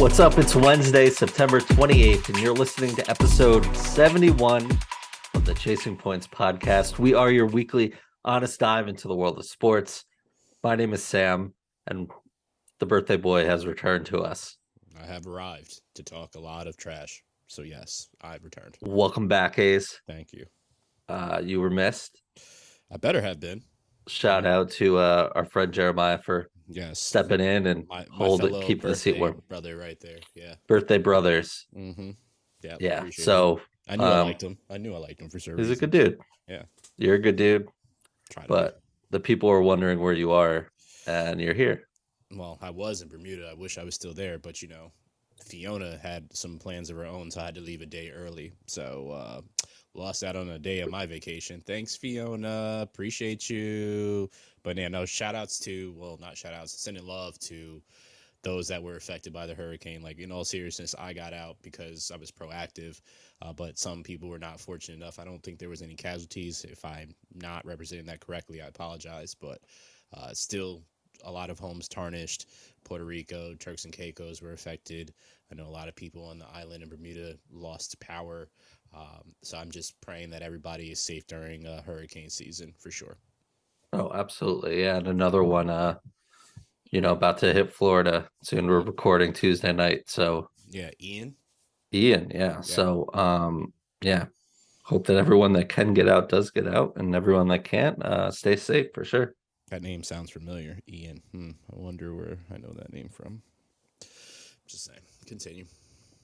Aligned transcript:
What's 0.00 0.18
up? 0.18 0.38
It's 0.38 0.56
Wednesday, 0.56 1.10
September 1.10 1.60
28th, 1.60 2.30
and 2.30 2.38
you're 2.38 2.54
listening 2.54 2.96
to 2.96 3.10
episode 3.10 3.66
71 3.76 4.66
of 5.34 5.44
the 5.44 5.52
Chasing 5.52 5.94
Points 5.94 6.26
podcast. 6.26 6.98
We 6.98 7.12
are 7.12 7.30
your 7.30 7.44
weekly 7.44 7.92
honest 8.24 8.58
dive 8.58 8.88
into 8.88 9.08
the 9.08 9.14
world 9.14 9.38
of 9.38 9.44
sports. 9.44 10.06
My 10.64 10.74
name 10.74 10.94
is 10.94 11.04
Sam, 11.04 11.52
and 11.86 12.10
the 12.78 12.86
birthday 12.86 13.18
boy 13.18 13.44
has 13.44 13.66
returned 13.66 14.06
to 14.06 14.20
us. 14.20 14.56
I 14.98 15.04
have 15.04 15.26
arrived 15.26 15.82
to 15.96 16.02
talk 16.02 16.34
a 16.34 16.40
lot 16.40 16.66
of 16.66 16.78
trash. 16.78 17.22
So, 17.48 17.60
yes, 17.60 18.08
I've 18.22 18.42
returned. 18.42 18.78
Welcome 18.80 19.28
back, 19.28 19.56
Hayes. 19.56 20.00
Thank 20.06 20.32
you. 20.32 20.46
Uh, 21.10 21.42
you 21.44 21.60
were 21.60 21.68
missed. 21.68 22.22
I 22.90 22.96
better 22.96 23.20
have 23.20 23.38
been. 23.38 23.60
Shout 24.08 24.46
out 24.46 24.70
to 24.70 24.96
uh, 24.96 25.28
our 25.34 25.44
friend 25.44 25.70
Jeremiah 25.74 26.16
for 26.16 26.48
Yes. 26.72 27.00
stepping 27.00 27.40
in 27.40 27.66
and 27.66 27.86
My, 27.88 28.06
my 28.08 28.16
hold 28.16 28.44
it, 28.44 28.64
keep 28.64 28.82
the 28.82 28.94
seat 28.94 29.18
warm. 29.18 29.42
Brother, 29.48 29.76
right 29.76 29.98
there. 30.00 30.18
Yeah. 30.34 30.54
Birthday 30.68 30.98
brothers. 30.98 31.66
Mm-hmm. 31.76 32.10
Yeah. 32.62 32.76
Yeah. 32.78 33.04
So 33.10 33.60
I 33.88 33.96
knew 33.96 34.04
I 34.04 34.20
um, 34.20 34.26
liked 34.28 34.42
him. 34.42 34.56
I 34.70 34.78
knew 34.78 34.94
I 34.94 34.98
liked 34.98 35.20
him 35.20 35.30
for 35.30 35.40
sure. 35.40 35.56
he's 35.56 35.70
a 35.70 35.76
good 35.76 35.90
dude. 35.90 36.18
Yeah. 36.46 36.62
You're 36.96 37.16
a 37.16 37.20
good 37.20 37.36
dude, 37.36 37.68
Try 38.30 38.42
to 38.44 38.48
but 38.48 38.80
the 39.10 39.20
people 39.20 39.48
are 39.48 39.62
wondering 39.62 40.00
where 40.00 40.12
you 40.12 40.30
are, 40.30 40.70
and 41.06 41.40
you're 41.40 41.54
here. 41.54 41.88
well, 42.30 42.58
I 42.60 42.70
was 42.70 43.02
in 43.02 43.08
Bermuda. 43.08 43.48
I 43.50 43.54
wish 43.54 43.78
I 43.78 43.84
was 43.84 43.94
still 43.94 44.14
there, 44.14 44.38
but 44.38 44.62
you 44.62 44.68
know, 44.68 44.92
Fiona 45.44 45.98
had 45.98 46.28
some 46.34 46.58
plans 46.58 46.90
of 46.90 46.96
her 46.96 47.06
own, 47.06 47.30
so 47.30 47.40
I 47.40 47.46
had 47.46 47.54
to 47.56 47.60
leave 47.60 47.80
a 47.80 47.86
day 47.86 48.10
early. 48.10 48.52
So, 48.66 49.10
uh, 49.10 49.40
lost 49.94 50.22
out 50.22 50.36
on 50.36 50.50
a 50.50 50.58
day 50.58 50.80
of 50.80 50.90
my 50.90 51.06
vacation. 51.06 51.60
Thanks, 51.66 51.96
Fiona. 51.96 52.80
Appreciate 52.82 53.48
you. 53.50 54.30
But 54.62 54.76
yeah, 54.76 54.88
no, 54.88 55.04
shout 55.06 55.34
outs 55.34 55.58
to, 55.60 55.94
well, 55.96 56.18
not 56.20 56.36
shout 56.36 56.54
outs, 56.54 56.80
sending 56.80 57.06
love 57.06 57.38
to 57.40 57.82
those 58.42 58.68
that 58.68 58.82
were 58.82 58.96
affected 58.96 59.32
by 59.32 59.46
the 59.46 59.54
hurricane. 59.54 60.02
Like, 60.02 60.18
in 60.18 60.32
all 60.32 60.44
seriousness, 60.44 60.94
I 60.98 61.12
got 61.12 61.32
out 61.34 61.56
because 61.62 62.10
I 62.12 62.16
was 62.16 62.30
proactive, 62.30 63.00
uh, 63.42 63.52
but 63.52 63.78
some 63.78 64.02
people 64.02 64.28
were 64.28 64.38
not 64.38 64.60
fortunate 64.60 64.96
enough. 64.96 65.18
I 65.18 65.24
don't 65.24 65.42
think 65.42 65.58
there 65.58 65.68
was 65.68 65.82
any 65.82 65.94
casualties. 65.94 66.64
If 66.64 66.84
I'm 66.84 67.14
not 67.34 67.66
representing 67.66 68.06
that 68.06 68.20
correctly, 68.20 68.62
I 68.62 68.66
apologize. 68.66 69.34
But 69.34 69.60
uh, 70.14 70.32
still, 70.32 70.82
a 71.24 71.30
lot 71.30 71.50
of 71.50 71.58
homes 71.58 71.88
tarnished. 71.88 72.46
Puerto 72.84 73.04
Rico, 73.04 73.54
Turks 73.54 73.84
and 73.84 73.92
Caicos 73.92 74.40
were 74.40 74.52
affected. 74.52 75.12
I 75.50 75.54
know 75.54 75.66
a 75.66 75.68
lot 75.68 75.88
of 75.88 75.96
people 75.96 76.24
on 76.24 76.38
the 76.38 76.48
island 76.54 76.82
in 76.82 76.88
Bermuda 76.88 77.36
lost 77.52 78.00
power. 78.00 78.48
Um, 78.94 79.34
so 79.42 79.58
I'm 79.58 79.70
just 79.70 80.00
praying 80.00 80.30
that 80.30 80.42
everybody 80.42 80.90
is 80.90 81.00
safe 81.00 81.26
during 81.26 81.66
uh, 81.66 81.82
hurricane 81.82 82.30
season 82.30 82.72
for 82.78 82.90
sure. 82.90 83.18
Oh, 83.92 84.10
absolutely. 84.14 84.82
Yeah, 84.82 84.96
and 84.96 85.08
another 85.08 85.42
one 85.42 85.70
uh 85.70 85.96
you 86.92 87.00
know, 87.00 87.12
about 87.12 87.38
to 87.38 87.52
hit 87.52 87.72
Florida 87.72 88.28
soon. 88.42 88.66
We're 88.66 88.80
recording 88.80 89.32
Tuesday 89.32 89.72
night. 89.72 90.08
So 90.08 90.50
Yeah, 90.68 90.90
Ian. 91.00 91.34
Ian, 91.92 92.30
yeah. 92.34 92.60
So 92.60 93.08
um 93.14 93.72
yeah. 94.00 94.26
Hope 94.84 95.06
that 95.06 95.16
everyone 95.16 95.52
that 95.52 95.68
can 95.68 95.94
get 95.94 96.08
out 96.08 96.28
does 96.28 96.50
get 96.50 96.66
out 96.66 96.94
and 96.96 97.14
everyone 97.14 97.48
that 97.48 97.64
can't 97.64 98.02
uh 98.04 98.30
stay 98.30 98.56
safe 98.56 98.88
for 98.94 99.04
sure. 99.04 99.34
That 99.70 99.82
name 99.82 100.02
sounds 100.02 100.30
familiar. 100.30 100.78
Ian. 100.88 101.22
Hmm. 101.32 101.50
I 101.72 101.76
wonder 101.76 102.14
where 102.14 102.38
I 102.52 102.58
know 102.58 102.72
that 102.76 102.92
name 102.92 103.08
from. 103.08 103.42
Just 104.66 104.84
saying. 104.84 105.00
Continue. 105.26 105.66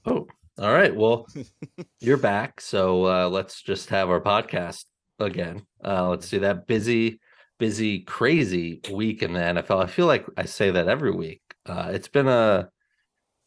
Oh, 0.05 0.27
all 0.59 0.73
right. 0.73 0.95
Well, 0.95 1.27
you're 2.01 2.17
back. 2.17 2.61
So 2.61 3.07
uh 3.07 3.29
let's 3.29 3.61
just 3.63 3.89
have 3.91 4.09
our 4.09 4.21
podcast 4.21 4.85
again. 5.19 5.67
Uh 5.85 6.09
let's 6.09 6.29
do 6.29 6.41
that 6.41 6.67
busy, 6.67 7.21
busy, 7.59 8.01
crazy 8.01 8.81
week 8.93 9.23
in 9.23 9.33
the 9.33 9.41
NFL. 9.41 9.83
I 9.83 9.87
feel 9.87 10.07
like 10.07 10.27
I 10.37 10.45
say 10.45 10.71
that 10.71 10.89
every 10.89 11.13
week. 11.13 11.43
Uh 11.67 11.91
it's 11.93 12.09
been 12.09 12.29
a 12.29 12.71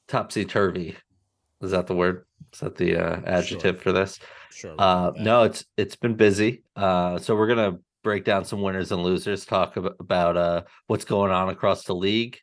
topsy 0.07 0.45
turvy. 0.45 0.97
Is 1.61 1.71
that 1.71 1.87
the 1.87 1.95
word? 1.95 2.25
Is 2.53 2.59
that 2.59 2.75
the 2.75 2.97
uh, 2.97 3.21
adjective 3.25 3.81
for 3.81 3.91
this? 3.91 4.19
Sure. 4.51 4.75
Uh, 4.77 5.11
no, 5.15 5.43
it's 5.43 5.65
it's 5.77 5.95
been 5.95 6.15
busy. 6.15 6.63
Uh, 6.75 7.17
so 7.19 7.35
we're 7.35 7.47
gonna 7.47 7.77
break 8.03 8.25
down 8.25 8.45
some 8.45 8.61
winners 8.61 8.91
and 8.91 9.03
losers, 9.03 9.45
talk 9.45 9.77
about, 9.77 9.95
about 9.99 10.37
uh 10.37 10.61
what's 10.87 11.05
going 11.05 11.31
on 11.31 11.49
across 11.49 11.83
the 11.83 11.95
league. 11.95 12.37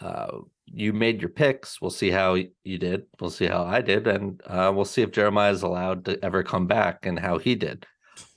Uh, 0.00 0.38
you 0.66 0.92
made 0.92 1.20
your 1.20 1.30
picks. 1.30 1.80
We'll 1.80 1.90
see 1.90 2.10
how 2.10 2.34
you 2.34 2.78
did. 2.78 3.06
We'll 3.20 3.30
see 3.30 3.46
how 3.46 3.64
I 3.64 3.80
did, 3.80 4.06
and 4.06 4.40
uh, 4.46 4.72
we'll 4.74 4.84
see 4.84 5.02
if 5.02 5.12
Jeremiah 5.12 5.52
is 5.52 5.62
allowed 5.62 6.04
to 6.06 6.22
ever 6.24 6.42
come 6.42 6.66
back 6.66 7.06
and 7.06 7.18
how 7.18 7.38
he 7.38 7.54
did. 7.54 7.86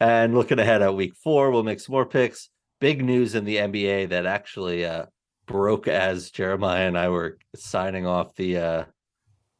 And 0.00 0.34
looking 0.34 0.58
ahead 0.58 0.82
at 0.82 0.94
week 0.94 1.14
four, 1.14 1.50
we'll 1.50 1.62
make 1.62 1.80
some 1.80 1.94
more 1.94 2.06
picks. 2.06 2.50
Big 2.80 3.02
news 3.02 3.34
in 3.34 3.44
the 3.44 3.56
NBA 3.56 4.10
that 4.10 4.26
actually 4.26 4.84
uh, 4.84 5.06
broke 5.46 5.88
as 5.88 6.30
Jeremiah 6.30 6.86
and 6.86 6.98
I 6.98 7.08
were 7.08 7.38
signing 7.54 8.06
off 8.06 8.34
the 8.34 8.58
uh, 8.58 8.84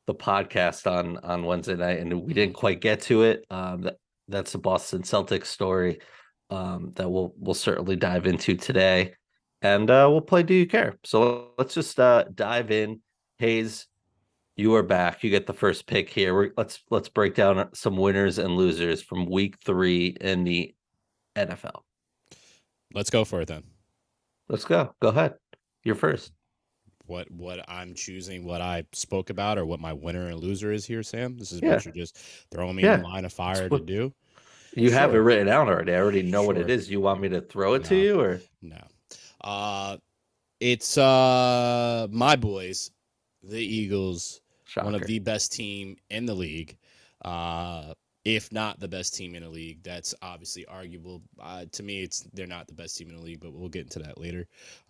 the 0.07 0.15
podcast 0.15 0.91
on 0.91 1.19
on 1.19 1.45
Wednesday 1.45 1.77
night, 1.77 2.01
and 2.01 2.23
we 2.23 2.35
didn't 2.35 2.55
quite 2.55 2.81
get 2.81 3.01
to 3.03 3.23
it. 3.23 3.47
Um, 3.51 3.83
that 3.83 3.97
that's 4.29 4.55
a 4.55 4.59
Boston 4.59 5.03
Celtics 5.03 5.47
story 5.47 6.01
um, 6.51 6.93
that 6.97 7.09
we'll 7.09 7.33
we'll 7.39 7.55
certainly 7.55 7.97
dive 7.97 8.27
into 8.27 8.55
today, 8.55 9.15
and 9.63 9.91
uh, 9.91 10.09
we'll 10.11 10.21
play 10.21 10.43
Do 10.43 10.55
You 10.55 10.67
Care? 10.67 10.99
So 11.05 11.53
let's 11.59 11.75
just 11.75 11.99
uh, 11.99 12.25
dive 12.35 12.71
in. 12.71 13.01
Hayes, 13.39 13.87
you 14.57 14.75
are 14.75 14.83
back. 14.83 15.23
You 15.23 15.31
get 15.31 15.47
the 15.47 15.53
first 15.53 15.87
pick 15.87 16.09
here. 16.11 16.35
We're, 16.35 16.51
let's 16.57 16.81
let's 16.91 17.09
break 17.09 17.35
down 17.35 17.69
some 17.75 17.97
winners 17.97 18.39
and 18.39 18.57
losers 18.57 19.03
from 19.03 19.27
Week 19.27 19.57
Three 19.65 20.17
in 20.21 20.45
the 20.45 20.75
NFL. 21.37 21.83
Let's 22.95 23.11
go 23.11 23.25
for 23.25 23.41
it 23.43 23.49
then. 23.49 23.65
Let's 24.49 24.65
go. 24.65 24.95
Go 25.01 25.09
ahead. 25.09 25.35
You're 25.85 25.95
first. 25.95 26.33
What 27.07 27.31
what 27.31 27.65
I'm 27.69 27.95
choosing, 27.95 28.45
what 28.45 28.61
I 28.61 28.85
spoke 28.93 29.31
about, 29.31 29.59
or 29.59 29.67
what 29.67 29.79
my 29.81 29.93
winner 29.93 30.29
and 30.29 30.41
loser 30.41 30.73
is 30.73 30.85
here, 30.87 31.03
Sam. 31.03 31.37
This 31.39 31.53
is 31.53 31.61
Yeah. 31.63 31.75
what 31.75 31.85
you're 31.85 31.95
just 31.95 32.19
throwing 32.51 32.77
me 32.77 32.83
Yeah. 32.83 32.95
in 32.95 33.03
the 33.03 33.09
line 33.09 33.25
of 33.25 33.33
fire 33.33 33.69
to 33.69 33.79
do. 33.79 34.13
You 34.75 34.91
have 34.91 35.15
it 35.15 35.19
written 35.19 35.49
out 35.49 35.69
already. 35.69 35.93
I 35.93 35.99
already 36.01 36.23
know 36.23 36.43
what 36.43 36.59
it 36.59 36.69
is. 36.69 36.91
You 36.91 37.01
want 37.01 37.21
me 37.21 37.29
to 37.31 37.41
throw 37.41 37.75
it 37.75 37.85
to 37.85 37.97
you, 37.97 38.21
or 38.21 38.41
No. 38.63 38.83
Uh 39.41 39.99
it's 40.59 40.97
uh 40.99 42.09
my 42.11 42.35
boys, 42.37 42.91
the 43.43 43.61
Eagles, 43.61 44.41
one 44.83 44.95
of 44.95 45.07
the 45.07 45.19
best 45.19 45.53
team 45.53 45.97
in 46.11 46.27
the 46.27 46.35
league. 46.35 46.77
Uh 47.25 47.95
if 48.27 48.51
not 48.51 48.81
the 48.81 48.89
best 48.89 49.15
team 49.15 49.37
in 49.37 49.45
the 49.45 49.49
league. 49.49 49.85
That's 49.85 50.13
obviously 50.21 50.67
arguable. 50.67 51.23
Uh, 51.41 51.65
to 51.71 51.83
me, 51.85 52.03
it's 52.03 52.27
they're 52.33 52.45
not 52.45 52.67
the 52.67 52.75
best 52.75 52.99
team 52.99 53.09
in 53.09 53.17
the 53.17 53.23
league, 53.23 53.39
but 53.41 53.53
we'll 53.53 53.69
get 53.69 53.85
into 53.85 54.01
that 54.01 54.19
later 54.19 54.49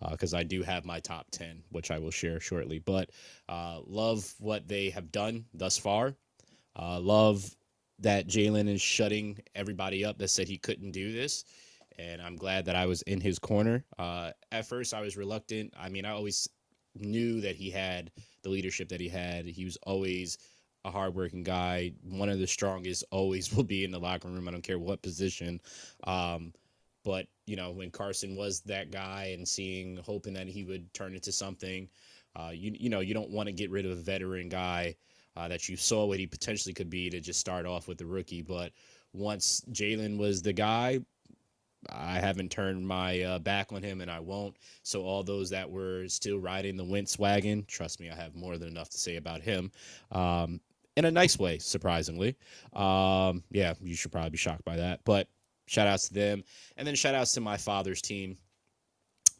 because 0.09 0.33
I 0.33 0.41
do 0.41 0.63
have 0.63 0.85
my 0.85 0.99
top 0.99 1.27
10, 1.29 1.61
which 1.69 1.91
I 1.91 1.99
will 1.99 2.09
share 2.09 2.39
shortly. 2.39 2.79
But 2.79 3.11
uh, 3.47 3.81
love 3.85 4.33
what 4.39 4.67
they 4.67 4.89
have 4.89 5.11
done 5.11 5.45
thus 5.53 5.77
far. 5.77 6.15
Uh, 6.75 6.99
love 6.99 7.55
that 7.99 8.27
Jalen 8.27 8.67
is 8.67 8.81
shutting 8.81 9.37
everybody 9.53 10.03
up 10.03 10.17
that 10.17 10.29
said 10.29 10.47
he 10.47 10.57
couldn't 10.57 10.91
do 10.91 11.11
this. 11.11 11.45
And 11.99 12.21
I'm 12.23 12.37
glad 12.37 12.65
that 12.65 12.75
I 12.75 12.87
was 12.87 13.03
in 13.03 13.21
his 13.21 13.37
corner. 13.37 13.85
Uh, 13.99 14.31
at 14.51 14.65
first, 14.65 14.95
I 14.95 15.01
was 15.01 15.15
reluctant. 15.15 15.75
I 15.79 15.89
mean, 15.89 16.05
I 16.05 16.11
always 16.11 16.49
knew 17.01 17.41
that 17.41 17.55
he 17.55 17.69
had 17.69 18.11
the 18.43 18.49
leadership 18.49 18.89
that 18.89 19.01
he 19.01 19.09
had. 19.09 19.45
He 19.45 19.65
was 19.65 19.77
always 19.83 20.37
a 20.85 20.91
hardworking 20.91 21.43
guy, 21.43 21.91
one 22.03 22.29
of 22.29 22.39
the 22.39 22.47
strongest, 22.47 23.03
always 23.11 23.53
will 23.55 23.63
be 23.63 23.83
in 23.83 23.91
the 23.91 23.99
locker 23.99 24.27
room. 24.27 24.47
I 24.47 24.51
don't 24.51 24.61
care 24.63 24.79
what 24.79 25.01
position. 25.01 25.59
Um, 26.05 26.53
but 27.03 27.27
you 27.45 27.55
know, 27.55 27.71
when 27.71 27.91
Carson 27.91 28.35
was 28.35 28.61
that 28.61 28.91
guy 28.91 29.31
and 29.33 29.47
seeing, 29.47 29.97
hoping 29.97 30.33
that 30.33 30.47
he 30.47 30.63
would 30.63 30.93
turn 30.93 31.13
into 31.13 31.31
something, 31.31 31.87
uh, 32.35 32.51
you 32.53 32.75
you 32.77 32.89
know, 32.89 32.99
you 32.99 33.13
don't 33.13 33.29
want 33.29 33.47
to 33.47 33.53
get 33.53 33.71
rid 33.71 33.85
of 33.85 33.91
a 33.91 33.95
veteran 33.95 34.49
guy 34.49 34.95
uh, 35.35 35.47
that 35.47 35.69
you 35.69 35.77
saw 35.77 36.05
what 36.05 36.19
he 36.19 36.27
potentially 36.27 36.73
could 36.73 36.89
be 36.89 37.09
to 37.09 37.19
just 37.19 37.39
start 37.39 37.65
off 37.65 37.87
with 37.87 37.97
the 37.97 38.05
rookie. 38.05 38.41
But 38.41 38.71
once 39.13 39.61
Jalen 39.71 40.17
was 40.17 40.41
the 40.41 40.53
guy, 40.53 40.99
I 41.89 42.19
haven't 42.19 42.51
turned 42.51 42.87
my 42.87 43.21
uh, 43.21 43.39
back 43.39 43.71
on 43.71 43.83
him, 43.83 44.01
and 44.01 44.09
I 44.09 44.19
won't. 44.19 44.57
So 44.83 45.03
all 45.03 45.23
those 45.23 45.49
that 45.51 45.69
were 45.69 46.07
still 46.07 46.39
riding 46.39 46.77
the 46.77 46.83
Wentz 46.83 47.17
wagon, 47.17 47.65
trust 47.67 47.99
me, 47.99 48.09
I 48.09 48.15
have 48.15 48.35
more 48.35 48.57
than 48.57 48.67
enough 48.67 48.89
to 48.89 48.97
say 48.97 49.15
about 49.15 49.41
him. 49.41 49.71
Um, 50.11 50.59
in 50.95 51.05
a 51.05 51.11
nice 51.11 51.37
way, 51.37 51.59
surprisingly. 51.59 52.35
Um, 52.73 53.43
yeah, 53.51 53.75
you 53.81 53.95
should 53.95 54.11
probably 54.11 54.31
be 54.31 54.37
shocked 54.37 54.65
by 54.65 54.77
that. 54.77 55.01
But 55.05 55.27
shout 55.67 55.87
outs 55.87 56.07
to 56.07 56.13
them. 56.13 56.43
And 56.75 56.87
then 56.87 56.95
shout 56.95 57.13
outs 57.13 57.33
to 57.33 57.41
my 57.41 57.55
father's 57.55 58.01
team, 58.01 58.37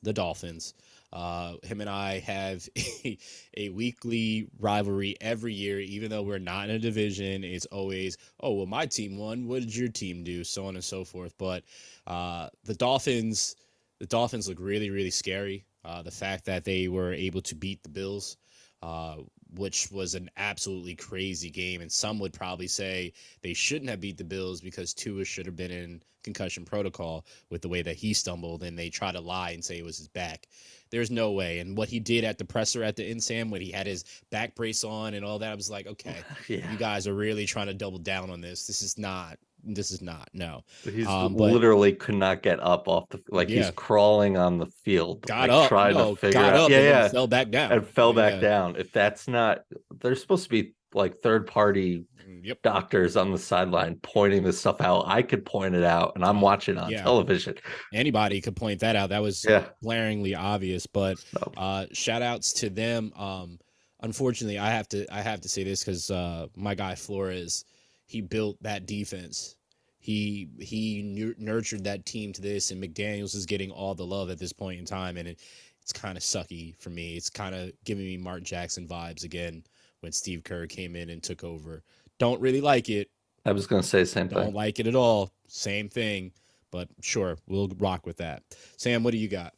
the 0.04 0.14
Dolphins. 0.14 0.76
Uh, 1.14 1.54
him 1.64 1.82
and 1.82 1.90
I 1.90 2.20
have 2.20 2.68
a, 3.06 3.18
a 3.56 3.70
weekly 3.70 4.48
rivalry 4.60 5.16
every 5.22 5.54
year, 5.54 5.80
even 5.80 6.10
though 6.10 6.22
we're 6.24 6.40
not 6.40 6.70
in 6.70 6.76
a 6.76 6.80
division. 6.80 7.44
It's 7.44 7.66
always, 7.68 8.18
oh, 8.42 8.54
well, 8.54 8.66
my 8.66 8.86
team 8.86 9.18
won. 9.18 9.48
What 9.48 9.62
did 9.62 9.76
your 9.76 9.90
team 9.90 10.24
do? 10.24 10.44
So 10.44 10.66
on 10.66 10.76
and 10.76 10.84
so 10.84 11.04
forth. 11.04 11.34
But 11.38 11.64
uh, 12.06 12.50
the 12.66 12.76
Dolphins, 12.76 13.56
the 14.00 14.06
Dolphins 14.06 14.50
look 14.50 14.60
really, 14.60 14.90
really 14.90 15.12
scary. 15.12 15.66
Uh, 15.86 16.02
the 16.02 16.12
fact 16.12 16.46
that 16.46 16.66
they 16.66 16.90
were 16.90 17.14
able 17.14 17.42
to 17.42 17.56
beat 17.56 17.82
the 17.84 17.90
Bills 17.90 18.38
uh, 18.82 19.18
which 19.56 19.92
was 19.92 20.16
an 20.16 20.30
absolutely 20.38 20.96
crazy 20.96 21.50
game. 21.50 21.82
And 21.82 21.92
some 21.92 22.20
would 22.20 22.34
probably 22.34 22.68
say 22.68 23.14
they 23.42 23.54
shouldn't 23.54 23.90
have 23.90 24.02
beat 24.02 24.18
the 24.18 24.24
Bills 24.24 24.62
because 24.62 24.94
Tua 24.94 25.26
should 25.26 25.46
have 25.46 25.56
been 25.56 25.72
in 25.72 26.02
concussion 26.28 26.66
protocol 26.66 27.26
with 27.50 27.62
the 27.62 27.70
way 27.70 27.82
that 27.82 27.96
he 27.96 28.14
stumbled, 28.14 28.64
and 28.64 28.78
they 28.78 28.90
try 28.90 29.12
to 29.12 29.20
lie 29.22 29.52
and 29.52 29.64
say 29.64 29.78
it 29.78 29.86
was 29.86 29.98
his 29.98 30.08
back. 30.10 30.48
There's 30.90 31.10
no 31.12 31.32
way. 31.32 31.60
And 31.60 31.78
what 31.78 31.90
he 31.90 32.00
did 32.00 32.24
at 32.24 32.38
the 32.38 32.46
presser 32.46 32.84
at 32.84 32.96
the 32.96 33.06
end, 33.06 33.22
Sam, 33.24 33.50
when 33.50 33.62
he 33.62 33.72
had 33.72 33.88
his 33.88 34.04
back 34.30 34.56
brace 34.56 34.84
on 34.84 35.14
and 35.14 35.26
all 35.26 35.40
that, 35.40 35.52
I 35.52 35.56
was 35.56 35.70
like, 35.70 35.88
okay, 35.88 36.18
Yeah. 36.48 36.70
you 36.72 36.78
guys 36.78 37.08
are 37.08 37.14
really 37.14 37.46
trying 37.46 37.68
to 37.68 37.74
double 37.74 37.98
down 38.00 38.30
on 38.30 38.42
this. 38.42 38.68
This 38.68 38.82
is 38.82 38.98
not. 38.98 39.38
This 39.64 39.92
is 39.92 40.02
not. 40.02 40.30
No. 40.34 40.64
He's 40.84 41.08
Um, 41.08 41.34
but- 41.36 41.52
literally 41.52 41.92
could 41.94 42.16
not 42.16 42.42
get 42.44 42.60
up 42.62 42.88
off 42.88 43.10
the 43.10 43.22
like 43.30 43.50
Yeah. 43.50 43.64
he's 43.64 43.72
crawling 43.72 44.38
on 44.38 44.60
the 44.60 44.68
field. 44.68 45.22
Got 45.26 45.50
like, 45.50 45.64
up. 45.64 45.68
trying 45.70 45.96
no, 45.96 46.12
to 46.16 46.22
figure 46.22 46.40
got 46.40 46.54
out. 46.54 46.60
up 46.66 46.70
yeah, 46.70 46.78
and 46.78 46.86
yeah. 46.86 47.08
fell 47.10 47.28
back 47.28 47.50
down. 47.52 47.72
and 47.72 47.86
fell 47.88 48.14
back 48.14 48.34
Yeah. 48.36 48.40
down. 48.50 48.76
If 48.78 48.92
that's 48.94 49.28
not 49.28 49.64
they're 50.00 50.16
supposed 50.16 50.44
to 50.44 50.50
be 50.50 50.74
like 50.94 51.20
third 51.22 51.48
party 51.48 52.06
Yep. 52.44 52.62
doctors 52.62 53.16
on 53.16 53.32
the 53.32 53.38
sideline 53.38 54.00
pointing 54.04 54.44
this 54.44 54.60
stuff 54.60 54.82
out. 54.82 55.06
I 55.08 55.22
could 55.22 55.46
point 55.46 55.76
it 55.76 55.84
out 55.84 56.14
and 56.16 56.26
I'm 56.26 56.42
watching 56.42 56.78
on 56.78 56.92
yeah. 56.92 57.02
television. 57.02 57.56
Anybody 57.94 58.42
could 58.42 58.56
point 58.56 58.82
that 58.82 58.96
out. 58.98 59.10
That 59.10 59.22
was 59.22 59.46
Yeah. 59.48 59.66
glaringly 59.82 60.36
obvious. 60.36 60.86
But 60.88 61.20
So, 61.20 61.52
uh 61.58 61.86
shout 61.94 62.22
outs 62.22 62.52
to 62.54 62.70
them 62.70 63.12
um 63.16 63.60
unfortunately 64.02 64.60
i 64.60 64.70
have 64.70 64.88
to 64.90 65.12
i 65.12 65.22
have 65.22 65.42
to 65.42 65.50
say 65.50 65.64
this 65.64 65.84
because 65.84 66.12
uh 66.12 66.46
my 66.56 66.76
guy 66.76 66.94
flores 66.94 67.66
he 68.06 68.22
built 68.22 68.62
that 68.62 68.86
defense 68.86 69.56
he 69.98 70.48
he 70.60 71.02
nur- 71.02 71.34
nurtured 71.40 71.84
that 71.84 72.06
team 72.06 72.32
to 72.34 72.42
this 72.42 72.70
and 72.72 72.82
mcdaniels 72.84 73.36
is 73.36 73.48
getting 73.48 73.72
all 73.72 73.96
the 73.96 74.06
love 74.06 74.30
at 74.30 74.38
this 74.38 74.54
point 74.54 74.80
in 74.80 74.86
time 74.86 75.18
and 75.18 75.28
it, 75.28 75.40
it's 75.82 75.92
kind 75.92 76.16
of 76.16 76.24
sucky 76.24 76.78
for 76.80 76.92
me 76.92 77.16
it's 77.18 77.30
kind 77.30 77.56
of 77.56 77.72
giving 77.86 78.06
me 78.06 78.18
mark 78.18 78.44
jackson 78.44 78.88
vibes 78.88 79.24
again 79.24 79.64
when 80.02 80.12
steve 80.12 80.44
kerr 80.44 80.66
came 80.68 80.96
in 80.96 81.10
and 81.10 81.24
took 81.24 81.44
over 81.44 81.84
don't 82.20 82.42
really 82.42 82.62
like 82.62 82.90
it 82.90 83.10
I 83.46 83.52
was 83.54 83.68
gonna 83.68 83.84
say 83.84 84.00
the 84.02 84.06
same 84.06 84.30
thing. 84.30 84.38
don't 84.38 84.54
like 84.56 84.80
it 84.80 84.88
at 84.88 84.96
all 84.96 85.32
same 85.48 85.90
thing 85.90 86.32
but 86.72 86.90
sure 87.02 87.38
we'll 87.48 87.70
rock 87.80 88.06
with 88.06 88.18
that 88.18 88.44
sam 88.78 89.04
what 89.04 89.12
do 89.12 89.18
you 89.18 89.28
got 89.28 89.54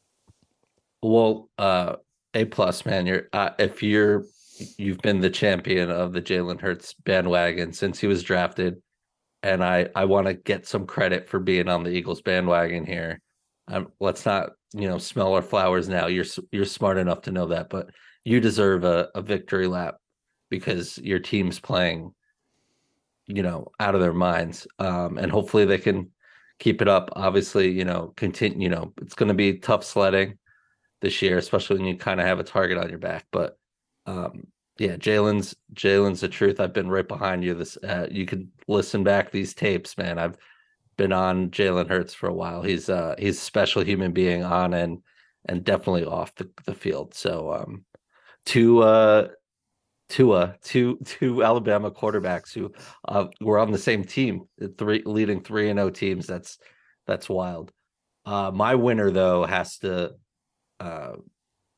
Well, 1.02 1.50
uh 1.58 1.96
A 2.34 2.46
plus 2.46 2.86
man, 2.86 3.06
you're 3.06 3.28
uh, 3.34 3.52
if 3.60 3.82
you're 3.84 4.26
you've 4.78 5.00
been 5.00 5.20
the 5.22 5.30
champion 5.30 5.90
of 5.90 6.14
the 6.14 6.22
Jalen 6.22 6.60
Hurts 6.62 6.94
bandwagon 7.06 7.74
since 7.74 8.00
he 8.00 8.08
was 8.08 8.24
drafted. 8.24 8.82
And 9.44 9.64
I 9.64 9.88
I 9.96 10.06
want 10.06 10.28
to 10.28 10.34
get 10.34 10.68
some 10.68 10.86
credit 10.86 11.30
for 11.30 11.40
being 11.40 11.70
on 11.70 11.84
the 11.84 11.92
Eagles 11.92 12.22
bandwagon 12.22 12.86
here. 12.86 13.22
Um, 13.68 13.92
let's 14.00 14.26
not 14.26 14.52
you 14.74 14.88
know 14.90 14.98
smell 14.98 15.34
our 15.34 15.42
flowers 15.42 15.88
now. 15.90 16.08
You're 16.08 16.26
you're 16.52 16.66
smart 16.66 16.98
enough 16.98 17.22
to 17.24 17.32
know 17.32 17.48
that, 17.48 17.70
but 17.70 17.90
you 18.26 18.40
deserve 18.42 18.84
a, 18.84 19.10
a 19.16 19.22
victory 19.22 19.68
lap 19.68 19.96
because 20.50 20.98
your 20.98 21.20
team's 21.20 21.60
playing, 21.60 22.14
you 23.28 23.44
know, 23.44 23.72
out 23.80 23.96
of 23.96 24.02
their 24.02 24.14
minds. 24.14 24.68
Um, 24.80 25.18
and 25.18 25.32
hopefully 25.32 25.66
they 25.66 25.78
can 25.78 26.10
keep 26.60 26.82
it 26.82 26.88
up. 26.88 27.10
Obviously, 27.14 27.72
you 27.72 27.86
know, 27.86 28.14
continue. 28.16 28.64
You 28.64 28.70
know, 28.70 28.94
it's 29.02 29.16
going 29.16 29.30
to 29.30 29.36
be 29.36 29.58
tough 29.58 29.84
sledding 29.84 30.38
this 31.02 31.22
year, 31.22 31.38
especially 31.38 31.78
when 31.78 31.86
you 31.86 31.98
kind 31.98 32.20
of 32.20 32.28
have 32.28 32.40
a 32.40 32.44
target 32.44 32.78
on 32.78 32.90
your 32.90 33.00
back. 33.00 33.26
But 33.32 33.58
um, 34.06 34.48
yeah, 34.78 34.96
Jalen's 34.96 35.56
Jalen's 35.74 36.22
the 36.22 36.28
truth. 36.30 36.60
I've 36.60 36.74
been 36.74 36.90
right 36.90 37.08
behind 37.08 37.44
you. 37.44 37.54
This 37.54 37.78
uh, 37.78 38.08
you 38.10 38.26
could 38.26 38.50
listen 38.68 39.04
back 39.04 39.32
these 39.32 39.54
tapes, 39.54 39.98
man. 39.98 40.18
I've 40.18 40.38
been 40.98 41.14
on 41.14 41.50
Jalen 41.50 41.90
Hurts 41.90 42.14
for 42.14 42.28
a 42.28 42.34
while. 42.34 42.62
He's 42.62 42.90
uh 42.90 43.16
he's 43.18 43.38
a 43.38 43.42
special 43.42 43.84
human 43.84 44.12
being 44.12 44.44
on 44.44 44.74
and 44.74 45.02
and 45.48 45.64
definitely 45.64 46.06
off 46.06 46.36
the, 46.36 46.50
the 46.66 46.74
field. 46.74 47.14
So 47.14 47.54
um 47.54 47.86
two 48.46 48.84
uh 48.84 49.30
Tua, 50.10 50.56
two 50.64 50.98
two 51.06 51.44
Alabama 51.44 51.92
quarterbacks 51.92 52.52
who 52.52 52.74
uh, 53.08 53.28
were 53.42 53.60
on 53.60 53.72
the 53.72 53.78
same 53.78 54.04
team, 54.04 54.42
three 54.78 55.04
leading 55.06 55.42
three 55.42 55.70
and 55.70 55.80
O 55.80 55.92
teams. 55.92 56.26
That's 56.26 56.58
that's 57.06 57.30
wild. 57.30 57.72
Uh, 58.26 58.52
my 58.52 58.76
winner 58.76 59.12
though 59.12 59.46
has 59.46 59.78
to. 59.80 60.14
Uh, 60.80 61.14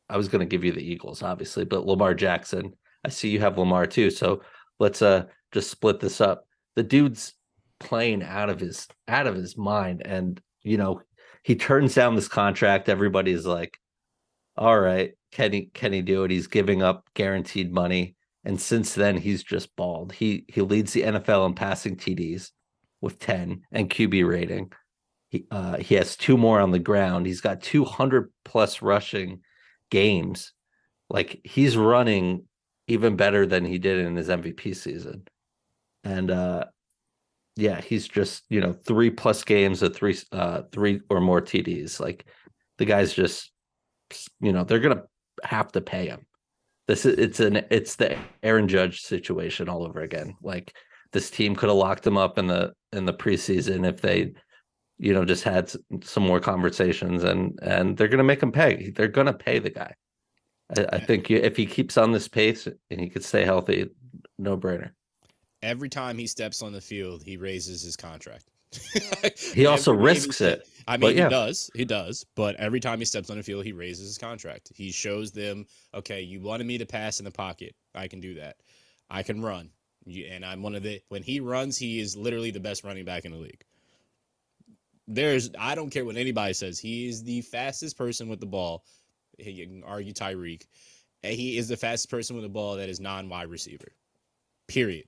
I 0.09 0.17
was 0.17 0.29
going 0.29 0.39
to 0.39 0.45
give 0.45 0.63
you 0.63 0.71
the 0.71 0.83
Eagles, 0.83 1.23
obviously, 1.23 1.65
but 1.65 1.85
Lamar 1.85 2.13
Jackson. 2.13 2.73
I 3.03 3.09
see 3.09 3.29
you 3.29 3.39
have 3.39 3.57
Lamar 3.57 3.85
too, 3.85 4.09
so 4.09 4.41
let's 4.79 5.01
uh 5.01 5.25
just 5.51 5.69
split 5.69 5.99
this 5.99 6.21
up. 6.21 6.45
The 6.75 6.83
dude's 6.83 7.33
playing 7.79 8.23
out 8.23 8.49
of 8.49 8.59
his 8.61 8.87
out 9.09 9.27
of 9.27 9.35
his 9.35 9.57
mind, 9.57 10.03
and 10.05 10.39
you 10.63 10.77
know 10.77 11.01
he 11.43 11.55
turns 11.55 11.95
down 11.95 12.15
this 12.15 12.29
contract. 12.29 12.87
Everybody's 12.87 13.45
like, 13.45 13.77
"All 14.55 14.79
right, 14.79 15.11
can 15.33 15.51
he 15.51 15.65
can 15.73 15.91
he 15.91 16.01
do 16.01 16.23
it?" 16.23 16.31
He's 16.31 16.47
giving 16.47 16.81
up 16.81 17.09
guaranteed 17.13 17.73
money 17.73 18.15
and 18.43 18.59
since 18.59 18.93
then 18.93 19.17
he's 19.17 19.43
just 19.43 19.75
balled. 19.75 20.13
He 20.13 20.45
he 20.47 20.61
leads 20.61 20.93
the 20.93 21.03
NFL 21.03 21.47
in 21.47 21.53
passing 21.53 21.95
TDs 21.95 22.51
with 22.99 23.19
10 23.19 23.63
and 23.71 23.89
QB 23.89 24.27
rating. 24.27 24.71
He 25.29 25.45
uh 25.51 25.77
he 25.77 25.95
has 25.95 26.15
two 26.15 26.37
more 26.37 26.59
on 26.59 26.71
the 26.71 26.79
ground. 26.79 27.25
He's 27.25 27.41
got 27.41 27.61
200 27.61 28.31
plus 28.43 28.81
rushing 28.81 29.41
games. 29.89 30.53
Like 31.09 31.41
he's 31.43 31.77
running 31.77 32.45
even 32.87 33.15
better 33.15 33.45
than 33.45 33.63
he 33.63 33.77
did 33.77 34.05
in 34.05 34.15
his 34.15 34.29
MVP 34.29 34.75
season. 34.75 35.23
And 36.03 36.31
uh 36.31 36.65
yeah, 37.57 37.81
he's 37.81 38.07
just, 38.07 38.43
you 38.49 38.61
know, 38.61 38.71
3 38.71 39.09
plus 39.11 39.43
games 39.43 39.83
of 39.83 39.95
3 39.95 40.17
uh 40.31 40.63
3 40.71 41.01
or 41.09 41.21
more 41.21 41.41
TDs. 41.41 41.99
Like 41.99 42.25
the 42.77 42.85
guy's 42.85 43.13
just 43.13 43.51
you 44.39 44.51
know, 44.51 44.63
they're 44.63 44.79
going 44.79 44.97
to 44.97 45.03
have 45.43 45.71
to 45.71 45.79
pay 45.79 46.07
him 46.07 46.25
this 46.87 47.05
is 47.05 47.17
it's 47.17 47.39
an 47.39 47.63
it's 47.69 47.95
the 47.95 48.17
Aaron 48.43 48.67
Judge 48.67 49.01
situation 49.01 49.69
all 49.69 49.83
over 49.83 50.01
again. 50.01 50.35
Like 50.41 50.75
this 51.11 51.29
team 51.29 51.55
could 51.55 51.69
have 51.69 51.77
locked 51.77 52.05
him 52.05 52.17
up 52.17 52.37
in 52.37 52.47
the 52.47 52.73
in 52.93 53.05
the 53.05 53.13
preseason 53.13 53.87
if 53.87 54.01
they, 54.01 54.33
you 54.97 55.13
know, 55.13 55.25
just 55.25 55.43
had 55.43 55.71
some 56.03 56.23
more 56.23 56.39
conversations 56.39 57.23
and 57.23 57.57
and 57.61 57.97
they're 57.97 58.07
gonna 58.07 58.23
make 58.23 58.41
him 58.41 58.51
pay. 58.51 58.91
They're 58.95 59.07
gonna 59.07 59.33
pay 59.33 59.59
the 59.59 59.69
guy. 59.69 59.93
I, 60.77 60.85
I 60.93 60.99
think 60.99 61.29
you, 61.29 61.37
if 61.37 61.57
he 61.57 61.65
keeps 61.65 61.97
on 61.97 62.11
this 62.11 62.27
pace 62.27 62.67
and 62.67 62.99
he 62.99 63.09
could 63.09 63.23
stay 63.23 63.45
healthy, 63.45 63.89
no 64.37 64.57
brainer. 64.57 64.91
every 65.61 65.89
time 65.89 66.17
he 66.17 66.27
steps 66.27 66.61
on 66.61 66.73
the 66.73 66.81
field, 66.81 67.23
he 67.23 67.37
raises 67.37 67.81
his 67.81 67.95
contract. 67.95 68.45
He 69.53 69.65
also 69.65 69.91
Every 69.91 70.05
game 70.05 70.15
he 70.15 70.19
risks 70.19 70.41
it. 70.41 70.67
I 70.87 70.97
mean, 70.97 71.17
yeah. 71.17 71.25
he 71.25 71.29
does. 71.29 71.69
He 71.75 71.85
does. 71.85 72.25
But 72.35 72.55
every 72.55 72.79
time 72.79 72.99
he 72.99 73.05
steps 73.05 73.29
on 73.29 73.37
the 73.37 73.43
field, 73.43 73.65
he 73.65 73.73
raises 73.73 74.07
his 74.07 74.17
contract. 74.17 74.71
He 74.73 74.91
shows 74.91 75.31
them, 75.31 75.65
okay, 75.93 76.21
you 76.21 76.41
wanted 76.41 76.67
me 76.67 76.77
to 76.77 76.85
pass 76.85 77.19
in 77.19 77.25
the 77.25 77.31
pocket. 77.31 77.75
I 77.93 78.07
can 78.07 78.19
do 78.19 78.35
that. 78.35 78.57
I 79.09 79.23
can 79.23 79.41
run. 79.41 79.69
And 80.07 80.45
I'm 80.45 80.63
one 80.63 80.75
of 80.75 80.83
the, 80.83 81.01
when 81.09 81.23
he 81.23 81.39
runs, 81.39 81.77
he 81.77 81.99
is 81.99 82.17
literally 82.17 82.51
the 82.51 82.59
best 82.59 82.83
running 82.83 83.05
back 83.05 83.25
in 83.25 83.31
the 83.31 83.37
league. 83.37 83.63
There's, 85.07 85.51
I 85.59 85.75
don't 85.75 85.89
care 85.89 86.05
what 86.05 86.17
anybody 86.17 86.53
says. 86.53 86.79
He 86.79 87.07
is 87.07 87.23
the 87.23 87.41
fastest 87.41 87.97
person 87.97 88.29
with 88.29 88.39
the 88.39 88.45
ball. 88.45 88.83
You 89.37 89.67
can 89.67 89.83
argue 89.83 90.13
Tyreek. 90.13 90.65
And 91.23 91.35
he 91.35 91.57
is 91.57 91.67
the 91.67 91.77
fastest 91.77 92.09
person 92.09 92.35
with 92.35 92.43
the 92.43 92.49
ball 92.49 92.77
that 92.77 92.89
is 92.89 92.99
non 92.99 93.29
wide 93.29 93.49
receiver. 93.49 93.93
Period. 94.67 95.05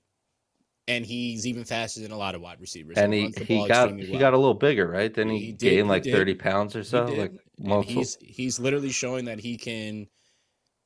And 0.88 1.06
he's 1.06 1.48
even 1.48 1.64
faster 1.64 2.02
than 2.02 2.12
a 2.12 2.18
lot 2.18 2.36
of 2.36 2.42
wide 2.42 2.60
receivers. 2.60 2.98
And 2.98 3.14
he 3.14 3.34
he 3.46 3.66
got 3.68 3.98
he 3.98 4.12
well. 4.12 4.20
got 4.20 4.34
a 4.34 4.38
little 4.38 4.54
bigger, 4.54 4.88
right? 4.88 5.14
Then 5.14 5.30
he, 5.30 5.40
He 5.40 5.52
did, 5.54 5.70
gained 5.70 5.86
he 5.88 5.90
like 5.90 6.04
did. 6.04 6.14
30 6.14 6.36
pounds 6.36 6.76
or 6.76 6.84
so. 6.84 7.06
Like 7.06 7.34
multiple 7.58 8.02
he's 8.02 8.18
he's 8.22 8.60
literally 8.60 8.90
showing 8.92 9.26
that 9.26 9.40
he 9.40 9.56
can 9.58 10.08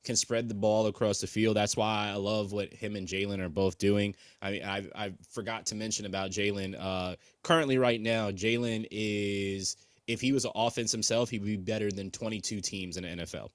can 0.03 0.15
spread 0.15 0.47
the 0.47 0.55
ball 0.55 0.85
across 0.87 1.19
the 1.19 1.27
field. 1.27 1.57
That's 1.57 1.75
why 1.75 2.09
I 2.09 2.15
love 2.15 2.51
what 2.53 2.73
him 2.73 2.95
and 2.95 3.07
Jalen 3.07 3.39
are 3.39 3.49
both 3.49 3.77
doing. 3.79 4.15
I 4.41 4.51
mean, 4.51 4.63
I 4.63 4.87
I 4.95 5.13
forgot 5.31 5.65
to 5.67 5.75
mention 5.75 6.05
about 6.05 6.31
Jalen. 6.31 6.75
Uh, 6.79 7.15
currently, 7.43 7.77
right 7.77 7.99
now, 7.99 8.29
Jalen 8.31 8.87
is 8.91 9.77
if 10.07 10.21
he 10.21 10.31
was 10.31 10.45
an 10.45 10.51
offense 10.55 10.91
himself, 10.91 11.29
he 11.29 11.39
would 11.39 11.45
be 11.45 11.57
better 11.57 11.91
than 11.91 12.11
22 12.11 12.61
teams 12.61 12.97
in 12.97 13.03
the 13.03 13.09
NFL. 13.23 13.49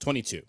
22. 0.00 0.42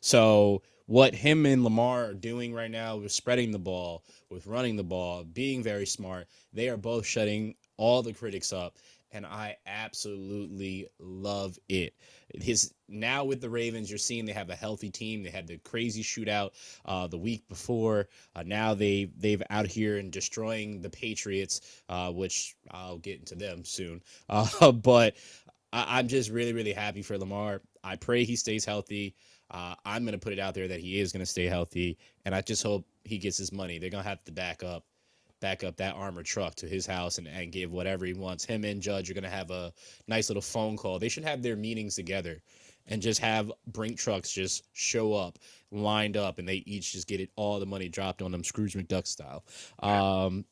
So 0.00 0.62
what 0.86 1.14
him 1.14 1.46
and 1.46 1.64
Lamar 1.64 2.06
are 2.10 2.14
doing 2.14 2.52
right 2.52 2.70
now 2.70 2.96
with 2.96 3.12
spreading 3.12 3.50
the 3.50 3.58
ball, 3.58 4.04
with 4.30 4.46
running 4.46 4.76
the 4.76 4.84
ball, 4.84 5.24
being 5.24 5.62
very 5.62 5.86
smart, 5.86 6.26
they 6.52 6.68
are 6.68 6.76
both 6.76 7.06
shutting 7.06 7.54
all 7.76 8.02
the 8.02 8.12
critics 8.12 8.52
up. 8.52 8.76
And 9.12 9.24
I 9.24 9.56
absolutely 9.66 10.88
love 10.98 11.56
it. 11.68 11.94
His 12.34 12.74
now 12.88 13.24
with 13.24 13.40
the 13.40 13.48
Ravens, 13.48 13.88
you're 13.88 13.96
seeing 13.96 14.24
they 14.24 14.32
have 14.32 14.50
a 14.50 14.56
healthy 14.56 14.90
team. 14.90 15.22
They 15.22 15.30
had 15.30 15.46
the 15.46 15.58
crazy 15.58 16.02
shootout 16.02 16.50
uh, 16.84 17.06
the 17.06 17.16
week 17.18 17.48
before. 17.48 18.08
Uh, 18.34 18.42
now 18.44 18.74
they 18.74 19.08
they've 19.16 19.42
out 19.50 19.68
here 19.68 19.98
and 19.98 20.10
destroying 20.10 20.82
the 20.82 20.90
Patriots, 20.90 21.60
uh, 21.88 22.10
which 22.10 22.56
I'll 22.72 22.98
get 22.98 23.20
into 23.20 23.36
them 23.36 23.64
soon. 23.64 24.02
Uh, 24.28 24.72
but 24.72 25.14
I, 25.72 25.98
I'm 25.98 26.08
just 26.08 26.30
really 26.30 26.52
really 26.52 26.72
happy 26.72 27.02
for 27.02 27.16
Lamar. 27.16 27.62
I 27.84 27.94
pray 27.96 28.24
he 28.24 28.34
stays 28.36 28.64
healthy. 28.64 29.14
Uh, 29.50 29.74
I'm 29.84 30.04
going 30.04 30.12
to 30.12 30.18
put 30.18 30.32
it 30.32 30.38
out 30.38 30.54
there 30.54 30.68
that 30.68 30.80
he 30.80 31.00
is 31.00 31.12
going 31.12 31.20
to 31.20 31.26
stay 31.26 31.46
healthy, 31.46 31.98
and 32.24 32.34
I 32.34 32.40
just 32.40 32.62
hope 32.62 32.86
he 33.04 33.18
gets 33.18 33.36
his 33.36 33.52
money. 33.52 33.78
They're 33.78 33.90
going 33.90 34.02
to 34.02 34.08
have 34.08 34.24
to 34.24 34.32
back 34.32 34.62
up, 34.62 34.84
back 35.44 35.62
up 35.62 35.76
that 35.76 35.94
armored 35.94 36.24
truck 36.24 36.54
to 36.54 36.66
his 36.66 36.86
house 36.86 37.18
and, 37.18 37.28
and 37.28 37.52
give 37.52 37.70
whatever 37.70 38.06
he 38.06 38.14
wants. 38.14 38.46
Him 38.46 38.64
and 38.64 38.80
Judge 38.80 39.10
are 39.10 39.14
gonna 39.14 39.28
have 39.28 39.50
a 39.50 39.74
nice 40.08 40.30
little 40.30 40.40
phone 40.40 40.74
call. 40.74 40.98
They 40.98 41.10
should 41.10 41.24
have 41.24 41.42
their 41.42 41.54
meetings 41.54 41.96
together 41.96 42.40
and 42.86 43.02
just 43.02 43.20
have 43.20 43.52
Brink 43.66 43.98
trucks 43.98 44.32
just 44.32 44.64
show 44.72 45.12
up 45.12 45.38
lined 45.70 46.16
up 46.16 46.38
and 46.38 46.48
they 46.48 46.62
each 46.66 46.92
just 46.92 47.06
get 47.06 47.20
it 47.20 47.30
all 47.36 47.60
the 47.60 47.66
money 47.66 47.90
dropped 47.90 48.22
on 48.22 48.32
them 48.32 48.42
Scrooge 48.42 48.74
McDuck 48.74 49.06
style. 49.06 49.44
Um 49.80 50.46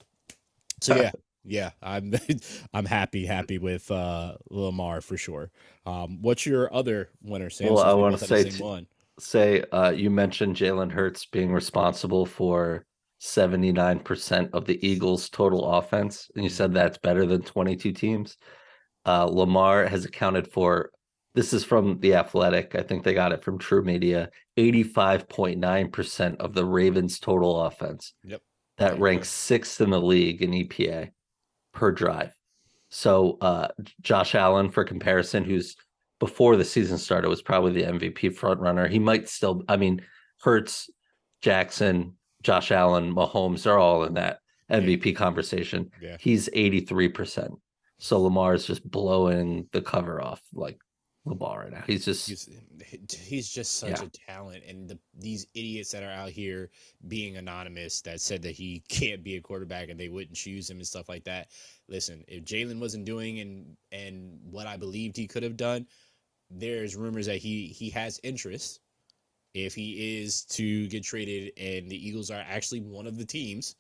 so 0.83 0.95
yeah, 0.97 1.13
yeah, 1.45 1.71
I'm 1.83 2.13
I'm 2.75 2.85
happy 2.87 3.27
happy 3.27 3.59
with 3.59 3.91
uh 3.91 4.37
Lamar 4.51 5.01
for 5.01 5.17
sure. 5.17 5.51
Um 5.87 6.21
what's 6.23 6.47
your 6.47 6.73
other 6.75 7.11
winner, 7.23 7.51
Sam? 7.51 7.73
Well, 7.75 7.79
I 7.79 8.11
had 8.11 8.21
the 8.21 8.27
say 8.27 8.45
t- 8.51 8.63
one. 8.63 8.87
Say, 9.19 9.63
uh, 9.73 9.91
you 9.91 10.09
mentioned 10.11 10.57
Jalen 10.57 10.91
Hurts 10.91 11.27
being 11.27 11.53
responsible 11.53 12.25
for 12.25 12.87
79% 13.21 14.51
of 14.53 14.65
the 14.65 14.85
Eagles' 14.85 15.29
total 15.29 15.65
offense, 15.67 16.31
and 16.35 16.45
you 16.45 16.51
Mhm. 16.51 16.55
said 16.55 16.73
that's 16.73 16.99
better 16.99 17.27
than 17.27 17.43
22 17.43 17.93
teams. 17.93 18.37
Uh, 19.07 19.27
Lamar 19.27 19.87
has 19.87 20.05
accounted 20.05 20.49
for 20.51 20.91
this 21.35 21.53
is 21.53 21.65
from 21.65 22.01
The 22.01 22.15
Athletic. 22.15 22.75
I 22.75 22.83
think 22.83 23.05
they 23.05 23.15
got 23.15 23.33
it 23.33 23.43
from 23.45 23.59
TruMedia 23.59 24.29
85.9% 24.57 26.37
of 26.41 26.55
the 26.55 26.65
Ravens' 26.65 27.19
total 27.19 27.61
offense. 27.63 28.15
Yep. 28.25 28.43
That 28.79 28.99
ranks 28.99 29.29
sixth 29.29 29.81
in 29.81 29.91
the 29.91 30.01
league 30.01 30.43
in 30.43 30.51
EPA 30.53 31.11
per 31.73 31.93
drive. 31.93 32.33
So 32.91 33.39
uh 33.41 33.69
Josh 34.01 34.35
Allen, 34.35 34.71
for 34.71 34.85
comparison, 34.85 35.45
who's 35.45 35.77
before 36.19 36.57
the 36.57 36.65
season 36.65 36.99
started, 36.99 37.29
was 37.29 37.43
probably 37.43 37.73
the 37.73 37.91
MVP 37.91 38.37
front 38.37 38.61
runner. 38.61 38.87
He 38.87 39.01
might 39.01 39.29
still, 39.29 39.65
I 39.69 39.77
mean, 39.77 40.03
Hurts, 40.41 40.89
Jackson, 41.41 42.17
Josh 42.43 42.71
Allen, 42.71 43.13
Mahomes 43.13 43.67
are 43.67 43.79
all 43.79 44.05
in 44.05 44.15
that 44.15 44.39
MVP 44.71 45.17
conversation. 45.17 45.91
Yeah. 46.01 46.17
He's 46.21 46.49
83%. 46.51 47.51
So 47.99 48.21
Lamar 48.21 48.55
is 48.55 48.67
just 48.67 48.89
blowing 48.89 49.69
the 49.73 49.83
cover 49.83 50.23
off 50.23 50.41
like 50.53 50.79
Lamar 51.25 51.61
right 51.61 51.71
now. 51.73 51.85
He's 51.87 52.05
just 52.05 52.29
He's 52.29 52.49
he's 53.21 53.49
just 53.49 53.77
such 53.77 54.01
Yeah. 54.01 54.07
a 54.07 54.09
talent, 54.09 54.65
and 54.67 54.89
the, 54.89 54.99
these 55.15 55.47
idiots 55.55 55.93
that 55.93 56.03
are 56.03 56.11
out 56.11 56.31
here 56.31 56.71
being 57.07 57.37
anonymous 57.37 58.01
that 58.03 58.21
said 58.21 58.43
that 58.43 58.53
he 58.53 58.81
can't 58.89 59.23
be 59.23 59.37
a 59.37 59.41
quarterback 59.41 59.89
and 59.89 59.99
they 60.01 60.09
wouldn't 60.09 60.37
choose 60.37 60.69
him 60.69 60.79
and 60.79 60.87
stuff 60.87 61.09
like 61.09 61.25
that. 61.25 61.49
Listen, 61.89 62.25
if 62.27 62.45
Jalen 62.45 62.81
wasn't 62.81 63.05
doing 63.05 63.39
and 63.41 63.77
and 63.93 64.41
what 64.51 64.67
I 64.67 64.77
believed 64.77 65.17
he 65.17 65.29
could 65.29 65.45
have 65.45 65.57
done, 65.57 65.87
there's 66.51 66.97
rumors 66.97 67.27
that 67.27 67.39
he 67.39 67.69
he 67.69 67.91
has 67.91 68.21
interest. 68.25 68.81
If 69.55 69.75
he 69.75 70.21
is 70.23 70.45
to 70.47 70.89
get 70.89 71.05
traded, 71.05 71.53
and 71.59 71.91
the 71.91 72.09
Eagles 72.09 72.31
are 72.31 72.45
actually 72.49 72.81
one 72.81 73.07
of 73.07 73.19
the 73.19 73.25
teams 73.27 73.77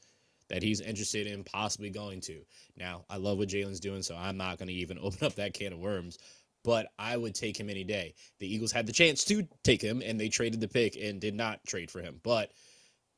that 0.48 0.62
he's 0.62 0.82
interested 0.82 1.26
in 1.26 1.42
possibly 1.44 1.88
going 1.88 2.20
to. 2.20 2.44
Now, 2.76 3.06
I 3.08 3.16
love 3.16 3.38
what 3.38 3.48
Jalen's 3.48 3.80
doing, 3.80 4.02
so 4.02 4.14
I'm 4.14 4.36
not 4.36 4.58
going 4.58 4.68
to 4.68 4.74
even 4.74 4.98
open 5.02 5.26
up 5.26 5.34
that 5.36 5.54
can 5.54 5.72
of 5.72 5.78
worms 5.78 6.18
but 6.64 6.88
I 6.98 7.16
would 7.16 7.34
take 7.34 7.58
him 7.58 7.68
any 7.70 7.84
day. 7.84 8.14
The 8.38 8.52
Eagles 8.52 8.72
had 8.72 8.86
the 8.86 8.92
chance 8.92 9.24
to 9.24 9.46
take 9.64 9.82
him 9.82 10.02
and 10.04 10.18
they 10.18 10.28
traded 10.28 10.60
the 10.60 10.68
pick 10.68 10.96
and 10.96 11.20
did 11.20 11.34
not 11.34 11.64
trade 11.66 11.90
for 11.90 12.00
him. 12.00 12.20
But 12.22 12.52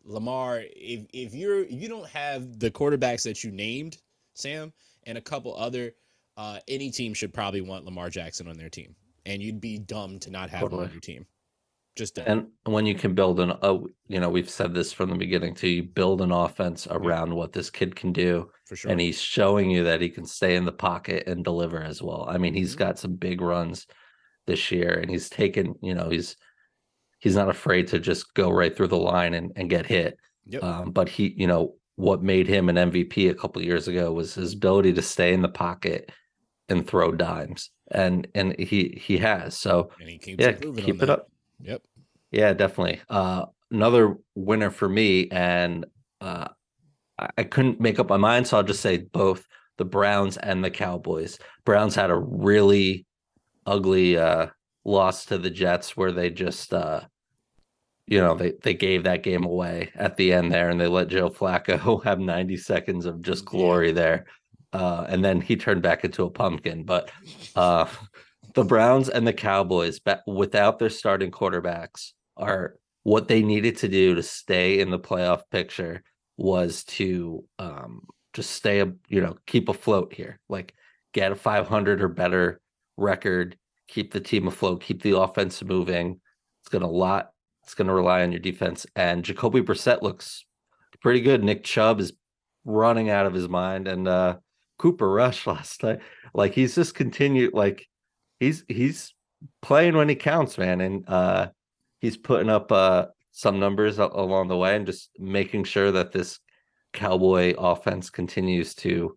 Lamar, 0.05 0.63
if 0.63 1.07
if 1.13 1.35
you're 1.35 1.65
if 1.65 1.73
you 1.73 1.89
don't 1.89 2.09
have 2.09 2.59
the 2.59 2.71
quarterbacks 2.71 3.25
that 3.25 3.43
you 3.43 3.51
named, 3.51 3.99
Sam, 4.35 4.73
and 5.05 5.19
a 5.19 5.23
couple 5.23 5.57
other, 5.57 5.95
uh, 6.37 6.59
any 6.69 6.91
team 6.91 7.15
should 7.15 7.33
probably 7.33 7.61
want 7.61 7.85
Lamar 7.85 8.11
Jackson 8.11 8.49
on 8.49 8.57
their 8.57 8.69
team. 8.69 8.95
And 9.27 9.43
you'd 9.43 9.61
be 9.61 9.79
dumb 9.79 10.19
to 10.21 10.31
not 10.31 10.51
have 10.51 10.71
him 10.71 10.79
on 10.79 10.91
your 10.91 11.01
team. 11.01 11.27
Just 11.97 12.17
dumb. 12.17 12.25
and 12.27 12.47
when 12.75 12.87
you 12.87 12.95
can 12.95 13.15
build 13.15 13.39
an 13.41 13.53
oh 13.63 13.87
you 14.09 14.19
know 14.19 14.29
we've 14.29 14.51
said 14.51 14.75
this 14.75 14.93
from 14.93 15.11
the 15.11 15.17
beginning 15.17 15.55
too 15.55 15.69
you 15.69 15.83
build 15.85 16.21
an 16.23 16.33
offense 16.33 16.89
around 16.91 17.35
what 17.35 17.53
this 17.53 17.71
kid 17.71 17.95
can 17.95 18.13
do 18.13 18.51
for 18.67 18.75
sure. 18.77 18.91
and 18.91 19.01
he's 19.01 19.21
showing 19.21 19.71
you 19.71 19.85
that 19.85 20.01
he 20.01 20.09
can 20.09 20.27
stay 20.27 20.57
in 20.57 20.65
the 20.65 20.73
pocket 20.73 21.25
and 21.29 21.45
deliver 21.45 21.83
as 21.83 22.03
well 22.03 22.27
i 22.29 22.37
mean 22.39 22.53
he's 22.55 22.75
Mhm. 22.75 22.79
got 22.79 22.99
some 22.99 23.15
big 23.15 23.41
runs 23.41 23.87
this 24.47 24.71
year 24.73 24.99
and 24.99 25.11
he's 25.11 25.29
taken 25.31 25.75
you 25.83 25.95
know 25.95 26.09
he's 26.11 26.37
he's 27.21 27.37
not 27.37 27.49
afraid 27.49 27.87
to 27.89 27.99
just 28.01 28.35
go 28.35 28.51
right 28.51 28.77
through 28.77 28.89
the 28.89 28.97
line 28.97 29.35
and, 29.35 29.53
and 29.57 29.71
get 29.71 29.87
hit 29.87 30.19
yep. 30.47 30.63
um, 30.65 30.91
but 30.91 31.09
he 31.09 31.33
you 31.37 31.47
know 31.47 31.75
what 31.97 32.23
made 32.23 32.49
him 32.49 32.69
an 32.69 32.77
mvp 32.91 33.31
a 33.31 33.35
couple 33.35 33.63
years 33.63 33.87
ago 33.87 34.13
was 34.13 34.35
his 34.35 34.53
ability 34.55 34.93
to 34.93 35.01
stay 35.03 35.33
in 35.33 35.43
the 35.43 35.49
pocket 35.49 36.11
and 36.69 36.87
throw 36.87 37.13
dimes 37.13 37.71
and 37.93 38.27
and 38.35 38.59
he 38.59 38.99
he 39.01 39.17
has 39.19 39.57
so 39.57 39.91
and 40.01 40.09
he 40.09 40.19
keeps 40.19 40.43
yeah 40.43 40.53
keep 40.53 41.01
it 41.03 41.09
up 41.11 41.29
Yep. 41.61 41.83
yeah, 42.31 42.53
definitely. 42.53 43.01
Uh, 43.09 43.47
another 43.71 44.17
winner 44.35 44.71
for 44.71 44.89
me, 44.89 45.29
and 45.31 45.87
uh, 46.21 46.49
I, 47.37 47.45
couldn't 47.45 47.81
make 47.81 47.99
up 47.99 48.09
my 48.09 48.17
mind, 48.17 48.47
so 48.47 48.57
I'll 48.57 48.63
just 48.63 48.81
say 48.81 48.99
both 48.99 49.47
the 49.79 49.85
Browns 49.85 50.37
and 50.37 50.65
the 50.65 50.71
Cowboys. 50.71 51.39
Browns 51.65 51.95
had 51.95 52.11
a 52.11 52.17
really 52.19 53.07
ugly 53.67 54.17
uh, 54.17 54.49
loss 54.85 55.27
to 55.27 55.39
the 55.39 55.51
Jets, 55.51 55.97
where 55.97 56.13
they 56.13 56.31
just, 56.31 56.73
uh, 56.75 57.01
you 58.07 58.21
know, 58.21 58.35
they 58.35 58.53
they 58.63 58.75
gave 58.75 59.05
that 59.05 59.23
game 59.23 59.45
away 59.45 59.91
at 59.95 60.17
the 60.17 60.33
end 60.33 60.53
there, 60.53 60.71
and 60.71 60.81
they 60.81 60.87
let 60.89 61.09
Joe 61.09 61.31
Flacco 61.31 62.03
have 62.05 62.19
ninety 62.21 62.57
seconds 62.57 63.07
of 63.07 63.23
just 63.23 63.45
Yeah. 63.45 63.51
glory 63.51 63.93
there, 63.93 64.27
uh, 64.73 65.07
and 65.09 65.25
then 65.25 65.41
he 65.41 65.57
turned 65.57 65.83
back 65.83 66.05
into 66.05 66.25
a 66.25 66.31
pumpkin. 66.31 66.85
But 66.85 67.11
uh, 67.57 67.87
the 68.55 68.65
Browns 68.65 69.09
and 69.09 69.27
the 69.27 69.33
Cowboys, 69.33 70.01
without 70.27 70.79
their 70.79 70.91
starting 70.91 71.31
quarterbacks, 71.31 72.13
are 72.37 72.77
what 73.03 73.29
they 73.29 73.43
needed 73.43 73.77
to 73.79 73.89
do 73.89 74.15
to 74.15 74.23
stay 74.23 74.81
in 74.81 74.91
the 74.91 74.99
playoff 74.99 75.43
picture 75.51 76.03
was 76.37 76.85
to 76.85 77.45
um, 77.59 78.03
just 78.33 78.51
stay, 78.51 78.81
a- 78.81 78.93
you 79.09 79.21
know, 79.21 79.37
keep 79.47 79.69
afloat 79.69 80.13
here, 80.13 80.41
like 80.49 80.75
get 81.13 81.33
a 81.33 81.37
500 81.37 82.03
or 82.03 82.09
better 82.09 82.61
record, 82.97 83.57
keep 83.89 84.13
the 84.13 84.21
team 84.21 84.49
afloat, 84.49 84.83
keep 84.83 85.03
the 85.03 85.19
offense 85.19 85.63
moving. 85.63 86.21
It's 86.63 86.69
gonna 86.71 86.91
lot. 86.91 87.31
It's 87.63 87.75
gonna 87.75 87.95
rely 87.95 88.23
on 88.23 88.33
your 88.33 88.41
defense, 88.41 88.87
and 88.97 89.25
Jacoby 89.25 89.61
Brissett 89.61 90.03
looks 90.03 90.45
pretty 91.01 91.21
good. 91.21 91.45
Nick 91.45 91.65
Chubb 91.65 92.01
is 92.01 92.13
running 92.65 93.11
out 93.11 93.27
of 93.27 93.35
his 93.35 93.49
mind, 93.49 93.87
and 93.87 94.09
uh, 94.09 94.37
Cooper 94.79 95.11
Rush 95.11 95.47
last 95.47 95.83
night, 95.83 96.01
like 96.33 96.55
he's 96.55 96.75
just 96.75 96.95
continued, 96.95 97.53
like 97.53 97.87
he's 98.41 98.65
he's 98.69 99.15
playing 99.63 99.97
when 99.97 100.09
he 100.09 100.15
counts, 100.15 100.59
man, 100.59 100.81
and 100.81 101.09
uh, 101.09 101.49
he's 102.01 102.17
putting 102.17 102.51
up 102.51 102.73
uh 102.73 103.07
some 103.33 103.59
numbers 103.59 103.99
along 103.99 104.49
the 104.49 104.57
way 104.57 104.77
and 104.77 104.87
just 104.87 105.11
making 105.19 105.65
sure 105.65 105.91
that 105.91 106.13
this 106.13 106.39
Cowboy 106.93 107.55
offense 107.59 108.09
continues 108.09 108.75
to 108.77 109.17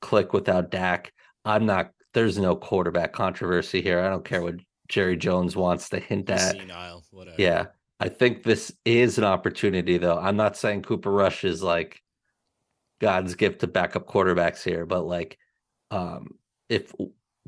click 0.00 0.32
without 0.32 0.70
Dak. 0.70 1.12
I'm 1.44 1.66
not. 1.66 1.90
There's 2.14 2.38
no 2.38 2.56
quarterback 2.56 3.12
controversy 3.12 3.82
here. 3.82 4.00
I 4.00 4.08
don't 4.08 4.24
care 4.24 4.42
what 4.42 4.54
Jerry 4.88 5.16
Jones 5.16 5.56
wants 5.56 5.88
to 5.90 5.98
hint 5.98 6.30
at. 6.30 6.56
senile. 6.56 7.02
Yeah, 7.36 7.66
I 7.98 8.08
think 8.08 8.42
this 8.42 8.72
is 8.84 9.18
an 9.18 9.24
opportunity, 9.24 9.98
though. 9.98 10.18
I'm 10.18 10.36
not 10.36 10.56
saying 10.56 10.82
Cooper 10.82 11.10
Rush 11.10 11.44
is 11.44 11.62
like 11.62 12.00
God's 13.00 13.34
gift 13.34 13.60
to 13.60 13.66
backup 13.66 14.06
quarterbacks 14.06 14.62
here, 14.62 14.86
but 14.86 15.04
like, 15.06 15.36
um, 15.90 16.28
if 16.68 16.92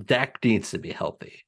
Dak 0.05 0.38
needs 0.45 0.71
to 0.71 0.78
be 0.78 0.90
healthy, 0.93 1.45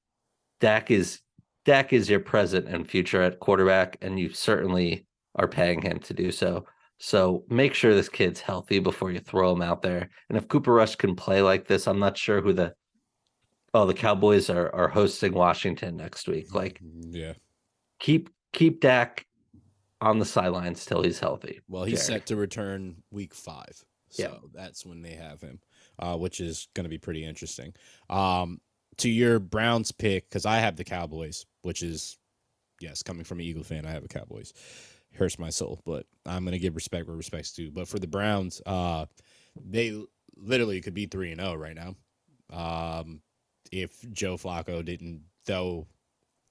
Dak 0.60 0.90
is 0.90 1.20
Dak 1.64 1.92
is 1.92 2.08
your 2.08 2.20
present 2.20 2.66
and 2.68 2.88
future 2.88 3.22
at 3.22 3.38
quarterback, 3.40 3.96
and 4.00 4.18
you 4.18 4.30
certainly 4.30 5.06
are 5.36 5.46
paying 5.48 5.82
him 5.82 5.98
to 6.00 6.14
do 6.14 6.32
so. 6.32 6.64
So 6.98 7.44
make 7.48 7.74
sure 7.74 7.94
this 7.94 8.08
kid's 8.08 8.40
healthy 8.40 8.78
before 8.78 9.10
you 9.10 9.20
throw 9.20 9.52
him 9.52 9.62
out 9.62 9.80
there. 9.82 10.10
And 10.28 10.36
if 10.36 10.48
Cooper 10.48 10.72
Rush 10.72 10.96
can 10.96 11.14
play 11.16 11.40
like 11.42 11.66
this, 11.66 11.86
I'm 11.86 11.98
not 11.98 12.16
sure 12.18 12.40
who 12.40 12.52
the 12.52 12.74
oh 13.74 13.86
the 13.86 13.94
Cowboys 13.94 14.50
are 14.50 14.74
are 14.74 14.88
hosting 14.88 15.32
Washington 15.32 15.96
next 15.96 16.26
week. 16.28 16.54
Like 16.54 16.80
mm, 16.82 17.14
Yeah. 17.14 17.34
keep 18.00 18.30
keep 18.52 18.80
Dak 18.80 19.24
on 20.00 20.18
the 20.18 20.24
sidelines 20.24 20.84
till 20.84 21.02
he's 21.02 21.20
healthy. 21.20 21.60
Well, 21.68 21.84
he's 21.84 22.06
Jared. 22.06 22.22
set 22.22 22.26
to 22.26 22.36
return 22.36 22.96
week 23.10 23.34
five. 23.34 23.82
So 24.08 24.22
Yeah. 24.22 24.36
that's 24.54 24.84
when 24.84 25.02
they 25.02 25.12
have 25.14 25.40
him, 25.40 25.60
uh, 26.00 26.16
which 26.16 26.40
is 26.40 26.68
going 26.74 26.84
to 26.84 26.90
be 26.90 26.98
pretty 26.98 27.24
interesting. 27.24 27.72
Um, 28.08 28.60
to 28.98 29.08
your 29.08 29.38
Browns 29.38 29.92
pick, 29.92 30.28
because 30.28 30.46
I 30.46 30.58
have 30.58 30.76
the 30.76 30.84
Cowboys, 30.84 31.46
which 31.62 31.82
is, 31.82 32.18
yes, 32.80 33.02
coming 33.02 33.24
from 33.24 33.38
an 33.38 33.44
Eagle 33.44 33.64
fan, 33.64 33.86
I 33.86 33.90
have 33.90 34.02
the 34.02 34.08
Cowboys. 34.08 34.52
Hurts 35.14 35.38
my 35.38 35.50
soul, 35.50 35.80
but 35.84 36.06
I'm 36.26 36.44
going 36.44 36.52
to 36.52 36.58
give 36.58 36.74
respect 36.74 37.06
where 37.06 37.16
respect's 37.16 37.52
due. 37.52 37.70
But 37.70 37.88
for 37.88 37.98
the 37.98 38.06
Browns, 38.06 38.62
uh, 38.64 39.06
they 39.60 40.00
literally 40.36 40.80
could 40.80 40.94
be 40.94 41.06
3 41.06 41.32
and 41.32 41.40
0 41.40 41.54
right 41.54 41.76
now. 41.76 41.96
Um, 42.52 43.20
if 43.72 44.04
Joe 44.12 44.36
Flacco 44.36 44.84
didn't 44.84 45.22
throw 45.46 45.86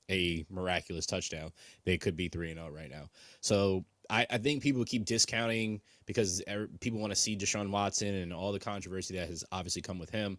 a 0.09 0.45
miraculous 0.49 1.05
touchdown, 1.05 1.51
they 1.85 1.97
could 1.97 2.15
be 2.15 2.27
3 2.27 2.51
and 2.51 2.59
0 2.59 2.71
right 2.71 2.89
now. 2.89 3.09
So 3.41 3.85
I, 4.09 4.25
I 4.29 4.37
think 4.37 4.63
people 4.63 4.83
keep 4.85 5.05
discounting 5.05 5.81
because 6.05 6.41
people 6.79 6.99
want 6.99 7.11
to 7.11 7.15
see 7.15 7.37
Deshaun 7.37 7.69
Watson 7.69 8.15
and 8.15 8.33
all 8.33 8.51
the 8.51 8.59
controversy 8.59 9.15
that 9.17 9.29
has 9.29 9.43
obviously 9.51 9.81
come 9.81 9.99
with 9.99 10.09
him. 10.09 10.37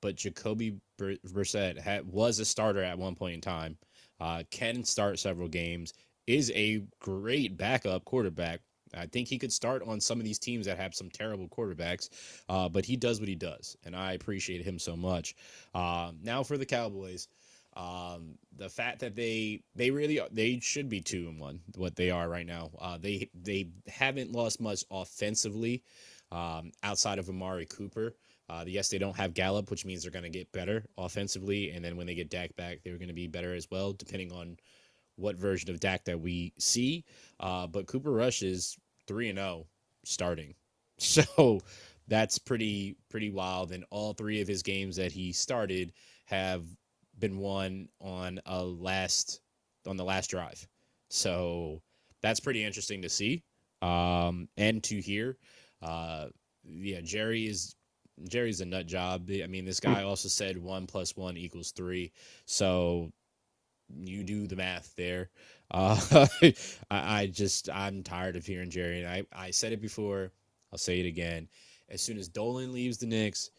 But 0.00 0.14
Jacoby 0.14 0.76
Br- 0.96 1.14
Brissett 1.26 1.78
had, 1.78 2.06
was 2.06 2.38
a 2.38 2.44
starter 2.44 2.82
at 2.82 2.98
one 2.98 3.16
point 3.16 3.34
in 3.34 3.40
time, 3.40 3.76
uh, 4.20 4.44
can 4.50 4.84
start 4.84 5.18
several 5.18 5.48
games, 5.48 5.92
is 6.26 6.52
a 6.54 6.82
great 7.00 7.56
backup 7.56 8.04
quarterback. 8.04 8.60
I 8.94 9.06
think 9.06 9.28
he 9.28 9.38
could 9.38 9.52
start 9.52 9.82
on 9.82 10.00
some 10.00 10.18
of 10.18 10.24
these 10.24 10.38
teams 10.38 10.66
that 10.66 10.78
have 10.78 10.94
some 10.94 11.10
terrible 11.10 11.48
quarterbacks, 11.48 12.08
uh, 12.48 12.68
but 12.68 12.86
he 12.86 12.96
does 12.96 13.20
what 13.20 13.28
he 13.28 13.34
does, 13.34 13.76
and 13.84 13.94
I 13.94 14.12
appreciate 14.12 14.64
him 14.64 14.78
so 14.78 14.96
much. 14.96 15.34
Uh, 15.74 16.12
now 16.22 16.42
for 16.42 16.56
the 16.56 16.64
Cowboys, 16.64 17.28
um, 17.78 18.36
the 18.56 18.68
fact 18.68 18.98
that 19.00 19.14
they 19.14 19.62
they 19.76 19.90
really 19.90 20.20
are, 20.20 20.28
they 20.32 20.58
should 20.60 20.88
be 20.88 21.00
two 21.00 21.28
and 21.28 21.40
one, 21.40 21.60
what 21.76 21.96
they 21.96 22.10
are 22.10 22.28
right 22.28 22.46
now. 22.46 22.70
Uh, 22.80 22.98
they 22.98 23.30
they 23.34 23.70
haven't 23.86 24.32
lost 24.32 24.60
much 24.60 24.84
offensively 24.90 25.84
um, 26.32 26.72
outside 26.82 27.18
of 27.20 27.28
Amari 27.28 27.66
Cooper. 27.66 28.16
Uh, 28.50 28.64
yes, 28.66 28.88
they 28.88 28.98
don't 28.98 29.16
have 29.16 29.34
Gallup, 29.34 29.70
which 29.70 29.84
means 29.84 30.02
they're 30.02 30.10
going 30.10 30.24
to 30.24 30.28
get 30.30 30.50
better 30.52 30.84
offensively, 30.98 31.70
and 31.70 31.84
then 31.84 31.96
when 31.96 32.06
they 32.06 32.14
get 32.14 32.30
Dak 32.30 32.54
back, 32.56 32.80
they're 32.82 32.98
going 32.98 33.08
to 33.08 33.14
be 33.14 33.28
better 33.28 33.54
as 33.54 33.70
well, 33.70 33.92
depending 33.92 34.32
on 34.32 34.56
what 35.16 35.36
version 35.36 35.70
of 35.70 35.80
Dak 35.80 36.04
that 36.04 36.20
we 36.20 36.52
see. 36.58 37.04
Uh, 37.38 37.66
but 37.66 37.86
Cooper 37.86 38.10
Rush 38.10 38.42
is 38.42 38.76
three 39.06 39.28
and 39.28 39.38
zero 39.38 39.48
oh 39.48 39.66
starting, 40.04 40.54
so 40.98 41.60
that's 42.08 42.38
pretty 42.38 42.96
pretty 43.08 43.30
wild. 43.30 43.70
And 43.70 43.84
all 43.90 44.14
three 44.14 44.40
of 44.40 44.48
his 44.48 44.64
games 44.64 44.96
that 44.96 45.12
he 45.12 45.32
started 45.32 45.92
have 46.24 46.64
been 47.18 47.38
won 47.38 47.88
on 48.00 48.40
a 48.46 48.62
last 48.62 49.40
on 49.86 49.96
the 49.96 50.04
last 50.04 50.30
drive. 50.30 50.66
So 51.08 51.82
that's 52.22 52.40
pretty 52.40 52.64
interesting 52.64 53.02
to 53.02 53.08
see 53.08 53.44
um, 53.82 54.48
and 54.56 54.82
to 54.84 55.00
hear. 55.00 55.36
Uh, 55.82 56.26
yeah, 56.64 57.00
Jerry 57.00 57.46
is 57.46 57.74
Jerry's 58.28 58.60
a 58.60 58.66
nut 58.66 58.86
job. 58.86 59.30
I 59.30 59.46
mean, 59.46 59.64
this 59.64 59.80
guy 59.80 60.02
also 60.02 60.28
said 60.28 60.58
one 60.58 60.86
plus 60.86 61.16
one 61.16 61.36
equals 61.36 61.70
three. 61.70 62.12
So 62.46 63.12
you 63.96 64.24
do 64.24 64.46
the 64.46 64.56
math 64.56 64.94
there. 64.96 65.30
Uh, 65.70 66.26
I, 66.40 66.54
I, 66.90 67.26
just 67.26 67.68
I'm 67.68 68.02
tired 68.02 68.36
of 68.36 68.46
hearing 68.46 68.70
Jerry, 68.70 69.02
and 69.02 69.06
I 69.06 69.24
I 69.30 69.50
said 69.50 69.74
it 69.74 69.82
before. 69.82 70.32
I'll 70.72 70.78
say 70.78 70.98
it 70.98 71.04
again. 71.04 71.46
As 71.90 72.00
soon 72.00 72.16
as 72.16 72.26
Dolan 72.26 72.72
leaves 72.72 72.96
the 72.96 73.04
Knicks 73.04 73.50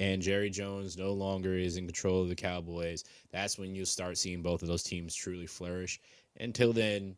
and 0.00 0.22
Jerry 0.22 0.50
Jones 0.50 0.96
no 0.96 1.12
longer 1.12 1.54
is 1.54 1.76
in 1.76 1.86
control 1.86 2.22
of 2.22 2.28
the 2.28 2.34
Cowboys, 2.34 3.04
that's 3.30 3.58
when 3.58 3.74
you'll 3.74 3.86
start 3.86 4.18
seeing 4.18 4.42
both 4.42 4.62
of 4.62 4.68
those 4.68 4.82
teams 4.82 5.14
truly 5.14 5.46
flourish. 5.46 6.00
Until 6.38 6.72
then, 6.72 7.16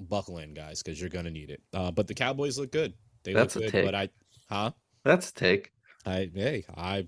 buckle 0.00 0.38
in, 0.38 0.54
guys, 0.54 0.82
because 0.82 1.00
you're 1.00 1.10
gonna 1.10 1.30
need 1.30 1.50
it. 1.50 1.62
Uh, 1.72 1.90
but 1.90 2.06
the 2.06 2.14
Cowboys 2.14 2.58
look 2.58 2.72
good. 2.72 2.94
They 3.24 3.32
that's 3.32 3.54
look 3.56 3.64
good, 3.64 3.72
take. 3.72 3.84
but 3.84 3.94
I, 3.94 4.08
huh? 4.48 4.72
That's 5.04 5.30
a 5.30 5.34
take. 5.34 5.72
I 6.04 6.30
hey 6.34 6.64
I 6.76 7.06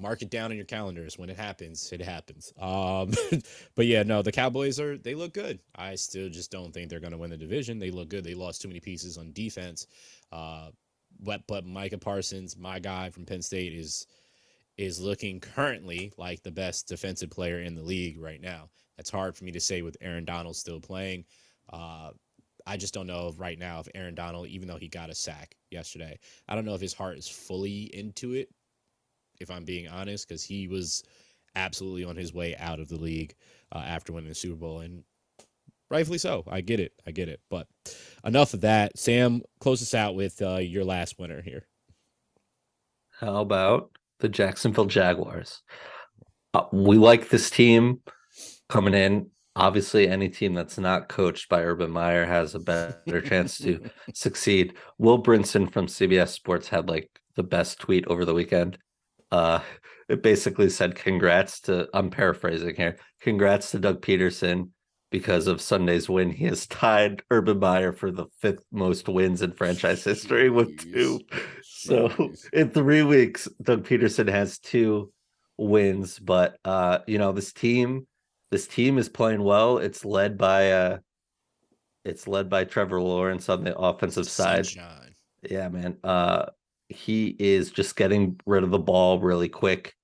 mark 0.00 0.22
it 0.22 0.30
down 0.30 0.50
in 0.50 0.56
your 0.56 0.66
calendars 0.66 1.18
when 1.18 1.28
it 1.28 1.36
happens 1.36 1.92
it 1.92 2.00
happens 2.00 2.52
um 2.58 3.10
but 3.74 3.86
yeah 3.86 4.02
no 4.02 4.22
the 4.22 4.32
cowboys 4.32 4.80
are 4.80 4.96
they 4.96 5.14
look 5.14 5.34
good 5.34 5.58
i 5.74 5.94
still 5.94 6.28
just 6.28 6.50
don't 6.50 6.72
think 6.72 6.88
they're 6.88 7.00
going 7.00 7.12
to 7.12 7.18
win 7.18 7.30
the 7.30 7.36
division 7.36 7.78
they 7.78 7.90
look 7.90 8.08
good 8.08 8.24
they 8.24 8.34
lost 8.34 8.62
too 8.62 8.68
many 8.68 8.80
pieces 8.80 9.18
on 9.18 9.30
defense 9.32 9.86
uh 10.32 10.70
but 11.22 11.42
but 11.46 11.64
micah 11.64 11.98
parsons 11.98 12.56
my 12.56 12.78
guy 12.78 13.10
from 13.10 13.24
penn 13.24 13.42
state 13.42 13.72
is 13.72 14.06
is 14.76 15.00
looking 15.00 15.40
currently 15.40 16.12
like 16.16 16.42
the 16.42 16.50
best 16.50 16.88
defensive 16.88 17.30
player 17.30 17.60
in 17.60 17.74
the 17.74 17.82
league 17.82 18.18
right 18.18 18.40
now. 18.40 18.70
That's 18.96 19.10
hard 19.10 19.36
for 19.36 19.44
me 19.44 19.52
to 19.52 19.60
say 19.60 19.82
with 19.82 19.96
aaron 20.00 20.24
donald 20.24 20.56
still 20.56 20.80
playing. 20.80 21.24
Uh 21.72 22.10
I 22.66 22.76
just 22.76 22.94
don't 22.94 23.06
know 23.06 23.34
right 23.36 23.58
now 23.58 23.80
if 23.80 23.88
Aaron 23.94 24.14
Donald, 24.14 24.46
even 24.48 24.68
though 24.68 24.76
he 24.76 24.86
got 24.86 25.10
a 25.10 25.14
sack 25.14 25.56
yesterday, 25.70 26.18
I 26.48 26.54
don't 26.54 26.64
know 26.64 26.74
if 26.74 26.80
his 26.80 26.92
heart 26.92 27.18
is 27.18 27.26
fully 27.26 27.84
into 27.94 28.34
it 28.34 28.50
if 29.40 29.50
I'm 29.50 29.64
being 29.64 29.88
honest, 29.88 30.28
because 30.28 30.44
he 30.44 30.68
was 30.68 31.02
absolutely 31.56 32.04
on 32.04 32.16
his 32.16 32.32
way 32.32 32.54
out 32.58 32.78
of 32.78 32.88
the 32.88 32.98
league 32.98 33.34
uh, 33.72 33.78
after 33.78 34.12
winning 34.12 34.28
the 34.28 34.34
Super 34.34 34.56
Bowl, 34.56 34.80
and 34.80 35.02
rightfully 35.90 36.18
so. 36.18 36.44
I 36.48 36.60
get 36.60 36.80
it, 36.80 36.92
I 37.06 37.10
get 37.10 37.28
it. 37.28 37.40
But 37.50 37.66
enough 38.24 38.54
of 38.54 38.62
that. 38.62 38.98
Sam, 38.98 39.42
close 39.60 39.82
us 39.82 39.94
out 39.94 40.14
with 40.14 40.40
uh, 40.42 40.56
your 40.58 40.84
last 40.84 41.18
winner 41.18 41.42
here. 41.42 41.66
How 43.18 43.40
about 43.40 43.90
the 44.20 44.28
Jacksonville 44.28 44.86
Jaguars? 44.86 45.62
Uh, 46.54 46.64
we 46.72 46.96
like 46.96 47.28
this 47.28 47.50
team 47.50 48.00
coming 48.68 48.94
in. 48.94 49.30
Obviously, 49.56 50.08
any 50.08 50.28
team 50.28 50.54
that's 50.54 50.78
not 50.78 51.08
coached 51.08 51.48
by 51.48 51.62
Urban 51.62 51.90
Meyer 51.90 52.24
has 52.24 52.54
a 52.54 52.60
better 52.60 53.20
chance 53.20 53.58
to 53.58 53.90
succeed. 54.14 54.74
Will 54.98 55.22
Brinson 55.22 55.70
from 55.70 55.86
CBS 55.86 56.28
Sports 56.28 56.68
had 56.68 56.88
like 56.88 57.10
the 57.36 57.42
best 57.42 57.78
tweet 57.78 58.06
over 58.06 58.24
the 58.24 58.34
weekend 58.34 58.78
uh, 59.30 59.60
it 60.08 60.22
basically 60.22 60.68
said 60.68 60.94
congrats 60.94 61.60
to 61.62 61.88
I'm 61.94 62.10
paraphrasing 62.10 62.74
here. 62.74 62.96
Congrats 63.20 63.70
to 63.70 63.78
Doug 63.78 64.02
Pederson 64.02 64.70
because 65.10 65.46
of 65.46 65.60
Sunday's 65.60 66.08
win. 66.08 66.30
He 66.30 66.44
has 66.46 66.66
tied 66.66 67.22
Urban 67.30 67.58
Meyer 67.58 67.92
for 67.92 68.10
the 68.10 68.26
fifth 68.40 68.64
most 68.72 69.08
wins 69.08 69.42
in 69.42 69.52
franchise 69.52 70.04
history 70.04 70.50
with 70.50 70.78
two. 70.92 71.20
So 71.62 72.32
in 72.52 72.70
three 72.70 73.02
weeks, 73.02 73.48
Doug 73.62 73.84
Pederson 73.84 74.28
has 74.28 74.58
two 74.58 75.12
wins. 75.58 76.18
But 76.18 76.58
uh, 76.64 76.98
you 77.06 77.18
know, 77.18 77.32
this 77.32 77.52
team, 77.52 78.06
this 78.50 78.66
team 78.66 78.98
is 78.98 79.08
playing 79.08 79.42
well. 79.42 79.78
It's 79.78 80.04
led 80.04 80.38
by 80.38 80.72
uh 80.72 80.98
it's 82.04 82.26
led 82.26 82.48
by 82.48 82.64
Trevor 82.64 83.00
Lawrence 83.00 83.48
on 83.48 83.64
the 83.64 83.76
offensive 83.76 84.28
side. 84.28 84.66
Sunshine. 84.66 85.14
Yeah, 85.42 85.68
man. 85.68 85.96
Uh 86.04 86.46
he 86.90 87.36
is 87.38 87.70
just 87.70 87.96
getting 87.96 88.38
rid 88.46 88.64
of 88.64 88.70
the 88.70 88.78
ball 88.78 89.20
really 89.20 89.48
quick. 89.48 89.94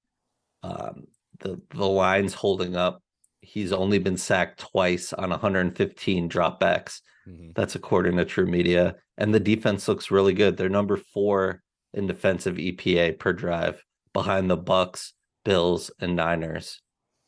Um, 0.63 1.07
the 1.41 1.61
the 1.71 1.87
line's 1.87 2.33
holding 2.33 2.77
up. 2.77 3.03
He's 3.41 3.73
only 3.73 3.99
been 3.99 4.17
sacked 4.17 4.61
twice 4.61 5.13
on 5.13 5.31
115 5.31 6.29
dropbacks. 6.29 7.01
Mm-hmm. 7.29 7.51
That's 7.55 7.75
according 7.75 8.17
to 8.17 8.25
TruMedia. 8.25 8.95
And 9.19 9.35
the 9.35 9.41
defense 9.41 9.89
looks 9.89 10.11
really 10.11 10.35
good. 10.35 10.57
They're 10.57 10.69
number 10.69 10.97
four 10.97 11.63
in 11.95 12.07
defensive 12.07 12.57
EPA 12.57 13.19
per 13.19 13.33
drive, 13.33 13.83
behind 14.13 14.51
the 14.51 14.57
Bucks, 14.57 15.15
Bills, 15.45 15.91
and 16.01 16.17
Niners. 16.17 16.81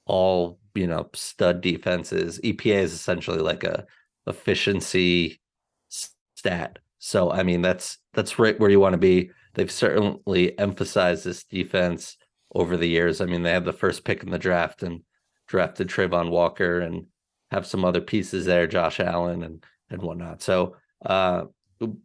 All 0.07 0.59
you 0.75 0.87
know, 0.87 1.09
stud 1.15 1.61
defenses. 1.61 2.41
EPA 2.45 2.83
is 2.83 2.93
essentially 2.93 3.41
like 3.41 3.65
a 3.65 3.85
efficiency 4.27 5.41
stat. 5.89 6.79
So 6.99 7.31
I 7.31 7.43
mean, 7.43 7.63
that's 7.63 7.99
that's 8.15 8.39
right 8.39 8.59
where 8.59 8.71
you 8.71 8.81
want 8.81 8.95
to 8.95 8.99
be 8.99 9.31
they've 9.59 9.71
certainly 9.71 10.57
emphasized 10.59 11.25
this 11.25 11.45
defense 11.45 12.17
over 12.55 12.77
the 12.77 12.87
years. 12.87 13.21
I 13.21 13.27
mean, 13.27 13.43
they 13.43 13.51
have 13.51 13.65
the 13.65 13.73
first 13.73 14.05
pick 14.05 14.23
in 14.23 14.31
the 14.31 14.39
draft 14.39 14.85
and 14.85 15.03
drafted 15.49 15.89
Travon 15.89 16.31
Walker 16.31 16.81
and 16.81 17.07
have 17.51 17.67
some 17.67 17.85
other 17.85 18.01
pieces 18.01 18.45
there, 18.45 18.67
Josh 18.67 19.01
Allen 19.01 19.43
and 19.43 19.65
and 19.91 20.03
whatnot. 20.03 20.43
So 20.43 20.77
uh 21.05 21.47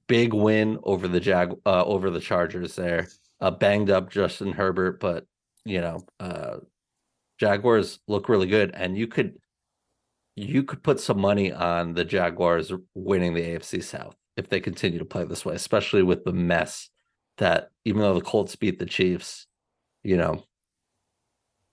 big 0.08 0.34
win 0.34 0.80
over 0.84 1.08
the 1.08 1.20
Jag 1.20 1.54
uh, 1.66 1.84
over 1.84 2.10
the 2.10 2.20
Chargers 2.20 2.76
there. 2.76 3.08
Uh, 3.42 3.52
banged 3.52 3.90
up 3.90 4.10
Justin 4.10 4.54
Herbert, 4.54 5.00
but 5.00 5.26
you 5.66 5.82
know, 5.82 6.02
uh 6.20 6.58
Jaguars 7.40 8.00
look 8.08 8.30
really 8.30 8.48
good 8.48 8.72
and 8.74 8.98
you 8.98 9.08
could 9.08 9.38
you 10.36 10.64
could 10.64 10.82
put 10.82 11.00
some 11.00 11.20
money 11.20 11.52
on 11.52 11.94
the 11.94 12.06
Jaguars 12.06 12.72
winning 12.96 13.34
the 13.34 13.42
AFC 13.42 13.84
South 13.84 14.16
if 14.36 14.50
they 14.50 14.60
continue 14.60 15.00
to 15.00 15.06
play 15.06 15.26
this 15.26 15.46
way, 15.46 15.54
especially 15.54 16.02
with 16.02 16.24
the 16.24 16.34
mess 16.34 16.90
that 17.38 17.70
even 17.86 18.02
though 18.02 18.16
the 18.16 18.22
Colts 18.22 18.56
beat 18.56 18.80
the 18.80 18.86
Chiefs, 18.86 19.48
you 20.04 20.18
know, 20.18 20.44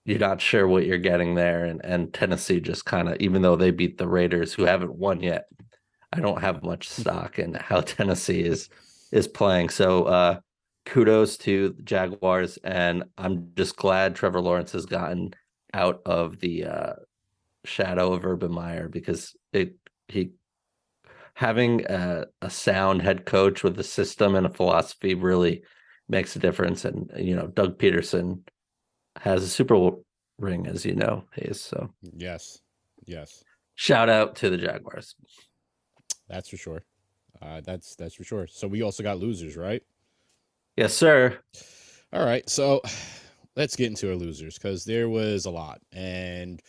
you're 0.05 0.19
not 0.19 0.41
sure 0.41 0.67
what 0.67 0.87
you're 0.87 0.99
getting 0.99 1.35
there. 1.35 1.65
And 1.65 1.81
and 1.85 2.13
Tennessee 2.13 2.61
just 2.61 2.85
kind 2.85 3.09
of, 3.09 3.17
even 3.21 3.43
though 3.43 3.57
they 3.57 3.71
beat 3.71 3.99
the 3.99 4.09
Raiders, 4.09 4.53
who 4.53 4.65
haven't 4.65 4.95
won 4.95 5.21
yet, 5.23 5.45
I 6.13 6.21
don't 6.21 6.41
have 6.41 6.63
much 6.63 6.89
stock 6.89 7.39
in 7.39 7.55
how 7.55 7.81
Tennessee 7.83 8.43
is 8.43 8.69
is 9.13 9.29
playing. 9.29 9.71
So 9.71 10.05
uh 10.05 10.41
kudos 10.87 11.37
to 11.39 11.71
the 11.71 11.83
Jaguars, 11.83 12.59
and 12.65 13.05
I'm 13.19 13.53
just 13.57 13.77
glad 13.77 14.15
Trevor 14.15 14.41
Lawrence 14.41 14.73
has 14.73 14.87
gotten 14.87 15.35
out 15.75 16.01
of 16.07 16.41
the 16.41 16.65
uh 16.67 16.93
shadow 17.65 18.13
of 18.13 18.25
Urban 18.25 18.53
Meyer 18.53 18.89
because 18.89 19.37
it 19.53 19.77
he 20.09 20.33
having 21.35 21.87
a, 21.87 22.25
a 22.43 22.51
sound 22.51 23.03
head 23.03 23.25
coach 23.25 23.63
with 23.63 23.79
a 23.79 23.85
system 23.85 24.35
and 24.35 24.47
a 24.47 24.51
philosophy 24.51 25.15
really 25.15 25.63
makes 26.09 26.37
a 26.37 26.39
difference. 26.39 26.85
And 26.85 27.11
you 27.17 27.37
know, 27.37 27.47
Doug 27.47 27.79
Pederson 27.79 28.43
has 29.17 29.43
a 29.43 29.49
Super 29.49 29.75
Bowl 29.75 30.05
ring, 30.39 30.67
as 30.67 30.85
you 30.85 30.95
know, 30.95 31.25
Hayes. 31.35 31.61
So 31.61 31.91
yes, 32.17 32.61
yes. 33.07 33.45
Shout 33.75 34.09
out 34.09 34.37
to 34.37 34.51
the 34.51 34.59
Jaguars. 34.59 35.15
That's 36.29 36.49
for 36.49 36.57
sure. 36.57 36.83
Uh, 37.43 37.61
that's 37.63 37.97
that's 37.97 38.15
for 38.15 38.25
sure. 38.25 38.47
So 38.47 38.69
we 38.69 38.83
also 38.83 39.03
got 39.03 39.19
losers, 39.19 39.57
right? 39.57 39.83
Yes, 40.77 40.95
sir. 40.95 41.39
All 42.13 42.25
right, 42.25 42.49
so 42.49 42.81
let's 43.57 43.77
get 43.77 43.87
into 43.87 44.09
our 44.11 44.17
losers 44.17 44.59
because 44.59 44.85
there 44.85 45.09
was 45.09 45.47
a 45.47 45.51
lot, 45.51 45.81
and 45.93 46.61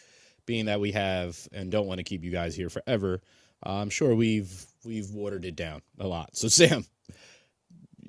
being 0.46 0.66
that 0.66 0.80
we 0.80 0.92
have 0.92 1.38
and 1.52 1.72
don't 1.72 1.88
want 1.88 2.00
to 2.00 2.04
keep 2.04 2.24
you 2.24 2.32
guys 2.32 2.56
here 2.56 2.70
forever, 2.70 3.22
I'm 3.64 3.90
sure 3.90 4.16
we've 4.16 4.66
we've 4.86 5.12
watered 5.12 5.46
it 5.46 5.56
down 5.56 5.82
a 6.00 6.08
lot. 6.08 6.36
So 6.36 6.48
Sam, 6.50 6.86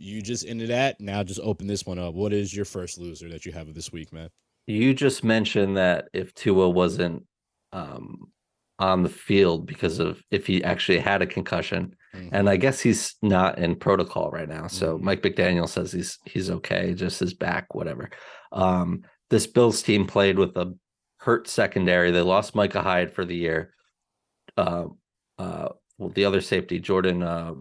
you 0.02 0.20
just 0.20 0.44
ended 0.46 0.70
that. 0.70 1.00
Now 1.00 1.22
just 1.22 1.40
open 1.40 1.66
this 1.66 1.86
one 1.86 1.98
up. 1.98 2.14
What 2.14 2.32
is 2.32 2.54
your 2.54 2.64
first 2.64 2.98
loser 2.98 3.28
that 3.28 3.46
you 3.46 3.52
have 3.52 3.68
of 3.68 3.74
this 3.74 3.92
week, 3.92 4.12
man? 4.12 4.28
You 4.66 4.94
just 4.94 5.22
mentioned 5.22 5.76
that 5.76 6.08
if 6.12 6.34
Tua 6.34 6.68
wasn't 6.68 7.24
um, 7.72 8.32
on 8.78 9.02
the 9.02 9.08
field 9.08 9.66
because 9.66 9.98
of 10.00 10.20
if 10.30 10.46
he 10.46 10.62
actually 10.64 10.98
had 10.98 11.22
a 11.22 11.26
concussion. 11.26 11.94
Mhm. 12.14 12.28
And 12.32 12.48
I 12.50 12.56
guess 12.56 12.80
he's 12.80 13.14
not 13.22 13.58
in 13.58 13.76
protocol 13.76 14.30
right 14.30 14.48
now. 14.48 14.66
So 14.66 14.98
Mhm. 14.98 15.02
Mike 15.02 15.22
McDaniel 15.22 15.68
says 15.68 15.92
he's 15.92 16.18
he's 16.26 16.50
okay, 16.50 16.94
just 16.94 17.20
his 17.20 17.32
back, 17.32 17.74
whatever. 17.74 18.10
Um, 18.50 19.04
this 19.30 19.46
Bills 19.46 19.82
team 19.82 20.06
played 20.06 20.38
with 20.38 20.56
a 20.56 20.74
hurt 21.18 21.48
secondary. 21.48 22.10
They 22.10 22.20
lost 22.22 22.54
Micah 22.56 22.82
Hyde 22.82 23.12
for 23.14 23.24
the 23.24 23.36
year. 23.36 23.72
Uh, 24.56 24.86
uh, 25.38 25.68
well, 25.98 26.10
the 26.10 26.24
other 26.24 26.40
safety, 26.40 26.80
Jordan, 26.80 27.22
uh, 27.22 27.54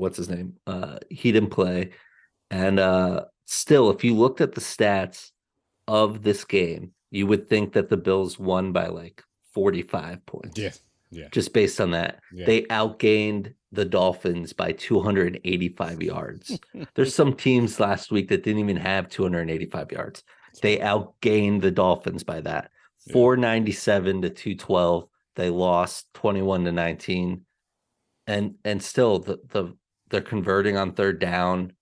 what's 0.00 0.16
his 0.16 0.28
name? 0.28 0.54
Uh, 0.66 0.98
he 1.08 1.32
didn't 1.32 1.50
play. 1.50 1.90
And 2.50 2.80
uh, 2.80 3.26
still, 3.46 3.90
if 3.90 4.02
you 4.02 4.14
looked 4.14 4.40
at 4.40 4.52
the 4.52 4.60
stats 4.60 5.30
of 5.86 6.22
this 6.22 6.44
game, 6.44 6.92
you 7.10 7.26
would 7.26 7.48
think 7.48 7.72
that 7.74 7.88
the 7.88 7.96
Bills 7.96 8.38
won 8.38 8.72
by 8.72 8.86
like 8.86 9.22
45 9.52 10.24
points. 10.26 10.58
Yeah. 10.58 10.72
Yeah. 11.10 11.28
Just 11.32 11.52
based 11.52 11.80
on 11.80 11.90
that. 11.90 12.20
Yeah. 12.32 12.46
They 12.46 12.62
outgained 12.62 13.54
the 13.72 13.84
Dolphins 13.84 14.52
by 14.52 14.72
285 14.72 16.02
yards. 16.02 16.58
There's 16.94 17.14
some 17.14 17.34
teams 17.34 17.80
last 17.80 18.12
week 18.12 18.28
that 18.28 18.44
didn't 18.44 18.60
even 18.60 18.76
have 18.76 19.08
285 19.08 19.92
yards. 19.92 20.22
They 20.62 20.78
outgained 20.78 21.62
the 21.62 21.70
Dolphins 21.70 22.24
by 22.24 22.40
that. 22.42 22.70
Yeah. 23.06 23.12
497 23.14 24.22
to 24.22 24.30
212. 24.30 25.08
They 25.36 25.50
lost 25.50 26.12
21 26.14 26.64
to 26.64 26.72
19. 26.72 27.42
And 28.26 28.54
and 28.64 28.80
still 28.80 29.18
the 29.18 29.40
the 29.48 29.74
they're 30.10 30.20
converting 30.20 30.76
on 30.76 30.92
third 30.92 31.18
down. 31.20 31.72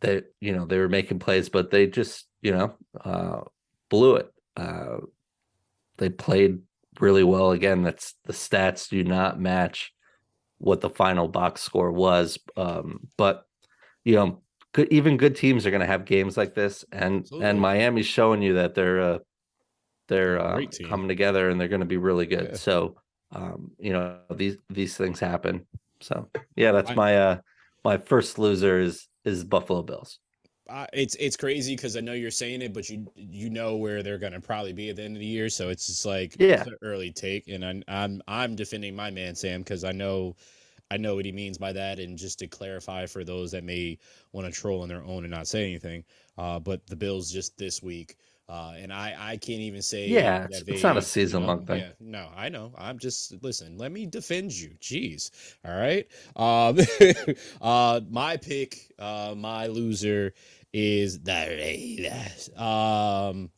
They 0.00 0.22
you 0.40 0.54
know, 0.54 0.66
they 0.66 0.78
were 0.78 0.88
making 0.88 1.18
plays, 1.18 1.48
but 1.48 1.70
they 1.70 1.86
just, 1.86 2.26
you 2.40 2.52
know, 2.52 2.74
uh 3.04 3.40
blew 3.88 4.16
it. 4.16 4.32
Uh 4.56 4.98
they 5.98 6.08
played 6.10 6.60
really 7.00 7.24
well 7.24 7.52
again. 7.52 7.82
That's 7.82 8.14
the 8.24 8.32
stats 8.32 8.88
do 8.88 9.04
not 9.04 9.40
match 9.40 9.92
what 10.58 10.80
the 10.80 10.90
final 10.90 11.28
box 11.28 11.60
score 11.62 11.90
was. 11.90 12.38
Um, 12.56 13.08
but 13.16 13.44
you 14.04 14.14
know, 14.16 14.42
good 14.72 14.88
even 14.92 15.16
good 15.16 15.36
teams 15.36 15.66
are 15.66 15.70
going 15.70 15.80
to 15.80 15.86
have 15.86 16.04
games 16.04 16.36
like 16.36 16.54
this, 16.54 16.84
and 16.92 17.20
Absolutely. 17.20 17.48
and 17.48 17.60
Miami's 17.60 18.06
showing 18.06 18.42
you 18.42 18.54
that 18.54 18.74
they're 18.74 19.00
uh, 19.00 19.18
they're 20.08 20.40
uh, 20.40 20.60
coming 20.88 21.08
together 21.08 21.48
and 21.48 21.60
they're 21.60 21.68
going 21.68 21.80
to 21.80 21.86
be 21.86 21.96
really 21.96 22.26
good. 22.26 22.48
Yeah. 22.50 22.56
So 22.56 22.96
um, 23.32 23.72
you 23.78 23.92
know 23.92 24.18
these 24.34 24.56
these 24.68 24.96
things 24.96 25.20
happen. 25.20 25.66
So 26.00 26.28
yeah, 26.56 26.72
that's 26.72 26.90
I- 26.90 26.94
my 26.94 27.16
uh 27.16 27.38
my 27.84 27.98
first 27.98 28.38
loser 28.38 28.80
is 28.80 29.08
is 29.24 29.44
Buffalo 29.44 29.82
Bills. 29.82 30.18
uh, 30.68 30.86
it's 30.92 31.14
it's 31.16 31.36
crazy 31.36 31.74
because 31.74 31.96
I 31.96 32.00
know 32.00 32.12
you're 32.12 32.30
saying 32.30 32.62
it, 32.62 32.72
but 32.72 32.88
you 32.88 33.10
you 33.16 33.50
know 33.50 33.76
where 33.76 34.02
they're 34.02 34.18
gonna 34.18 34.40
probably 34.40 34.72
be 34.72 34.90
at 34.90 34.96
the 34.96 35.02
end 35.02 35.16
of 35.16 35.20
the 35.20 35.26
year, 35.26 35.48
so 35.48 35.68
it's 35.70 35.86
just 35.88 36.06
like 36.06 36.38
Yeah. 36.38 36.66
early 36.82 37.10
take, 37.12 37.48
and 37.48 37.64
I'm 37.64 37.82
I'm 37.88 38.22
I'm 38.28 38.54
defending 38.56 38.94
my 38.94 39.10
man 39.10 39.34
Sam 39.34 39.60
because 39.62 39.84
I 39.84 39.92
know 39.92 40.36
I 40.90 40.98
know 40.98 41.16
what 41.16 41.24
he 41.26 41.32
means 41.32 41.58
by 41.58 41.72
that, 41.74 42.00
and 42.00 42.18
just 42.18 42.38
to 42.40 42.48
clarify 42.48 43.06
for 43.06 43.24
those 43.24 43.52
that 43.52 43.64
may 43.64 43.98
want 44.32 44.46
to 44.46 44.52
troll 44.52 44.82
on 44.82 44.88
their 44.88 45.04
own 45.04 45.24
and 45.24 45.32
not 45.32 45.48
say 45.48 45.64
anything, 45.64 46.04
uh, 46.38 46.60
but 46.60 46.86
the 46.86 46.96
Bills 46.96 47.30
just 47.32 47.58
this 47.58 47.82
week. 47.82 48.16
Uh, 48.52 48.74
and 48.76 48.92
I, 48.92 49.16
I 49.18 49.36
can't 49.38 49.60
even 49.60 49.80
say 49.80 50.08
Yeah, 50.08 50.44
it's- 50.44 50.62
it's 50.66 50.82
not 50.82 50.98
a 50.98 51.02
season-long 51.02 51.60
know, 51.60 51.64
thing. 51.64 51.80
Yeah, 51.80 51.92
no, 52.00 52.28
I 52.36 52.50
know. 52.50 52.74
I'm 52.76 52.98
just 52.98 53.42
listen. 53.42 53.78
Let 53.78 53.90
me 53.92 54.04
defend 54.04 54.52
you. 54.52 54.74
Jeez. 54.78 55.30
All 55.64 55.74
right. 55.74 56.06
Um, 56.36 56.78
uh, 57.62 58.02
my 58.10 58.36
pick, 58.36 58.92
uh, 58.98 59.32
my 59.34 59.68
loser 59.68 60.34
is 60.70 61.20
the 61.20 61.32
Raiders. 61.32 62.50
Um, 62.54 63.48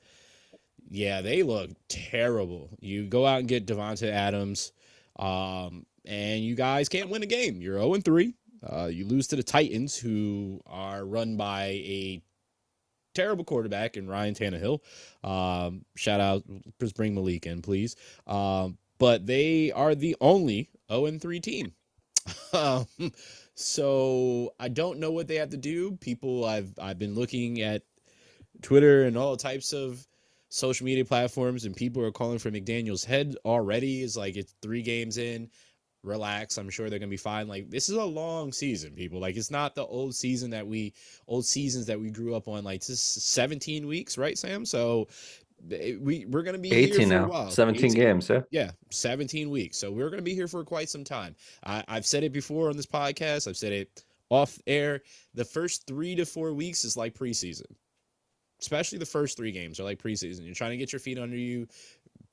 yeah, 0.89 1.23
they 1.23 1.43
look 1.43 1.71
terrible. 1.89 2.71
You 2.81 3.07
go 3.07 3.27
out 3.27 3.41
and 3.41 3.49
get 3.49 3.67
Davante 3.67 4.09
Adams, 4.09 4.71
um, 5.19 5.87
and 6.05 6.45
you 6.45 6.55
guys 6.55 6.89
can't 6.89 7.11
win 7.11 7.25
a 7.25 7.27
game. 7.27 7.61
You're 7.61 7.79
0 7.79 7.95
and 7.95 8.05
3. 8.05 8.33
Uh, 8.63 8.87
you 8.87 9.07
lose 9.07 9.27
to 9.29 9.37
the 9.37 9.43
Titans, 9.43 9.97
who 9.97 10.61
are 10.67 11.05
run 11.05 11.37
by 11.37 11.65
a 11.65 12.23
terrible 13.15 13.45
quarterback 13.45 13.97
in 13.97 14.09
Ryan 14.09 14.35
Tannehill. 14.35 14.81
Um, 15.23 15.85
shout 15.97 16.21
out, 16.21 16.45
just 16.81 16.97
bring 16.97 17.15
Malik 17.15 17.47
in, 17.47 17.63
please. 17.63 17.97
Um, 18.27 18.79
but 18.99 19.27
they 19.27 19.73
are 19.73 19.95
the 19.95 20.17
only 20.21 20.71
0 20.91 21.19
3 21.19 21.41
team. 21.41 21.73
Um, 22.55 22.87
so 23.57 24.55
I 24.61 24.69
don't 24.69 25.01
know 25.01 25.11
what 25.11 25.27
they 25.27 25.35
have 25.37 25.51
to 25.51 25.57
do. 25.57 25.97
People, 25.97 26.45
I've 26.45 26.73
I've 26.81 27.01
been 27.01 27.15
looking 27.15 27.61
at 27.63 27.83
Twitter 28.63 29.05
and 29.05 29.17
all 29.17 29.37
types 29.37 29.73
of 29.73 30.07
social 30.49 30.87
media 30.87 31.05
platforms, 31.05 31.65
and 31.65 31.75
people 31.75 32.03
are 32.03 32.13
calling 32.13 32.39
for 32.39 32.51
McDaniels' 32.53 33.05
head 33.05 33.35
already. 33.45 34.03
Is 34.03 34.17
like 34.17 34.37
it's 34.37 34.55
three 34.63 34.83
games 34.83 35.19
in. 35.19 35.51
Relax. 36.05 36.59
I'm 36.59 36.71
sure 36.71 36.91
they're 36.91 36.99
gonna 36.99 37.09
be 37.09 37.17
fine. 37.17 37.49
Like 37.49 37.71
this 37.71 37.89
is 37.89 37.97
a 37.97 38.05
long 38.05 38.53
season, 38.53 38.93
people. 38.93 39.21
Like 39.21 39.37
it's 39.37 39.51
not 39.51 39.75
the 39.75 39.85
old 39.85 40.15
season 40.15 40.51
that 40.51 40.67
we 40.67 40.93
old 41.27 41.47
seasons 41.47 41.87
that 41.87 41.99
we 41.99 42.11
grew 42.11 42.35
up 42.35 42.49
on. 42.49 42.65
Like 42.65 42.81
this 42.81 42.91
is 42.91 43.01
17 43.01 43.87
weeks, 43.87 44.19
right, 44.19 44.39
Sam? 44.39 44.65
So 44.65 45.09
eh, 45.71 45.95
we 46.01 46.27
we're 46.27 46.43
gonna 46.43 46.59
be 46.59 46.69
here 46.71 46.79
18 46.79 46.95
for 46.97 47.03
a 47.03 47.07
now, 47.07 47.29
while. 47.29 47.51
17 47.51 47.85
18 47.87 47.95
games. 47.97 48.29
Yeah. 48.29 48.43
yeah, 48.51 48.71
17 48.91 49.51
weeks. 49.51 49.79
So 49.79 49.91
we're 49.91 50.11
going 50.11 50.19
to 50.19 50.23
be 50.23 50.35
here 50.35 50.49
for 50.49 50.63
quite 50.65 50.89
some 50.89 51.05
time. 51.05 51.35
I, 51.65 51.83
I've 51.89 52.07
said 52.07 52.23
it 52.25 52.33
before 52.33 52.69
on 52.69 52.77
this 52.77 52.87
podcast. 52.87 53.49
I've 53.49 53.57
said 53.57 53.73
it 53.73 54.05
off 54.31 54.59
air. 54.67 55.03
The 55.35 55.45
first 55.45 55.87
three 55.87 56.15
to 56.17 56.27
four 56.27 56.53
weeks 56.53 56.85
is 56.85 56.97
like 56.97 57.15
preseason, 57.15 57.67
especially 58.61 58.99
the 58.99 59.07
first 59.07 59.37
three 59.37 59.53
games 59.53 59.81
are 59.81 59.85
like 59.85 60.03
preseason. 60.03 60.45
You're 60.45 60.55
trying 60.55 60.73
to 60.73 60.77
get 60.77 60.93
your 60.93 61.01
feet 61.01 61.19
under 61.19 61.37
you, 61.37 61.67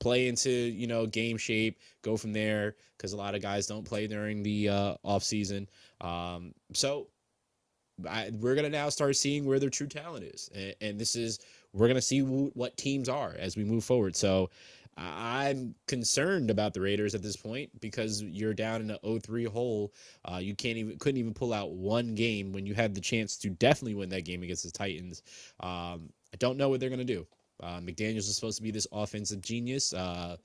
play 0.02 0.26
into 0.26 0.50
you 0.50 0.86
know 0.86 1.06
game 1.06 1.38
shape, 1.38 1.78
go 2.02 2.16
from 2.16 2.32
there. 2.32 2.76
Because 2.96 3.12
a 3.12 3.16
lot 3.16 3.34
of 3.34 3.42
guys 3.42 3.66
don't 3.66 3.84
play 3.84 4.06
during 4.06 4.42
the 4.42 4.68
uh, 4.68 4.94
off 5.02 5.24
season. 5.24 5.68
Um, 6.00 6.54
so 6.72 7.08
I, 8.08 8.30
we're 8.34 8.54
gonna 8.54 8.68
now 8.68 8.88
start 8.88 9.16
seeing 9.16 9.44
where 9.44 9.58
their 9.58 9.70
true 9.70 9.86
talent 9.86 10.24
is, 10.24 10.50
and, 10.54 10.74
and 10.80 11.00
this 11.00 11.16
is 11.16 11.38
we're 11.72 11.88
gonna 11.88 12.02
see 12.02 12.20
wh- 12.20 12.54
what 12.56 12.76
teams 12.76 13.08
are 13.08 13.34
as 13.38 13.56
we 13.56 13.64
move 13.64 13.84
forward. 13.84 14.14
So 14.16 14.50
I'm 14.96 15.74
concerned 15.86 16.50
about 16.50 16.74
the 16.74 16.80
Raiders 16.80 17.14
at 17.14 17.22
this 17.22 17.36
point 17.36 17.70
because 17.80 18.22
you're 18.22 18.52
down 18.52 18.82
in 18.82 18.90
an 18.90 18.98
0-3 19.02 19.46
hole. 19.46 19.94
Uh, 20.24 20.36
you 20.36 20.54
can't 20.54 20.76
even 20.76 20.98
couldn't 20.98 21.18
even 21.18 21.32
pull 21.32 21.52
out 21.54 21.70
one 21.72 22.14
game 22.14 22.52
when 22.52 22.66
you 22.66 22.74
had 22.74 22.94
the 22.94 23.00
chance 23.00 23.36
to 23.38 23.50
definitely 23.50 23.94
win 23.94 24.10
that 24.10 24.24
game 24.24 24.42
against 24.42 24.64
the 24.64 24.70
Titans. 24.70 25.22
Um, 25.60 26.10
I 26.32 26.36
don't 26.38 26.58
know 26.58 26.68
what 26.68 26.80
they're 26.80 26.90
gonna 26.90 27.04
do. 27.04 27.26
Uh, 27.62 27.78
McDaniels 27.80 28.18
is 28.28 28.34
supposed 28.34 28.56
to 28.58 28.62
be 28.62 28.70
this 28.70 28.86
offensive 28.92 29.40
genius. 29.40 29.92
Uh, 29.92 30.36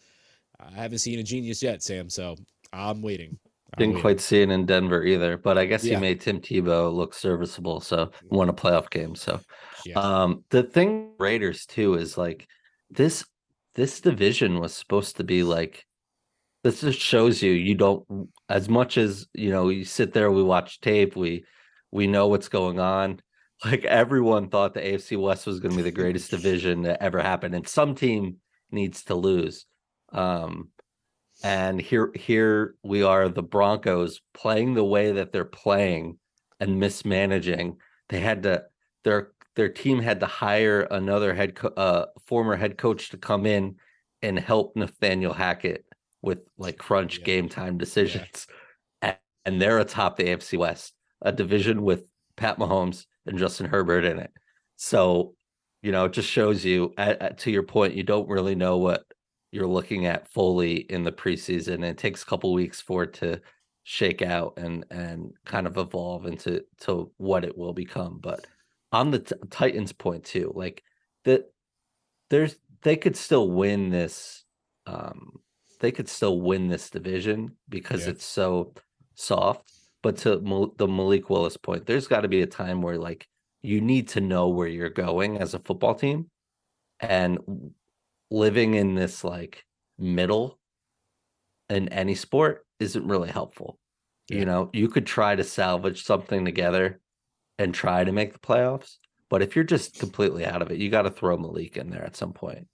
I 0.60 0.72
haven't 0.72 1.00
seen 1.00 1.20
a 1.20 1.24
genius 1.24 1.62
yet, 1.62 1.84
Sam. 1.84 2.10
So 2.10 2.36
I'm 2.74 3.02
waiting. 3.02 3.38
I'm 3.74 3.80
Didn't 3.80 3.90
waiting. 3.96 4.02
quite 4.02 4.20
see 4.20 4.42
it 4.42 4.50
in 4.50 4.66
Denver 4.66 5.04
either, 5.04 5.38
but 5.38 5.58
I 5.58 5.66
guess 5.66 5.84
Yeah. 5.84 5.96
he 5.96 6.02
made 6.02 6.22
Tim 6.22 6.40
Tebow 6.42 6.94
look 6.94 7.14
serviceable. 7.14 7.80
So 7.82 8.12
won 8.30 8.50
a 8.50 8.54
playoff 8.54 8.90
game. 8.90 9.16
So 9.16 9.40
Yeah. 9.86 10.00
um 10.00 10.44
the 10.50 10.64
thing 10.64 11.14
Raiders 11.20 11.66
too 11.66 11.96
is 11.96 12.18
like 12.18 12.48
this 12.90 13.26
this 13.76 14.02
division 14.02 14.60
was 14.60 14.74
supposed 14.74 15.18
to 15.18 15.24
be 15.24 15.44
like 15.44 15.86
this 16.64 16.82
just 16.82 17.00
shows 17.00 17.42
you 17.44 17.52
you 17.52 17.76
don't 17.76 18.30
as 18.50 18.68
much 18.68 18.98
as 18.98 19.28
you 19.34 19.50
know 19.52 19.70
you 19.70 19.86
sit 19.86 20.14
there 20.14 20.32
we 20.32 20.42
watch 20.44 20.80
tape 20.82 21.16
we 21.16 21.46
we 21.92 22.08
know 22.08 22.28
what's 22.28 22.50
going 22.50 22.80
on 22.80 23.22
like 23.66 23.86
everyone 23.86 24.50
thought 24.50 24.74
the 24.74 24.82
AFC 24.82 25.20
West 25.20 25.46
was 25.48 25.60
going 25.60 25.72
to 25.72 25.78
be 25.78 25.84
the 25.84 25.92
greatest 26.02 26.32
division 26.32 26.84
that 26.84 27.02
ever 27.02 27.20
happened 27.22 27.56
and 27.56 27.68
some 27.68 27.96
team 27.96 28.38
needs 28.72 29.04
to 29.06 29.16
lose. 29.16 29.66
Um 30.12 30.70
and 31.44 31.80
here 31.80 32.12
here 32.16 32.76
we 32.84 33.04
are 33.04 33.30
the 33.30 33.44
Broncos 33.44 34.22
playing 34.34 34.74
the 34.74 34.84
way 34.84 35.14
that 35.14 35.32
they're 35.32 35.46
playing 35.46 36.18
and 36.60 36.80
mismanaging. 36.80 37.78
They 38.10 38.20
had 38.20 38.44
to 38.44 38.64
their 39.04 39.32
their 39.56 39.70
team 39.70 40.00
had 40.00 40.20
to 40.22 40.26
hire 40.28 40.82
another 40.82 41.34
head 41.34 41.56
co- 41.56 41.74
uh 41.78 42.08
former 42.26 42.56
head 42.56 42.78
coach 42.78 43.10
to 43.10 43.18
come 43.18 43.46
in 43.46 43.76
and 44.22 44.40
help 44.40 44.76
Nathaniel 44.76 45.34
Hackett 45.34 45.86
with 46.22 46.40
like 46.58 46.78
crunch 46.78 47.20
Yeah. 47.20 47.26
game 47.26 47.50
time 47.50 47.78
decisions. 47.78 48.48
A- 49.02 49.16
and 49.46 49.62
they're 49.62 49.80
atop 49.80 50.18
the 50.18 50.26
AFC 50.26 50.58
West 50.58 50.94
a 51.22 51.32
division 51.32 51.82
with 51.84 52.06
Pat 52.36 52.58
Mahomes 52.60 53.06
and 53.28 53.38
Justin 53.38 53.66
Herbert 53.68 54.06
in 54.06 54.20
it 54.20 54.32
so 54.76 55.34
you 55.82 55.92
know 55.92 56.06
it 56.06 56.14
just 56.14 56.30
shows 56.30 56.64
you 56.66 56.94
at, 56.98 57.22
at- 57.22 57.38
to 57.40 57.52
your 57.52 57.64
point 57.64 57.94
you 57.96 58.04
don't 58.04 58.28
really 58.30 58.56
know 58.56 58.78
what 58.78 59.04
you're 59.52 59.68
looking 59.68 60.06
at 60.06 60.28
fully 60.30 60.76
in 60.76 61.04
the 61.04 61.12
preseason. 61.12 61.82
It 61.84 61.98
takes 61.98 62.22
a 62.22 62.26
couple 62.26 62.52
weeks 62.54 62.82
for 62.82 63.04
it 63.04 63.14
to 63.14 63.40
shake 63.84 64.22
out 64.22 64.54
and 64.58 64.86
and 64.92 65.32
kind 65.46 65.66
of 65.66 65.78
evolve 65.78 66.26
into 66.26 66.66
to 66.82 67.12
what 67.18 67.46
it 67.46 67.58
will 67.58 67.72
become. 67.74 68.20
But 68.22 68.46
on 68.92 69.10
the 69.12 69.20
t- 69.20 69.36
Titans 69.50 69.94
point 69.94 70.26
too, 70.26 70.52
like 70.54 70.84
that 71.24 71.46
there's 72.30 72.58
they 72.84 72.98
could 72.98 73.16
still 73.16 73.50
win 73.50 73.90
this 73.90 74.44
um 74.86 75.40
they 75.80 75.92
could 75.94 76.10
still 76.10 76.42
win 76.42 76.68
this 76.68 76.90
division 76.90 77.56
because 77.70 78.04
Yeah. 78.04 78.12
it's 78.12 78.26
so 78.26 78.74
soft. 79.16 79.72
But 80.08 80.16
to 80.20 80.40
Mal- 80.40 80.74
the 80.78 80.88
Malik 80.88 81.30
Willis 81.30 81.58
point, 81.58 81.86
there's 81.86 82.08
got 82.08 82.22
to 82.22 82.30
be 82.30 82.42
a 82.42 82.48
time 82.48 82.82
where 82.82 82.98
like 82.98 83.28
you 83.62 83.82
need 83.82 84.08
to 84.10 84.22
know 84.22 84.48
where 84.48 84.70
you're 84.70 84.88
going 84.88 85.38
as 85.38 85.54
a 85.54 85.60
football 85.60 85.96
team 85.96 86.28
and 87.02 87.74
living 88.32 88.76
in 88.76 88.96
this 88.96 89.26
like 89.26 89.66
middle 90.00 90.60
in 91.70 91.90
any 91.90 92.16
sport 92.16 92.66
isn't 92.80 93.06
really 93.06 93.30
helpful. 93.30 93.80
Yeah. 94.30 94.38
You 94.38 94.46
know, 94.46 94.70
you 94.72 94.88
could 94.88 95.06
try 95.06 95.36
to 95.36 95.44
salvage 95.44 96.06
something 96.06 96.46
together 96.46 97.02
and 97.60 97.74
try 97.74 98.06
to 98.06 98.14
make 98.14 98.32
the 98.32 98.40
playoffs, 98.40 99.00
but 99.30 99.42
if 99.42 99.58
you're 99.58 99.66
just 99.66 100.00
completely 100.00 100.46
out 100.46 100.62
of 100.62 100.72
it, 100.72 100.78
you 100.78 100.90
got 100.90 101.02
to 101.02 101.12
throw 101.12 101.36
Malik 101.36 101.76
in 101.76 101.90
there 101.90 102.06
at 102.06 102.16
some 102.16 102.32
point. 102.32 102.66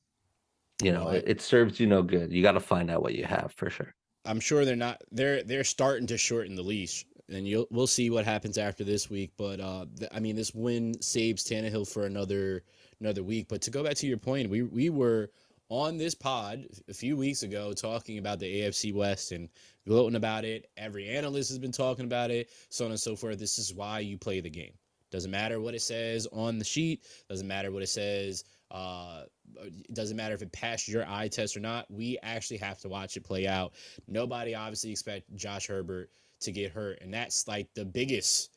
You 0.83 0.91
know, 0.91 1.09
it, 1.09 1.23
it 1.25 1.41
serves 1.41 1.79
you 1.79 1.87
no 1.87 2.03
good. 2.03 2.31
You 2.31 2.43
got 2.43 2.51
to 2.51 2.59
find 2.59 2.91
out 2.91 3.01
what 3.01 3.15
you 3.15 3.25
have 3.25 3.55
for 3.57 3.71
sure. 3.71 3.95
I'm 4.25 4.39
sure 4.39 4.65
they're 4.65 4.75
not 4.75 5.01
they're 5.11 5.43
they're 5.43 5.63
starting 5.63 6.07
to 6.07 6.17
shorten 6.17 6.55
the 6.55 6.61
leash, 6.61 7.05
and 7.29 7.47
you'll 7.47 7.67
we'll 7.69 7.87
see 7.87 8.09
what 8.09 8.25
happens 8.25 8.57
after 8.57 8.83
this 8.83 9.09
week. 9.09 9.31
But 9.37 9.59
uh, 9.59 9.85
th- 9.97 10.11
I 10.13 10.19
mean, 10.19 10.35
this 10.35 10.53
win 10.53 11.01
saves 11.01 11.43
Tannehill 11.43 11.91
for 11.91 12.05
another 12.05 12.63
another 12.99 13.23
week. 13.23 13.47
But 13.49 13.61
to 13.63 13.71
go 13.71 13.83
back 13.83 13.95
to 13.95 14.07
your 14.07 14.17
point, 14.17 14.49
we 14.49 14.63
we 14.63 14.89
were 14.89 15.29
on 15.69 15.97
this 15.97 16.13
pod 16.13 16.65
a 16.87 16.93
few 16.93 17.17
weeks 17.17 17.43
ago 17.43 17.73
talking 17.73 18.17
about 18.17 18.39
the 18.39 18.61
AFC 18.61 18.93
West 18.93 19.31
and 19.31 19.49
gloating 19.87 20.15
about 20.15 20.45
it. 20.45 20.69
Every 20.77 21.09
analyst 21.09 21.49
has 21.49 21.59
been 21.59 21.71
talking 21.71 22.05
about 22.05 22.31
it, 22.31 22.49
so 22.69 22.85
on 22.85 22.91
and 22.91 22.99
so 22.99 23.15
forth. 23.15 23.39
This 23.39 23.57
is 23.57 23.73
why 23.73 23.99
you 23.99 24.17
play 24.17 24.39
the 24.39 24.49
game. 24.49 24.73
Doesn't 25.09 25.31
matter 25.31 25.59
what 25.59 25.75
it 25.75 25.81
says 25.81 26.27
on 26.33 26.57
the 26.57 26.65
sheet. 26.65 27.05
Doesn't 27.29 27.47
matter 27.47 27.71
what 27.71 27.83
it 27.83 27.89
says. 27.89 28.43
Uh, 28.71 29.23
it 29.61 29.93
doesn't 29.93 30.17
matter 30.17 30.33
if 30.33 30.41
it 30.41 30.51
passed 30.51 30.87
your 30.87 31.05
eye 31.07 31.27
test 31.27 31.55
or 31.55 31.59
not. 31.59 31.85
We 31.89 32.17
actually 32.23 32.57
have 32.57 32.79
to 32.79 32.89
watch 32.89 33.15
it 33.15 33.23
play 33.23 33.47
out. 33.47 33.73
Nobody 34.07 34.55
obviously 34.55 34.89
expect 34.89 35.33
Josh 35.35 35.67
Herbert 35.67 36.09
to 36.43 36.51
get 36.51 36.71
hurt, 36.71 36.99
and 37.01 37.13
that's 37.13 37.47
like 37.47 37.67
the 37.73 37.85
biggest 37.85 38.51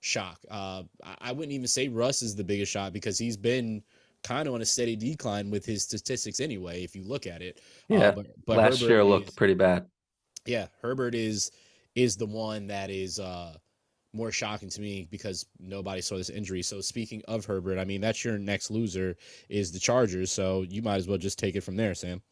shock. 0.00 0.38
Uh, 0.50 0.84
I- 1.20 1.32
wouldn't 1.32 1.52
even 1.52 1.66
say 1.66 1.88
Russ 1.88 2.22
is 2.22 2.34
the 2.34 2.44
biggest 2.44 2.72
shock 2.72 2.92
because 2.92 3.18
he's 3.18 3.36
been 3.36 3.82
kind 4.22 4.48
of 4.48 4.54
on 4.54 4.62
a 4.62 4.66
steady 4.66 4.96
decline 4.96 5.50
with 5.50 5.64
his 5.64 5.82
statistics 5.82 6.40
anyway. 6.40 6.82
If 6.84 6.94
you 6.96 7.02
look 7.04 7.26
at 7.26 7.42
it, 7.42 7.58
Uh, 7.90 7.94
Yeah, 7.96 8.10
but, 8.12 8.26
but 8.46 8.56
Last 8.58 8.80
Herbert 8.80 8.92
year 8.92 9.04
looked 9.04 9.28
is- 9.28 9.34
pretty 9.34 9.54
bad. 9.54 9.86
yeah, 10.46 10.68
Herbert 10.82 11.14
is 11.14 11.50
is 11.96 12.16
the 12.16 12.26
one 12.26 12.68
that 12.68 12.88
is 12.88 13.18
uh 13.18 13.56
more 14.12 14.30
shocking 14.32 14.68
to 14.70 14.80
me 14.80 15.06
because 15.10 15.46
nobody 15.58 16.00
saw 16.00 16.16
this 16.16 16.30
injury. 16.30 16.62
So 16.62 16.80
speaking 16.80 17.22
of 17.28 17.44
Herbert, 17.44 17.78
I 17.78 17.84
mean 17.84 18.00
that's 18.00 18.24
your 18.24 18.38
next 18.38 18.70
loser 18.70 19.16
is 19.48 19.70
the 19.72 19.78
Chargers. 19.78 20.32
So 20.32 20.62
you 20.62 20.82
might 20.82 20.96
as 20.96 21.06
well 21.08 21.18
just 21.18 21.38
take 21.38 21.56
it 21.56 21.60
from 21.62 21.76
there, 21.76 21.94
Sam. 21.94 22.22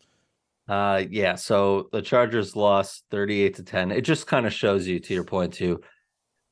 Uh 0.69 1.05
yeah, 1.11 1.35
so 1.35 1.89
the 1.93 2.03
Chargers 2.03 2.55
lost 2.55 3.05
38 3.11 3.55
to 3.57 3.63
10. 3.63 3.91
It 3.91 4.03
just 4.03 4.27
kind 4.27 4.47
of 4.47 4.53
shows 4.53 4.87
you 4.87 5.01
to 5.01 5.15
your 5.15 5.25
point 5.25 5.55
too. 5.55 5.81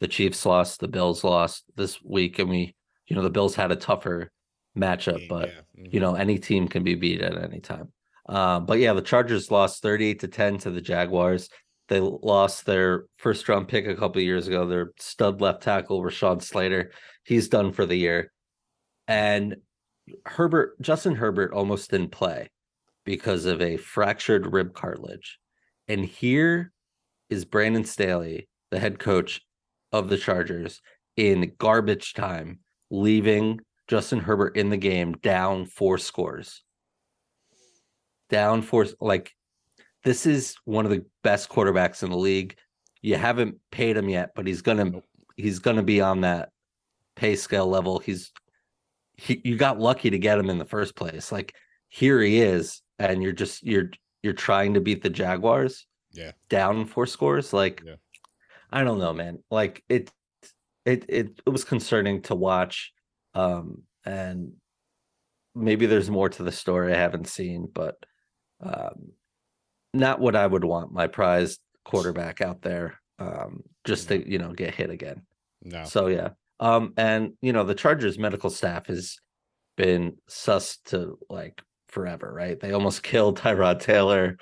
The 0.01 0.09
Chiefs 0.09 0.47
lost, 0.47 0.81
the 0.81 0.89
Bills 0.89 1.23
lost 1.23 1.65
this 1.77 2.03
week 2.03 2.39
and 2.39 2.49
we 2.49 2.75
you 3.07 3.15
know 3.15 3.23
the 3.23 3.31
Bills 3.31 3.55
had 3.55 3.73
a 3.73 3.77
tougher 3.77 4.33
matchup, 4.77 5.29
but 5.29 5.49
yeah, 5.49 5.83
mhm. 5.85 5.93
you 5.93 6.01
know 6.01 6.15
any 6.15 6.39
team 6.39 6.67
can 6.67 6.83
be 6.83 6.95
beat 6.95 7.21
at 7.21 7.37
any 7.43 7.61
time. 7.61 7.93
Um 8.27 8.65
but 8.65 8.79
yeah, 8.79 8.95
the 8.95 9.03
Chargers 9.03 9.51
lost 9.51 9.83
38 9.83 10.21
to 10.21 10.29
10 10.29 10.59
to 10.59 10.71
the 10.71 10.81
Jaguars. 10.81 11.51
They 11.89 12.01
lost 12.01 12.65
their 12.65 13.05
first 13.19 13.49
round 13.49 13.69
pick 13.69 13.87
a 13.87 13.95
couple 13.95 14.19
of 14.19 14.25
years 14.25 14.49
ago, 14.49 14.67
their 14.67 14.93
stud 14.99 15.43
left 15.43 15.63
tackle 15.63 16.03
Rashawn 16.03 16.43
Slater. 16.43 16.91
He's 17.23 17.49
done 17.49 17.73
for 17.73 17.85
the 17.85 17.97
year. 17.97 18.33
And 19.07 19.57
Herbert 20.25 20.81
Justin 20.81 21.17
Herbert 21.17 21.53
almost 21.53 21.91
didn't 21.91 22.13
play 22.13 22.49
because 23.07 23.47
of 23.47 23.63
a 23.63 23.79
fractured 23.79 24.53
rib 24.53 24.75
cartilage. 24.75 25.39
And 25.89 26.05
here 26.05 26.73
is 27.31 27.47
Brandon 27.47 27.85
Staley, 27.85 28.49
the 28.71 28.79
head 28.79 28.99
coach 28.99 29.41
of 29.93 30.11
the 30.11 30.19
Chargers, 30.19 30.83
in 31.17 31.53
garbage 31.57 32.13
time, 32.13 32.59
leaving 32.91 33.61
Justin 33.89 34.21
Herbert 34.21 34.57
in 34.57 34.69
the 34.69 34.77
game 34.77 35.13
down 35.23 35.65
four 35.65 35.97
scores. 35.97 36.63
Down 38.29 38.61
four, 38.61 38.87
like 39.01 39.33
this 40.05 40.27
is 40.27 40.57
one 40.65 40.85
of 40.85 40.91
the 40.91 41.07
best 41.23 41.49
quarterbacks 41.49 42.03
in 42.03 42.11
the 42.11 42.17
league. 42.17 42.57
You 43.01 43.17
haven't 43.17 43.57
paid 43.71 43.97
him 43.97 44.09
yet, 44.09 44.33
but 44.35 44.47
he's 44.47 44.63
gonna 44.63 45.01
he's 45.37 45.61
gonna 45.61 45.85
be 45.85 46.01
on 46.01 46.23
that 46.23 46.51
pay 47.15 47.37
scale 47.37 47.69
level. 47.69 48.01
He's 48.01 48.33
he, 49.17 49.41
you 49.45 49.57
got 49.57 49.79
lucky 49.79 50.11
to 50.11 50.19
get 50.19 50.39
him 50.39 50.51
in 50.51 50.59
the 50.59 50.65
first 50.65 50.97
place. 50.97 51.31
Like 51.31 51.55
here 51.89 52.21
he 52.21 52.41
is, 52.41 52.83
and 52.99 53.23
you're 53.23 53.33
just 53.33 53.63
you're 53.63 53.91
you're 54.23 54.33
trying 54.33 54.75
to 54.75 54.81
beat 54.81 55.03
the 55.03 55.11
Jaguars. 55.11 55.87
Yeah. 56.13 56.33
Down 56.49 56.87
four 56.87 57.07
scores. 57.07 57.53
Like 57.53 57.83
Yeah. 57.85 57.97
I 58.71 58.85
don't 58.85 58.99
know, 58.99 59.13
man. 59.13 59.39
Like 59.51 59.85
it 59.89 60.11
it 60.85 61.05
it, 61.09 61.41
it 61.47 61.51
was 61.51 61.65
concerning 61.65 62.23
to 62.23 62.35
watch. 62.35 62.93
Um 63.35 63.83
and 64.05 64.53
maybe 65.55 65.87
there's 65.87 66.11
more 66.11 66.29
to 66.29 66.43
the 66.43 66.53
story 66.53 66.93
I 66.93 66.97
haven't 66.97 67.29
seen, 67.29 67.69
but 67.73 67.97
um 68.61 69.13
not 69.95 70.21
what 70.21 70.37
I 70.37 70.47
would 70.47 70.65
want 70.65 70.93
my 70.93 71.07
prized 71.07 71.61
quarterback 71.85 72.41
out 72.41 72.63
there 72.63 73.01
um 73.19 73.63
just 73.85 74.09
to, 74.09 74.29
you 74.29 74.39
know, 74.39 74.53
get 74.53 74.75
hit 74.75 74.91
again. 74.91 75.23
no. 75.63 75.85
So 75.85 76.07
yeah. 76.07 76.31
Um 76.61 76.95
and 76.97 77.35
you 77.43 77.53
know 77.53 77.65
the 77.65 77.75
Chargers 77.75 78.19
medical 78.19 78.51
staff 78.51 78.87
has 78.87 79.19
been 79.77 80.17
sus 80.27 80.79
to 80.87 81.19
like 81.29 81.63
forever, 81.97 82.31
right? 82.31 82.61
They 82.61 82.73
almost 82.73 83.03
killed 83.11 83.39
Tyrod 83.39 83.81
Taylor. 83.81 84.37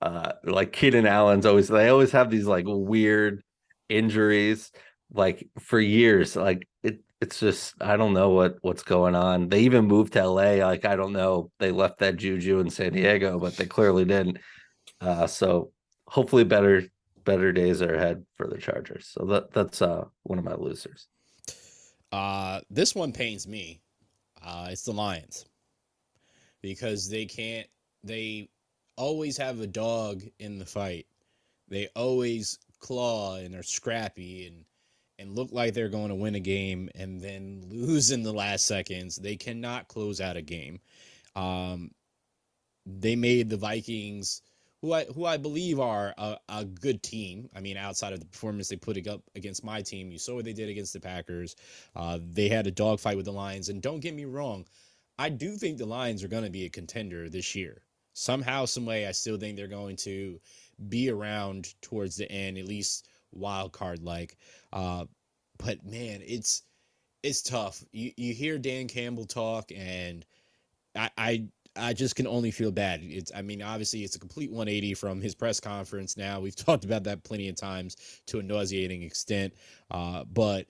Uh 0.00 0.32
like 0.44 0.72
Keenan 0.72 1.06
Allen's 1.06 1.44
always 1.44 1.68
they 1.68 1.88
always 1.88 2.12
have 2.12 2.30
these 2.30 2.46
like 2.46 2.64
weird 2.66 3.42
injuries 3.88 4.70
like 5.12 5.48
for 5.58 5.80
years. 5.80 6.36
Like 6.36 6.68
it 6.84 7.00
it's 7.20 7.40
just 7.40 7.74
I 7.82 7.96
don't 7.96 8.14
know 8.14 8.30
what 8.30 8.58
what's 8.62 8.84
going 8.84 9.16
on. 9.16 9.48
They 9.48 9.62
even 9.62 9.86
moved 9.86 10.12
to 10.14 10.24
LA. 10.26 10.64
Like 10.64 10.84
I 10.86 10.94
don't 10.96 11.12
know. 11.12 11.50
They 11.58 11.72
left 11.72 11.98
that 11.98 12.16
juju 12.16 12.60
in 12.60 12.70
San 12.70 12.92
Diego, 12.92 13.40
but 13.40 13.56
they 13.56 13.66
clearly 13.66 14.04
didn't. 14.04 14.38
Uh 15.00 15.26
so 15.26 15.72
hopefully 16.06 16.44
better 16.44 16.84
better 17.24 17.52
days 17.52 17.82
are 17.82 17.94
ahead 17.94 18.24
for 18.36 18.46
the 18.46 18.58
Chargers. 18.58 19.08
So 19.08 19.26
that 19.26 19.52
that's 19.52 19.82
uh 19.82 20.04
one 20.22 20.38
of 20.38 20.44
my 20.44 20.54
losers. 20.54 21.08
Uh, 22.12 22.60
this 22.70 22.94
one 22.94 23.12
pains 23.12 23.46
me. 23.46 23.80
Uh, 24.42 24.68
it's 24.70 24.82
the 24.82 24.92
Lions 24.92 25.44
because 26.62 27.08
they 27.08 27.26
can't. 27.26 27.66
They 28.02 28.48
always 28.96 29.36
have 29.36 29.60
a 29.60 29.66
dog 29.66 30.22
in 30.38 30.58
the 30.58 30.66
fight. 30.66 31.06
They 31.68 31.88
always 31.94 32.58
claw 32.80 33.36
and 33.36 33.54
are 33.54 33.62
scrappy 33.62 34.46
and 34.46 34.64
and 35.18 35.36
look 35.36 35.52
like 35.52 35.74
they're 35.74 35.90
going 35.90 36.08
to 36.08 36.14
win 36.14 36.34
a 36.34 36.40
game 36.40 36.88
and 36.94 37.20
then 37.20 37.62
lose 37.68 38.10
in 38.10 38.22
the 38.22 38.32
last 38.32 38.66
seconds. 38.66 39.16
They 39.16 39.36
cannot 39.36 39.86
close 39.86 40.18
out 40.18 40.38
a 40.38 40.42
game. 40.42 40.80
Um, 41.36 41.90
they 42.86 43.16
made 43.16 43.50
the 43.50 43.58
Vikings, 43.58 44.40
who 44.80 44.94
I 44.94 45.04
who 45.04 45.26
I 45.26 45.36
believe 45.36 45.78
are 45.78 46.14
a, 46.16 46.38
a 46.48 46.64
good 46.64 47.02
team. 47.02 47.50
I 47.54 47.60
mean, 47.60 47.76
outside 47.76 48.14
of 48.14 48.20
the 48.20 48.26
performance 48.26 48.68
they 48.68 48.76
put 48.76 49.06
up 49.06 49.22
against 49.34 49.62
my 49.62 49.82
team, 49.82 50.10
you 50.10 50.18
saw 50.18 50.36
what 50.36 50.46
they 50.46 50.54
did 50.54 50.70
against 50.70 50.94
the 50.94 51.00
Packers. 51.00 51.54
Uh, 51.94 52.18
they 52.22 52.48
had 52.48 52.66
a 52.66 52.70
dogfight 52.70 53.16
with 53.16 53.26
the 53.26 53.32
Lions, 53.32 53.68
and 53.68 53.82
don't 53.82 54.00
get 54.00 54.14
me 54.14 54.24
wrong, 54.24 54.64
I 55.20 55.28
do 55.28 55.56
think 55.56 55.76
the 55.76 55.84
Lions 55.84 56.24
are 56.24 56.28
going 56.28 56.44
to 56.44 56.50
be 56.50 56.64
a 56.64 56.70
contender 56.70 57.28
this 57.28 57.54
year. 57.54 57.82
Somehow, 58.14 58.64
some 58.64 58.86
way, 58.86 59.06
I 59.06 59.12
still 59.12 59.36
think 59.36 59.54
they're 59.54 59.68
going 59.68 59.96
to 59.96 60.40
be 60.88 61.10
around 61.10 61.74
towards 61.82 62.16
the 62.16 62.30
end, 62.32 62.56
at 62.56 62.64
least 62.64 63.06
wild 63.30 63.72
card 63.72 64.02
like. 64.02 64.38
Uh, 64.72 65.04
but 65.58 65.84
man, 65.84 66.22
it's 66.24 66.62
it's 67.22 67.42
tough. 67.42 67.84
You 67.92 68.12
you 68.16 68.32
hear 68.32 68.56
Dan 68.56 68.88
Campbell 68.88 69.26
talk, 69.26 69.70
and 69.76 70.24
I 70.96 71.10
I 71.18 71.48
I 71.76 71.92
just 71.92 72.16
can 72.16 72.26
only 72.26 72.50
feel 72.50 72.72
bad. 72.72 73.00
It's 73.02 73.30
I 73.34 73.42
mean, 73.42 73.60
obviously 73.60 74.02
it's 74.04 74.16
a 74.16 74.20
complete 74.20 74.50
180 74.50 74.94
from 74.94 75.20
his 75.20 75.34
press 75.34 75.60
conference 75.60 76.16
now. 76.16 76.40
We've 76.40 76.56
talked 76.66 76.86
about 76.86 77.04
that 77.04 77.24
plenty 77.24 77.50
of 77.50 77.56
times 77.56 77.98
to 78.28 78.38
a 78.38 78.42
nauseating 78.42 79.02
extent. 79.02 79.52
Uh, 79.90 80.24
but 80.24 80.66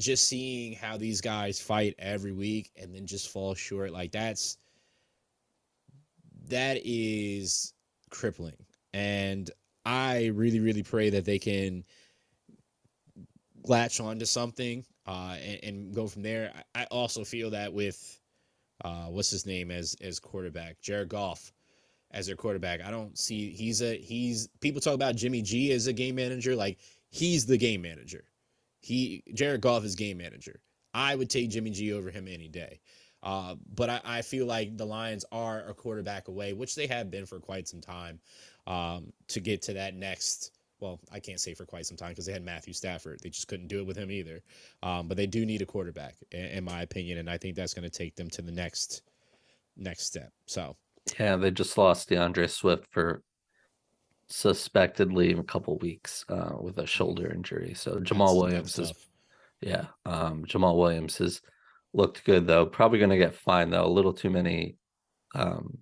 just 0.00 0.26
seeing 0.26 0.74
how 0.74 0.96
these 0.96 1.20
guys 1.20 1.60
fight 1.60 1.94
every 1.98 2.32
week 2.32 2.70
and 2.76 2.94
then 2.94 3.06
just 3.06 3.28
fall 3.28 3.54
short, 3.54 3.92
like 3.92 4.12
that's 4.12 4.58
that 6.48 6.80
is 6.84 7.74
crippling. 8.10 8.56
And 8.92 9.50
I 9.84 10.26
really, 10.26 10.60
really 10.60 10.82
pray 10.82 11.10
that 11.10 11.24
they 11.24 11.38
can 11.38 11.84
latch 13.64 14.00
onto 14.00 14.24
something 14.24 14.84
uh, 15.06 15.36
and, 15.42 15.58
and 15.62 15.94
go 15.94 16.06
from 16.06 16.22
there. 16.22 16.52
I, 16.74 16.82
I 16.82 16.84
also 16.86 17.24
feel 17.24 17.50
that 17.50 17.72
with 17.72 18.20
uh, 18.84 19.06
what's 19.06 19.30
his 19.30 19.46
name 19.46 19.70
as 19.70 19.96
as 20.00 20.18
quarterback, 20.18 20.80
Jared 20.80 21.08
Goff 21.08 21.52
as 22.12 22.26
their 22.26 22.36
quarterback. 22.36 22.80
I 22.80 22.90
don't 22.90 23.16
see 23.18 23.50
he's 23.50 23.82
a 23.82 23.96
he's 23.96 24.48
people 24.60 24.80
talk 24.80 24.94
about 24.94 25.16
Jimmy 25.16 25.42
G 25.42 25.72
as 25.72 25.86
a 25.86 25.92
game 25.92 26.14
manager, 26.16 26.56
like 26.56 26.78
he's 27.10 27.46
the 27.46 27.56
game 27.58 27.82
manager. 27.82 28.24
He 28.80 29.22
Jared 29.34 29.60
Goff 29.60 29.84
is 29.84 29.94
game 29.94 30.18
manager. 30.18 30.60
I 30.92 31.14
would 31.14 31.30
take 31.30 31.50
Jimmy 31.50 31.70
G 31.70 31.92
over 31.92 32.10
him 32.10 32.26
any 32.28 32.48
day. 32.48 32.80
Uh, 33.22 33.54
but 33.74 33.90
I, 33.90 34.00
I 34.04 34.22
feel 34.22 34.46
like 34.46 34.76
the 34.76 34.86
Lions 34.86 35.24
are 35.30 35.64
a 35.68 35.74
quarterback 35.74 36.28
away, 36.28 36.52
which 36.52 36.74
they 36.74 36.86
have 36.86 37.10
been 37.10 37.26
for 37.26 37.38
quite 37.38 37.68
some 37.68 37.80
time, 37.80 38.18
um, 38.66 39.12
to 39.28 39.40
get 39.40 39.62
to 39.62 39.74
that 39.74 39.94
next. 39.94 40.52
Well, 40.80 40.98
I 41.12 41.20
can't 41.20 41.38
say 41.38 41.52
for 41.52 41.66
quite 41.66 41.84
some 41.84 41.98
time 41.98 42.10
because 42.10 42.24
they 42.24 42.32
had 42.32 42.42
Matthew 42.42 42.72
Stafford. 42.72 43.20
They 43.22 43.28
just 43.28 43.48
couldn't 43.48 43.68
do 43.68 43.80
it 43.80 43.86
with 43.86 43.98
him 43.98 44.10
either. 44.10 44.40
Um, 44.82 45.08
but 45.08 45.18
they 45.18 45.26
do 45.26 45.44
need 45.44 45.60
a 45.60 45.66
quarterback, 45.66 46.14
in, 46.32 46.46
in 46.46 46.64
my 46.64 46.80
opinion, 46.80 47.18
and 47.18 47.28
I 47.28 47.36
think 47.36 47.54
that's 47.54 47.74
going 47.74 47.88
to 47.88 47.90
take 47.90 48.16
them 48.16 48.30
to 48.30 48.42
the 48.42 48.52
next 48.52 49.02
next 49.76 50.06
step. 50.06 50.32
So 50.46 50.76
Yeah, 51.18 51.36
they 51.36 51.50
just 51.50 51.76
lost 51.76 52.08
D'Andre 52.08 52.46
Swift 52.46 52.86
for 52.90 53.22
suspected 54.30 55.12
leave 55.12 55.38
a 55.38 55.44
couple 55.44 55.76
weeks 55.78 56.24
uh, 56.28 56.52
with 56.60 56.78
a 56.78 56.86
shoulder 56.86 57.30
injury. 57.32 57.74
So 57.74 58.00
Jamal 58.00 58.28
That's- 58.28 58.42
Williams 58.42 58.74
that's 58.74 58.90
is 58.90 59.06
yeah. 59.60 59.86
Um, 60.06 60.44
Jamaal 60.44 60.76
Williams 60.76 61.18
has 61.18 61.40
looked 61.92 62.24
good 62.24 62.46
though. 62.46 62.66
Probably 62.66 62.98
going 62.98 63.10
to 63.10 63.18
get 63.18 63.34
fined 63.34 63.72
though. 63.72 63.84
A 63.84 63.88
little 63.88 64.12
too 64.12 64.30
many, 64.30 64.76
um, 65.34 65.78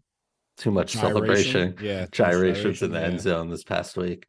too 0.56 0.70
much 0.70 0.94
Gyration? 0.94 1.14
celebration 1.14 1.76
yeah, 1.80 2.06
gyrations 2.10 2.82
in 2.82 2.90
the 2.90 2.98
gyration, 2.98 3.12
end 3.12 3.20
zone 3.20 3.50
this 3.50 3.64
past 3.64 3.96
week. 3.96 4.26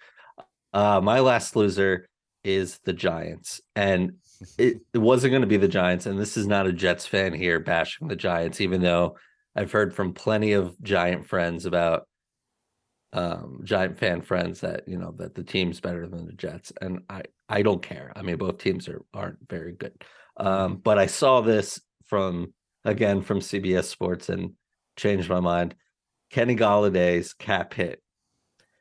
Uh, 0.71 1.01
my 1.01 1.19
last 1.19 1.55
loser 1.55 2.07
is 2.43 2.79
the 2.85 2.93
Giants, 2.93 3.59
and 3.75 4.13
it, 4.57 4.81
it 4.93 4.97
wasn't 4.99 5.31
going 5.31 5.41
to 5.41 5.47
be 5.47 5.57
the 5.57 5.67
Giants. 5.67 6.05
And 6.05 6.19
this 6.19 6.37
is 6.37 6.47
not 6.47 6.67
a 6.67 6.73
Jets 6.73 7.07
fan 7.07 7.33
here 7.33 7.59
bashing 7.59 8.07
the 8.07 8.15
Giants, 8.15 8.61
even 8.61 8.81
though 8.81 9.17
I've 9.55 9.71
heard 9.71 9.95
from 9.95 10.13
plenty 10.13 10.53
of 10.53 10.79
Giant 10.83 11.27
friends 11.27 11.65
about 11.65 12.07
um 13.13 13.61
Giant 13.63 13.97
fan 13.97 14.21
friends 14.21 14.61
that 14.61 14.87
you 14.87 14.97
know 14.97 15.11
that 15.17 15.33
the 15.35 15.43
team's 15.43 15.79
better 15.79 16.07
than 16.07 16.25
the 16.27 16.33
Jets, 16.33 16.71
and 16.81 17.01
I 17.09 17.23
I 17.47 17.61
don't 17.63 17.81
care. 17.81 18.11
I 18.15 18.21
mean, 18.21 18.37
both 18.37 18.59
teams 18.59 18.87
are 18.87 19.01
aren't 19.13 19.39
very 19.49 19.73
good. 19.73 20.03
Um, 20.37 20.77
but 20.77 20.97
I 20.99 21.07
saw 21.07 21.41
this 21.41 21.81
from 22.05 22.53
again 22.85 23.21
from 23.21 23.39
CBS 23.39 23.85
Sports 23.85 24.29
and 24.29 24.53
changed 24.95 25.29
my 25.29 25.39
mind. 25.39 25.75
Kenny 26.29 26.55
Golladay's 26.55 27.33
cap 27.33 27.73
hit 27.73 28.01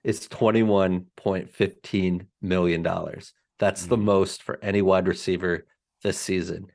is 0.05 0.29
twenty 0.29 0.63
one 0.63 1.07
point 1.17 1.51
fifteen 1.51 2.27
million 2.43 2.83
dollars. 2.83 3.33
That's 3.59 3.87
the 3.87 3.97
Mhm. 3.97 4.05
most 4.05 4.43
for 4.43 4.59
any 4.63 4.83
wide 4.83 5.09
receiver 5.09 5.67
this 6.05 6.19
season 6.21 6.67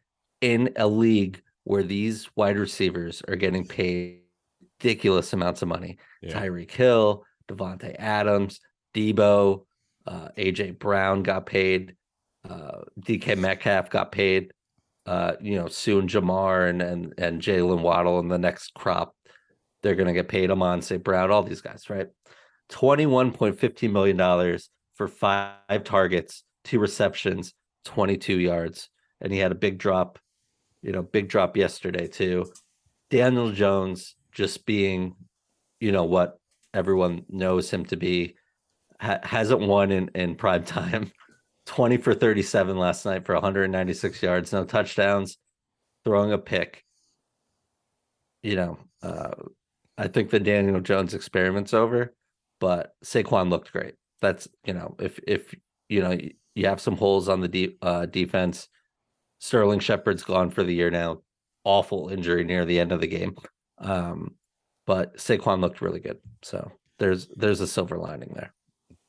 in 0.42 0.74
a 0.76 0.88
league 0.88 1.42
where 1.64 1.84
these 1.84 2.30
wide 2.36 2.58
receivers 2.58 3.22
are 3.28 3.38
getting 3.38 3.66
paid 3.66 4.22
ridiculous 4.82 5.32
amounts 5.32 5.62
of 5.62 5.70
money. 5.70 5.98
Yeah. 6.22 6.34
Tyreek 6.34 6.72
Hill, 6.72 7.24
Davante 7.48 7.96
Adams, 7.98 8.60
Deebo, 8.94 9.66
uh, 10.06 10.30
AJ 10.38 10.80
Brown 10.80 11.24
got 11.24 11.46
paid, 11.46 11.96
uh, 12.48 12.82
DK 13.00 13.38
Metcalf 13.38 13.90
got 13.90 14.12
paid. 14.12 14.52
Uh, 15.06 15.34
you 15.42 15.56
know, 15.56 15.68
soon 15.68 16.08
Ja'Marr 16.08 16.70
and 16.70 16.82
and 16.82 17.14
and 17.18 17.42
Jalen 17.42 17.82
Waddle 17.82 18.20
and 18.20 18.32
the 18.32 18.38
next 18.38 18.74
crop, 18.74 19.14
they're 19.82 19.96
gonna 19.96 20.14
get 20.14 20.30
paid. 20.30 20.50
Amon 20.50 20.82
St. 20.82 21.04
Brown, 21.04 21.30
all 21.30 21.44
these 21.44 21.62
guys, 21.62 21.90
right? 21.90 22.08
Twenty-one 22.70 23.34
point 23.34 23.60
fifteen 23.60 23.92
million 23.92 24.16
dollars 24.16 24.70
for 24.96 25.10
five 25.10 25.84
targets, 25.84 26.44
two 26.64 26.80
receptions, 26.80 27.54
twenty-two 27.84 28.40
yards, 28.40 28.90
and 29.20 29.34
he 29.34 29.40
had 29.40 29.52
a 29.52 29.56
big 29.56 29.78
drop. 29.78 30.20
You 30.82 30.94
know, 30.94 31.02
big 31.02 31.28
drop 31.28 31.58
yesterday 31.58 32.08
too. 32.08 32.46
Daniel 33.10 33.52
Jones 33.52 34.16
just 34.32 34.66
being, 34.66 35.16
you 35.80 35.92
know, 35.92 36.06
what 36.06 36.40
everyone 36.74 37.26
knows 37.30 37.70
him 37.70 37.86
to 37.86 37.98
be, 37.98 38.36
ha- 39.00 39.20
hasn't 39.24 39.62
won 39.62 39.92
in 39.92 40.10
in 40.16 40.36
prime 40.36 40.64
time. 40.64 41.12
20 41.66 41.98
for 41.98 42.14
37 42.14 42.78
last 42.78 43.06
night 43.06 43.26
for 43.26 43.36
196 43.36 44.22
yards, 44.22 44.52
no 44.52 44.66
touchdowns, 44.66 45.38
throwing 46.04 46.34
a 46.34 46.38
pick. 46.38 46.84
You 48.42 48.56
know, 48.58 48.80
uh, 49.02 49.32
I 49.98 50.08
think 50.08 50.30
the 50.30 50.40
Daniel 50.40 50.82
Jones 50.82 51.14
experiment's 51.14 51.74
over, 51.74 52.14
but 52.60 52.94
Saquon 53.06 53.50
looked 53.50 53.72
great. 53.72 53.96
That's 54.22 54.48
you 54.66 54.74
know, 54.74 54.96
if 55.00 55.20
if 55.26 55.54
you 55.88 56.02
know 56.02 56.18
you 56.56 56.68
have 56.68 56.82
some 56.82 56.98
holes 56.98 57.30
on 57.30 57.42
the 57.42 57.48
de- 57.48 57.78
uh, 57.82 58.06
defense, 58.08 58.68
Sterling 59.40 59.80
Shepard's 59.80 60.24
gone 60.24 60.50
for 60.50 60.64
the 60.64 60.74
year 60.74 60.92
now. 60.92 61.22
Awful 61.64 62.10
injury 62.10 62.44
near 62.44 62.66
the 62.66 62.80
end 62.80 62.92
of 62.92 63.00
the 63.00 63.08
game, 63.08 63.36
um, 63.78 64.36
but 64.86 65.18
Saquon 65.18 65.62
looked 65.62 65.82
really 65.82 66.00
good. 66.00 66.20
So 66.42 66.72
there's 67.00 67.28
there's 67.36 67.62
a 67.62 67.68
silver 67.68 67.98
lining 67.98 68.34
there. 68.36 68.54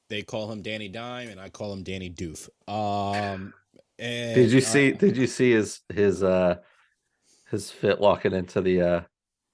They 0.09 0.23
call 0.23 0.51
him 0.51 0.63
Danny 0.63 0.89
Dime, 0.89 1.29
and 1.29 1.41
I 1.41 1.49
call 1.49 1.73
him 1.73 1.83
Danny 1.83 2.11
Doof. 2.11 2.49
Um, 2.69 3.55
and, 3.99 4.35
Did 4.35 4.53
you 4.53 4.59
uh, 4.59 4.63
see? 4.63 4.93
Did 4.93 5.17
you 5.17 5.27
see 5.27 5.53
his 5.53 5.81
his 5.89 6.23
uh 6.23 6.57
his 7.51 7.71
fit 7.71 8.01
walking 8.01 8.33
into 8.33 8.61
the 8.61 8.83
uh 8.83 9.01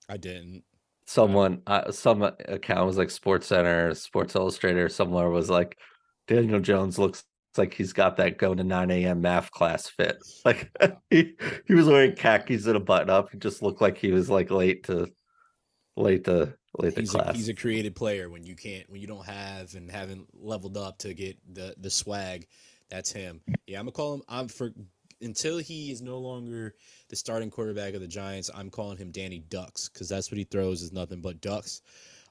I 0.08 0.16
didn't. 0.16 0.64
someone 1.06 1.62
uh, 1.66 1.92
some 1.92 2.22
account 2.22 2.86
was 2.86 2.98
like 2.98 3.10
Sports 3.10 3.46
Center, 3.46 3.94
Sports 3.94 4.34
Illustrator, 4.34 4.88
somewhere 4.88 5.30
was 5.30 5.48
like 5.50 5.78
Daniel 6.26 6.60
Jones 6.60 6.98
looks 6.98 7.24
like 7.56 7.74
he's 7.74 7.92
got 7.92 8.16
that 8.16 8.38
going 8.38 8.56
to 8.58 8.64
9 8.64 8.90
a.m. 8.90 9.20
math 9.20 9.50
class 9.50 9.88
fit. 9.88 10.18
Like 10.44 10.70
he 11.10 11.34
he 11.66 11.74
was 11.74 11.86
wearing 11.86 12.14
khakis 12.14 12.66
and 12.66 12.76
a 12.76 12.80
button 12.80 13.10
up. 13.10 13.30
He 13.30 13.38
just 13.38 13.62
looked 13.62 13.80
like 13.80 13.98
he 13.98 14.12
was 14.12 14.30
like 14.30 14.50
late 14.50 14.84
to 14.84 15.10
late 15.96 16.24
to 16.24 16.54
late 16.78 16.94
to 16.94 17.00
He's 17.00 17.14
a, 17.14 17.18
class. 17.18 17.36
he's 17.36 17.48
a 17.48 17.54
creative 17.54 17.94
player. 17.94 18.30
When 18.30 18.44
you 18.44 18.56
can't, 18.56 18.88
when 18.90 19.00
you 19.00 19.06
don't 19.06 19.26
have 19.26 19.74
and 19.74 19.90
haven't 19.90 20.28
leveled 20.34 20.76
up 20.76 20.98
to 20.98 21.14
get 21.14 21.36
the 21.52 21.74
the 21.78 21.90
swag, 21.90 22.46
that's 22.88 23.12
him. 23.12 23.40
Yeah, 23.66 23.78
I'm 23.78 23.84
gonna 23.86 23.92
call 23.92 24.14
him. 24.14 24.22
I'm 24.28 24.48
for 24.48 24.72
until 25.22 25.58
he 25.58 25.90
is 25.90 26.00
no 26.00 26.18
longer 26.18 26.74
the 27.08 27.16
starting 27.16 27.50
quarterback 27.50 27.94
of 27.94 28.00
the 28.00 28.08
Giants. 28.08 28.50
I'm 28.54 28.70
calling 28.70 28.96
him 28.96 29.10
Danny 29.10 29.40
Ducks 29.40 29.88
because 29.88 30.08
that's 30.08 30.30
what 30.30 30.38
he 30.38 30.44
throws 30.44 30.82
is 30.82 30.92
nothing 30.92 31.20
but 31.20 31.40
ducks. 31.40 31.82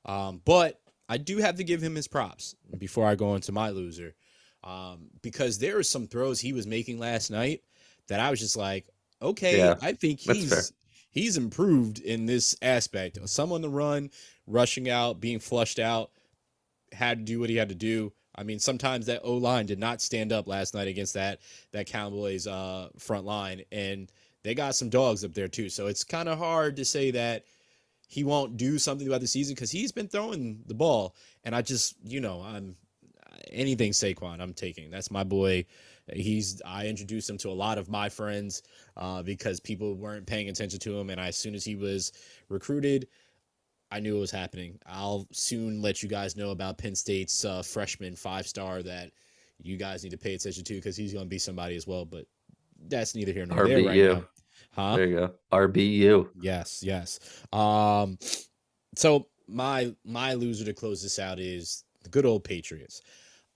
Um, 0.06 0.42
but 0.46 0.80
I 1.08 1.18
do 1.18 1.38
have 1.38 1.56
to 1.56 1.64
give 1.64 1.82
him 1.82 1.96
his 1.96 2.08
props 2.08 2.56
before 2.78 3.06
I 3.06 3.16
go 3.16 3.36
into 3.36 3.52
my 3.52 3.70
loser, 3.70 4.16
um, 4.64 5.10
because 5.22 5.60
there 5.60 5.78
are 5.78 5.84
some 5.84 6.08
throws 6.08 6.40
he 6.40 6.54
was 6.54 6.66
making 6.68 7.00
last 7.00 7.30
night 7.30 7.62
that 8.08 8.20
I 8.20 8.30
was 8.30 8.40
just 8.40 8.58
like, 8.58 8.88
okay, 9.22 9.58
Yeah, 9.58 9.76
I 9.82 9.94
think 9.94 10.20
he's. 10.20 10.72
He's 11.10 11.38
improved 11.38 12.00
in 12.00 12.26
this 12.26 12.56
aspect. 12.62 13.18
Some 13.30 13.52
on 13.52 13.62
the 13.62 13.70
run, 13.70 14.10
rushing 14.48 14.90
out, 14.90 15.20
being 15.20 15.40
flushed 15.40 15.80
out, 15.80 16.12
had 16.92 17.20
to 17.20 17.24
do 17.24 17.40
what 17.40 17.50
he 17.50 17.56
had 17.56 17.70
to 17.70 17.76
do. 17.76 18.14
I 18.36 18.44
mean, 18.44 18.60
sometimes 18.60 19.08
that 19.08 19.22
O 19.24 19.34
line 19.34 19.66
did 19.66 19.80
not 19.80 20.02
stand 20.02 20.32
up 20.32 20.48
last 20.48 20.74
night 20.74 20.88
against 20.88 21.14
that 21.16 21.40
that 21.72 21.88
Cowboys 21.88 22.48
uh, 22.48 22.90
front 22.98 23.26
line, 23.26 23.64
and 23.72 24.12
they 24.44 24.56
got 24.56 24.76
some 24.76 24.90
dogs 24.90 25.26
up 25.26 25.34
there 25.34 25.48
too. 25.48 25.70
So 25.70 25.88
it's 25.88 26.04
kind 26.04 26.30
of 26.30 26.38
hard 26.38 26.78
to 26.78 26.86
say 26.86 27.12
that 27.12 27.44
he 28.08 28.24
won't 28.24 28.58
do 28.58 28.80
something 28.80 29.08
about 29.08 29.22
the 29.22 29.28
season 29.28 29.56
because 29.56 29.72
he's 29.72 29.92
been 29.92 30.08
throwing 30.08 30.64
the 30.68 30.74
ball, 30.74 31.16
and 31.44 31.54
I 31.54 31.62
just, 31.62 31.96
you 32.04 32.22
know, 32.22 32.42
I'm 32.42 32.76
anything 33.52 33.92
Saquon, 33.92 34.40
I'm 34.40 34.54
taking. 34.54 34.90
That's 34.90 35.12
my 35.12 35.24
boy. 35.24 35.66
He's 36.14 36.62
I 36.66 36.88
introduced 36.88 37.30
him 37.30 37.38
to 37.40 37.50
a 37.50 37.52
lot 37.52 37.78
of 37.78 37.90
my 37.90 38.10
friends 38.10 38.64
uh, 38.98 39.24
because 39.24 39.60
people 39.60 39.96
weren't 39.96 40.26
paying 40.26 40.50
attention 40.50 40.80
to 40.80 40.98
him, 40.98 41.10
and 41.10 41.20
I, 41.20 41.28
as 41.28 41.38
soon 41.38 41.56
as 41.56 41.64
he 41.64 41.76
was 41.76 42.12
recruited, 42.50 43.08
I 43.92 44.00
knew 44.00 44.18
it 44.18 44.20
was 44.20 44.32
happening. 44.32 44.80
I'll 44.86 45.28
soon 45.32 45.82
let 45.82 46.04
you 46.04 46.10
guys 46.10 46.36
know 46.36 46.52
about 46.52 46.78
Penn 46.78 46.96
State's 46.96 47.44
uh, 47.46 47.62
freshman 47.64 48.16
five 48.16 48.48
star 48.48 48.84
that 48.84 49.12
you 49.62 49.78
guys 49.78 50.04
need 50.04 50.12
to 50.12 50.18
pay 50.18 50.36
attention 50.36 50.64
to 50.64 50.74
because 50.76 50.96
he's 50.96 51.14
going 51.14 51.26
to 51.26 51.30
be 51.30 51.40
somebody 51.40 51.76
as 51.76 51.88
well. 51.88 52.06
But 52.06 52.26
that's 52.88 53.16
neither 53.16 53.32
here 53.32 53.46
nor 53.46 53.68
there 53.68 53.84
right 53.86 53.98
now. 53.98 54.24
Huh? 54.72 54.96
There 54.96 55.06
you 55.06 55.16
go. 55.16 55.34
RBU. 55.52 56.30
Yes, 56.40 56.84
yes. 56.84 57.20
Um, 57.52 58.18
so 58.96 59.28
my 59.48 59.94
my 60.06 60.34
loser 60.34 60.66
to 60.66 60.74
close 60.74 61.02
this 61.02 61.20
out 61.20 61.40
is 61.40 61.84
the 62.04 62.10
good 62.10 62.26
old 62.26 62.44
Patriots. 62.44 63.02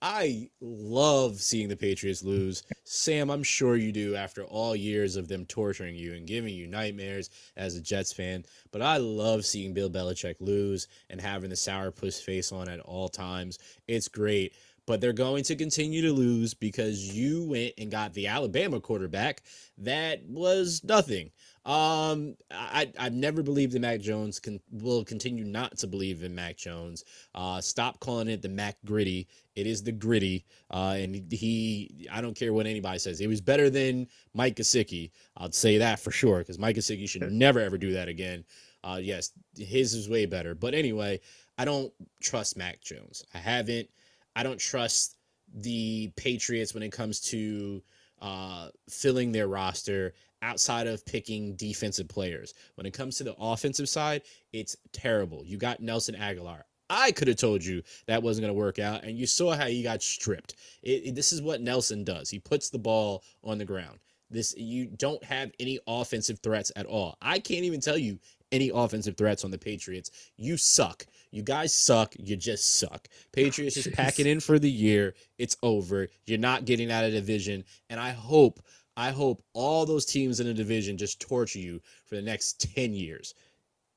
I 0.06 0.50
love 0.60 1.40
seeing 1.40 1.70
the 1.70 1.78
Patriots 1.78 2.22
lose. 2.22 2.62
Sam, 2.84 3.30
I'm 3.30 3.42
sure 3.42 3.74
you 3.74 3.90
do 3.90 4.14
after 4.14 4.44
all 4.44 4.76
years 4.76 5.16
of 5.16 5.28
them 5.28 5.46
torturing 5.46 5.94
you 5.94 6.12
and 6.12 6.26
giving 6.26 6.52
you 6.52 6.66
nightmares 6.66 7.30
as 7.56 7.74
a 7.74 7.80
Jets 7.80 8.12
fan. 8.12 8.44
But 8.70 8.82
I 8.82 8.98
love 8.98 9.46
seeing 9.46 9.72
Bill 9.72 9.88
Belichick 9.88 10.42
lose 10.42 10.88
and 11.08 11.22
having 11.22 11.48
the 11.48 11.56
sourpuss 11.56 12.22
face 12.22 12.52
on 12.52 12.68
at 12.68 12.80
all 12.80 13.08
times. 13.08 13.58
It's 13.88 14.08
great. 14.08 14.52
But 14.84 15.00
they're 15.00 15.14
going 15.14 15.42
to 15.44 15.56
continue 15.56 16.02
to 16.02 16.12
lose 16.12 16.52
because 16.52 17.16
you 17.16 17.42
went 17.42 17.72
and 17.78 17.90
got 17.90 18.12
the 18.12 18.26
Alabama 18.26 18.80
quarterback 18.80 19.42
that 19.78 20.22
was 20.26 20.84
nothing. 20.84 21.30
Um, 21.66 22.36
I 22.50 22.92
I've 22.98 23.14
never 23.14 23.42
believed 23.42 23.74
in 23.74 23.82
Mac 23.82 24.00
Jones. 24.00 24.38
Can 24.38 24.60
will 24.70 25.04
continue 25.04 25.44
not 25.44 25.78
to 25.78 25.86
believe 25.86 26.22
in 26.22 26.34
Mac 26.34 26.56
Jones. 26.56 27.04
Uh, 27.34 27.60
stop 27.60 28.00
calling 28.00 28.28
it 28.28 28.42
the 28.42 28.48
Mac 28.48 28.76
Griddy. 28.84 29.26
It 29.56 29.66
is 29.66 29.82
the 29.82 29.92
Griddy. 29.92 30.44
Uh, 30.70 30.96
and 30.98 31.32
he, 31.32 32.06
I 32.12 32.20
don't 32.20 32.36
care 32.36 32.52
what 32.52 32.66
anybody 32.66 32.98
says. 32.98 33.20
It 33.20 33.28
was 33.28 33.40
better 33.40 33.70
than 33.70 34.08
Mike 34.34 34.56
Gesicki. 34.56 35.10
I'll 35.36 35.52
say 35.52 35.78
that 35.78 36.00
for 36.00 36.10
sure 36.10 36.40
because 36.40 36.58
Mike 36.58 36.76
Gesicki 36.76 37.08
should 37.08 37.30
never 37.32 37.60
ever 37.60 37.78
do 37.78 37.92
that 37.94 38.08
again. 38.08 38.44
Uh, 38.82 38.98
yes, 39.00 39.32
his 39.56 39.94
is 39.94 40.10
way 40.10 40.26
better. 40.26 40.54
But 40.54 40.74
anyway, 40.74 41.20
I 41.56 41.64
don't 41.64 41.90
trust 42.20 42.58
Mac 42.58 42.82
Jones. 42.82 43.24
I 43.34 43.38
haven't. 43.38 43.88
I 44.36 44.42
don't 44.42 44.60
trust 44.60 45.16
the 45.54 46.12
Patriots 46.16 46.74
when 46.74 46.82
it 46.82 46.92
comes 46.92 47.20
to 47.20 47.82
uh, 48.20 48.68
filling 48.88 49.32
their 49.32 49.48
roster 49.48 50.14
outside 50.44 50.86
of 50.86 51.04
picking 51.06 51.56
defensive 51.56 52.08
players. 52.08 52.54
When 52.76 52.86
it 52.86 52.92
comes 52.92 53.16
to 53.16 53.24
the 53.24 53.34
offensive 53.38 53.88
side, 53.88 54.22
it's 54.52 54.76
terrible. 54.92 55.42
You 55.44 55.56
got 55.56 55.80
Nelson 55.80 56.14
Agholor. 56.14 56.62
I 56.90 57.12
could 57.12 57.28
have 57.28 57.38
told 57.38 57.64
you 57.64 57.82
that 58.06 58.22
wasn't 58.22 58.42
going 58.44 58.54
to 58.54 58.58
work 58.60 58.78
out, 58.78 59.04
and 59.04 59.16
you 59.18 59.26
saw 59.26 59.56
how 59.56 59.66
he 59.66 59.82
got 59.82 60.02
stripped. 60.02 60.54
It, 60.82 61.06
it- 61.06 61.14
this 61.14 61.32
is 61.32 61.40
what 61.42 61.60
Nelson 61.62 62.04
does. 62.04 62.28
He 62.30 62.38
puts 62.38 62.68
the 62.70 62.78
ball 62.78 63.24
on 63.42 63.58
the 63.58 63.64
ground. 63.64 63.98
This 64.30 64.54
you 64.56 64.86
don't 64.86 65.22
have 65.24 65.52
any 65.60 65.78
offensive 65.86 66.40
threats 66.40 66.72
at 66.76 66.86
all. 66.86 67.16
I 67.22 67.38
can't 67.38 67.64
even 67.64 67.80
tell 67.80 67.98
you 67.98 68.18
any 68.52 68.70
offensive 68.74 69.16
threats 69.16 69.44
on 69.44 69.50
the 69.50 69.58
Patriots. 69.58 70.10
You 70.36 70.56
suck. 70.56 71.06
You 71.30 71.42
guys 71.42 71.74
suck. 71.74 72.14
You 72.18 72.36
just 72.36 72.78
suck. 72.78 73.08
Patriots 73.32 73.74
just 73.82 73.92
packing 73.92 74.26
in 74.26 74.40
for 74.40 74.58
the 74.58 74.70
year. 74.70 75.14
It's 75.38 75.56
over. 75.62 76.08
You're 76.26 76.38
not 76.38 76.64
getting 76.64 76.90
out 76.90 77.04
of 77.04 77.12
the 77.12 77.18
division. 77.20 77.64
And 77.90 77.98
I 78.00 78.10
hope, 78.10 78.60
I 78.96 79.10
hope 79.10 79.42
all 79.54 79.84
those 79.86 80.04
teams 80.06 80.40
in 80.40 80.46
the 80.46 80.54
division 80.54 80.96
just 80.96 81.20
torture 81.20 81.58
you 81.58 81.80
for 82.06 82.14
the 82.16 82.22
next 82.22 82.60
10 82.74 82.92
years. 82.94 83.34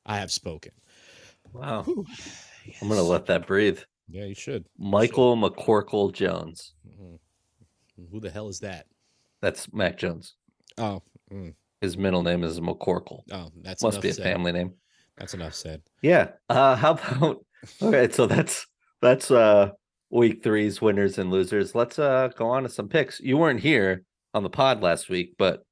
I 0.05 0.17
have 0.17 0.31
spoken. 0.31 0.71
Wow. 1.53 1.83
Whew. 1.83 2.05
I'm 2.81 2.89
gonna 2.89 3.01
let 3.03 3.25
that 3.27 3.45
breathe. 3.47 3.79
Yeah, 4.09 4.25
you 4.25 4.35
should. 4.35 4.65
Michael 4.77 5.35
McCorkle 5.37 6.13
Jones. 6.13 6.73
Mhm. 6.87 7.19
Who 8.11 8.19
the 8.19 8.29
hell 8.29 8.47
is 8.47 8.59
that? 8.61 8.85
That's 9.41 9.71
Mac 9.73 9.97
Jones. 9.97 10.35
Oh, 10.77 11.01
mm, 11.31 11.53
His 11.81 11.97
middle 11.97 12.23
name 12.23 12.43
is 12.43 12.59
McCorkle. 12.59 13.21
oh, 13.31 13.51
that's 13.61 13.83
Must 13.83 14.01
be 14.01 14.09
a 14.09 14.13
said. 14.13 14.23
family 14.23 14.51
name. 14.51 14.73
That's 15.17 15.33
enough 15.33 15.53
said. 15.55 15.81
Yeah. 16.01 16.31
Uh 16.49 16.75
how 16.75 16.93
about 16.93 17.45
okay, 17.81 18.11
so 18.11 18.25
that's 18.27 18.65
that's 19.01 19.31
uh 19.31 19.71
week 20.09 20.43
three's 20.43 20.81
winners 20.81 21.17
and 21.17 21.31
losers. 21.31 21.73
Let's 21.75 21.97
uh 21.99 22.29
go 22.35 22.47
on 22.49 22.63
to 22.63 22.69
some 22.69 22.87
picks. 22.87 23.19
You 23.19 23.37
weren't 23.37 23.59
here 23.59 24.03
on 24.37 24.43
the 24.43 24.49
pod 24.49 24.81
last 24.81 25.09
week, 25.09 25.33
but 25.37 25.65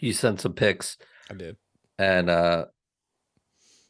you 0.00 0.12
sent 0.12 0.40
some 0.40 0.52
picks 0.54 0.96
I 1.30 1.34
did. 1.34 1.56
and 1.98 2.28
uh 2.28 2.64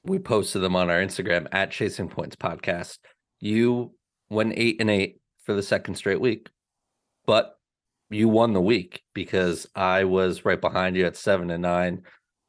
we 0.04 0.18
posted 0.20 0.62
them 0.62 0.76
on 0.76 0.88
our 0.90 1.00
Instagram 1.00 1.48
at 1.50 1.72
Chasing 1.72 2.08
Points 2.08 2.36
Podcast. 2.36 2.98
You 3.40 3.92
went 4.30 4.52
eight 4.56 4.76
and 4.80 4.88
eight 4.90 5.20
for 5.42 5.52
the 5.54 5.62
second 5.62 5.96
straight 5.96 6.20
week, 6.20 6.48
but 7.26 7.56
you 8.10 8.28
won 8.28 8.52
the 8.52 8.60
week 8.60 9.02
because 9.14 9.66
I 9.74 10.04
was 10.04 10.44
right 10.44 10.60
behind 10.60 10.94
you 10.94 11.06
at 11.06 11.16
seven 11.16 11.50
and 11.50 11.62
nine. 11.62 12.02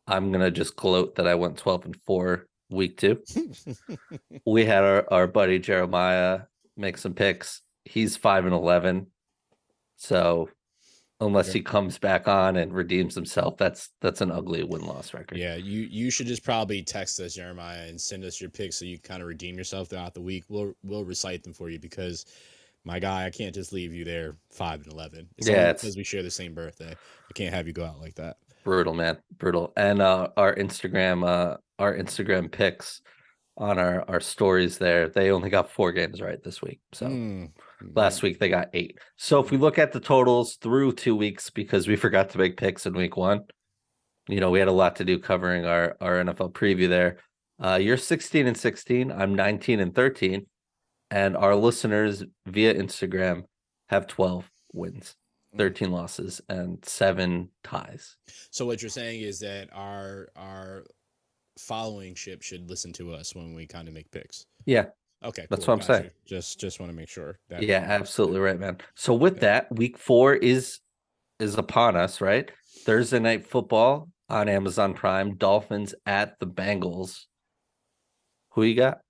I'm 0.05 0.31
gonna 0.31 0.51
just 0.51 0.75
gloat 0.75 1.15
that 1.15 1.27
I 1.27 1.35
went 1.35 1.57
twelve 1.57 1.85
and 1.85 1.95
four 2.05 2.47
week 2.69 2.97
two. 2.97 3.21
We 4.45 4.65
had 4.65 4.83
our, 4.83 5.05
our 5.11 5.27
buddy 5.27 5.57
Jeremiah 5.59 6.41
make 6.75 6.97
some 6.97 7.13
picks. 7.13 7.61
He's 7.85 8.15
five 8.17 8.45
and 8.45 8.53
eleven. 8.53 9.07
So 9.97 10.49
unless 11.19 11.51
he 11.51 11.61
comes 11.61 11.97
back 11.97 12.27
on 12.27 12.57
and 12.57 12.73
redeems 12.73 13.15
himself, 13.15 13.57
that's 13.57 13.89
that's 14.01 14.21
an 14.21 14.31
ugly 14.31 14.63
win 14.63 14.85
loss 14.85 15.13
record. 15.13 15.37
yeah, 15.37 15.55
you 15.55 15.81
you 15.89 16.11
should 16.11 16.27
just 16.27 16.43
probably 16.43 16.83
text 16.83 17.19
us, 17.19 17.33
Jeremiah, 17.35 17.87
and 17.87 17.99
send 17.99 18.23
us 18.23 18.39
your 18.39 18.49
picks 18.49 18.77
so 18.77 18.85
you 18.85 18.99
kind 18.99 19.21
of 19.21 19.27
redeem 19.27 19.57
yourself 19.57 19.89
throughout 19.89 20.13
the 20.13 20.21
week. 20.21 20.43
We'll 20.49 20.73
we'll 20.83 21.05
recite 21.05 21.43
them 21.43 21.53
for 21.53 21.69
you 21.69 21.79
because 21.79 22.25
my 22.85 22.99
guy, 22.99 23.25
I 23.25 23.29
can't 23.31 23.53
just 23.53 23.73
leave 23.73 23.93
you 23.93 24.05
there 24.05 24.37
five 24.51 24.81
and 24.83 24.91
eleven. 24.93 25.27
It's 25.37 25.47
Yeah, 25.47 25.69
it's- 25.69 25.81
because 25.81 25.97
we 25.97 26.03
share 26.03 26.23
the 26.23 26.31
same 26.31 26.53
birthday. 26.53 26.91
I 26.91 27.33
can't 27.33 27.53
have 27.53 27.67
you 27.67 27.73
go 27.73 27.83
out 27.85 27.99
like 27.99 28.15
that. 28.15 28.37
brutal 28.63 28.93
man 28.93 29.17
brutal 29.37 29.71
and 29.77 30.01
uh 30.01 30.27
our 30.37 30.53
instagram 30.55 31.25
uh 31.25 31.55
our 31.79 31.95
instagram 31.95 32.51
picks 32.51 33.01
on 33.57 33.79
our 33.79 34.03
our 34.09 34.19
stories 34.19 34.77
there 34.77 35.07
they 35.07 35.31
only 35.31 35.49
got 35.49 35.71
four 35.71 35.91
games 35.93 36.21
right 36.21 36.43
this 36.43 36.61
week 36.61 36.79
so 36.93 37.05
Mm, 37.07 37.51
last 37.93 38.21
week 38.23 38.39
they 38.39 38.49
got 38.49 38.69
eight 38.73 38.97
so 39.17 39.39
if 39.39 39.51
we 39.51 39.57
look 39.57 39.77
at 39.77 39.91
the 39.91 39.99
totals 39.99 40.55
through 40.55 40.91
two 40.91 41.15
weeks 41.15 41.49
because 41.49 41.87
we 41.87 41.95
forgot 41.95 42.29
to 42.29 42.37
make 42.37 42.57
picks 42.57 42.85
in 42.85 42.93
week 42.93 43.15
one 43.17 43.41
you 44.27 44.39
know 44.39 44.49
we 44.49 44.59
had 44.59 44.67
a 44.67 44.71
lot 44.71 44.95
to 44.95 45.05
do 45.05 45.19
covering 45.19 45.65
our 45.65 45.95
our 46.01 46.23
nfl 46.23 46.51
preview 46.51 46.89
there 46.89 47.17
uh 47.63 47.75
you're 47.75 47.97
16 47.97 48.47
and 48.47 48.57
16 48.57 49.11
i'm 49.11 49.35
19 49.35 49.79
and 49.79 49.93
13 49.93 50.45
and 51.11 51.37
our 51.37 51.55
listeners 51.55 52.23
via 52.47 52.73
instagram 52.73 53.43
have 53.89 54.07
12 54.07 54.49
wins 54.73 55.15
Mm. 55.55 55.59
13 55.59 55.91
losses 55.91 56.41
and 56.49 56.77
seven 56.83 57.49
ties 57.63 58.17
So 58.51 58.65
what 58.65 58.81
you're 58.81 58.89
saying 58.89 59.21
is 59.21 59.39
that 59.39 59.69
our 59.71 60.27
our 60.35 60.83
following 61.57 62.15
ship 62.15 62.41
should 62.41 62.69
listen 62.69 62.91
to 62.93 63.13
us 63.13 63.33
when 63.33 63.53
we 63.55 63.65
kind 63.65 63.87
of 63.87 63.93
make 63.93 64.11
picks. 64.11 64.45
yeah 64.65 64.87
Okay, 65.23 65.47
That's 65.49 65.65
cool, 65.65 65.67
what 65.67 65.73
I'm 65.75 65.81
got 65.81 65.85
saying. 65.87 66.05
you. 66.05 66.11
Just 66.25 66.59
just 66.59 66.79
want 66.79 66.91
to 66.91 66.95
make 66.95 67.09
sure. 67.09 67.39
That 67.49 67.67
Yeah, 67.67 67.79
absolutely 67.79 68.39
right, 68.39 68.59
man. 68.59 68.77
So 68.95 69.13
with 69.13 69.33
Okay. 69.37 69.41
that, 69.41 69.73
week 69.75 69.97
four 69.97 70.35
is 70.35 70.79
is 71.39 71.55
upon 71.57 71.95
us, 71.95 72.21
right? 72.21 72.51
Thursday 72.85 73.19
night 73.19 73.47
football 73.47 74.09
on 74.29 74.49
Amazon 74.49 74.93
Prime, 74.93 75.35
Dolphins 75.37 75.95
at 76.05 76.39
the 76.39 76.47
Bengals. 76.47 77.25
Who 78.51 78.63
you 78.63 78.75
got? 78.75 79.01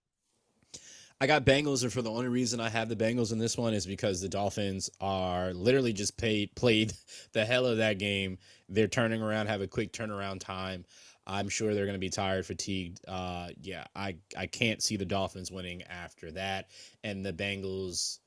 I 1.19 1.25
got 1.25 1.45
Bengals, 1.45 1.81
and 1.81 1.91
for 1.91 2.03
the 2.03 2.11
only 2.11 2.27
reason 2.27 2.59
I 2.59 2.69
have 2.69 2.89
the 2.89 2.95
Bengals 2.95 3.31
in 3.31 3.39
this 3.39 3.57
one 3.57 3.73
is 3.73 3.87
because 3.87 4.21
the 4.21 4.29
Dolphins 4.29 4.89
are 5.01 5.51
literally 5.53 5.91
just 5.93 6.15
paid 6.17 6.53
played 6.55 6.93
the 7.33 7.43
hell 7.45 7.65
of 7.65 7.77
that 7.77 7.97
game. 7.97 8.37
They're 8.69 8.87
turning 8.87 9.21
around, 9.21 9.47
have 9.47 9.61
a 9.61 9.67
quick 9.67 9.93
turnaround 9.93 10.39
time. 10.41 10.85
I'm 11.27 11.49
sure 11.49 11.73
they're 11.75 11.85
going 11.85 11.95
to 11.95 11.99
be 11.99 12.09
tired, 12.09 12.45
fatigued. 12.45 13.01
Uh, 13.07 13.49
yeah, 13.61 13.85
I 13.95 14.17
I 14.37 14.47
can't 14.47 14.81
see 14.81 14.97
the 14.97 15.05
Dolphins 15.05 15.51
winning 15.51 15.83
after 15.83 16.31
that, 16.33 16.71
and 17.03 17.25
the 17.25 17.33
Bengals. 17.33 18.19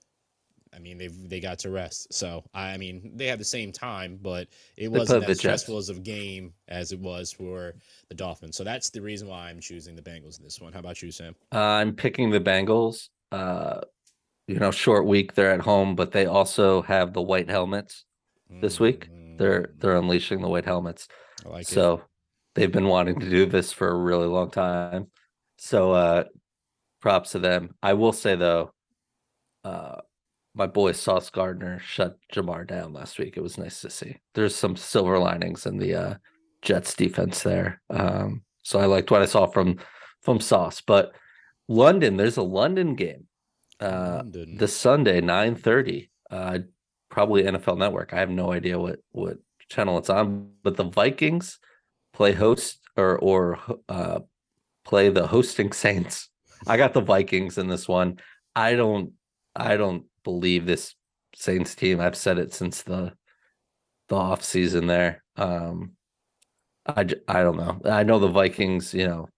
I 0.74 0.78
mean, 0.78 0.98
they 0.98 1.09
they 1.09 1.40
got 1.40 1.59
to 1.61 1.70
rest, 1.70 2.12
so 2.14 2.44
I 2.55 2.76
mean 2.78 3.12
they 3.16 3.26
had 3.26 3.40
the 3.40 3.44
same 3.44 3.72
time, 3.72 4.18
but 4.22 4.48
it 4.76 4.88
They 4.92 5.01
wasn't 5.01 5.22
as 5.24 5.38
stressful 5.38 5.78
as 5.78 5.88
of 5.88 6.03
game 6.05 6.55
as 6.68 6.92
it 6.92 7.01
was 7.01 7.32
for 7.32 7.74
the 8.09 8.14
Dolphins. 8.14 8.57
So 8.57 8.64
that's 8.64 8.90
the 8.90 9.03
reason 9.03 9.28
why 9.28 9.51
I'm 9.51 9.61
choosing 9.61 9.96
the 9.96 10.03
Bengals 10.03 10.38
in 10.38 10.44
this 10.44 10.61
one. 10.61 10.72
How 10.72 10.80
about 10.80 11.03
you, 11.03 11.11
Sam? 11.11 11.34
Uh, 11.53 11.59
I'm 11.59 11.94
picking 11.94 12.30
the 12.30 12.40
Bengals. 12.40 13.09
Uh, 13.32 13.80
you 14.48 14.59
know, 14.59 14.70
short 14.72 15.07
week. 15.07 15.34
They're 15.34 15.53
at 15.53 15.61
home, 15.62 15.96
but 15.96 16.12
they 16.12 16.26
also 16.26 16.82
have 16.82 17.12
the 17.14 17.22
white 17.22 17.51
helmets 17.51 18.05
this 18.61 18.80
week. 18.80 19.11
They're 19.38 19.70
Mm, 19.70 19.78
they're 19.78 19.96
unleashing 19.96 20.42
the 20.42 20.48
white 20.48 20.66
helmets. 20.66 21.09
I 21.44 21.48
like 21.48 21.72
it. 21.72 21.88
so 21.88 22.09
they've 22.61 22.70
been 22.70 22.88
wanting 22.88 23.18
to 23.18 23.30
do 23.30 23.46
this 23.46 23.72
for 23.72 23.88
a 23.88 23.96
really 23.96 24.26
long 24.26 24.50
time. 24.50 25.06
So 25.56 25.92
uh 25.92 26.24
props 27.00 27.32
to 27.32 27.38
them. 27.38 27.74
I 27.82 27.94
will 27.94 28.12
say 28.12 28.36
though, 28.36 28.72
uh 29.64 29.96
my 30.54 30.66
boy 30.66 30.92
Sauce 30.92 31.30
Gardner 31.30 31.78
shut 31.78 32.18
Ja'Marr 32.34 32.66
down 32.66 32.92
last 32.92 33.18
week. 33.18 33.38
It 33.38 33.42
was 33.42 33.56
nice 33.56 33.80
to 33.80 33.88
see. 33.88 34.18
There's 34.34 34.54
some 34.54 34.76
silver 34.76 35.18
linings 35.18 35.64
in 35.64 35.78
the 35.78 35.94
uh 35.94 36.14
Jets 36.61 36.94
defense 36.94 37.42
there. 37.42 37.80
Um 37.88 38.42
so 38.62 38.78
I 38.78 38.84
liked 38.84 39.11
what 39.11 39.22
I 39.22 39.26
saw 39.26 39.46
from 39.46 39.78
from 40.20 40.38
Sauce. 40.38 40.82
But 40.82 41.12
London, 41.66 42.18
there's 42.18 42.36
a 42.36 42.42
London 42.42 42.94
game. 42.94 43.26
Uh 43.80 44.16
London. 44.22 44.58
this 44.58 44.76
Sunday, 44.76 45.22
9:30. 45.22 46.11
Uh 46.30 46.58
probably 47.08 47.44
NFL 47.44 47.78
Network. 47.78 48.12
I 48.12 48.18
have 48.18 48.28
no 48.28 48.52
idea 48.52 48.78
what 48.78 48.98
what 49.12 49.38
channel 49.70 49.96
it's 49.96 50.11
on, 50.11 50.50
but 50.62 50.76
the 50.76 50.84
Vikings 50.84 51.58
play 52.20 52.32
host 52.32 52.78
or 52.98 53.18
or 53.20 53.58
uh 53.88 54.20
play 54.84 55.08
the 55.08 55.26
hosting 55.26 55.72
Saints. 55.72 56.28
I 56.66 56.76
got 56.76 56.92
the 56.92 57.00
Vikings 57.00 57.56
in 57.56 57.66
this 57.66 57.88
one. 57.88 58.18
I 58.54 58.74
don't 58.74 59.12
I 59.56 59.78
don't 59.78 60.04
believe 60.22 60.66
this 60.66 60.94
Saints 61.34 61.74
team. 61.74 61.98
I've 61.98 62.14
said 62.14 62.36
it 62.36 62.52
since 62.52 62.82
the 62.82 63.14
the 64.08 64.16
off 64.16 64.42
season 64.42 64.86
there. 64.86 65.24
Um 65.38 65.92
I 66.86 67.06
I 67.26 67.42
don't 67.42 67.56
know. 67.56 67.80
I 67.86 68.02
know 68.02 68.18
the 68.18 68.28
Vikings, 68.28 68.92
you 68.92 69.08
know, 69.08 69.30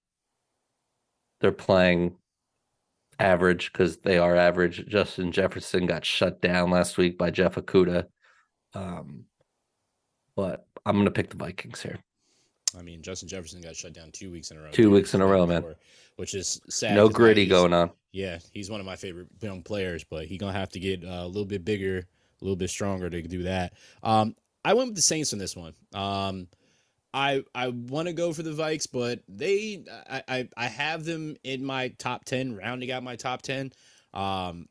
they're 1.40 1.52
playing 1.52 2.16
average 3.20 3.72
because 3.72 3.98
they 3.98 4.18
are 4.18 4.34
average. 4.34 4.84
Justin 4.88 5.30
Jefferson 5.30 5.86
got 5.86 6.04
shut 6.04 6.42
down 6.42 6.72
last 6.72 6.98
week 6.98 7.16
by 7.16 7.30
Jeff 7.30 7.54
Okudah. 7.54 8.06
Um, 8.74 9.26
but 10.34 10.66
I'm 10.84 10.96
gonna 10.96 11.12
pick 11.12 11.30
the 11.30 11.36
Vikings 11.36 11.80
here. 11.80 12.00
I 12.78 12.82
mean, 12.82 13.02
Justin 13.02 13.28
Jefferson 13.28 13.60
got 13.60 13.76
shut 13.76 13.92
down 13.92 14.10
two 14.12 14.30
weeks 14.30 14.50
in 14.50 14.56
a 14.58 14.62
row. 14.62 14.70
Two 14.70 14.90
weeks 14.90 15.14
in 15.14 15.20
a 15.20 15.26
row, 15.26 15.46
man. 15.46 15.62
before, 15.62 15.76
Which 16.16 16.34
is 16.34 16.60
sad. 16.68 16.94
no 16.94 17.08
griddy 17.08 17.46
going 17.46 17.72
on. 17.72 17.90
Yeah, 18.12 18.38
he's 18.52 18.70
one 18.70 18.80
of 18.80 18.86
my 18.86 18.96
favorite 18.96 19.28
young 19.40 19.62
players, 19.62 20.04
but 20.04 20.26
he's 20.26 20.38
gonna 20.38 20.52
have 20.52 20.70
to 20.70 20.80
get 20.80 21.04
uh, 21.04 21.22
a 21.22 21.26
little 21.26 21.44
bit 21.46 21.64
bigger, 21.64 21.98
a 21.98 22.44
little 22.44 22.56
bit 22.56 22.70
stronger 22.70 23.08
to 23.08 23.22
do 23.22 23.44
that. 23.44 23.72
Um, 24.02 24.34
I 24.64 24.74
went 24.74 24.88
with 24.88 24.96
the 24.96 25.02
Saints 25.02 25.32
in 25.32 25.38
this 25.38 25.56
one. 25.56 25.74
Um, 25.94 26.48
I 27.14 27.42
I 27.54 27.68
want 27.68 28.08
to 28.08 28.14
go 28.14 28.32
for 28.32 28.42
the 28.42 28.50
Vikes, 28.52 28.86
but 28.90 29.20
they 29.28 29.84
I, 30.08 30.22
I 30.28 30.48
I 30.56 30.66
have 30.66 31.04
them 31.04 31.36
in 31.44 31.64
my 31.64 31.88
top 31.98 32.24
ten, 32.24 32.56
rounding 32.56 32.90
out 32.90 33.02
my 33.02 33.16
top 33.16 33.42
ten. 33.42 33.72
Um, 34.14 34.68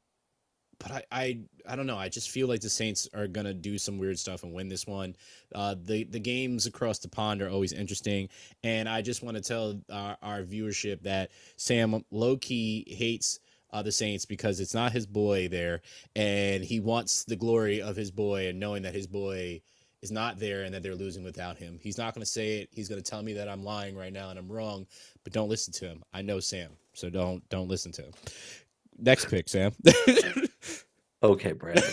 but 0.82 0.92
I, 0.92 1.04
I 1.12 1.40
I 1.68 1.76
don't 1.76 1.88
know. 1.88 1.98
I 1.98 2.10
just 2.10 2.30
feel 2.32 2.48
like 2.48 2.62
the 2.62 2.70
Saints 2.70 3.08
are 3.14 3.28
gonna 3.28 3.54
do 3.54 3.78
some 3.78 3.98
weird 3.98 4.18
stuff 4.20 4.44
and 4.44 4.54
win 4.54 4.68
this 4.68 4.88
one. 4.88 5.16
Uh, 5.54 5.76
the 5.84 6.04
the 6.06 6.20
games 6.20 6.66
across 6.66 7.00
the 7.00 7.08
pond 7.10 7.42
are 7.42 7.50
always 7.50 7.74
interesting, 7.74 8.30
and 8.64 8.90
I 8.90 9.02
just 9.02 9.24
want 9.24 9.38
to 9.38 9.44
tell 9.44 9.80
our, 9.92 10.18
our 10.22 10.42
viewership 10.44 11.04
that 11.04 11.32
Sam 11.58 12.04
low 12.12 12.38
key 12.38 12.86
hates 12.88 13.40
uh, 13.72 13.82
the 13.82 13.92
Saints 13.92 14.26
because 14.26 14.60
it's 14.60 14.74
not 14.74 14.92
his 14.92 15.06
boy 15.06 15.48
there, 15.48 15.82
and 16.16 16.64
he 16.64 16.80
wants 16.80 17.26
the 17.26 17.36
glory 17.36 17.82
of 17.82 17.96
his 17.96 18.12
boy 18.12 18.48
and 18.48 18.60
knowing 18.60 18.84
that 18.84 18.96
his 18.96 19.08
boy 19.08 19.62
is 20.02 20.12
not 20.12 20.40
there 20.40 20.64
and 20.64 20.74
that 20.74 20.82
they're 20.82 20.96
losing 20.96 21.24
without 21.24 21.58
him. 21.58 21.80
He's 21.82 21.98
not 21.98 22.16
going 22.16 22.24
to 22.24 22.30
say 22.30 22.60
it. 22.60 22.70
He's 22.72 22.90
going 22.90 23.02
to 23.02 23.08
tell 23.08 23.22
me 23.22 23.34
that 23.34 23.48
I'm 23.48 23.64
lying 23.64 23.96
right 23.96 24.12
now 24.12 24.32
and 24.32 24.40
I'm 24.40 24.52
wrong, 24.52 24.88
but 25.24 25.32
don't 25.32 25.50
listen 25.50 25.72
to 25.74 25.86
him. 25.86 26.04
I 26.12 26.24
know 26.24 26.40
Sam, 26.40 26.72
so 26.94 27.10
don't 27.10 27.48
don't 27.50 27.68
listen 27.68 27.92
to 27.94 28.04
him. 28.04 28.12
Next 28.98 29.30
pick, 29.30 29.50
Sam. 29.50 29.72
Okay, 31.24 31.52
Brandon. 31.54 31.84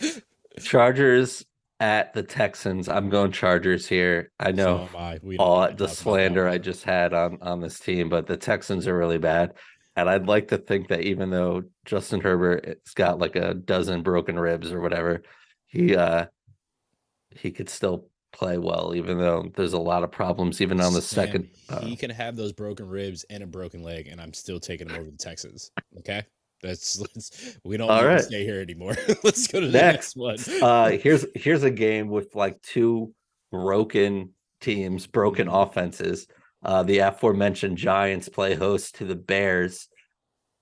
Chargers 0.62 1.44
at 1.80 2.14
the 2.14 2.22
Texans. 2.22 2.88
I'm 2.88 3.10
going 3.10 3.32
Chargers 3.32 3.88
here. 3.88 4.30
I 4.38 4.52
know 4.52 4.88
So 4.92 4.98
I. 4.98 5.18
All 5.38 5.60
the 5.60 5.66
talk 5.66 5.70
about 5.70 5.78
that 5.78 5.88
slander 5.90 6.48
I 6.48 6.58
just 6.58 6.84
had 6.84 7.12
on 7.12 7.38
on 7.42 7.60
this 7.60 7.78
team, 7.80 8.08
but 8.08 8.26
the 8.26 8.36
Texans 8.36 8.86
are 8.86 8.96
really 8.96 9.18
bad. 9.18 9.54
And 9.94 10.08
I'd 10.08 10.26
like 10.26 10.48
to 10.48 10.58
think 10.58 10.88
that 10.88 11.02
even 11.02 11.28
though 11.30 11.64
Justin 11.84 12.20
Herbert 12.20 12.64
has 12.64 12.94
got 12.94 13.18
like 13.18 13.36
a 13.36 13.52
dozen 13.52 14.02
broken 14.02 14.38
ribs 14.38 14.72
or 14.72 14.80
whatever, 14.80 15.22
he 15.66 15.96
uh 15.96 16.26
he 17.34 17.50
could 17.50 17.68
still 17.68 18.08
play 18.32 18.58
well, 18.58 18.94
even 18.94 19.18
though 19.18 19.50
there's 19.54 19.74
a 19.74 19.78
lot 19.78 20.02
of 20.02 20.10
problems 20.10 20.60
even 20.60 20.80
on 20.80 20.94
the 20.94 21.02
Sam, 21.02 21.26
second. 21.26 21.48
Uh, 21.68 21.80
he 21.80 21.96
can 21.96 22.10
have 22.10 22.36
those 22.36 22.52
broken 22.52 22.88
ribs 22.88 23.24
and 23.28 23.42
a 23.42 23.46
broken 23.46 23.82
leg, 23.82 24.06
and 24.06 24.20
I'm 24.20 24.32
still 24.32 24.60
taking 24.60 24.88
him 24.88 24.96
over 24.96 25.10
the 25.10 25.18
Texans. 25.18 25.70
Okay, 25.98 26.22
that's 26.62 26.98
let's, 27.00 27.58
we 27.64 27.76
don't 27.76 27.94
need 27.94 28.04
right. 28.04 28.18
to 28.18 28.22
stay 28.22 28.44
here 28.44 28.60
anymore. 28.60 28.96
let's 29.24 29.46
go 29.48 29.60
to 29.60 29.66
the 29.68 29.72
Next, 29.72 30.16
next 30.16 30.16
one. 30.16 30.36
uh 30.62 30.90
here's 31.02 31.26
here's 31.34 31.62
a 31.64 31.70
game 31.70 32.08
with 32.08 32.34
like 32.34 32.60
two 32.62 33.14
broken 33.50 34.30
teams, 34.60 35.06
broken 35.06 35.48
Mhm. 35.48 35.62
offenses. 35.62 36.26
Uh 36.64 36.82
the 36.84 36.98
aforementioned 36.98 37.78
Giants 37.78 38.28
play 38.28 38.54
host 38.54 38.96
to 38.96 39.04
the 39.04 39.16
Bears 39.16 39.88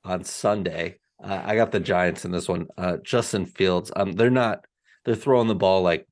on 0.05 0.25
Sunday. 0.25 0.99
Uh, 1.23 1.43
I 1.45 1.55
got 1.57 1.71
the 1.73 1.81
Giants 1.81 2.25
in 2.25 2.31
this 2.33 2.49
one. 2.49 2.67
Uh 2.79 2.97
Justin 3.05 3.47
Fields, 3.47 3.93
um 3.95 4.13
they're 4.13 4.31
not 4.31 4.65
they're 5.05 5.15
throwing 5.15 5.49
the 5.49 5.55
ball 5.55 5.83
like 5.83 6.07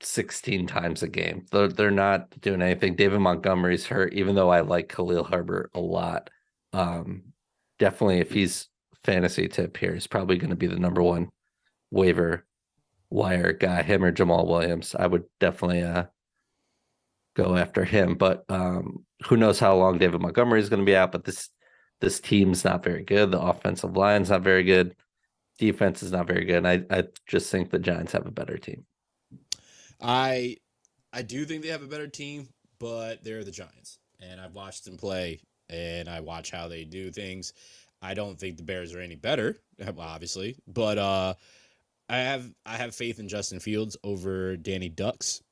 16 0.00 0.66
times 0.66 1.02
a 1.02 1.08
game. 1.08 1.46
They're 1.50 1.68
they're 1.68 1.90
not 1.90 2.38
doing 2.40 2.62
anything. 2.62 2.96
David 2.96 3.20
Montgomery's 3.20 3.86
hurt, 3.86 4.12
even 4.14 4.34
though 4.34 4.50
I 4.50 4.60
like 4.60 4.88
Khalil 4.88 5.24
Herbert 5.24 5.70
a 5.74 5.80
lot. 5.80 6.30
Um 6.72 7.33
definitely 7.78 8.18
if 8.18 8.32
he's 8.32 8.68
fantasy 9.04 9.48
tip 9.48 9.76
here, 9.76 9.94
he's 9.94 10.06
probably 10.06 10.38
going 10.38 10.50
to 10.50 10.56
be 10.56 10.66
the 10.66 10.78
number 10.78 11.02
one 11.02 11.30
waiver 11.90 12.44
wire 13.10 13.52
guy, 13.52 13.82
him 13.82 14.04
or 14.04 14.12
Jamaal 14.12 14.46
Williams. 14.46 14.94
I 14.94 15.06
would 15.06 15.24
definitely 15.40 15.82
uh 15.82 16.04
go 17.36 17.56
after 17.56 17.84
him. 17.84 18.14
But 18.14 18.44
um 18.48 19.04
who 19.26 19.36
knows 19.36 19.58
how 19.58 19.76
long 19.76 19.98
David 19.98 20.20
Montgomery 20.20 20.60
is 20.60 20.68
going 20.68 20.80
to 20.80 20.86
be 20.86 20.96
out, 20.96 21.12
but 21.12 21.24
this 21.24 21.50
this 22.00 22.20
team's 22.20 22.64
not 22.64 22.82
very 22.84 23.02
good. 23.02 23.30
The 23.30 23.40
offensive 23.40 23.96
line's 23.96 24.30
not 24.30 24.42
very 24.42 24.64
good. 24.64 24.94
Defense 25.58 26.02
is 26.02 26.12
not 26.12 26.26
very 26.26 26.44
good. 26.44 26.64
And 26.64 26.68
I, 26.68 26.82
I 26.90 27.04
just 27.26 27.50
think 27.50 27.70
the 27.70 27.78
Giants 27.78 28.12
have 28.12 28.26
a 28.26 28.32
better 28.32 28.58
team. 28.58 28.84
I 30.00 30.56
I 31.12 31.22
do 31.22 31.44
think 31.44 31.62
they 31.62 31.68
have 31.68 31.82
a 31.82 31.88
better 31.88 32.08
team, 32.08 32.48
but 32.80 33.22
they're 33.22 33.44
the 33.44 33.52
Giants, 33.52 33.98
and 34.20 34.40
I've 34.40 34.54
watched 34.54 34.84
them 34.84 34.96
play, 34.96 35.40
and 35.74 36.08
I 36.08 36.20
watch 36.20 36.50
how 36.50 36.68
they 36.68 36.84
do 36.84 37.10
things. 37.10 37.52
I 38.00 38.14
don't 38.14 38.38
think 38.38 38.56
the 38.56 38.62
Bears 38.62 38.94
are 38.94 39.00
any 39.00 39.16
better, 39.16 39.56
obviously, 39.98 40.56
but 40.66 40.98
uh, 40.98 41.34
I 42.08 42.18
have 42.18 42.50
I 42.66 42.76
have 42.76 42.94
faith 42.94 43.18
in 43.18 43.28
Justin 43.28 43.60
Fields 43.60 43.96
over 44.04 44.56
Danny 44.56 44.88
Ducks. 44.88 45.42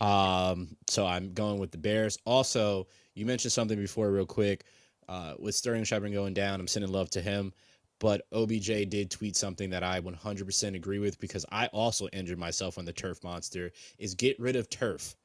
Um, 0.00 0.76
so 0.88 1.06
I'm 1.06 1.32
going 1.32 1.58
with 1.58 1.70
the 1.70 1.78
Bears. 1.78 2.18
Also, 2.24 2.86
you 3.14 3.24
mentioned 3.24 3.52
something 3.52 3.78
before, 3.78 4.10
real 4.10 4.26
quick, 4.26 4.64
uh, 5.08 5.34
with 5.38 5.54
Sterling 5.54 5.84
Shepard 5.84 6.12
going 6.12 6.34
down. 6.34 6.60
I'm 6.60 6.68
sending 6.68 6.92
love 6.92 7.10
to 7.10 7.20
him. 7.20 7.52
But 7.98 8.26
OBJ 8.30 8.90
did 8.90 9.10
tweet 9.10 9.36
something 9.36 9.70
that 9.70 9.82
I 9.82 10.00
100% 10.00 10.76
agree 10.76 10.98
with 10.98 11.18
because 11.18 11.46
I 11.50 11.68
also 11.68 12.08
injured 12.12 12.38
myself 12.38 12.76
on 12.76 12.84
the 12.84 12.92
turf 12.92 13.24
monster. 13.24 13.72
Is 13.98 14.14
get 14.14 14.38
rid 14.38 14.54
of 14.54 14.68
turf. 14.68 15.16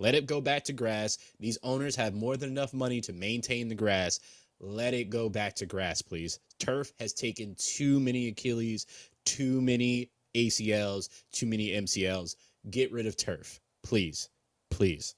Let 0.00 0.14
it 0.14 0.24
go 0.24 0.40
back 0.40 0.64
to 0.64 0.72
grass. 0.72 1.18
These 1.40 1.58
owners 1.62 1.94
have 1.96 2.14
more 2.14 2.38
than 2.38 2.48
enough 2.48 2.72
money 2.72 3.02
to 3.02 3.12
maintain 3.12 3.68
the 3.68 3.74
grass. 3.74 4.18
Let 4.58 4.94
it 4.94 5.10
go 5.10 5.28
back 5.28 5.54
to 5.56 5.66
grass, 5.66 6.00
please. 6.00 6.40
Turf 6.58 6.90
has 6.98 7.12
taken 7.12 7.54
too 7.58 8.00
many 8.00 8.28
Achilles, 8.28 8.86
too 9.26 9.60
many 9.60 10.08
ACLs, 10.34 11.10
too 11.32 11.44
many 11.44 11.72
MCLs. 11.72 12.36
Get 12.70 12.90
rid 12.92 13.06
of 13.06 13.18
turf, 13.18 13.60
please. 13.82 14.30
Please. 14.70 15.16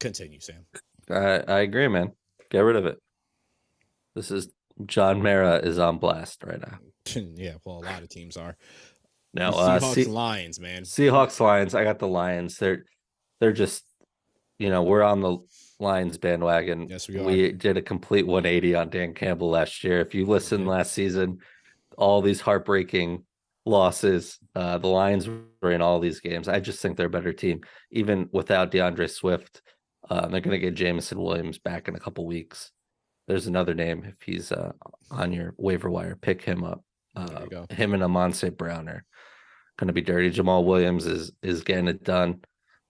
Continue, 0.00 0.40
Sam. 0.40 0.66
I, 1.08 1.40
I 1.48 1.60
agree, 1.60 1.88
man. 1.88 2.12
Get 2.50 2.60
rid 2.60 2.76
of 2.76 2.84
it. 2.84 2.98
This 4.14 4.30
is 4.30 4.48
John 4.84 5.22
Mara 5.22 5.60
is 5.60 5.78
on 5.78 5.96
blast 5.96 6.44
right 6.44 6.60
now. 6.60 6.78
yeah, 7.36 7.54
well, 7.64 7.78
a 7.78 7.86
lot 7.86 8.02
of 8.02 8.10
teams 8.10 8.36
are. 8.36 8.54
Now, 9.32 9.52
uh, 9.52 9.80
Seahawks 9.80 9.94
see- 9.94 10.04
Lions, 10.04 10.60
man. 10.60 10.82
Seahawks 10.82 11.40
Lions. 11.40 11.74
I 11.74 11.84
got 11.84 11.98
the 11.98 12.06
Lions. 12.06 12.58
They're 12.58 12.84
they're 13.40 13.52
just 13.52 13.84
you 14.58 14.68
know 14.68 14.82
we're 14.82 15.02
on 15.02 15.20
the 15.20 15.38
Lions 15.80 16.18
bandwagon. 16.18 16.88
Yes, 16.88 17.08
we 17.08 17.18
are. 17.18 17.24
We 17.24 17.52
did 17.52 17.76
a 17.76 17.82
complete 17.82 18.26
180 18.26 18.74
on 18.74 18.90
Dan 18.90 19.14
Campbell 19.14 19.50
last 19.50 19.84
year. 19.84 20.00
If 20.00 20.14
you 20.14 20.26
listened 20.26 20.64
did. 20.64 20.70
last 20.70 20.92
season, 20.92 21.38
all 21.96 22.20
these 22.20 22.40
heartbreaking 22.40 23.24
losses. 23.64 24.38
Uh, 24.54 24.78
the 24.78 24.88
Lions 24.88 25.28
were 25.62 25.72
in 25.72 25.82
all 25.82 26.00
these 26.00 26.20
games. 26.20 26.48
I 26.48 26.58
just 26.58 26.80
think 26.80 26.96
they're 26.96 27.06
a 27.06 27.10
better 27.10 27.32
team, 27.32 27.60
even 27.92 28.28
without 28.32 28.70
D'Andre 28.70 29.06
Swift. 29.06 29.62
Uh, 30.10 30.26
they're 30.26 30.40
going 30.40 30.58
to 30.58 30.58
get 30.58 30.74
Jameson 30.74 31.20
Williams 31.20 31.58
back 31.58 31.86
in 31.86 31.94
a 31.94 32.00
couple 32.00 32.26
weeks. 32.26 32.72
There's 33.26 33.46
another 33.46 33.74
name 33.74 34.04
if 34.04 34.22
he's 34.24 34.50
uh, 34.50 34.72
on 35.10 35.32
your 35.32 35.54
waiver 35.58 35.90
wire. 35.90 36.16
Pick 36.16 36.42
him 36.42 36.64
up. 36.64 36.82
Uh, 37.14 37.44
him 37.70 37.94
and 37.94 38.02
Amon 38.02 38.32
St. 38.32 38.56
Brown 38.56 38.88
are 38.88 39.04
going 39.76 39.88
to 39.88 39.92
be 39.92 40.00
dirty. 40.00 40.30
Jamaal 40.30 40.64
Williams 40.64 41.04
is 41.04 41.32
is 41.42 41.62
getting 41.62 41.88
it 41.88 42.04
done 42.04 42.40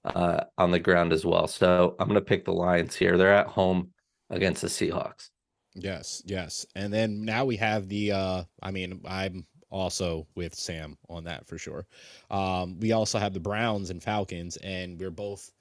uh, 0.04 0.44
on 0.56 0.70
the 0.70 0.80
ground 0.80 1.12
as 1.12 1.24
well. 1.24 1.46
So 1.46 1.96
I'm 1.98 2.08
going 2.08 2.14
to 2.16 2.20
pick 2.24 2.44
the 2.44 2.52
Lions 2.52 2.94
here. 2.96 3.16
They're 3.18 3.34
at 3.34 3.48
home 3.48 3.92
against 4.30 4.62
the 4.62 4.68
Seahawks. 4.68 5.30
Yes, 5.74 6.22
yes. 6.26 6.66
And 6.74 6.92
then 6.92 7.24
now 7.24 7.44
we 7.44 7.56
have 7.56 7.88
the 7.88 8.12
uh 8.12 8.44
I 8.62 8.70
mean, 8.70 9.00
I'm 9.04 9.46
also 9.70 10.26
with 10.34 10.54
Sam 10.54 10.96
on 11.08 11.24
that 11.24 11.46
for 11.46 11.58
sure. 11.58 11.86
Um 12.30 12.78
we 12.80 12.92
also 12.92 13.18
have 13.18 13.32
the 13.34 13.40
Browns 13.40 13.90
and 13.90 14.02
Falcons 14.02 14.56
and 14.58 14.98
we're 14.98 15.10
both 15.10 15.52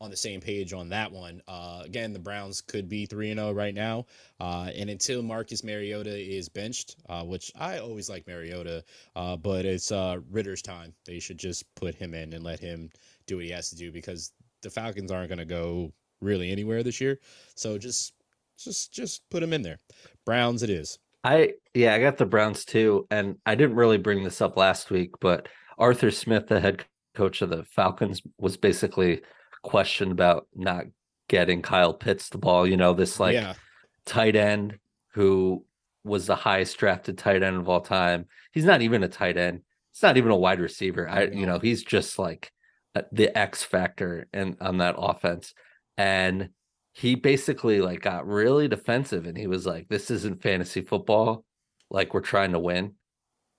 on 0.00 0.10
the 0.10 0.16
same 0.16 0.40
page 0.40 0.72
on 0.72 0.88
that 0.88 1.12
one. 1.12 1.42
Uh 1.46 1.82
again, 1.84 2.12
the 2.12 2.18
Browns 2.18 2.60
could 2.62 2.88
be 2.88 3.06
3 3.06 3.30
and 3.30 3.38
0 3.40 3.52
right 3.52 3.74
now. 3.74 4.06
Uh 4.40 4.70
and 4.74 4.90
until 4.90 5.22
Marcus 5.22 5.62
Mariota 5.62 6.16
is 6.18 6.48
benched, 6.48 6.96
uh 7.08 7.24
which 7.24 7.52
I 7.54 7.78
always 7.78 8.08
like 8.10 8.26
Mariota, 8.26 8.84
uh 9.14 9.36
but 9.36 9.64
it's 9.66 9.92
uh 9.92 10.18
Ridder's 10.30 10.62
time. 10.62 10.94
They 11.04 11.20
should 11.20 11.38
just 11.38 11.72
put 11.76 11.94
him 11.94 12.14
in 12.14 12.32
and 12.32 12.42
let 12.42 12.58
him 12.60 12.90
do 13.26 13.36
what 13.36 13.44
he 13.44 13.50
has 13.50 13.70
to 13.70 13.76
do 13.76 13.92
because 13.92 14.32
the 14.62 14.70
Falcons 14.70 15.10
aren't 15.10 15.28
going 15.28 15.38
to 15.38 15.44
go 15.44 15.92
really 16.20 16.50
anywhere 16.50 16.82
this 16.82 17.00
year. 17.00 17.18
So 17.54 17.78
just 17.78 18.14
just 18.58 18.92
just 18.92 19.22
put 19.30 19.42
him 19.42 19.52
in 19.52 19.62
there. 19.62 19.78
Browns 20.24 20.62
it 20.62 20.70
is. 20.70 20.98
I 21.24 21.54
yeah, 21.74 21.94
I 21.94 22.00
got 22.00 22.16
the 22.18 22.26
Browns 22.26 22.64
too, 22.64 23.06
and 23.10 23.36
I 23.44 23.54
didn't 23.54 23.76
really 23.76 23.98
bring 23.98 24.24
this 24.24 24.40
up 24.40 24.56
last 24.56 24.90
week, 24.90 25.12
but 25.20 25.48
Arthur 25.78 26.10
Smith, 26.10 26.46
the 26.46 26.60
head 26.60 26.84
coach 27.14 27.42
of 27.42 27.50
the 27.50 27.64
Falcons, 27.64 28.22
was 28.38 28.56
basically 28.56 29.22
questioned 29.62 30.12
about 30.12 30.46
not 30.54 30.84
getting 31.28 31.62
Kyle 31.62 31.94
Pitts 31.94 32.28
the 32.28 32.38
ball. 32.38 32.66
You 32.66 32.76
know, 32.76 32.94
this 32.94 33.20
like 33.20 33.34
yeah, 33.34 33.54
tight 34.06 34.36
end 34.36 34.78
who 35.12 35.64
was 36.04 36.26
the 36.26 36.36
highest 36.36 36.78
drafted 36.78 37.18
tight 37.18 37.42
end 37.42 37.56
of 37.56 37.68
all 37.68 37.80
time. 37.80 38.26
He's 38.52 38.64
not 38.64 38.82
even 38.82 39.02
a 39.02 39.08
tight 39.08 39.36
end. 39.36 39.60
It's 39.92 40.02
not 40.02 40.16
even 40.16 40.30
a 40.30 40.36
wide 40.36 40.60
receiver. 40.60 41.08
I 41.08 41.24
you 41.24 41.46
know, 41.46 41.58
he's 41.58 41.82
just 41.82 42.18
like 42.18 42.50
the 43.12 43.36
X 43.36 43.62
factor 43.62 44.26
and 44.32 44.56
on 44.60 44.78
that 44.78 44.96
offense. 44.98 45.54
And 45.96 46.50
he 46.92 47.14
basically 47.14 47.80
like 47.80 48.00
got 48.00 48.26
really 48.26 48.68
defensive 48.68 49.26
and 49.26 49.36
he 49.36 49.46
was 49.46 49.66
like 49.66 49.88
this 49.88 50.10
isn't 50.10 50.42
fantasy 50.42 50.80
football. 50.80 51.44
Like 51.90 52.14
we're 52.14 52.20
trying 52.20 52.52
to 52.52 52.58
win. 52.58 52.94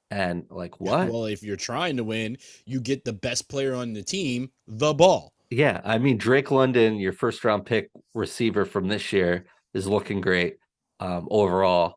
And 0.09 0.43
like 0.49 0.81
what? 0.81 1.09
Well, 1.09 1.25
if 1.25 1.41
you're 1.41 1.55
trying 1.55 1.95
to 1.97 2.03
win, 2.03 2.37
you 2.65 2.81
get 2.81 3.05
the 3.05 3.13
best 3.13 3.49
player 3.49 3.73
on 3.73 3.93
the 3.93 4.03
team 4.03 4.51
the 4.67 4.93
ball. 4.93 5.31
Yeah, 5.49 5.81
I 5.83 5.97
mean 5.97 6.17
Drake 6.17 6.51
London, 6.51 6.95
your 6.95 7.13
first 7.13 7.43
round 7.45 7.65
pick 7.65 7.89
receiver 8.13 8.65
from 8.65 8.87
this 8.87 9.13
year, 9.13 9.45
is 9.73 9.87
looking 9.87 10.19
great 10.19 10.57
um, 10.99 11.27
overall, 11.31 11.95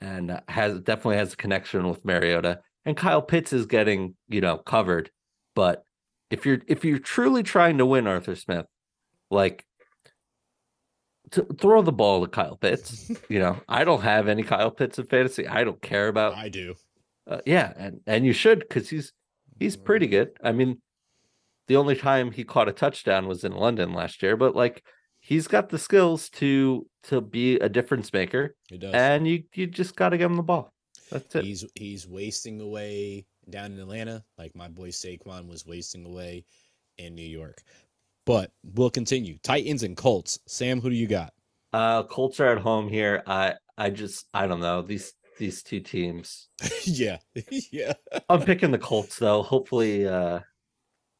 and 0.00 0.30
uh, 0.30 0.40
has 0.48 0.78
definitely 0.80 1.16
has 1.16 1.32
a 1.32 1.36
connection 1.36 1.88
with 1.88 2.04
Mariota. 2.04 2.60
And 2.84 2.96
Kyle 2.96 3.22
Pitts 3.22 3.52
is 3.52 3.66
getting 3.66 4.14
you 4.28 4.40
know 4.40 4.58
covered, 4.58 5.10
but 5.56 5.82
if 6.30 6.44
you're 6.46 6.60
if 6.66 6.84
you're 6.84 6.98
truly 6.98 7.42
trying 7.42 7.78
to 7.78 7.86
win, 7.86 8.06
Arthur 8.06 8.36
Smith, 8.36 8.66
like 9.30 9.64
to 11.30 11.44
throw 11.60 11.82
the 11.82 11.92
ball 11.92 12.22
to 12.22 12.28
Kyle 12.28 12.56
Pitts. 12.56 13.10
you 13.28 13.38
know, 13.38 13.60
I 13.68 13.84
don't 13.84 14.02
have 14.02 14.28
any 14.28 14.42
Kyle 14.42 14.70
Pitts 14.70 14.98
in 14.98 15.06
fantasy. 15.06 15.46
I 15.46 15.64
don't 15.64 15.80
care 15.82 16.08
about. 16.08 16.34
I 16.34 16.48
do. 16.48 16.74
Uh, 17.26 17.40
yeah, 17.44 17.72
and 17.76 18.00
and 18.06 18.24
you 18.24 18.32
should 18.32 18.60
because 18.60 18.88
he's 18.88 19.12
he's 19.58 19.76
pretty 19.76 20.06
good. 20.06 20.30
I 20.42 20.52
mean, 20.52 20.80
the 21.66 21.76
only 21.76 21.96
time 21.96 22.30
he 22.30 22.44
caught 22.44 22.68
a 22.68 22.72
touchdown 22.72 23.26
was 23.26 23.44
in 23.44 23.52
London 23.52 23.92
last 23.92 24.22
year, 24.22 24.36
but 24.36 24.56
like 24.56 24.82
he's 25.20 25.46
got 25.48 25.68
the 25.68 25.78
skills 25.78 26.30
to 26.30 26.86
to 27.04 27.20
be 27.20 27.56
a 27.56 27.68
difference 27.68 28.12
maker, 28.12 28.54
It 28.70 28.80
does. 28.80 28.94
and 28.94 29.28
you 29.28 29.42
you 29.54 29.66
just 29.66 29.96
got 29.96 30.10
to 30.10 30.18
give 30.18 30.30
him 30.30 30.36
the 30.38 30.42
ball. 30.42 30.72
That's 31.10 31.34
it. 31.34 31.44
He's 31.44 31.64
he's 31.74 32.06
wasting 32.08 32.60
away 32.62 33.26
down 33.50 33.72
in 33.72 33.78
Atlanta, 33.80 34.24
like 34.38 34.54
my 34.54 34.68
boy 34.68 34.88
Saquon 34.88 35.48
was 35.48 35.66
wasting 35.66 36.04
away 36.06 36.44
in 36.98 37.14
New 37.14 37.26
York. 37.26 37.62
But 38.26 38.52
we'll 38.74 38.90
continue. 38.90 39.38
Titans 39.42 39.82
and 39.82 39.96
Colts. 39.96 40.38
Sam, 40.46 40.80
who 40.80 40.90
do 40.90 40.96
you 40.96 41.06
got? 41.06 41.32
Uh, 41.72 42.02
Colts 42.04 42.40
are 42.40 42.46
at 42.52 42.58
home 42.58 42.88
here. 42.88 43.22
I 43.26 43.54
I 43.76 43.90
just 43.90 44.26
I 44.34 44.46
don't 44.46 44.60
know 44.60 44.82
these 44.82 45.12
these 45.38 45.62
two 45.62 45.80
teams. 45.80 46.48
yeah, 46.84 47.18
yeah. 47.72 47.92
I'm 48.28 48.42
picking 48.42 48.70
the 48.70 48.78
Colts 48.78 49.18
though. 49.18 49.42
Hopefully, 49.42 50.06
uh, 50.06 50.40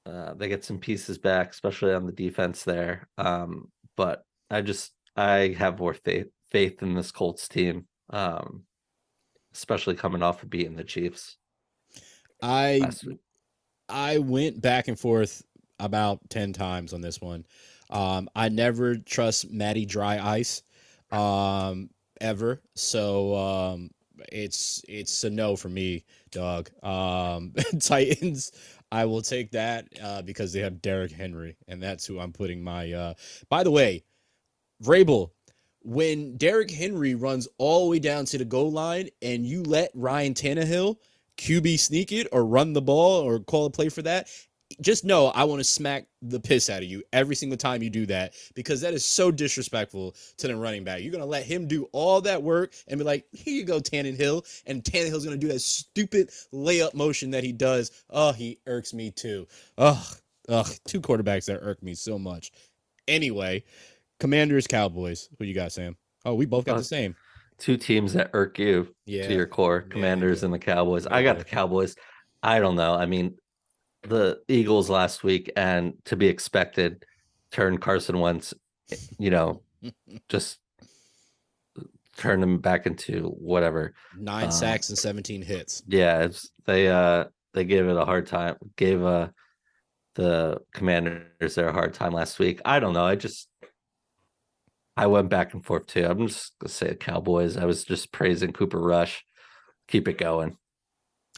Uh, 0.07 0.35
they 0.35 0.49
get 0.49 0.65
some 0.65 0.79
pieces 0.79 1.19
back, 1.19 1.51
especially 1.51 1.93
on 1.93 2.07
the 2.07 2.13
defense 2.13 2.65
there. 2.65 3.09
Um, 3.19 3.71
but 3.97 4.25
I 4.51 4.63
just 4.63 4.93
I 5.17 5.55
have 5.59 5.79
more 5.79 5.95
faith 5.95 6.29
faith 6.51 6.83
in 6.83 6.95
this 6.95 7.13
Colts 7.13 7.47
team, 7.49 7.87
um, 8.11 8.65
especially 9.55 9.97
coming 9.97 10.23
off 10.23 10.43
of 10.43 10.51
beating 10.51 10.77
the 10.77 10.85
Chiefs 10.85 11.37
I. 12.43 12.81
I 13.89 14.19
went 14.19 14.61
back 14.61 14.89
and 14.89 14.99
forth 14.99 15.43
about 15.81 16.29
10 16.31 16.53
times 16.53 16.93
on 16.93 17.01
this 17.01 17.21
one. 17.21 17.47
Um, 17.91 18.29
I 18.35 18.49
never 18.49 18.97
trust 18.97 19.51
Matty 19.51 19.87
Dry 19.87 20.19
Ice 20.19 20.63
um, 21.11 21.89
ever. 22.21 22.61
So 22.75 23.35
um, 23.35 23.91
it's 24.31 24.83
it's 24.89 25.25
a 25.25 25.31
no 25.31 25.57
for 25.57 25.69
me, 25.69 26.05
dog. 26.31 26.71
Um, 26.83 27.55
Titans, 27.81 28.53
I 28.93 29.07
will 29.07 29.23
take 29.23 29.53
that 29.53 29.87
uh, 30.03 30.23
because 30.23 30.53
they 30.53 30.61
have 30.61 30.83
Derrick 30.83 31.13
Henry, 31.13 31.57
and 31.67 31.83
that's 31.83 32.05
who 32.05 32.19
I'm 32.19 32.33
putting 32.33 32.63
my. 32.63 32.93
Uh... 32.93 33.15
By 33.49 33.65
the 33.65 33.71
way, 33.71 34.05
Vrabel, 34.85 35.31
when 35.81 36.37
Derrick 36.37 36.71
Henry 36.71 37.15
runs 37.15 37.49
all 37.57 37.85
the 37.85 37.91
way 37.91 37.99
down 38.01 38.27
to 38.27 38.39
the 38.39 38.45
goal 38.45 38.71
line 38.71 39.09
and 39.23 39.47
you 39.47 39.63
let 39.63 39.91
Ryan 39.95 40.35
Tannehill 40.35 40.97
QB 41.39 41.79
sneak 41.79 42.13
it 42.13 42.27
or 42.33 42.45
run 42.45 42.73
the 42.75 42.83
ball 42.83 43.23
or 43.23 43.39
call 43.39 43.67
a 43.67 43.71
play 43.71 43.89
for 43.89 44.03
that, 44.03 44.29
just 44.81 45.05
know 45.05 45.29
I 45.29 45.45
want 45.45 45.61
to 45.61 45.65
smack 45.65 46.07
the 46.21 46.41
piss 46.41 46.69
out 46.69 46.83
of 46.83 46.89
you 46.89 47.03
every 47.13 47.35
single 47.35 47.57
time 47.57 47.83
you 47.83 47.91
do 47.91 48.05
that 48.07 48.35
because 48.55 48.81
that 48.83 48.93
is 48.93 49.05
so 49.05 49.31
disrespectful 49.31 50.15
to 50.37 50.49
the 50.49 50.57
running 50.57 50.85
back. 50.85 51.01
You're 51.01 51.13
gonna 51.13 51.25
let 51.25 51.45
him 51.45 51.67
do 51.67 51.89
all 51.93 52.21
that 52.23 52.43
work 52.43 52.75
and 52.87 52.99
be 52.99 53.05
like, 53.05 53.25
"Here 53.33 53.55
you 53.55 53.65
go, 53.65 53.81
Tannehill," 53.81 54.45
and 54.67 54.85
Tannehill's 54.85 55.25
gonna 55.25 55.37
do 55.37 55.49
that 55.49 55.61
stupid 55.61 56.31
layup 56.53 56.93
motion 56.93 57.31
that 57.31 57.45
he 57.45 57.53
does. 57.53 57.91
Oh, 58.11 58.33
he 58.33 58.59
irks 58.67 58.93
me 58.93 59.11
too. 59.11 59.47
Ugh, 59.79 60.17
ugh, 60.49 60.75
two 60.87 61.01
quarterbacks 61.01 61.47
that 61.47 61.61
irk 61.63 61.83
me 61.83 61.95
so 61.95 62.19
much. 62.19 62.53
Anyway, 63.07 63.65
Commanders, 64.21 64.67
Cowboys. 64.67 65.31
Who 65.39 65.45
you 65.45 65.55
got, 65.55 65.73
Sam? 65.73 65.97
Oh, 66.25 66.35
we 66.35 66.45
both 66.45 66.67
got 66.67 66.77
the 66.77 66.85
same. 66.85 67.17
Two 67.59 67.77
teams 67.77 68.13
that 68.13 68.31
irk 68.35 68.59
you 68.59 68.95
Yeah. 69.07 69.27
to 69.27 69.35
your 69.35 69.47
core, 69.47 69.83
Commanders 69.83 70.41
yeah. 70.41 70.47
and 70.47 70.55
the 70.55 70.59
Cowboys. 70.59 71.07
I 71.07 71.23
got 71.23 71.39
the 71.39 71.45
Cowboys. 71.45 71.97
I 72.43 72.61
don't 72.61 72.77
know. 72.77 72.95
I 72.95 73.07
mean, 73.07 73.37
the 74.03 74.41
Eagles 74.49 74.89
last 74.89 75.25
week, 75.25 75.51
and 75.57 75.95
to 76.05 76.17
be 76.17 76.29
expected, 76.29 77.05
turned 77.51 77.81
Carson 77.81 78.21
Wentz, 78.21 78.55
you 79.19 79.31
know, 79.31 79.63
just 80.29 80.59
turn 82.17 82.43
him 82.43 82.59
back 82.59 82.87
into 82.87 83.25
whatever. 83.39 83.95
Nine 84.17 84.49
Uh, 84.49 84.51
sacks 84.51 84.89
and 84.89 84.99
17 84.99 85.43
hits. 85.43 85.83
Yeah, 85.89 86.23
it's, 86.25 86.51
they 86.67 86.89
uh 86.89 87.25
they 87.55 87.65
gave 87.65 87.87
it 87.89 87.97
a 87.97 88.05
hard 88.05 88.27
time. 88.27 88.57
Gave 88.77 89.03
uh 89.03 89.29
the 90.15 90.59
Commanders 90.73 91.55
their 91.55 91.73
hard 91.73 91.95
time 91.95 92.13
last 92.13 92.39
week. 92.39 92.61
I 92.65 92.79
don't 92.81 92.93
know. 92.93 93.05
I 93.05 93.15
just 93.17 93.48
I 94.99 95.07
went 95.07 95.29
back 95.29 95.55
and 95.55 95.65
forth 95.65 95.87
too. 95.87 96.05
I'm 96.05 96.27
just 96.27 96.59
gonna 96.59 96.71
say 96.71 96.95
Cowboys. 96.95 97.57
I 97.57 97.65
was 97.65 97.85
just 97.85 98.13
praising 98.13 98.53
Cooper 98.53 98.81
Rush. 98.81 99.25
Keep 99.87 100.09
it 100.09 100.19
going. 100.19 100.57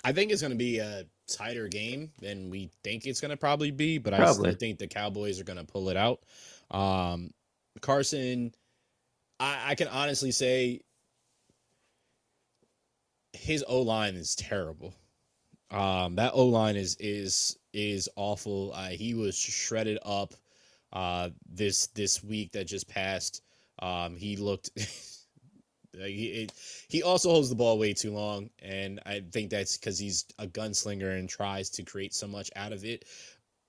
I 0.03 0.13
think 0.13 0.33
it's 0.33 0.41
going 0.41 0.53
to 0.53 0.57
be 0.57 0.79
a 0.79 1.05
tighter 1.29 1.69
game 1.69 2.11
than 2.21 2.51
we 2.51 2.71
think 2.83 3.07
it's 3.07 3.21
going 3.21 3.31
to 3.31 3.37
probably 3.37 3.71
be, 3.71 3.99
but 3.99 4.15
I 4.15 4.19
Probably. 4.19 4.51
still 4.51 4.59
think 4.59 4.79
the 4.79 4.87
Cowboys 4.87 5.39
are 5.41 5.45
going 5.45 5.59
to 5.59 5.65
pull 5.65 5.91
it 5.91 5.97
out. 5.97 6.21
Um, 6.71 7.31
Carson, 7.81 8.55
I, 9.39 9.73
I 9.73 9.75
can 9.75 9.89
honestly 9.89 10.31
say 10.31 10.81
his 13.33 13.65
O 13.69 13.83
line 13.83 14.15
is 14.15 14.35
terrible. 14.35 14.95
Um, 15.71 16.17
that 16.17 16.33
O 16.35 16.47
line 16.47 16.77
is 16.77 16.97
is 16.99 17.59
is 17.73 18.09
awful. 18.17 18.73
Uh, 18.75 18.89
he 18.89 19.15
was 19.15 19.37
shredded 19.37 19.99
up 20.05 20.35
uh, 20.93 21.31
this 21.49 21.89
this 21.89 22.25
week 22.25 22.53
that 22.53 22.65
just 22.65 22.89
passed. 22.89 23.43
Um, 23.81 24.17
he 24.17 24.37
looked. 24.37 24.71
he, 25.93 26.45
it, 26.45 26.53
he 26.89 27.03
also 27.03 27.31
holds 27.31 27.49
the 27.49 27.55
ball 27.55 27.79
way 27.79 27.93
too 27.93 28.13
long, 28.13 28.51
and 28.61 29.01
I 29.07 29.23
think 29.33 29.51
that's 29.51 29.77
because 29.77 29.99
he's 29.99 30.25
a 30.39 30.47
gunslinger 30.47 31.19
and 31.19 31.29
tries 31.29 31.71
to 31.71 31.83
create 31.83 32.15
so 32.15 32.27
much 32.27 32.51
out 32.57 32.73
of 32.73 32.85
it. 32.85 33.05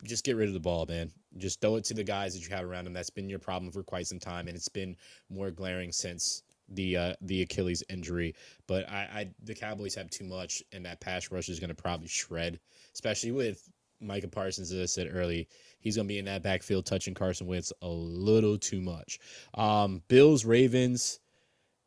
Just 0.04 0.26
get 0.26 0.36
rid 0.36 0.48
of 0.48 0.54
the 0.54 0.60
ball, 0.60 0.86
man. 0.88 1.12
Just 1.38 1.62
throw 1.62 1.76
it 1.76 1.84
to 1.86 1.94
the 1.94 2.04
guys 2.04 2.34
that 2.34 2.48
you 2.48 2.56
have 2.56 2.66
around 2.66 2.88
him. 2.88 2.94
That's 2.94 3.10
been 3.10 3.30
your 3.30 3.40
problem 3.40 3.72
for 3.72 3.84
quite 3.84 4.08
some 4.08 4.20
time, 4.20 4.48
and 4.48 4.56
it's 4.56 4.70
been 4.70 4.96
more 5.30 5.52
glaring 5.52 5.92
since 5.92 6.44
the 6.70 6.98
uh, 6.98 7.14
the 7.22 7.44
Achilles 7.44 7.84
injury. 7.90 8.36
But 8.68 8.90
I, 8.90 9.10
I 9.14 9.30
the 9.44 9.56
Cowboys 9.56 9.96
have 9.96 10.10
too 10.10 10.26
much, 10.26 10.64
and 10.72 10.86
that 10.86 11.00
pass 11.00 11.32
rush 11.32 11.50
is 11.50 11.60
going 11.60 11.70
to 11.70 11.76
probably 11.76 12.08
shred, 12.08 12.60
especially 12.94 13.32
with 13.32 13.70
Micah 14.00 14.28
Parsons. 14.28 14.72
As 14.72 14.82
I 14.82 14.86
said 14.86 15.10
early, 15.12 15.48
he's 15.82 15.98
going 15.98 16.08
to 16.08 16.14
be 16.14 16.20
in 16.20 16.26
that 16.26 16.44
backfield 16.44 16.86
touching 16.86 17.14
Carson 17.14 17.48
Wentz 17.48 17.74
a 17.82 17.88
little 17.88 18.58
too 18.58 18.80
much. 18.82 19.20
Um, 19.54 20.02
Bills 20.08 20.46
Ravens. 20.46 21.20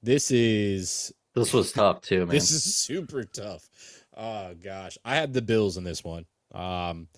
This 0.02 0.30
is 0.30 1.12
This 1.34 1.54
was 1.54 1.72
tough 1.72 2.02
too, 2.02 2.20
man. 2.20 2.28
this 2.28 2.50
is 2.50 2.62
super 2.76 3.24
tough. 3.24 3.68
Oh 4.16 4.54
gosh, 4.62 4.98
I 5.04 5.14
had 5.14 5.32
the 5.32 5.42
Bills 5.42 5.76
in 5.78 5.84
this 5.84 6.04
one. 6.04 6.26
Um, 6.54 7.08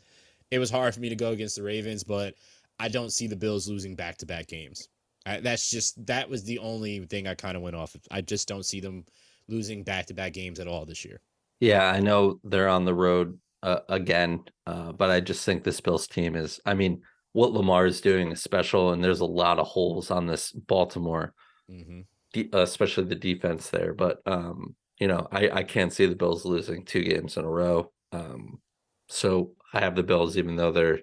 it 0.51 0.59
was 0.61 0.71
hard 0.71 0.95
for 0.95 1.01
me 1.01 1.09
to 1.09 1.17
go 1.17 1.33
against 1.33 1.57
the 1.57 1.63
Ravens, 1.63 2.05
but 2.05 2.35
I 2.79 2.89
don't 2.89 3.11
see 3.13 3.27
the 3.27 3.37
Bills 3.37 3.69
losing 3.69 3.97
back 3.97 4.19
to 4.19 4.27
back 4.27 4.47
games. 4.47 4.89
I, 5.27 5.41
that's 5.41 5.69
just 5.69 6.07
that 6.07 6.31
was 6.31 6.45
the 6.45 6.61
only 6.61 7.01
thing 7.07 7.27
I 7.27 7.35
kind 7.35 7.57
of 7.57 7.63
went 7.63 7.75
off. 7.77 7.95
of. 7.97 8.03
I 8.11 8.21
just 8.21 8.47
don't 8.47 8.65
see 8.65 8.81
them 8.81 9.05
losing 9.49 9.83
back 9.83 10.07
to 10.07 10.15
back 10.15 10.33
games 10.33 10.61
at 10.61 10.69
all 10.69 10.87
this 10.87 11.05
year. 11.05 11.21
Yeah, 11.59 11.91
I 11.91 12.01
know 12.01 12.39
they're 12.45 12.69
on 12.69 12.85
the 12.85 12.95
road 12.95 13.39
uh, 13.63 13.81
again, 13.89 14.45
uh, 14.67 14.93
but 14.93 15.11
I 15.11 15.21
just 15.21 15.45
think 15.45 15.65
this 15.65 15.81
Bills 15.81 16.07
team 16.07 16.37
is. 16.37 16.61
I 16.67 16.75
mean, 16.75 17.03
what 17.33 17.53
Lamar 17.53 17.87
is 17.87 18.01
doing 18.01 18.33
is 18.33 18.43
special, 18.43 18.93
and 18.93 19.03
there's 19.03 19.21
a 19.21 19.27
lot 19.27 19.59
of 19.59 19.67
holes 19.67 20.11
on 20.11 20.27
this 20.27 20.53
Baltimore, 20.53 21.35
hmm 21.69 22.03
de- 22.33 22.51
uh, 22.53 22.63
especially 22.63 23.05
the 23.05 23.15
defense 23.15 23.71
there. 23.71 23.95
But 23.95 24.21
um, 24.27 24.75
you 24.99 25.09
know, 25.09 25.27
I 25.31 25.51
I 25.51 25.63
can't 25.63 25.93
see 25.93 26.07
the 26.07 26.17
Bills 26.17 26.45
losing 26.45 26.85
two 26.85 27.03
games 27.03 27.37
in 27.37 27.45
a 27.45 27.51
row. 27.51 27.93
Um, 28.13 28.61
so 29.09 29.53
I 29.73 29.81
have 29.81 29.97
the 29.97 30.03
Bills, 30.03 30.37
even 30.37 30.57
though 30.57 30.73
they're 30.73 31.01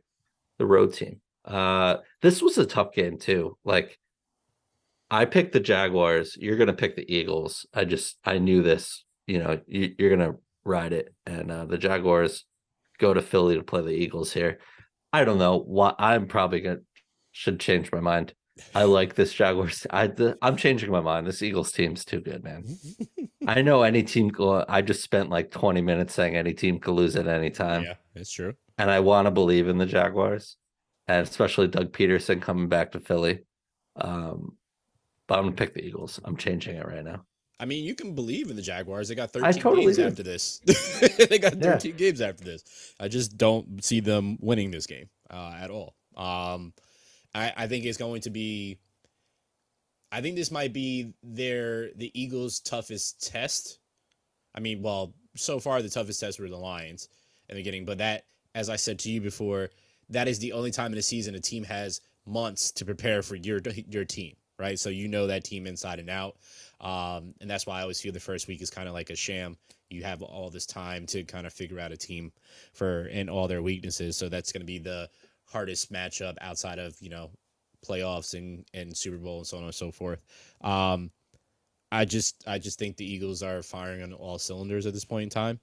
the 0.58 0.66
road 0.66 0.94
team. 0.94 1.22
Uh, 1.46 1.98
this 2.22 2.42
was 2.42 2.58
a 2.58 2.66
tough 2.66 2.94
game 2.94 3.18
too. 3.18 3.58
Like, 3.66 4.00
I 5.12 5.26
picked 5.26 5.54
the 5.54 5.60
Jaguars. 5.60 6.38
You're 6.40 6.58
gonna 6.58 6.74
pick 6.74 6.96
the 6.96 7.14
Eagles. 7.14 7.66
I 7.74 7.86
just 7.86 8.18
I 8.24 8.38
knew 8.38 8.64
this. 8.64 9.04
You 9.28 9.40
know, 9.40 9.62
you, 9.68 9.96
you're 9.98 10.10
gonna 10.10 10.36
ride 10.66 10.94
it, 10.94 11.14
and 11.26 11.52
uh, 11.52 11.66
the 11.66 11.78
Jaguars 11.78 12.46
go 13.00 13.14
to 13.14 13.22
Philly 13.22 13.56
to 13.56 13.64
play 13.64 13.82
the 13.82 13.90
Eagles 13.90 14.34
here. 14.34 14.60
I 15.12 15.26
don't 15.26 15.38
know 15.38 15.60
why. 15.60 15.94
I'm 16.00 16.28
probably 16.28 16.62
gonna 16.62 16.80
should 17.32 17.60
change 17.60 17.92
my 17.92 18.00
mind. 18.00 18.34
I 18.76 18.84
like 18.84 19.16
this 19.16 19.34
Jaguars. 19.34 19.86
I 19.90 20.08
the, 20.08 20.38
I'm 20.42 20.56
changing 20.58 20.92
my 20.92 21.02
mind. 21.02 21.26
This 21.26 21.42
Eagles 21.42 21.72
team's 21.72 22.06
too 22.06 22.22
good, 22.22 22.44
man. 22.44 22.64
I 23.48 23.62
know 23.62 23.82
any 23.84 24.04
team. 24.04 24.30
Go, 24.30 24.64
I 24.68 24.82
just 24.82 25.04
spent 25.04 25.30
like 25.30 25.52
20 25.52 25.82
minutes 25.82 26.14
saying 26.14 26.36
any 26.36 26.54
team 26.54 26.80
could 26.80 26.94
lose 26.94 27.16
at 27.16 27.28
any 27.28 27.50
time, 27.50 27.84
yeah, 27.84 27.94
it's 28.16 28.32
true. 28.32 28.54
and 28.78 28.90
I 28.92 29.00
want 29.00 29.26
to 29.26 29.32
believe 29.32 29.68
in 29.68 29.78
the 29.78 29.86
Jaguars, 29.86 30.56
and 31.08 31.28
especially 31.28 31.68
Doug 31.68 31.92
Pederson 31.94 32.42
coming 32.42 32.70
back 32.70 32.92
to 32.92 33.00
Philly. 33.00 33.40
Um, 33.96 34.58
but 35.28 35.40
I'm 35.40 35.46
gonna 35.46 35.56
pick 35.56 35.74
the 35.74 35.84
Eagles. 35.84 36.20
I'm 36.24 36.38
changing 36.38 36.76
it 36.76 36.86
right 36.86 37.04
now. 37.04 37.26
I 37.60 37.66
mean, 37.66 37.86
you 37.86 37.96
can 37.96 38.14
believe 38.16 38.50
in 38.50 38.56
the 38.56 38.62
Jaguars. 38.62 39.08
They 39.08 39.16
got 39.16 39.32
13 39.32 39.62
totally 39.62 39.86
games 39.86 39.98
do. 39.98 40.06
after 40.06 40.24
this. 40.24 40.60
they 41.30 41.40
got 41.40 41.56
Yeah. 41.56 41.74
13 41.74 41.96
games 41.96 42.20
after 42.22 42.44
this. 42.44 42.94
I 43.00 43.08
just 43.08 43.38
don't 43.38 43.84
see 43.84 44.00
them 44.00 44.38
winning 44.42 44.72
this 44.72 44.88
game 44.88 45.10
uh, 45.30 45.56
at 45.60 45.70
all. 45.70 45.96
Um, 46.18 46.74
I, 47.34 47.54
I 47.56 47.68
think 47.68 47.86
it's 47.86 47.98
going 47.98 48.22
to 48.22 48.30
be. 48.30 48.80
I 50.12 50.22
think 50.22 50.36
this 50.36 50.52
might 50.52 50.74
be 50.74 51.14
their 51.24 51.92
the 51.96 52.12
Eagles' 52.14 52.60
toughest 52.60 53.26
test. 53.32 53.80
I 54.54 54.60
mean, 54.60 54.82
well, 54.84 55.14
so 55.36 55.60
far 55.60 55.82
the 55.82 55.90
toughest 55.90 56.20
test 56.20 56.40
were 56.40 56.50
the 56.50 56.58
Lions 56.58 57.10
in 57.50 57.56
the 57.56 57.60
beginning, 57.62 57.86
but 57.86 57.98
that, 57.98 58.26
as 58.54 58.70
I 58.70 58.76
said 58.76 59.00
to 59.00 59.10
you 59.10 59.22
before, 59.22 59.70
that 60.10 60.28
is 60.28 60.38
the 60.38 60.52
only 60.54 60.70
time 60.70 60.92
in 60.92 60.96
the 60.98 61.02
season 61.02 61.34
a 61.34 61.40
team 61.40 61.64
has 61.64 62.02
months 62.28 62.72
to 62.74 62.86
prepare 62.86 63.24
for 63.24 63.36
your 63.36 63.60
your 63.90 64.06
team, 64.06 64.36
right? 64.60 64.78
So 64.78 64.90
you 64.90 65.08
know 65.08 65.28
that 65.28 65.44
team 65.44 65.66
inside 65.66 66.00
and 66.00 66.10
out. 66.10 66.36
Um, 66.84 67.34
and 67.40 67.50
that's 67.50 67.66
why 67.66 67.80
I 67.80 67.82
always 67.82 68.02
feel 68.02 68.12
the 68.12 68.20
first 68.20 68.48
week 68.48 68.62
is 68.62 68.70
kind 68.70 68.88
of 68.88 68.94
like 68.94 69.10
a 69.10 69.16
sham. 69.16 69.58
You 69.90 70.04
have 70.04 70.22
all 70.22 70.50
this 70.50 70.66
time 70.66 71.06
to 71.08 71.24
kind 71.24 71.48
of 71.48 71.54
figure 71.54 71.80
out 71.80 71.92
a 71.92 71.98
team 71.98 72.32
for 72.74 73.08
and 73.12 73.30
all 73.30 73.48
their 73.48 73.62
weaknesses. 73.62 74.18
So 74.18 74.28
that's 74.30 74.52
going 74.52 74.62
to 74.62 74.68
be 74.68 74.80
the 74.80 75.10
hardest 75.46 75.92
matchup 75.92 76.36
outside 76.42 76.80
of 76.80 76.96
you 77.00 77.10
know 77.10 77.32
playoffs 77.86 78.34
and 78.34 78.66
and 78.74 78.96
Super 78.96 79.18
Bowl 79.18 79.40
and 79.40 79.48
so 79.48 79.58
on 79.58 79.64
and 79.64 79.74
so 79.74 79.92
forth. 79.92 80.22
Um, 80.62 81.10
I 81.92 82.06
just 82.06 82.44
I 82.48 82.60
just 82.60 82.80
think 82.80 82.98
the 82.98 83.10
Eagles 83.10 83.44
are 83.44 83.64
firing 83.64 84.04
on 84.04 84.14
all 84.14 84.38
cylinders 84.38 84.86
at 84.86 84.94
this 84.94 85.06
point 85.06 85.24
in 85.24 85.30
time. 85.30 85.60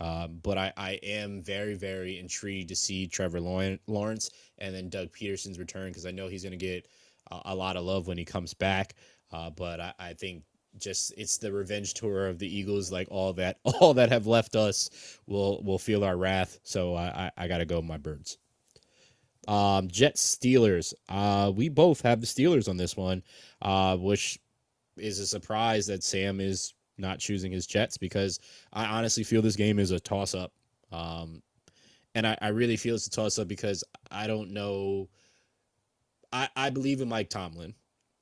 Um, 0.00 0.40
but 0.42 0.58
I, 0.58 0.72
I 0.76 0.92
am 1.04 1.40
very, 1.40 1.74
very 1.74 2.18
intrigued 2.18 2.70
to 2.70 2.76
see 2.76 3.06
Trevor 3.06 3.40
Lawrence 3.40 4.30
and 4.58 4.74
then 4.74 4.88
Doug 4.88 5.12
Pederson's 5.12 5.58
return 5.58 5.88
because 5.88 6.04
I 6.04 6.10
know 6.10 6.26
he's 6.26 6.42
going 6.42 6.58
to 6.58 6.66
get 6.66 6.88
a, 7.30 7.42
a 7.46 7.54
lot 7.54 7.76
of 7.76 7.84
love 7.84 8.08
when 8.08 8.18
he 8.18 8.24
comes 8.24 8.54
back. 8.54 8.94
Uh, 9.30 9.50
but 9.50 9.80
I, 9.80 9.94
I 10.00 10.12
think 10.14 10.42
just 10.78 11.14
it's 11.16 11.38
the 11.38 11.52
revenge 11.52 11.94
tour 11.94 12.26
of 12.26 12.38
the 12.38 12.46
Eagles. 12.48 12.90
Like 12.92 13.08
all 13.10 13.32
that, 13.34 13.58
all 13.64 13.94
that 13.94 14.10
have 14.10 14.26
left 14.26 14.56
us 14.56 15.18
will 15.26 15.62
will 15.62 15.78
feel 15.78 16.04
our 16.04 16.16
wrath. 16.16 16.58
So 16.62 16.94
I 16.94 17.30
I, 17.36 17.44
I 17.44 17.48
got 17.48 17.58
to 17.58 17.66
go 17.66 17.80
my 17.82 17.98
birds. 17.98 18.38
Um, 19.46 19.88
Jets 19.88 20.36
Steelers. 20.36 20.94
Uh, 21.08 21.52
we 21.54 21.68
both 21.68 22.00
have 22.02 22.20
the 22.20 22.26
Steelers 22.26 22.68
on 22.68 22.76
this 22.76 22.96
one, 22.96 23.22
uh, 23.62 23.96
which 23.96 24.38
is 24.96 25.18
a 25.18 25.26
surprise 25.26 25.86
that 25.86 26.02
Sam 26.02 26.40
is 26.40 26.74
not 26.96 27.18
choosing 27.18 27.52
his 27.52 27.66
Jets 27.66 27.98
because 27.98 28.38
I 28.72 28.86
honestly 28.86 29.24
feel 29.24 29.42
this 29.42 29.56
game 29.56 29.78
is 29.78 29.90
a 29.90 30.00
toss 30.00 30.34
up. 30.34 30.52
Um, 30.92 31.42
and 32.14 32.26
I, 32.26 32.38
I 32.40 32.48
really 32.48 32.76
feel 32.76 32.94
it's 32.94 33.06
a 33.06 33.10
toss 33.10 33.38
up 33.38 33.48
because 33.48 33.82
I 34.10 34.26
don't 34.26 34.52
know. 34.52 35.08
I, 36.32 36.48
I 36.56 36.70
believe 36.70 37.00
in 37.00 37.08
Mike 37.08 37.28
Tomlin 37.28 37.74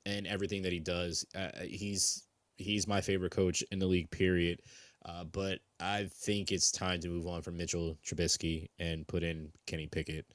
and 0.05 0.27
everything 0.27 0.63
that 0.63 0.73
he 0.73 0.79
does. 0.79 1.25
Uh, 1.35 1.49
he's 1.61 2.23
he's 2.63 2.87
my 2.87 3.01
favorite 3.01 3.31
coach 3.31 3.63
in 3.71 3.79
the 3.79 3.85
league, 3.85 4.09
period. 4.09 4.61
Uh, 5.05 5.25
but 5.25 5.59
I 5.79 6.05
think 6.09 6.51
it's 6.51 6.71
time 6.71 7.01
to 7.01 7.09
move 7.09 7.27
on 7.27 7.41
from 7.41 7.57
Mitchell 7.57 7.97
Trubisky 8.05 8.69
and 8.79 9.07
put 9.07 9.23
in 9.23 9.51
Kenny 9.65 9.87
Pickett 9.87 10.25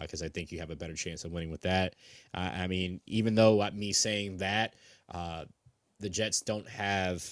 because 0.00 0.22
uh, 0.22 0.26
I 0.26 0.28
think 0.28 0.52
you 0.52 0.60
have 0.60 0.70
a 0.70 0.76
better 0.76 0.94
chance 0.94 1.24
of 1.24 1.32
winning 1.32 1.50
with 1.50 1.62
that. 1.62 1.96
Uh, 2.34 2.50
I 2.54 2.66
mean, 2.66 3.00
even 3.06 3.34
though 3.34 3.68
me 3.72 3.92
saying 3.92 4.36
that, 4.38 4.74
uh, 5.12 5.44
the 5.98 6.08
Jets 6.08 6.42
don't 6.42 6.68
have 6.68 7.28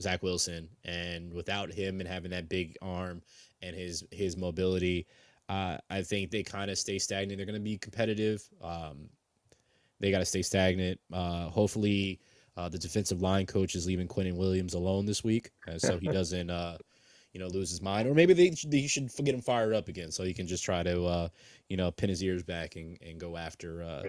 Zach 0.00 0.22
Wilson, 0.22 0.68
and 0.84 1.32
without 1.32 1.72
him 1.72 2.00
and 2.00 2.08
having 2.08 2.30
that 2.30 2.48
big 2.48 2.76
arm 2.82 3.22
and 3.62 3.76
his 3.76 4.04
his 4.10 4.36
mobility, 4.36 5.06
uh, 5.48 5.78
I 5.90 6.02
think 6.02 6.30
they 6.30 6.42
kind 6.42 6.70
of 6.70 6.78
stay 6.78 6.98
stagnant. 6.98 7.38
They're 7.38 7.46
going 7.46 7.54
to 7.54 7.60
be 7.60 7.78
competitive. 7.78 8.42
Um, 8.62 9.08
they 10.00 10.10
got 10.10 10.18
to 10.18 10.24
stay 10.24 10.42
stagnant. 10.42 11.00
Uh, 11.12 11.48
hopefully, 11.48 12.20
uh, 12.56 12.68
the 12.68 12.78
defensive 12.78 13.20
line 13.20 13.46
coach 13.46 13.74
is 13.74 13.86
leaving 13.86 14.08
Quinnen 14.08 14.36
Williams 14.36 14.74
alone 14.74 15.06
this 15.06 15.24
week, 15.24 15.50
uh, 15.68 15.78
so 15.78 15.98
he 15.98 16.08
doesn't, 16.12 16.50
uh, 16.50 16.78
you 17.32 17.40
know, 17.40 17.48
lose 17.48 17.70
his 17.70 17.82
mind. 17.82 18.08
Or 18.08 18.14
maybe 18.14 18.32
they 18.32 18.54
they 18.66 18.86
should 18.86 19.10
get 19.16 19.34
him 19.34 19.40
fired 19.40 19.74
up 19.74 19.88
again, 19.88 20.10
so 20.10 20.22
he 20.22 20.34
can 20.34 20.46
just 20.46 20.64
try 20.64 20.82
to, 20.82 21.04
uh, 21.04 21.28
you 21.68 21.76
know, 21.76 21.90
pin 21.90 22.08
his 22.08 22.22
ears 22.22 22.42
back 22.42 22.76
and, 22.76 22.98
and 23.02 23.18
go 23.18 23.36
after. 23.36 23.82
Uh, 23.82 24.02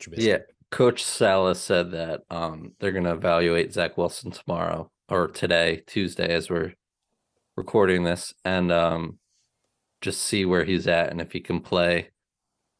Trubisky. 0.00 0.22
Yeah, 0.22 0.38
Coach 0.70 1.04
Saleh 1.04 1.56
said 1.56 1.90
that 1.92 2.22
um, 2.30 2.72
they're 2.80 2.92
going 2.92 3.04
to 3.04 3.12
evaluate 3.12 3.72
Zach 3.72 3.96
Wilson 3.96 4.30
tomorrow 4.30 4.90
or 5.08 5.28
today, 5.28 5.82
Tuesday, 5.86 6.34
as 6.34 6.48
we're 6.48 6.72
recording 7.56 8.04
this, 8.04 8.32
and 8.44 8.72
um, 8.72 9.18
just 10.00 10.22
see 10.22 10.44
where 10.44 10.64
he's 10.64 10.88
at 10.88 11.10
and 11.10 11.20
if 11.20 11.32
he 11.32 11.40
can 11.40 11.60
play 11.60 12.10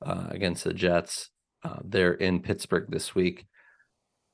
uh, 0.04 0.26
against 0.30 0.64
the 0.64 0.74
Jets. 0.74 1.30
Uh, 1.62 1.78
they're 1.84 2.14
in 2.14 2.40
Pittsburgh 2.40 2.86
this 2.88 3.14
week. 3.14 3.46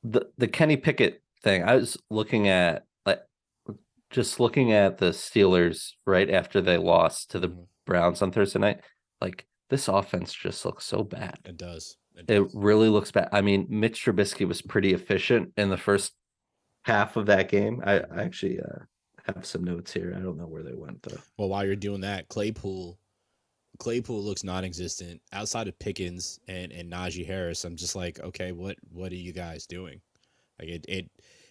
The 0.04 0.26
the 0.38 0.48
Kenny 0.48 0.76
Pickett 0.76 1.22
thing, 1.42 1.62
I 1.62 1.76
was 1.76 1.96
looking 2.10 2.48
at 2.48 2.84
like 3.04 3.20
just 4.10 4.40
looking 4.40 4.72
at 4.72 4.98
the 4.98 5.10
Steelers 5.10 5.92
right 6.06 6.30
after 6.30 6.60
they 6.60 6.76
lost 6.76 7.30
to 7.32 7.40
the 7.40 7.48
mm-hmm. 7.48 7.62
Browns 7.86 8.22
on 8.22 8.30
Thursday 8.30 8.58
night. 8.58 8.80
Like 9.20 9.46
this 9.70 9.88
offense 9.88 10.32
just 10.32 10.64
looks 10.64 10.84
so 10.84 11.02
bad. 11.02 11.38
It 11.44 11.56
does. 11.56 11.96
It, 12.28 12.48
really 12.52 12.88
looks 12.88 13.12
bad. 13.12 13.28
I 13.30 13.42
mean, 13.42 13.66
Mitch 13.68 14.04
Trubisky 14.04 14.46
was 14.46 14.60
pretty 14.60 14.92
efficient 14.92 15.52
in 15.56 15.70
the 15.70 15.76
first 15.76 16.14
half 16.82 17.16
of 17.16 17.26
that 17.26 17.48
game. 17.48 17.80
I, 17.84 18.00
I 18.00 18.22
actually 18.22 18.58
uh, 18.60 18.80
have 19.34 19.46
some 19.46 19.62
notes 19.62 19.92
here. 19.92 20.14
I 20.16 20.20
don't 20.20 20.36
know 20.36 20.46
where 20.46 20.64
they 20.64 20.74
went 20.74 21.02
though. 21.02 21.18
Well, 21.36 21.48
while 21.48 21.64
you're 21.64 21.76
doing 21.76 22.00
that, 22.00 22.28
Claypool, 22.28 22.98
Claypool 23.78 24.22
looks 24.22 24.44
non-existent 24.44 25.20
outside 25.32 25.68
of 25.68 25.78
Pickens 25.78 26.40
and 26.48 26.72
and 26.72 26.90
Najee 26.90 27.26
Harris. 27.26 27.64
I'm 27.64 27.76
just 27.76 27.96
like, 27.96 28.20
okay, 28.20 28.52
what 28.52 28.76
what 28.92 29.12
are 29.12 29.16
you 29.16 29.32
guys 29.32 29.66
doing? 29.66 30.00
Like 30.58 30.68
it 30.68 30.84
it 30.88 31.10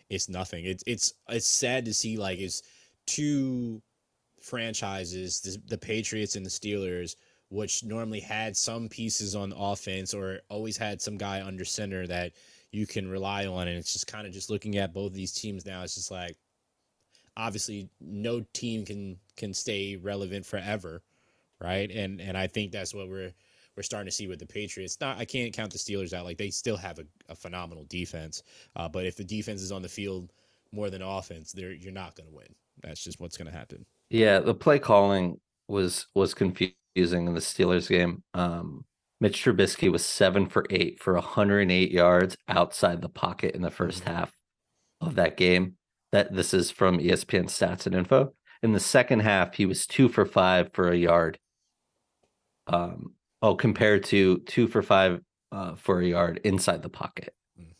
it's 0.09 0.29
nothing. 0.29 0.65
It's 0.65 0.83
it's 0.87 1.13
it's 1.29 1.47
sad 1.47 1.85
to 1.85 1.93
see 1.93 2.17
like 2.17 2.39
it's 2.39 2.63
two 3.05 3.81
franchises, 4.41 5.41
the, 5.41 5.57
the 5.67 5.77
Patriots 5.77 6.35
and 6.35 6.45
the 6.45 6.49
Steelers 6.49 7.15
which 7.49 7.83
normally 7.83 8.19
had 8.19 8.57
some 8.57 8.89
pieces 8.89 9.35
on 9.35 9.53
offense 9.53 10.13
or 10.13 10.39
always 10.49 10.77
had 10.77 11.01
some 11.01 11.17
guy 11.17 11.41
under 11.41 11.63
center 11.63 12.05
that 12.05 12.33
you 12.71 12.85
can 12.85 13.07
rely 13.07 13.45
on. 13.45 13.67
And 13.67 13.77
it's 13.77 13.93
just 13.93 14.07
kind 14.07 14.27
of 14.27 14.33
just 14.33 14.49
looking 14.49 14.77
at 14.77 14.93
both 14.93 15.13
these 15.13 15.31
teams 15.31 15.65
now, 15.65 15.83
it's 15.83 15.95
just 15.95 16.11
like 16.11 16.35
obviously 17.37 17.89
no 18.01 18.43
team 18.53 18.83
can 18.83 19.17
can 19.37 19.53
stay 19.53 19.95
relevant 19.95 20.45
forever, 20.45 21.01
right? 21.61 21.89
And 21.91 22.21
and 22.21 22.37
I 22.37 22.47
think 22.47 22.71
that's 22.71 22.93
what 22.93 23.09
we're 23.09 23.33
we're 23.75 23.83
starting 23.83 24.07
to 24.07 24.11
see 24.11 24.27
with 24.27 24.39
the 24.39 24.45
Patriots. 24.45 24.97
Not 24.99 25.17
I 25.17 25.25
can't 25.25 25.53
count 25.53 25.71
the 25.71 25.77
Steelers 25.77 26.13
out; 26.13 26.25
like 26.25 26.37
they 26.37 26.49
still 26.49 26.77
have 26.77 26.99
a, 26.99 27.05
a 27.29 27.35
phenomenal 27.35 27.85
defense. 27.89 28.43
Uh, 28.75 28.89
but 28.89 29.05
if 29.05 29.15
the 29.15 29.23
defense 29.23 29.61
is 29.61 29.71
on 29.71 29.81
the 29.81 29.89
field 29.89 30.33
more 30.71 30.89
than 30.89 31.01
offense, 31.01 31.51
there 31.51 31.71
you're 31.71 31.91
not 31.91 32.15
going 32.15 32.29
to 32.29 32.35
win. 32.35 32.53
That's 32.83 33.03
just 33.03 33.19
what's 33.19 33.37
going 33.37 33.51
to 33.51 33.57
happen. 33.57 33.85
Yeah, 34.09 34.39
the 34.39 34.53
play 34.53 34.79
calling 34.79 35.39
was 35.67 36.07
was 36.13 36.33
confusing 36.33 36.75
in 36.95 37.33
the 37.33 37.39
Steelers 37.39 37.89
game. 37.89 38.23
Um, 38.33 38.85
Mitch 39.19 39.43
Trubisky 39.43 39.91
was 39.91 40.05
seven 40.05 40.47
for 40.47 40.65
eight 40.69 41.01
for 41.01 41.13
108 41.13 41.91
yards 41.91 42.37
outside 42.47 43.01
the 43.01 43.09
pocket 43.09 43.55
in 43.55 43.61
the 43.61 43.71
1st 43.71 44.01
mm-hmm. 44.01 44.13
half 44.13 44.31
of 45.01 45.15
that 45.15 45.37
game. 45.37 45.75
That 46.11 46.33
this 46.33 46.53
is 46.53 46.71
from 46.71 46.99
ESPN 46.99 47.45
stats 47.45 47.85
and 47.85 47.95
info. 47.95 48.33
In 48.63 48.73
the 48.73 48.79
second 48.79 49.21
half, 49.21 49.55
he 49.55 49.65
was 49.65 49.85
two 49.85 50.07
for 50.07 50.25
five 50.25 50.71
for 50.73 50.89
a 50.89 50.95
yard. 50.95 51.37
Um, 52.67 53.13
oh, 53.41 53.55
compared 53.55 54.03
to 54.05 54.39
two 54.39 54.67
for 54.67 54.81
five 54.81 55.21
uh, 55.51 55.75
for 55.75 56.01
a 56.01 56.05
yard 56.05 56.41
inside 56.43 56.81
the 56.81 56.89
pocket. 56.89 57.33
Mm. 57.59 57.73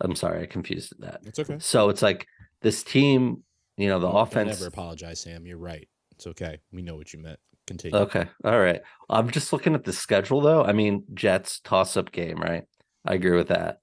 I'm 0.00 0.14
sorry, 0.16 0.42
I 0.42 0.46
confused 0.46 0.94
that. 0.98 1.20
It's 1.24 1.38
okay. 1.38 1.56
So 1.58 1.88
it's 1.88 2.02
like 2.02 2.26
this 2.60 2.82
team, 2.82 3.42
you 3.76 3.88
know, 3.88 3.98
the 3.98 4.10
don't, 4.10 4.20
offense. 4.20 4.60
Never 4.60 4.68
apologize, 4.68 5.20
Sam. 5.20 5.46
You're 5.46 5.58
right. 5.58 5.88
It's 6.12 6.26
okay. 6.26 6.58
We 6.72 6.82
know 6.82 6.96
what 6.96 7.12
you 7.12 7.20
meant. 7.20 7.38
Continue. 7.66 7.96
Okay. 7.96 8.26
All 8.44 8.58
right. 8.58 8.80
I'm 9.08 9.30
just 9.30 9.52
looking 9.52 9.74
at 9.74 9.84
the 9.84 9.92
schedule 9.92 10.40
though. 10.40 10.64
I 10.64 10.72
mean, 10.72 11.04
Jets 11.14 11.60
toss 11.60 11.96
up 11.96 12.12
game, 12.12 12.40
right? 12.40 12.64
I 13.04 13.14
agree 13.14 13.36
with 13.36 13.48
that. 13.48 13.80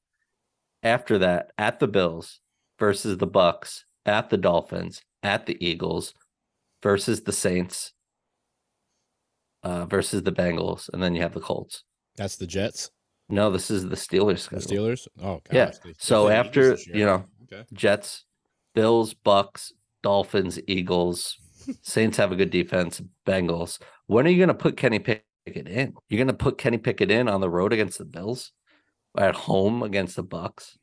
After 0.83 1.17
that, 1.19 1.51
at 1.57 1.79
the 1.79 1.87
Bills 1.87 2.39
versus 2.77 3.17
the 3.17 3.27
Bucks, 3.27 3.85
at 4.05 4.29
the 4.29 4.37
Dolphins, 4.37 5.01
at 5.23 5.45
the 5.45 5.57
Eagles 5.65 6.13
versus 6.81 7.21
the 7.21 7.33
Saints, 7.33 7.93
uh, 9.63 9.85
versus 9.85 10.23
the 10.23 10.31
Bengals, 10.31 10.89
and 10.93 11.01
then 11.01 11.15
you 11.15 11.21
have 11.21 11.33
the 11.33 11.39
Colts. 11.39 11.83
That's 12.15 12.35
the 12.35 12.47
Jets. 12.47 12.91
No, 13.29 13.51
this 13.51 13.69
is 13.69 13.87
the 13.87 13.95
Steelers. 13.95 14.39
Schedule. 14.39 14.59
The 14.61 14.75
Steelers. 14.75 15.07
Oh, 15.21 15.41
gosh. 15.49 15.77
yeah. 15.85 15.91
So 15.97 16.29
after 16.29 16.77
you 16.87 17.05
know, 17.05 17.25
okay. 17.43 17.63
Jets, 17.73 18.25
Bills, 18.73 19.13
Bucks, 19.13 19.71
Dolphins, 20.01 20.59
Eagles, 20.67 21.37
Saints 21.81 22.17
have 22.17 22.31
a 22.31 22.35
good 22.35 22.49
defense. 22.49 23.01
Bengals. 23.25 23.79
When 24.07 24.25
are 24.25 24.29
you 24.29 24.37
going 24.37 24.47
to 24.47 24.53
put 24.53 24.77
Kenny 24.77 24.99
Pickett 24.99 25.23
in? 25.45 25.93
You're 26.09 26.17
going 26.17 26.27
to 26.27 26.33
put 26.33 26.57
Kenny 26.57 26.77
Pickett 26.77 27.11
in 27.11 27.27
on 27.27 27.41
the 27.41 27.49
road 27.49 27.73
against 27.73 27.99
the 27.99 28.05
Bills, 28.05 28.51
at 29.17 29.35
home 29.35 29.83
against 29.83 30.15
the 30.15 30.23
Bucks, 30.23 30.77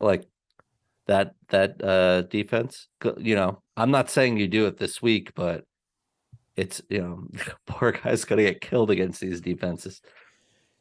like 0.00 0.24
that 1.06 1.34
that 1.48 1.82
uh 1.84 2.22
defense. 2.22 2.88
You 3.18 3.36
know, 3.36 3.62
I'm 3.76 3.90
not 3.90 4.10
saying 4.10 4.38
you 4.38 4.48
do 4.48 4.66
it 4.66 4.78
this 4.78 5.02
week, 5.02 5.32
but 5.34 5.64
it's 6.56 6.82
you 6.88 7.00
know, 7.00 7.28
poor 7.66 7.92
guy's 7.92 8.24
going 8.24 8.38
to 8.38 8.50
get 8.50 8.60
killed 8.60 8.90
against 8.90 9.20
these 9.20 9.40
defenses. 9.40 10.00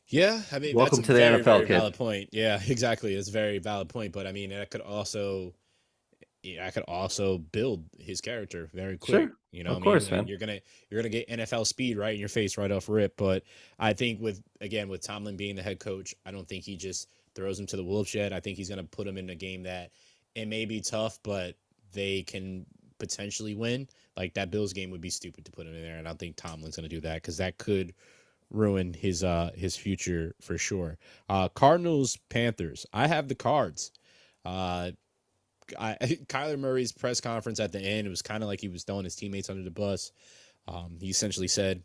Yeah, 0.07 0.41
I 0.51 0.59
mean, 0.59 0.75
welcome 0.75 1.01
to 1.01 1.13
the 1.13 1.19
very, 1.19 1.41
NFL, 1.41 1.45
very 1.45 1.67
kid. 1.67 1.73
Valid 1.79 1.93
point. 1.95 2.29
Yeah, 2.31 2.59
exactly. 2.67 3.15
It's 3.15 3.29
a 3.29 3.31
very 3.31 3.59
valid 3.59 3.89
point, 3.89 4.11
but 4.11 4.27
I 4.27 4.31
mean, 4.31 4.51
it 4.51 4.69
could 4.69 4.81
also 4.81 5.53
I 6.61 6.71
could 6.71 6.83
also 6.89 7.37
build 7.37 7.85
his 7.99 8.19
character 8.19 8.69
very 8.73 8.97
quick. 8.97 9.21
Sure. 9.21 9.31
You 9.51 9.63
know, 9.63 9.71
of 9.71 9.75
I 9.77 9.79
mean? 9.79 9.83
course, 9.83 10.11
man. 10.11 10.27
You're 10.27 10.37
gonna 10.37 10.59
you're 10.89 11.01
gonna 11.01 11.09
get 11.09 11.29
NFL 11.29 11.65
speed 11.65 11.97
right 11.97 12.13
in 12.13 12.19
your 12.19 12.29
face 12.29 12.57
right 12.57 12.71
off 12.71 12.89
rip. 12.89 13.15
But 13.15 13.43
I 13.79 13.93
think 13.93 14.19
with 14.19 14.43
again 14.59 14.89
with 14.89 15.01
Tomlin 15.01 15.37
being 15.37 15.55
the 15.55 15.63
head 15.63 15.79
coach, 15.79 16.13
I 16.25 16.31
don't 16.31 16.47
think 16.47 16.65
he 16.65 16.75
just 16.75 17.07
throws 17.33 17.59
him 17.59 17.65
to 17.67 17.77
the 17.77 17.83
wolves 17.83 18.13
yet. 18.13 18.33
I 18.33 18.41
think 18.41 18.57
he's 18.57 18.69
gonna 18.69 18.83
put 18.83 19.07
him 19.07 19.17
in 19.17 19.29
a 19.29 19.35
game 19.35 19.63
that 19.63 19.91
it 20.35 20.47
may 20.47 20.65
be 20.65 20.81
tough, 20.81 21.17
but 21.23 21.55
they 21.93 22.23
can 22.23 22.65
potentially 22.99 23.55
win. 23.55 23.87
Like 24.15 24.35
that 24.35 24.51
Bills 24.51 24.73
game 24.73 24.91
would 24.91 25.01
be 25.01 25.09
stupid 25.09 25.45
to 25.45 25.51
put 25.51 25.65
him 25.67 25.75
in 25.75 25.81
there, 25.81 25.97
and 25.97 26.07
I 26.07 26.11
don't 26.11 26.19
think 26.19 26.35
Tomlin's 26.35 26.75
gonna 26.75 26.89
do 26.89 27.01
that 27.01 27.15
because 27.15 27.37
that 27.37 27.57
could 27.57 27.93
ruin 28.49 28.93
his 28.93 29.23
uh 29.23 29.51
his 29.55 29.75
future 29.75 30.35
for 30.41 30.57
sure. 30.57 30.97
Uh 31.29 31.49
Cardinals 31.49 32.17
Panthers. 32.29 32.85
I 32.93 33.07
have 33.07 33.27
the 33.27 33.35
cards. 33.35 33.91
Uh 34.45 34.91
I, 35.79 35.97
Kyler 36.27 36.59
Murray's 36.59 36.91
press 36.91 37.21
conference 37.21 37.59
at 37.59 37.71
the 37.71 37.79
end, 37.79 38.07
it 38.07 38.09
was 38.09 38.21
kind 38.21 38.43
of 38.43 38.49
like 38.49 38.61
he 38.61 38.67
was 38.67 38.83
throwing 38.83 39.05
his 39.05 39.15
teammates 39.15 39.49
under 39.49 39.63
the 39.63 39.71
bus. 39.71 40.11
Um, 40.67 40.97
he 40.99 41.09
essentially 41.09 41.47
said, 41.47 41.83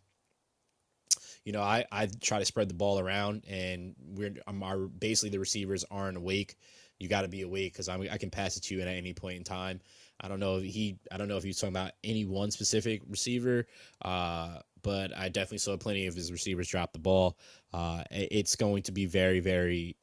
you 1.45 1.53
know, 1.53 1.62
I, 1.62 1.85
I 1.91 2.09
try 2.20 2.39
to 2.39 2.45
spread 2.45 2.68
the 2.68 2.74
ball 2.74 2.99
around, 2.99 3.45
and 3.49 3.95
we're 4.14 4.35
I'm 4.47 4.62
our 4.62 4.79
basically 4.79 5.31
the 5.31 5.39
receivers 5.39 5.85
aren't 5.91 6.16
awake. 6.16 6.57
You 6.99 7.09
got 7.09 7.22
to 7.22 7.29
be 7.29 7.43
awake 7.43 7.72
because 7.72 7.89
I 7.89 8.18
can 8.18 8.31
pass 8.31 8.57
it 8.57 8.64
to 8.64 8.74
you 8.74 8.83
at 8.83 8.89
any 8.89 9.14
point 9.14 9.37
in 9.37 9.45
time. 9.45 9.81
I 10.21 10.29
don't 10.29 10.41
know 10.41 10.57
if 10.57 10.64
he 10.64 10.99
I 11.12 11.16
don't 11.16 11.29
know 11.29 11.37
if 11.37 11.45
he's 11.45 11.59
talking 11.59 11.77
about 11.77 11.93
any 12.05 12.25
one 12.25 12.51
specific 12.51 13.03
receiver, 13.09 13.66
uh, 14.03 14.59
but 14.83 15.16
I 15.16 15.29
definitely 15.29 15.59
saw 15.59 15.77
plenty 15.77 16.07
of 16.07 16.14
his 16.14 16.33
receivers 16.33 16.69
drop 16.69 16.93
the 16.93 16.99
ball. 16.99 17.39
Uh, 17.73 18.03
it's 18.11 18.57
going 18.57 18.83
to 18.85 18.93
be 18.93 19.07
very 19.07 19.41
very 19.41 19.97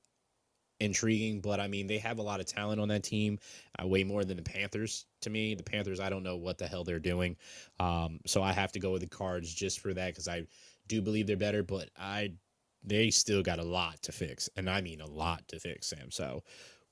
intriguing, 0.79 1.41
but 1.41 1.59
I 1.59 1.67
mean, 1.67 1.87
they 1.87 1.97
have 1.99 2.19
a 2.19 2.21
lot 2.21 2.39
of 2.39 2.45
talent 2.45 2.81
on 2.81 2.87
that 2.89 3.03
team, 3.03 3.39
uh, 3.81 3.87
way 3.87 4.03
more 4.03 4.23
than 4.25 4.37
the 4.37 4.43
Panthers 4.43 5.05
to 5.21 5.29
me. 5.29 5.55
The 5.55 5.63
Panthers, 5.63 5.99
I 5.99 6.09
don't 6.09 6.23
know 6.23 6.35
what 6.37 6.57
the 6.57 6.67
hell 6.67 6.83
they're 6.83 6.99
doing. 6.99 7.37
Um, 7.79 8.19
so 8.25 8.43
I 8.43 8.51
have 8.51 8.71
to 8.73 8.79
go 8.79 8.91
with 8.91 9.01
the 9.01 9.07
Cards 9.07 9.53
just 9.53 9.79
for 9.79 9.93
that 9.93 10.07
because 10.07 10.27
I 10.27 10.45
do 10.87 11.01
believe 11.01 11.27
they're 11.27 11.37
better, 11.37 11.63
but 11.63 11.89
I 11.97 12.33
they 12.83 13.09
still 13.09 13.41
got 13.41 13.59
a 13.59 13.63
lot 13.63 14.01
to 14.03 14.11
fix, 14.11 14.49
and 14.55 14.69
I 14.69 14.81
mean 14.81 15.01
a 15.01 15.07
lot 15.07 15.47
to 15.49 15.59
fix, 15.59 15.87
Sam. 15.87 16.11
So 16.11 16.43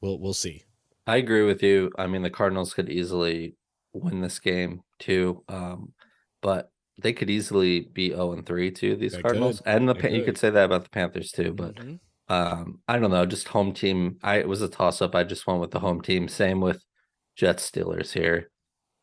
we'll 0.01 0.19
we'll 0.19 0.33
see. 0.33 0.63
I 1.07 1.17
agree 1.17 1.43
with 1.43 1.61
you. 1.63 1.91
I 1.97 2.07
mean, 2.07 2.21
the 2.21 2.29
Cardinals 2.29 2.73
could 2.73 2.89
easily 2.89 3.55
win 3.93 4.21
this 4.21 4.39
game 4.39 4.83
too, 4.99 5.43
um, 5.49 5.93
but 6.41 6.71
they 7.01 7.13
could 7.13 7.29
easily 7.29 7.81
be 7.81 8.09
zero 8.09 8.31
and 8.33 8.45
three 8.45 8.71
too. 8.71 8.95
These 8.95 9.17
They 9.17 9.23
Cardinals 9.23 9.61
could. 9.63 9.63
and 9.65 9.87
the 9.89 9.95
They 9.95 10.01
Pan- 10.01 10.13
you 10.15 10.23
could. 10.23 10.23
could 10.23 10.37
say 10.37 10.49
that 10.49 10.65
about 10.65 10.83
the 10.83 10.89
Panthers 10.89 11.31
too, 11.31 11.53
but 11.53 11.75
Mhm. 11.77 11.99
um, 12.29 12.81
I 12.87 12.99
don't 12.99 13.11
know. 13.11 13.25
Just 13.25 13.49
home 13.49 13.73
team. 13.73 14.17
I 14.23 14.37
it 14.39 14.47
was 14.47 14.61
a 14.61 14.69
toss 14.69 15.01
up. 15.01 15.15
I 15.15 15.23
just 15.23 15.45
went 15.47 15.59
with 15.59 15.71
the 15.71 15.79
home 15.79 16.01
team. 16.01 16.27
Same 16.27 16.61
with 16.61 16.83
Jets 17.35 17.69
Steelers 17.69 18.13
here. 18.13 18.49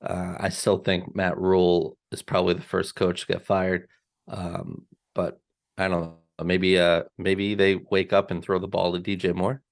Uh, 0.02 0.36
I 0.40 0.50
still 0.50 0.78
think 0.78 1.14
Matt 1.16 1.38
Rhule 1.38 1.98
is 2.12 2.22
probably 2.22 2.54
the 2.54 2.62
first 2.62 2.96
coach 2.96 3.22
to 3.22 3.34
get 3.34 3.46
fired. 3.46 3.88
Um, 4.28 4.86
but 5.14 5.40
I 5.78 5.88
don't 5.88 6.02
know. 6.02 6.18
Maybe 6.44 6.78
uh 6.78 7.04
maybe 7.18 7.54
they 7.56 7.76
wake 7.76 8.12
up 8.14 8.30
and 8.30 8.42
throw 8.44 8.58
the 8.60 8.68
ball 8.68 8.92
to 8.94 9.00
DJ 9.00 9.32
Moore. 9.34 9.62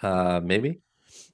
Uh 0.00 0.40
maybe. 0.42 0.80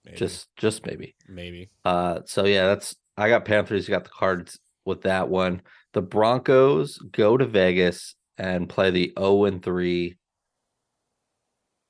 Maybe, 0.09 0.19
Just 0.19 0.49
just 0.57 0.85
maybe. 0.87 1.15
maybe. 1.29 1.71
Uh 1.85 2.21
so 2.27 2.45
yeah, 2.45 2.67
that's 2.67 2.97
I 3.17 3.29
got 3.29 3.45
Panthers, 3.45 3.87
you 3.89 3.93
got 3.95 4.05
the 4.05 4.11
cards 4.11 4.59
with 4.85 5.03
that 5.03 5.29
one. 5.29 5.63
The 5.93 6.03
Broncos 6.03 6.99
go 7.13 7.37
to 7.37 7.47
Vegas 7.47 8.15
and 8.37 8.69
play 8.69 8.91
the 8.91 9.13
0 9.19 9.45
and 9.45 9.63
3 9.63 10.17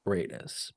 Raiders. 0.05 0.73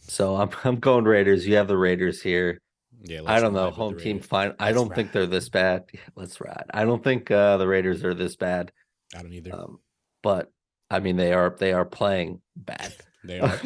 So 0.00 0.36
I'm 0.36 0.50
I'm 0.64 0.76
going 0.76 1.04
Raiders. 1.04 1.46
You 1.46 1.56
have 1.56 1.68
the 1.68 1.76
Raiders 1.78 2.22
here. 2.22 2.60
Yeah, 3.02 3.20
I 3.26 3.40
don't 3.40 3.52
know. 3.52 3.66
ride 3.66 3.74
Home 3.74 3.98
team 3.98 4.20
fine. 4.20 4.54
I 4.58 4.66
Let's 4.66 4.76
don't 4.78 4.94
think 4.94 5.12
they're 5.12 5.26
this 5.26 5.48
bad. 5.48 5.84
Yeah, 5.92 6.00
let's 6.14 6.40
ride. 6.40 6.64
I 6.72 6.84
don't 6.84 7.02
think 7.04 7.30
uh 7.30 7.56
the 7.56 7.66
Raiders 7.66 8.04
are 8.04 8.14
this 8.14 8.36
bad. 8.36 8.72
I 9.14 9.22
don't 9.22 9.32
either. 9.32 9.54
Um 9.54 9.78
but 10.22 10.50
I 10.90 11.00
mean 11.00 11.16
they 11.16 11.32
are 11.32 11.54
they 11.58 11.72
are 11.72 11.84
playing 11.84 12.40
bad. 12.56 12.94
they 13.24 13.40
are. 13.40 13.60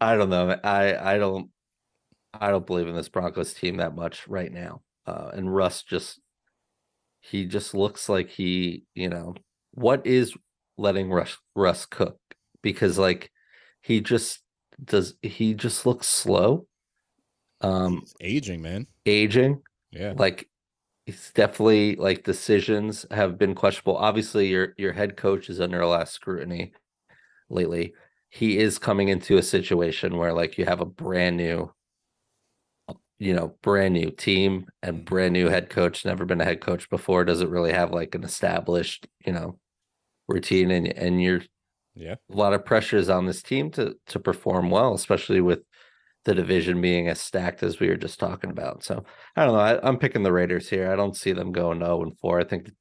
I 0.00 0.16
don't 0.16 0.30
know. 0.30 0.58
I 0.64 1.14
I 1.14 1.18
don't 1.18 1.50
I 2.32 2.50
don't 2.50 2.66
believe 2.66 2.88
in 2.88 2.94
this 2.94 3.08
Broncos 3.08 3.54
team 3.54 3.76
that 3.78 3.94
much 3.94 4.26
right 4.28 4.52
now. 4.52 4.82
Uh 5.06 5.30
and 5.32 5.54
Russ 5.54 5.82
just 5.82 6.20
he 7.20 7.44
just 7.44 7.74
looks 7.74 8.08
like 8.08 8.30
he, 8.30 8.84
you 8.94 9.08
know, 9.08 9.34
what 9.72 10.06
is 10.06 10.34
letting 10.78 11.10
Russ 11.10 11.36
Russ 11.54 11.86
cook? 11.86 12.18
Because 12.62 12.98
like 12.98 13.30
he 13.82 14.00
just 14.00 14.40
does 14.82 15.14
he 15.22 15.54
just 15.54 15.86
looks 15.86 16.06
slow. 16.06 16.66
Um 17.60 18.00
He's 18.00 18.14
aging, 18.20 18.62
man. 18.62 18.86
aging 19.06 19.62
Yeah. 19.90 20.14
like 20.16 20.48
it's 21.06 21.32
definitely 21.32 21.96
like 21.96 22.22
decisions 22.24 23.06
have 23.10 23.38
been 23.38 23.54
questionable. 23.54 23.96
Obviously, 23.96 24.48
your 24.48 24.74
your 24.78 24.92
head 24.92 25.16
coach 25.16 25.50
is 25.50 25.60
under 25.60 25.80
a 25.80 25.88
lot 25.88 26.02
of 26.02 26.08
scrutiny 26.08 26.72
lately. 27.48 27.94
He 28.30 28.58
is 28.58 28.78
coming 28.78 29.08
into 29.08 29.38
a 29.38 29.42
situation 29.42 30.16
where 30.16 30.32
like 30.32 30.58
you 30.58 30.64
have 30.66 30.80
a 30.80 30.86
brand 30.86 31.36
new, 31.36 31.72
you 33.20 33.34
know, 33.34 33.56
brand 33.62 33.94
new 33.94 34.10
team 34.12 34.66
and 34.82 35.04
Mhm. 35.04 35.06
brand 35.06 35.34
new 35.34 35.48
head 35.48 35.70
coach, 35.70 36.06
never 36.06 36.26
been 36.26 36.42
a 36.42 36.46
head 36.46 36.62
coach 36.62 36.90
before, 36.90 37.24
doesn't 37.26 37.50
really 37.50 37.72
have 37.72 37.92
like 37.92 38.16
an 38.16 38.24
established, 38.24 39.08
you 39.26 39.32
know, 39.34 39.60
routine 40.28 40.70
and 40.72 40.88
and 40.88 41.22
you're 41.22 41.42
Yeah. 41.94 42.16
a 42.32 42.36
lot 42.36 42.54
of 42.54 42.64
pressures 42.64 43.08
on 43.08 43.26
this 43.26 43.42
team 43.42 43.70
to 43.72 43.96
to 44.06 44.20
perform 44.20 44.70
well, 44.70 44.94
especially 44.94 45.40
with 45.40 45.60
the 46.24 46.34
division 46.34 46.80
being 46.82 47.08
as 47.08 47.20
stacked 47.20 47.62
as 47.62 47.80
we 47.80 47.88
were 47.88 47.96
just 47.96 48.20
talking 48.20 48.50
about. 48.50 48.84
So 48.84 49.04
I 49.36 49.44
don't 49.46 49.54
know. 49.54 49.60
I, 49.60 49.88
I'm 49.88 49.98
picking 49.98 50.22
the 50.24 50.32
Raiders 50.32 50.68
here. 50.70 50.92
I 50.92 50.96
don't 50.96 51.16
see 51.16 51.32
them 51.32 51.52
going 51.52 51.80
0 51.80 52.02
and 52.04 52.18
4. 52.20 52.40
I 52.40 52.44
think 52.44 52.72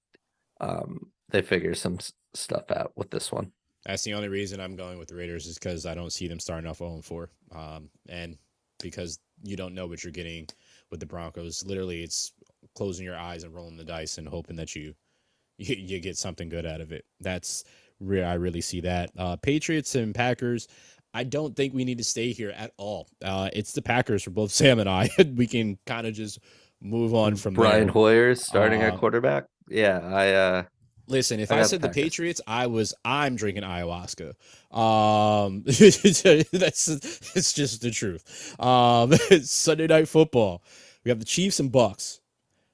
um, 0.62 1.12
they 1.30 1.42
figure 1.42 1.76
some 1.76 1.96
s- 2.00 2.14
stuff 2.36 2.72
out 2.72 2.94
with 2.96 3.12
this 3.12 3.32
one. 3.32 3.54
That's 3.86 4.04
the 4.04 4.14
only 4.14 4.28
reason 4.28 4.60
I'm 4.60 4.76
going 4.76 5.00
with 5.00 5.08
the 5.10 5.16
Raiders 5.16 5.46
is 5.48 5.58
because 5.58 5.86
I 5.86 5.96
don't 5.96 6.12
see 6.12 6.28
them 6.28 6.40
starting 6.40 6.70
off 6.70 6.78
0 6.80 6.96
and 6.96 7.06
4. 7.06 7.32
Um, 7.52 7.92
and 8.08 8.38
because 8.82 9.20
you 9.44 9.56
don't 9.56 9.74
know 9.76 9.88
what 9.88 10.04
you're 10.04 10.12
getting 10.12 10.48
with 10.92 11.00
the 11.00 11.06
Broncos. 11.06 11.64
Literally, 11.66 12.04
it's 12.04 12.34
closing 12.76 13.06
your 13.06 13.18
eyes 13.18 13.44
and 13.44 13.54
rolling 13.54 13.78
the 13.78 13.84
dice 13.84 14.18
and 14.18 14.28
hoping 14.28 14.56
that 14.58 14.76
you 14.76 14.94
you, 15.58 15.76
you 15.76 16.00
get 16.00 16.18
something 16.18 16.50
good 16.50 16.66
out 16.66 16.82
of 16.82 16.92
it. 16.92 17.06
That's 17.20 17.64
where 18.00 18.26
I 18.26 18.36
really 18.36 18.62
see 18.62 18.82
that. 18.82 19.12
Uh, 19.18 19.36
Patriots 19.36 19.96
and 19.96 20.16
Packers. 20.16 20.68
I 21.14 21.24
don't 21.24 21.56
think 21.56 21.74
we 21.74 21.86
need 21.86 21.98
to 21.98 22.04
stay 22.04 22.32
here 22.32 22.52
at 22.52 22.72
all. 22.78 23.08
Uh, 23.24 23.50
it's 23.52 23.72
the 23.74 23.82
Packers 23.82 24.24
for 24.24 24.30
both 24.30 24.52
Sam 24.60 24.80
and 24.80 24.88
I. 24.90 25.10
we 25.36 25.48
can 25.48 25.78
kind 25.86 26.06
of 26.08 26.14
just 26.14 26.40
move 26.82 27.14
on 27.14 27.36
from 27.36 27.56
Brian 27.56 27.86
there. 27.86 27.94
Hoyer's 27.94 28.46
starting 28.46 28.82
Uh, 28.84 28.86
at 28.88 28.98
quarterback. 29.00 29.46
Yeah, 29.70 30.00
I 30.04 30.32
uh 30.34 30.64
Listen, 31.10 31.40
if 31.40 31.52
I 31.52 31.60
I, 31.60 31.64
said 31.64 31.82
the. 31.82 31.90
Patriots, 31.90 32.40
I 32.48 32.68
was 32.68 32.94
I'm 33.04 33.36
drinking 33.36 33.64
ayahuasca. 33.64 34.30
Um, 34.76 35.64
that's 35.66 36.88
it's 36.88 37.54
just 37.54 37.82
the 37.82 37.92
truth. 37.92 38.56
Um, 38.60 39.14
Sunday 39.44 39.88
night 39.88 40.08
football. 40.08 40.64
We 41.04 41.10
have 41.10 41.20
the 41.20 41.26
Chiefs 41.26 41.60
and 41.60 41.72
Bucks. 41.72 42.22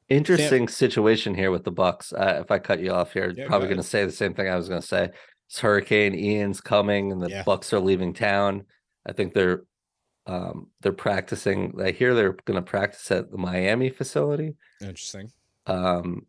interesting 0.09 0.67
situation 0.67 1.33
here 1.33 1.51
with 1.51 1.63
the 1.63 1.71
Bucks. 1.71 2.11
Uh, 2.13 2.41
if 2.43 2.51
I 2.51 2.59
cut 2.59 2.79
you 2.81 2.91
off 2.91 3.13
here, 3.13 3.33
Yeah, 3.35 3.47
probably 3.47 3.67
going 3.67 3.77
to 3.77 3.83
say 3.83 4.05
the 4.05 4.11
same 4.11 4.33
thing 4.33 4.49
I 4.49 4.55
was 4.55 4.67
going 4.67 4.81
to 4.81 4.87
say. 4.87 5.09
It's 5.47 5.59
Hurricane 5.59 6.13
Ian's 6.15 6.59
coming, 6.59 7.11
and 7.11 7.21
the 7.21 7.29
Yeah. 7.29 7.43
Bucks 7.43 7.71
are 7.73 7.79
leaving 7.79 8.13
town. 8.13 8.65
I 9.05 9.13
think 9.13 9.33
they're 9.33 9.63
um 10.27 10.67
they're 10.81 10.91
practicing. 10.91 11.79
I 11.81 11.91
hear 11.91 12.13
they're 12.15 12.33
going 12.45 12.55
to 12.55 12.61
practice 12.69 13.09
at 13.11 13.31
the 13.31 13.37
Miami 13.37 13.89
facility. 13.89 14.55
Interesting. 14.81 15.31
Um, 15.67 16.25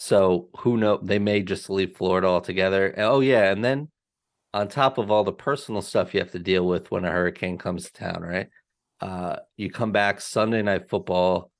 so 0.00 0.48
who 0.58 0.76
know? 0.76 1.00
They 1.02 1.18
may 1.18 1.42
just 1.42 1.68
leave 1.68 1.96
Florida 1.96 2.28
altogether. 2.28 2.94
Oh 2.98 3.18
yeah, 3.18 3.50
and 3.50 3.64
then 3.64 3.88
on 4.54 4.68
top 4.68 4.96
of 4.96 5.10
all 5.10 5.24
the 5.24 5.32
personal 5.32 5.82
stuff 5.82 6.14
you 6.14 6.20
have 6.20 6.30
to 6.30 6.38
deal 6.38 6.64
with 6.64 6.88
when 6.92 7.04
a 7.04 7.10
hurricane 7.10 7.58
comes 7.58 7.84
to 7.84 7.92
town, 7.92 8.22
right? 8.22 8.48
Uh, 9.00 9.36
you 9.56 9.70
come 9.70 9.90
back 9.90 10.20
Sunday 10.20 10.62
night 10.62 10.88
football, 10.88 11.50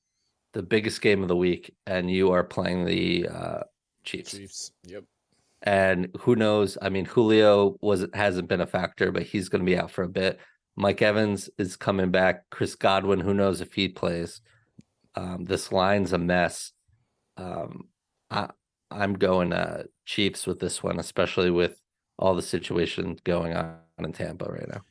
the 0.53 0.63
biggest 0.63 1.01
game 1.03 1.23
of 1.23 1.29
the 1.29 1.37
week, 1.37 1.75
and 1.85 2.09
you 2.09 2.31
are 2.31 2.45
playing 2.45 2.85
the 2.85 3.27
uh, 3.29 3.61
Chiefs. 4.05 4.31
Chiefs. 4.31 4.73
Yep. 4.85 5.03
And 5.63 6.09
who 6.21 6.37
knows? 6.37 6.79
I 6.81 6.91
mean, 6.91 7.07
Julio 7.07 7.77
was 7.81 8.07
hasn't 8.15 8.49
been 8.49 8.61
a 8.61 8.69
factor, 8.69 9.11
but 9.11 9.25
he's 9.25 9.49
going 9.49 9.65
to 9.65 9.71
be 9.71 9.77
out 9.77 9.91
for 9.91 10.05
a 10.05 10.09
bit. 10.09 10.39
Mike 10.77 11.03
Evans 11.03 11.51
is 11.59 11.75
coming 11.75 12.13
back. 12.13 12.49
Chris 12.51 12.77
Godwin, 12.77 13.19
who 13.19 13.35
knows 13.35 13.61
if 13.61 13.75
he 13.75 13.89
plays? 13.89 14.41
Um, 15.17 15.45
this 15.45 15.73
line's 15.73 16.13
a 16.13 16.19
mess. 16.19 16.71
Um, 17.37 17.89
I 18.31 18.51
I'm 18.91 19.15
going 19.15 19.53
uh, 19.53 19.85
Chiefs 20.07 20.47
with 20.47 20.61
this 20.61 20.83
one, 20.83 20.99
especially 20.99 21.51
with 21.51 21.83
all 22.19 22.35
the 22.35 22.43
situation 22.43 23.19
going 23.25 23.55
on 23.55 23.77
in 23.99 24.13
Tampa 24.13 24.47
right 24.47 24.69
now. 24.69 24.83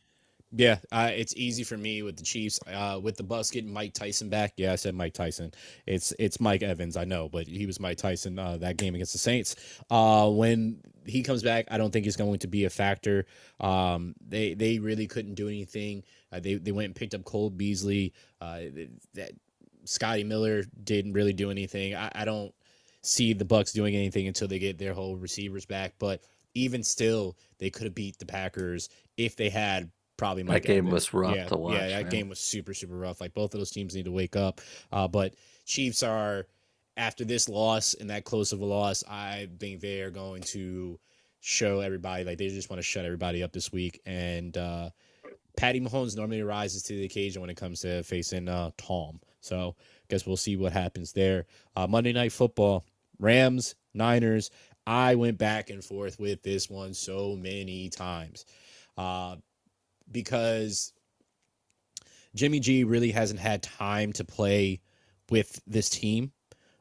Yeah, 0.54 0.78
uh, 0.94 1.12
it's 1.14 1.36
easy 1.36 1.64
for 1.66 1.78
me 1.78 2.04
with 2.04 2.16
the 2.16 2.24
Chiefs. 2.24 2.60
Uh, 2.66 3.00
with 3.04 3.18
the 3.18 3.24
Bucks 3.24 3.52
getting 3.52 3.72
Mike 3.72 3.94
Tyson 3.94 4.30
back. 4.30 4.54
Yeah, 4.56 4.72
I 4.72 4.76
said 4.78 4.96
Mike 4.96 5.14
Tyson. 5.14 5.54
It's 5.86 6.14
it's 6.20 6.40
Mike 6.40 6.64
Evans. 6.64 6.96
I 6.96 7.04
know, 7.04 7.28
but 7.28 7.48
he 7.48 7.66
was 7.66 7.82
Mike 7.82 7.98
Tyson 7.98 8.40
uh, 8.40 8.58
that 8.58 8.78
game 8.78 8.96
against 8.96 9.12
the 9.12 9.20
Saints. 9.20 9.58
Uh, 9.90 10.30
when 10.30 10.82
he 11.06 11.22
comes 11.22 11.44
back, 11.44 11.66
I 11.70 11.78
don't 11.78 11.92
think 11.92 12.06
he's 12.06 12.16
going 12.16 12.40
to 12.40 12.48
be 12.48 12.64
a 12.64 12.70
factor. 12.70 13.26
Um, 13.60 14.16
they 14.26 14.54
they 14.54 14.80
really 14.80 15.06
couldn't 15.06 15.36
do 15.36 15.50
anything. 15.50 16.04
Uh, 16.32 16.40
they 16.40 16.56
they 16.56 16.72
went 16.72 16.86
and 16.86 16.96
picked 16.96 17.14
up 17.14 17.26
Cole 17.26 17.50
Beasley. 17.50 18.14
Uh, 18.40 18.62
that 19.16 19.32
Scotty 19.84 20.24
Miller 20.24 20.64
didn't 20.84 21.12
really 21.12 21.34
do 21.34 21.52
anything. 21.52 21.94
I, 21.94 22.10
I 22.16 22.26
don't 22.26 22.54
see 23.08 23.34
the 23.34 23.46
Bucks 23.46 23.72
doing 23.72 23.96
anything 23.96 24.28
until 24.28 24.48
they 24.48 24.60
get 24.60 24.78
their 24.78 24.94
whole 24.94 25.16
receivers 25.16 25.66
back. 25.66 25.94
But 26.00 26.22
even 26.54 26.84
still, 26.84 27.38
they 27.60 27.70
could 27.70 27.86
have 27.86 27.96
beat 27.96 28.18
the 28.20 28.26
Packers 28.26 28.90
if 29.16 29.36
they 29.36 29.50
had 29.50 29.90
probably 30.18 30.44
That 30.44 30.50
Mike 30.50 30.64
game 30.66 30.88
Evans. 30.88 30.94
was 30.94 31.14
rough 31.14 31.36
yeah, 31.36 31.46
to 31.48 31.58
watch, 31.58 31.74
Yeah, 31.76 31.88
that 31.90 32.04
man. 32.04 32.12
game 32.12 32.30
was 32.30 32.40
super 32.40 32.74
super 32.74 32.98
rough. 32.98 33.22
Like 33.22 33.34
both 33.34 33.54
of 33.54 33.60
those 33.60 33.72
teams 33.72 33.96
need 33.96 34.06
to 34.06 34.12
wake 34.12 34.36
up. 34.36 34.62
Uh, 34.92 35.08
but 35.08 35.36
Chiefs 35.66 36.04
are 36.04 36.48
after 36.98 37.24
this 37.24 37.48
loss 37.48 37.94
and 37.94 38.10
that 38.10 38.26
close 38.26 38.52
of 38.52 38.60
a 38.62 38.66
loss, 38.66 39.04
I 39.08 39.48
think 39.60 39.82
they 39.82 40.02
are 40.02 40.10
going 40.12 40.42
to 40.44 41.00
show 41.40 41.80
everybody 41.82 42.24
like 42.24 42.40
they 42.40 42.48
just 42.50 42.70
want 42.70 42.80
to 42.80 42.84
shut 42.84 43.06
everybody 43.06 43.44
up 43.44 43.54
this 43.54 43.72
week. 43.72 44.02
And 44.06 44.58
uh, 44.58 44.90
Patty 45.56 45.80
Mahomes 45.80 46.18
normally 46.18 46.42
rises 46.42 46.82
to 46.84 46.94
the 46.94 47.06
occasion 47.06 47.40
when 47.42 47.52
it 47.52 47.58
comes 47.58 47.82
to 47.82 48.02
facing 48.04 48.50
uh, 48.50 48.72
Tom. 48.78 49.20
So 49.42 49.76
I 49.80 50.06
guess 50.10 50.26
we'll 50.26 50.38
see 50.38 50.58
what 50.58 50.74
happens 50.74 51.14
there. 51.14 51.46
Uh, 51.76 51.86
Monday 51.86 52.14
Night 52.14 52.32
Football, 52.32 52.84
Rams, 53.20 53.76
Niners. 53.94 54.52
I 54.86 55.16
went 55.16 55.38
back 55.38 55.70
and 55.70 55.84
forth 55.84 56.20
with 56.20 56.44
this 56.44 56.70
one 56.70 56.94
so 56.94 57.36
many 57.36 57.90
times 57.90 58.46
uh, 58.98 59.36
because 60.12 60.94
Jimmy 62.36 62.60
G 62.60 62.84
really 62.84 63.12
hasn't 63.12 63.40
had 63.40 63.64
time 63.64 64.14
to 64.14 64.24
play 64.24 64.80
with 65.30 65.62
this 65.68 65.90
team. 65.90 66.32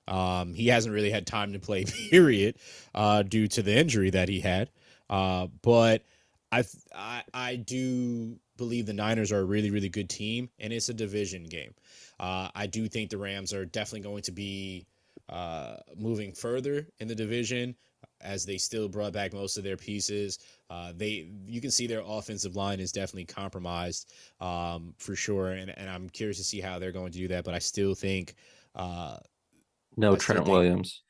Um, 0.09 0.55
he 0.55 0.69
hasn't 0.69 0.95
really 0.95 1.11
had 1.11 1.27
time 1.27 1.53
to 1.55 1.59
play, 1.59 1.85
period, 2.11 2.57
uh, 2.95 3.23
due 3.23 3.49
to 3.49 3.63
the 3.63 3.77
injury 3.77 4.11
that 4.11 4.29
he 4.29 4.41
had. 4.41 4.71
Uh, 5.11 5.49
but 5.63 6.05
I, 6.53 6.65
I 6.95 7.23
I 7.35 7.57
do 7.57 8.39
believe 8.57 8.87
the 8.87 8.93
Niners 8.93 9.33
are 9.33 9.41
a 9.41 9.45
really 9.45 9.71
really 9.71 9.89
good 9.89 10.09
team, 10.09 10.49
and 10.59 10.73
it's 10.73 10.89
a 10.89 10.95
division 10.95 11.45
game. 11.45 11.75
Uh, 12.21 12.49
I 12.55 12.67
do 12.67 12.89
think 12.89 13.11
the 13.11 13.19
Rams 13.19 13.53
are 13.53 13.65
definitely 13.65 14.09
going 14.09 14.23
to 14.23 14.33
be 14.33 14.87
uh, 15.29 15.77
moving 15.97 16.33
further 16.33 16.87
in 17.01 17.09
the 17.09 17.15
division. 17.15 17.75
as 18.23 18.47
they 18.47 18.57
still 18.59 18.89
brought 18.89 19.13
back 19.13 19.33
most 19.35 19.59
of 19.59 19.65
their 19.65 19.77
pieces. 19.77 20.39
Uh, 20.71 20.93
they 20.97 21.29
you 21.47 21.61
can 21.61 21.71
see 21.71 21.87
their 21.87 22.03
offensive 22.07 22.57
line 22.57 22.81
is 22.81 22.93
definitely 22.93 23.25
compromised 23.27 24.13
um, 24.41 24.95
for 24.99 25.15
sure, 25.17 25.51
and, 25.53 25.71
and 25.77 25.91
I'm 25.91 26.09
curious 26.09 26.39
to 26.39 26.45
see 26.45 26.61
how 26.61 26.79
they're 26.79 26.93
going 26.93 27.13
to 27.13 27.19
do 27.19 27.29
that. 27.29 27.45
But 27.45 27.55
I 27.55 27.59
still 27.59 27.95
think 27.95 28.35
uh, 28.75 29.19
no 29.97 30.15
I 30.15 30.17
Trent 30.17 30.39
think- 30.41 30.49
Williams. 30.49 31.03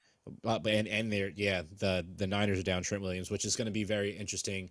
uh, 0.44 0.58
but 0.58 0.72
and 0.72 0.88
and 0.88 1.12
they're 1.12 1.30
yeah 1.36 1.62
the 1.78 2.04
the 2.16 2.26
Niners 2.26 2.58
are 2.58 2.62
down 2.64 2.82
Trent 2.82 3.02
Williams, 3.02 3.30
which 3.30 3.44
is 3.44 3.56
going 3.56 3.66
to 3.66 3.72
be 3.72 3.84
very 3.84 4.10
interesting 4.10 4.70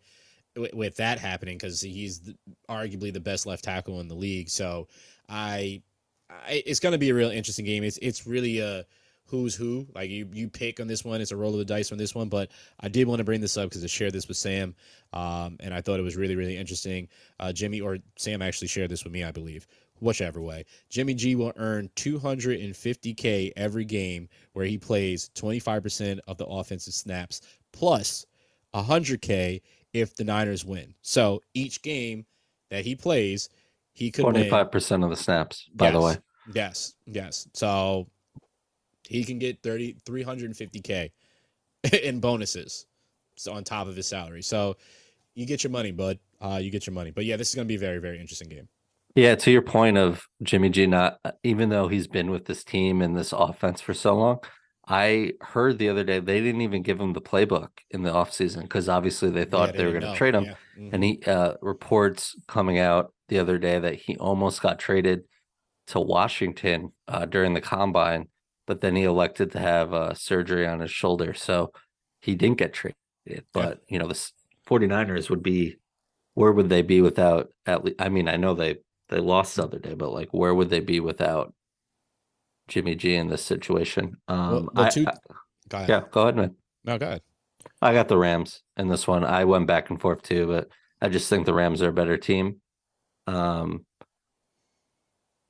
with, 0.58 0.74
with 0.74 0.96
that 0.98 1.20
happening 1.20 1.58
because 1.58 1.80
he's 1.82 2.20
the, 2.22 2.36
arguably 2.70 3.14
the 3.14 3.20
best 3.20 3.46
left 3.46 3.64
tackle 3.64 4.02
in 4.02 4.08
the 4.08 4.16
league. 4.16 4.50
So 4.50 4.88
I, 5.30 5.82
I 6.30 6.64
it's 6.66 6.80
going 6.80 6.93
to 6.93 6.98
be 7.00 7.10
a 7.12 7.14
real 7.16 7.30
interesting 7.32 7.66
game. 7.66 7.84
It's 7.84 7.98
it's 8.02 8.28
really 8.28 8.60
a 8.60 8.86
who's 9.28 9.56
who. 9.56 9.88
Like 9.96 10.10
you 10.10 10.28
you 10.34 10.48
pick 10.50 10.80
on 10.80 10.88
this 10.88 11.04
one. 11.04 11.22
It's 11.22 11.32
a 11.32 11.36
roll 11.38 11.52
of 11.54 11.60
the 11.60 11.66
dice 11.66 11.92
on 11.92 11.98
this 11.98 12.16
one. 12.16 12.30
But 12.30 12.52
I 12.80 12.88
did 12.88 13.08
want 13.08 13.20
to 13.20 13.24
bring 13.24 13.42
this 13.42 13.58
up 13.58 13.70
because 13.70 13.84
I 13.84 13.88
shared 13.88 14.14
this 14.14 14.28
with 14.28 14.38
Sam, 14.38 14.76
um, 15.14 15.58
and 15.60 15.74
I 15.74 15.82
thought 15.82 16.00
it 16.00 16.04
was 16.04 16.16
really 16.16 16.36
really 16.36 16.58
interesting. 16.58 17.08
Uh, 17.40 17.52
Jimmy 17.52 17.82
or 17.82 17.98
Sam 18.18 18.42
actually 18.42 18.68
shared 18.68 18.90
this 18.92 19.04
with 19.04 19.14
me, 19.14 19.24
I 19.24 19.32
believe. 19.32 19.68
Whichever 20.02 20.42
way, 20.42 20.66
Jimmy 20.90 21.14
G 21.14 21.36
will 21.36 21.54
earn 21.56 21.90
250k 21.96 23.54
every 23.56 23.86
game 23.86 24.28
where 24.52 24.66
he 24.66 24.78
plays 24.78 25.30
25% 25.36 26.20
of 26.28 26.38
the 26.38 26.46
offensive 26.46 26.94
snaps 26.94 27.42
plus 27.72 28.26
100k 28.74 29.62
if 29.94 30.14
the 30.16 30.26
Niners 30.26 30.66
win. 30.66 30.94
So 31.02 31.42
each 31.54 31.82
game 31.82 32.26
that 32.70 32.84
he 32.84 32.94
plays, 32.96 33.48
he 33.94 34.12
could 34.12 34.24
Twenty 34.24 34.42
win. 34.42 34.50
five 34.50 34.70
percent 34.70 35.04
of 35.04 35.10
the 35.10 35.16
snaps, 35.16 35.70
by 35.74 35.92
the 35.92 36.02
way. 36.02 36.18
Yes, 36.54 36.96
yes. 37.06 37.48
So 37.54 38.08
he 39.08 39.24
can 39.24 39.39
get 39.39 39.62
30 39.64 39.97
350k 40.06 41.12
in 42.03 42.20
bonuses 42.20 42.86
so 43.36 43.53
on 43.53 43.64
top 43.64 43.88
of 43.88 43.95
his 43.95 44.08
salary. 44.08 44.41
So 44.41 44.78
you 45.34 45.45
get 45.45 45.64
your 45.64 45.72
money, 45.72 45.91
bud. 45.91 46.20
Uh, 46.41 46.60
you 46.62 46.72
get 46.72 46.88
your 46.88 46.93
money. 46.93 47.12
But 47.12 47.26
yeah, 47.26 47.38
this 47.38 47.49
is 47.49 47.56
going 47.56 47.68
to 47.68 47.72
be 47.72 47.76
a 47.76 47.80
very 47.80 47.99
very 47.99 48.20
interesting 48.20 48.49
game. 48.49 48.68
Yeah, 49.16 49.36
to 49.36 49.51
your 49.51 49.62
point 49.62 49.97
of 49.97 50.26
Jimmy 50.43 50.70
G 50.70 50.86
not 50.88 51.20
even 51.43 51.70
though 51.70 51.88
he's 51.88 52.08
been 52.08 52.32
with 52.32 52.45
this 52.45 52.64
team 52.64 53.01
and 53.01 53.18
this 53.18 53.34
offense 53.34 53.82
for 53.82 53.93
so 53.93 54.16
long, 54.16 54.39
I 54.88 55.34
heard 55.41 55.78
the 55.78 55.89
other 55.89 56.03
day 56.03 56.20
they 56.20 56.41
didn't 56.41 56.62
even 56.62 56.82
give 56.82 56.99
him 56.99 57.14
the 57.14 57.22
playbook 57.22 57.70
in 57.91 58.03
the 58.03 58.12
offseason 58.12 58.64
because 58.64 58.89
obviously 58.89 59.30
they 59.30 59.45
thought 59.45 59.70
Yeah, 59.70 59.78
they, 59.78 59.86
were 59.86 59.91
going 59.91 60.03
to 60.03 60.14
trade 60.14 60.36
him. 60.36 60.43
Yeah. 60.45 60.56
Mhm. 60.78 60.93
And 60.93 61.03
he 61.03 61.24
uh 61.26 61.53
reports 61.62 62.36
coming 62.47 62.80
out 62.80 63.14
the 63.30 63.39
other 63.39 63.58
day 63.58 63.80
that 63.80 63.95
he 63.95 64.18
almost 64.18 64.62
got 64.62 64.80
traded 64.80 65.24
to 65.88 65.99
Washington 65.99 66.91
uh 67.08 67.26
during 67.26 67.53
the 67.53 67.62
combine, 67.62 68.28
but 68.68 68.82
then 68.82 68.95
he 68.95 69.03
elected 69.03 69.51
to 69.51 69.59
have 69.59 69.93
uh 69.93 70.13
surgery 70.13 70.66
on 70.68 70.80
his 70.80 70.91
shoulder. 70.91 71.34
So 71.34 71.72
he 72.22 72.36
didn't 72.36 72.57
get 72.57 72.74
traded. 72.74 72.95
But 73.53 73.82
you 73.88 73.99
know, 73.99 74.07
the 74.07 74.11
s- 74.16 74.34
49ers 74.68 75.30
would 75.30 75.43
be 75.43 75.78
where 76.34 76.51
would 76.51 76.70
they 76.70 76.82
be 76.82 77.01
without 77.01 77.49
at 77.66 77.84
least 77.86 77.97
I 77.99 78.09
mean, 78.09 78.28
I 78.28 78.36
know 78.38 78.53
they 78.53 78.78
they 79.09 79.20
lost 79.20 79.55
the 79.55 79.63
other 79.63 79.80
day, 79.80 79.93
but 79.93 80.11
like 80.11 80.30
where 80.34 80.53
would 80.53 80.70
they 80.70 80.80
be 80.80 80.99
without 80.99 81.53
Jimmy 82.68 82.95
G 82.95 83.16
in 83.16 83.28
this 83.30 83.43
situation? 83.43 84.18
Um 84.28 84.70
well, 84.74 84.86
I- 84.86 84.89
two- 84.89 85.05
I- 85.07 85.13
Go 85.70 85.78
ahead. 85.78 85.89
yeah, 85.89 86.03
go 86.11 86.22
ahead, 86.24 86.36
man. 86.36 86.55
No, 86.84 86.97
go 86.99 87.07
ahead. 87.07 87.22
I 87.82 87.93
got 87.93 88.07
the 88.07 88.18
Rams 88.18 88.61
in 88.78 88.88
this 88.88 89.07
one. 89.07 89.24
I 89.24 89.45
went 89.45 89.66
back 89.66 89.89
and 89.89 89.99
forth 89.99 90.22
too, 90.22 90.45
but 90.45 90.70
I 91.01 91.09
just 91.09 91.28
think 91.30 91.45
the 91.47 91.53
Rams 91.55 91.82
are 91.82 91.89
a 91.89 91.93
better 91.93 92.18
team. 92.18 92.61
Um, 93.28 93.86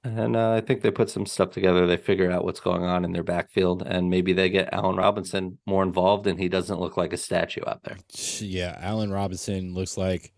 and 0.06 0.36
uh, 0.36 0.54
I 0.54 0.62
think 0.62 0.82
they 0.82 0.92
put 0.92 1.10
some 1.10 1.26
stuff 1.26 1.52
together. 1.52 1.86
They 1.86 1.98
figure 1.98 2.32
out 2.32 2.46
what's 2.46 2.60
going 2.60 2.84
on 2.84 3.04
in 3.04 3.12
their 3.12 3.24
backfield, 3.24 3.84
and 3.86 4.10
maybe 4.10 4.34
they 4.34 4.50
get 4.50 4.70
Allen 4.72 4.96
Robinson 4.96 5.58
more 5.66 5.84
involved, 5.84 6.28
and 6.28 6.40
he 6.40 6.48
doesn't 6.48 6.80
look 6.80 6.96
like 6.96 7.12
a 7.12 7.18
statue 7.18 7.62
out 7.66 7.84
there. 7.84 7.98
Yeah, 8.40 8.78
Allen 8.82 9.12
Robinson 9.12 9.74
looks 9.74 9.98
like 9.98 10.32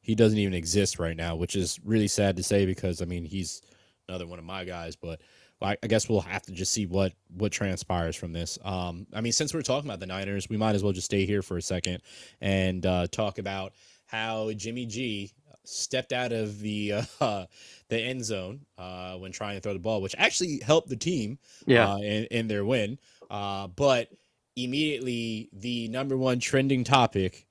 he 0.00 0.14
doesn't 0.14 0.38
even 0.38 0.54
exist 0.54 0.98
right 0.98 1.16
now, 1.16 1.36
which 1.36 1.56
is 1.56 1.78
really 1.84 2.08
sad 2.08 2.36
to 2.36 2.42
say 2.42 2.64
because 2.64 3.02
I 3.02 3.04
mean 3.04 3.24
he's 3.24 3.60
another 4.08 4.26
one 4.26 4.38
of 4.38 4.44
my 4.44 4.64
guys, 4.64 4.96
but 4.96 5.20
I, 5.60 5.76
guess 5.82 6.08
we'll 6.08 6.20
have 6.20 6.42
to 6.42 6.52
just 6.52 6.72
see 6.72 6.86
what 6.86 7.12
what 7.28 7.52
transpires 7.52 8.16
from 8.16 8.32
this. 8.32 8.58
Um, 8.64 9.06
I 9.12 9.20
mean, 9.20 9.32
since 9.32 9.52
we're 9.52 9.62
talking 9.62 9.90
about 9.90 10.00
the 10.00 10.06
Niners, 10.06 10.48
we 10.48 10.56
might 10.56 10.74
as 10.74 10.82
well 10.82 10.92
just 10.92 11.06
stay 11.06 11.26
here 11.26 11.42
for 11.42 11.56
a 11.56 11.62
second 11.62 12.02
and 12.40 12.86
uh, 12.86 13.08
talk 13.08 13.38
about 13.38 13.72
how 14.06 14.52
Jimmy 14.52 14.86
G 14.86 15.32
stepped 15.68 16.12
out 16.12 16.32
of 16.32 16.60
the 16.60 16.94
uh, 17.20 17.46
the 17.88 17.98
end 17.98 18.24
zone 18.24 18.60
uh, 18.76 19.14
when 19.16 19.32
trying 19.32 19.56
to 19.56 19.60
throw 19.60 19.72
the 19.72 19.78
ball, 19.78 20.00
which 20.00 20.14
actually 20.18 20.60
helped 20.60 20.88
the 20.88 20.96
team 20.96 21.38
Yeah, 21.66 21.92
uh, 21.92 21.98
in, 21.98 22.24
in 22.30 22.48
their 22.48 22.64
win. 22.64 22.98
Uh, 23.30 23.68
but 23.68 24.08
immediately, 24.56 25.50
the 25.52 25.88
number 25.88 26.16
one 26.16 26.40
trending 26.40 26.84
topic 26.84 27.46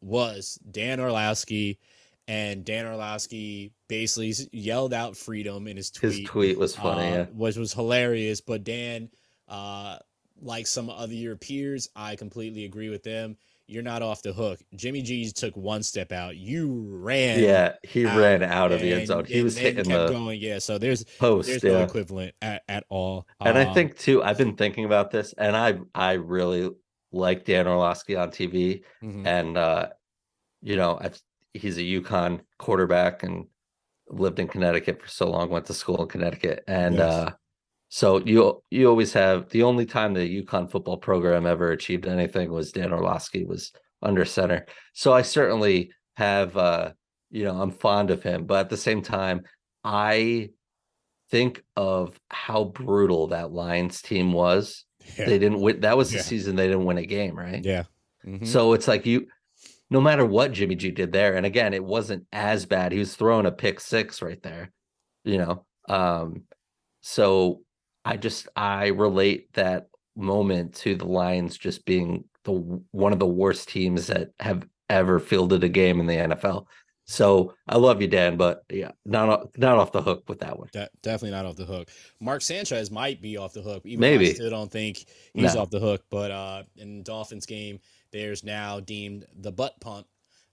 was 0.00 0.58
Dan 0.70 1.00
Orlovsky, 1.00 1.78
and 2.28 2.64
Dan 2.64 2.86
Orlovsky 2.86 3.72
basically 3.88 4.34
yelled 4.52 4.92
out 4.92 5.16
freedom 5.16 5.66
in 5.66 5.76
his 5.76 5.90
tweet, 5.90 6.12
his 6.12 6.28
tweet 6.28 6.58
was 6.58 6.74
funny. 6.74 7.08
uh, 7.08 7.16
yeah, 7.16 7.24
which 7.32 7.56
was 7.56 7.72
hilarious. 7.72 8.40
But 8.40 8.64
Dan, 8.64 9.10
uh, 9.48 9.98
like 10.40 10.66
some 10.66 10.90
other 10.90 11.14
your 11.14 11.36
peers, 11.36 11.88
I 11.96 12.16
completely 12.16 12.64
agree 12.64 12.90
with 12.90 13.02
them. 13.02 13.36
You're 13.68 13.82
not 13.82 14.00
off 14.02 14.22
the 14.22 14.32
hook. 14.32 14.60
Jimmy 14.74 15.02
G 15.02 15.30
took 15.32 15.56
one 15.56 15.82
step 15.82 16.12
out. 16.12 16.36
You 16.36 16.86
ran. 16.88 17.40
yeah, 17.40 17.74
he 17.82 18.06
out 18.06 18.16
ran 18.18 18.42
out 18.42 18.70
of 18.72 18.80
the 18.80 18.92
end 18.92 19.06
zone. 19.08 19.24
He 19.24 19.34
and 19.36 19.44
was 19.44 19.56
hitting 19.58 19.84
kept 19.84 19.88
the 19.88 20.08
going. 20.08 20.40
Yeah. 20.40 20.58
So 20.58 20.78
there's 20.78 21.02
post. 21.04 21.48
there's 21.48 21.64
no 21.64 21.82
equivalent 21.82 22.34
at, 22.42 22.62
at 22.68 22.84
all. 22.88 23.26
and 23.40 23.58
I 23.58 23.64
Um, 23.64 23.74
think 23.74 23.98
too. 23.98 24.22
I've 24.22 24.38
been 24.38 24.54
thinking 24.56 24.84
about 24.84 25.10
this, 25.10 25.34
and 25.36 25.56
I 25.56 25.78
I 25.94 26.12
really 26.12 26.70
like 27.12 27.44
Dan 27.44 27.66
Orlovsky 27.66 28.14
on 28.16 28.30
TV. 28.30 28.82
mhm. 29.02 29.26
and 29.26 29.56
uh 29.58 29.88
you 30.62 30.76
know 30.76 30.98
I've, 31.00 31.20
he's 31.54 31.76
a 31.78 31.82
UConn 31.82 32.40
quarterback 32.58 33.22
and 33.22 33.46
lived 34.08 34.38
in 34.38 34.46
connecticut 34.48 35.02
for 35.02 35.08
so 35.08 35.30
long 35.30 35.48
went 35.50 35.66
to 35.66 35.74
school 35.74 36.02
in 36.02 36.08
connecticut 36.08 36.62
and 36.68 36.96
Yes. 36.96 37.12
uh 37.12 37.30
so 37.88 38.18
you 38.24 38.62
you 38.70 38.88
always 38.88 39.12
have 39.12 39.48
the 39.50 39.62
only 39.62 39.86
time 39.86 40.12
the 40.14 40.42
UConn 40.42 40.70
football 40.70 40.96
program 40.96 41.46
ever 41.46 41.70
achieved 41.72 42.06
anything 42.06 42.50
was 42.50 42.72
dan 42.72 42.92
orlovsky 42.92 43.44
was 43.44 43.72
under 44.02 44.24
center 44.24 44.66
so 44.92 45.12
i 45.12 45.22
certainly 45.22 45.90
have 46.16 46.56
uh 46.56 46.90
you 47.30 47.44
know 47.44 47.60
i'm 47.60 47.70
fond 47.70 48.10
of 48.10 48.22
him 48.22 48.44
but 48.44 48.60
at 48.60 48.70
the 48.70 48.76
same 48.76 49.02
time 49.02 49.42
i 49.84 50.48
think 51.30 51.62
of 51.76 52.18
how 52.30 52.64
brutal 52.64 53.28
that 53.28 53.52
lions 53.52 54.02
team 54.02 54.32
was 54.32 54.84
yeah. 55.18 55.26
they 55.26 55.38
didn't 55.38 55.60
win 55.60 55.80
that 55.80 55.96
was 55.96 56.10
the 56.10 56.16
Yeah. 56.16 56.22
season 56.22 56.56
they 56.56 56.66
didn't 56.66 56.84
win 56.84 56.98
a 56.98 57.06
game 57.06 57.36
right 57.36 57.64
yeah. 57.64 57.84
Mhm. 58.24 58.46
so 58.46 58.72
it's 58.72 58.88
like 58.88 59.06
you, 59.06 59.28
no 59.88 60.00
matter 60.00 60.24
what 60.26 60.50
Jimmy 60.52 60.74
G 60.74 60.90
did 60.90 61.12
there, 61.12 61.36
and 61.36 61.46
again, 61.46 61.72
it 61.72 61.84
wasn't 61.84 62.26
as 62.32 62.66
bad. 62.66 62.90
He 62.90 62.98
was 62.98 63.14
throwing 63.14 63.46
a 63.46 63.52
pick 63.52 63.78
six 63.78 64.20
right 64.20 64.42
there, 64.42 64.72
you 65.22 65.38
know. 65.38 65.64
Um, 65.88 66.42
so 67.02 67.60
I 68.06 68.16
just 68.16 68.48
I 68.56 68.86
relate 68.88 69.52
that 69.54 69.88
moment 70.16 70.74
to 70.76 70.94
the 70.94 71.06
Lions 71.06 71.58
just 71.58 71.84
being 71.84 72.24
the 72.44 72.52
one 72.92 73.12
of 73.12 73.18
the 73.18 73.26
worst 73.26 73.68
teams 73.68 74.06
that 74.06 74.30
have 74.40 74.66
ever 74.88 75.18
fielded 75.18 75.64
a 75.64 75.68
game 75.68 76.00
in 76.00 76.06
the 76.06 76.14
NFL. 76.14 76.66
So 77.08 77.54
I 77.68 77.76
love 77.76 78.00
you, 78.02 78.08
Dan, 78.08 78.36
but 78.36 78.64
yeah, 78.70 78.90
not 79.04 79.56
not 79.58 79.78
off 79.78 79.92
the 79.92 80.02
hook 80.02 80.24
with 80.28 80.40
that 80.40 80.58
one. 80.58 80.68
De- 80.72 80.88
definitely 81.02 81.30
not 81.36 81.46
off 81.46 81.56
the 81.56 81.64
hook. 81.64 81.88
Mark 82.20 82.42
Sanchez 82.42 82.90
might 82.90 83.20
be 83.22 83.36
off 83.36 83.52
the 83.52 83.62
hook. 83.62 83.82
Even 83.84 84.00
though 84.00 84.20
I 84.24 84.32
still 84.32 84.50
don't 84.50 84.70
think 84.70 85.04
he's 85.34 85.54
No. 85.54 85.62
off 85.62 85.70
the 85.70 85.78
hook. 85.78 86.04
But 86.10 86.30
uh, 86.32 86.62
in 86.76 87.02
Dolphins 87.04 87.46
game, 87.46 87.78
there's 88.10 88.42
now 88.42 88.80
deemed 88.80 89.24
the 89.40 89.52
butt 89.52 89.78
pump, 89.80 90.06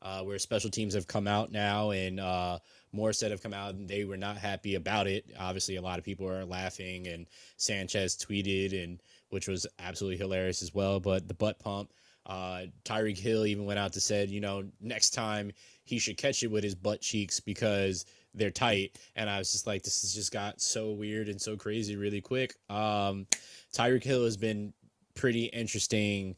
uh, 0.03 0.21
where 0.21 0.37
special 0.37 0.69
teams 0.69 0.93
have 0.93 1.07
come 1.07 1.27
out 1.27 1.51
now 1.51 1.89
and 1.89 2.19
uh, 2.19 2.59
Morissette 2.95 3.31
have 3.31 3.41
come 3.41 3.53
out 3.53 3.73
and 3.73 3.87
they 3.87 4.05
were 4.05 4.17
not 4.17 4.37
happy 4.37 4.75
about 4.75 5.07
it. 5.07 5.25
Obviously, 5.39 5.77
a 5.77 5.81
lot 5.81 5.99
of 5.99 6.05
people 6.05 6.27
are 6.29 6.45
laughing 6.45 7.07
and 7.07 7.27
Sanchez 7.57 8.15
tweeted 8.15 8.83
and 8.83 9.01
which 9.29 9.47
was 9.47 9.65
absolutely 9.79 10.17
hilarious 10.17 10.61
as 10.61 10.73
well. 10.73 10.99
But 10.99 11.27
the 11.27 11.33
butt 11.33 11.59
pump, 11.59 11.91
uh, 12.25 12.63
Tyreek 12.85 13.17
Hill 13.17 13.45
even 13.45 13.65
went 13.65 13.79
out 13.79 13.93
to 13.93 14.01
said, 14.01 14.29
you 14.29 14.39
know, 14.39 14.63
next 14.79 15.09
time 15.11 15.51
he 15.83 15.97
should 15.97 16.17
catch 16.17 16.43
it 16.43 16.51
with 16.51 16.63
his 16.63 16.75
butt 16.75 17.01
cheeks 17.01 17.39
because 17.39 18.05
they're 18.35 18.51
tight. 18.51 18.99
And 19.15 19.29
I 19.29 19.39
was 19.39 19.51
just 19.51 19.67
like, 19.67 19.83
this 19.83 20.01
has 20.01 20.13
just 20.13 20.31
got 20.31 20.61
so 20.61 20.91
weird 20.91 21.29
and 21.29 21.41
so 21.41 21.57
crazy 21.57 21.95
really 21.95 22.21
quick. 22.21 22.55
Um, 22.69 23.27
Tyreek 23.73 24.03
Hill 24.03 24.23
has 24.23 24.37
been 24.37 24.73
pretty 25.15 25.45
interesting 25.45 26.35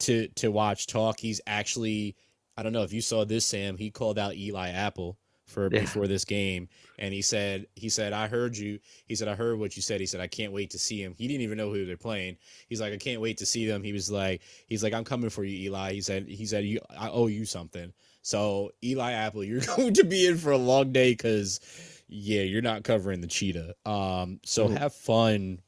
to 0.00 0.28
to 0.28 0.50
watch 0.50 0.86
talk. 0.86 1.18
He's 1.18 1.40
actually, 1.46 2.16
I 2.56 2.62
don't 2.62 2.72
know 2.72 2.82
if 2.82 2.92
you 2.92 3.00
saw 3.00 3.24
this, 3.24 3.44
Sam. 3.44 3.76
He 3.76 3.90
called 3.90 4.18
out 4.18 4.36
Eli 4.36 4.70
Apple 4.70 5.18
for 5.48 5.68
Yeah. 5.72 5.80
before 5.80 6.06
this 6.06 6.24
game, 6.24 6.68
and 6.98 7.12
he 7.12 7.22
said, 7.22 7.66
he 7.74 7.88
said, 7.88 8.12
I 8.12 8.28
heard 8.28 8.56
you. 8.56 8.78
He 9.06 9.14
said, 9.16 9.26
I 9.28 9.34
heard 9.34 9.58
what 9.58 9.74
you 9.76 9.82
said. 9.82 9.98
He 10.00 10.06
said, 10.06 10.20
I 10.20 10.26
can't 10.28 10.52
wait 10.52 10.70
to 10.70 10.78
see 10.78 11.02
him. 11.02 11.14
He 11.18 11.26
didn't 11.26 11.40
even 11.42 11.58
know 11.58 11.70
who 11.72 11.84
they're 11.86 11.96
playing. 11.96 12.36
He's 12.68 12.80
like, 12.80 12.92
I 12.92 12.96
can't 12.98 13.20
wait 13.20 13.38
to 13.38 13.46
see 13.46 13.66
them. 13.66 13.82
He 13.82 13.92
was 13.92 14.10
like, 14.10 14.42
he's 14.68 14.82
like, 14.84 14.92
I'm 14.92 15.04
coming 15.04 15.30
for 15.30 15.42
you, 15.44 15.58
Eli. 15.70 15.92
He 15.94 16.00
said, 16.00 16.28
he 16.28 16.46
said, 16.46 16.64
you, 16.64 16.80
I 16.96 17.08
owe 17.10 17.26
you 17.26 17.44
something. 17.44 17.92
So 18.22 18.70
Eli 18.84 19.12
Apple, 19.12 19.42
you're 19.48 19.60
going 19.76 19.94
to 19.94 20.04
be 20.04 20.26
in 20.26 20.36
for 20.36 20.52
a 20.52 20.58
long 20.58 20.92
day 20.92 21.12
because, 21.12 21.60
yeah, 22.08 22.42
you're 22.42 22.62
not 22.62 22.84
covering 22.84 23.20
the 23.20 23.26
cheetah. 23.26 23.74
Um, 23.86 24.40
so 24.44 24.68
Mm. 24.68 24.78
have 24.78 24.94
fun 24.94 25.60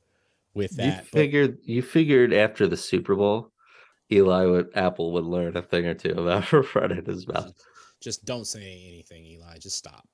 with 0.55 0.73
You 0.73 0.77
that. 0.79 1.05
but- 1.11 1.19
figured 1.21 1.59
you 1.65 1.81
figured 1.83 2.33
after 2.35 2.67
the 2.69 2.77
Super 2.77 3.15
Bowl 3.15 3.53
Eli 4.13 4.45
would 4.47 4.71
Apple 4.75 5.13
would 5.13 5.25
learn 5.25 5.57
a 5.57 5.63
thing 5.63 5.87
or 5.87 5.95
two 5.95 6.11
about 6.11 6.53
running 6.75 7.05
his 7.05 7.29
mouth. 7.29 7.53
Just 8.01 8.25
don't 8.25 8.47
say 8.47 8.85
anything, 8.89 9.25
Eli. 9.27 9.59
Just 9.59 9.77
stop. 9.77 10.07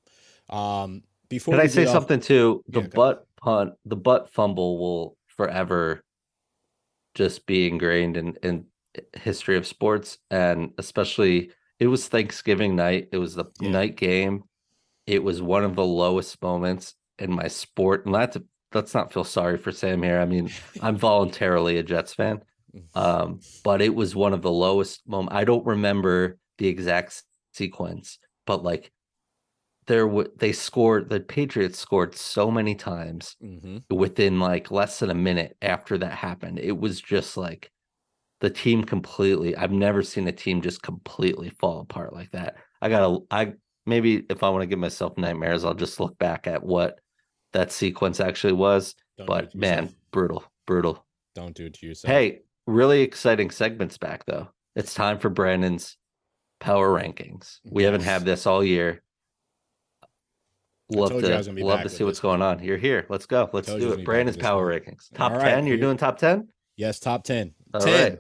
Um, 0.51 1.03
before 1.29 1.55
Can 1.55 1.61
I 1.61 1.67
say 1.67 1.85
off- 1.87 1.93
something 1.93 2.21
too? 2.21 2.63
The 2.69 2.83
Yeah, 2.83 2.89
butt 2.95 3.27
punt, 3.37 3.75
the 3.85 3.97
butt 3.97 4.31
fumble 4.31 4.79
will 4.79 5.17
forever 5.27 6.03
just 7.15 7.47
be 7.47 7.69
ingrained 7.69 8.17
in 8.17 8.37
in 8.43 8.67
history 9.15 9.57
of 9.57 9.67
sports, 9.67 10.19
and 10.31 10.71
especially 10.79 11.51
it 11.79 11.87
was 11.87 12.09
Thanksgiving 12.09 12.75
night. 12.77 13.09
It 13.13 13.19
was 13.19 13.35
the 13.35 13.47
Yeah. 13.61 13.71
night 13.71 13.97
game. 13.97 14.45
It 15.07 15.23
was 15.23 15.43
one 15.43 15.65
of 15.65 15.77
the 15.77 15.85
lowest 15.85 16.41
moments 16.43 16.95
in 17.19 17.31
my 17.33 17.49
sport, 17.49 18.07
and 18.07 18.15
that's 18.15 18.37
let's 18.75 18.95
not 18.95 19.13
feel 19.13 19.25
sorry 19.25 19.57
for 19.59 19.73
Sam 19.73 20.03
here. 20.03 20.19
I 20.21 20.25
mean, 20.27 20.51
I'm 20.83 20.97
voluntarily 20.97 21.79
a 21.79 21.83
Jets 21.83 22.15
fan, 22.15 22.43
Mm. 22.75 22.97
um, 22.97 23.41
but 23.65 23.81
it 23.81 23.95
was 23.95 24.15
one 24.17 24.33
of 24.35 24.43
the 24.43 24.51
lowest 24.53 25.07
moment. 25.09 25.35
I 25.35 25.45
don't 25.45 25.65
remember 25.65 26.39
the 26.59 26.67
exact 26.69 27.23
sequence, 27.57 28.19
but 28.47 28.63
like 28.63 28.93
there 29.87 30.07
w- 30.07 30.33
they 30.37 30.53
scored 30.53 31.09
the 31.09 31.21
Patriots 31.21 31.79
scored 31.79 32.15
so 32.15 32.51
many 32.51 32.75
times 32.75 33.37
Mhm. 33.43 33.85
within 33.91 34.41
like 34.41 34.71
less 34.71 34.99
than 34.99 35.11
a 35.11 35.15
minute 35.15 35.57
after 35.63 35.97
that 35.99 36.13
happened. 36.19 36.59
It 36.59 36.79
was 36.79 37.01
just 37.01 37.37
like 37.37 37.71
the 38.41 38.51
team 38.51 38.85
completely. 38.85 39.57
I've 39.57 39.73
never 39.73 40.03
seen 40.03 40.29
a 40.29 40.33
team 40.33 40.61
just 40.63 40.83
completely 40.83 41.51
fall 41.51 41.81
apart 41.81 42.13
like 42.13 42.33
that. 42.33 42.57
I 42.83 42.89
gotta 42.89 43.25
I 43.31 43.55
maybe 43.87 44.25
if 44.31 44.43
I 44.43 44.51
want 44.51 44.63
to 44.63 44.67
give 44.67 44.79
myself 44.79 45.17
nightmares, 45.19 45.65
I'll 45.65 45.75
just 45.75 46.01
look 46.01 46.19
back 46.19 46.47
at 46.47 46.63
what 46.65 47.01
that 47.53 47.73
sequence 47.73 48.21
actually 48.21 48.53
was. 48.55 48.95
Don't 49.17 49.27
But 49.27 49.55
man, 49.55 49.95
brutal, 50.11 50.45
brutal. 50.67 51.07
don't 51.35 51.55
do 51.55 51.67
it 51.67 51.75
to 51.75 51.87
yourself. 51.87 52.13
Hey, 52.13 52.43
really 52.67 53.03
exciting 53.03 53.51
segments 53.51 53.99
back 53.99 54.25
though. 54.27 54.49
It's 54.75 54.95
time 54.95 55.19
for 55.19 55.31
Brandon's 55.31 55.97
power 56.61 56.89
rankings. 56.91 57.61
We 57.65 57.85
haven't 57.85 58.03
had 58.03 58.25
this 58.25 58.47
all 58.47 58.65
year. 58.65 59.03
Love 60.89 61.11
told 61.11 61.23
you 61.23 61.29
I 61.29 61.31
to 61.33 61.37
was 61.39 61.47
gonna 61.49 61.57
be 61.57 61.63
love 61.65 61.83
to 61.83 61.89
see 61.89 62.05
what's 62.05 62.21
going 62.21 62.43
on. 62.43 62.63
You're 62.63 62.77
here. 62.77 63.07
Let's 63.09 63.27
go. 63.27 63.51
Let's 63.53 63.67
Told 63.67 63.81
you 63.81 63.87
I 63.87 63.89
do 63.89 63.93
it. 63.95 63.97
gonna 63.97 63.97
be 63.97 64.03
back 64.03 64.07
Brandon's 64.07 64.37
power 64.37 64.73
rankings. 64.73 65.13
Top 65.15 65.33
right, 65.33 65.41
10. 65.55 65.67
You're 65.67 65.77
here- 65.77 65.85
doing 65.85 65.97
top 65.97 66.17
10? 66.19 66.47
Yes, 66.77 67.01
top 67.01 67.25
10. 67.25 67.53
All 67.75 67.81
10. 67.81 68.11
right. 68.13 68.19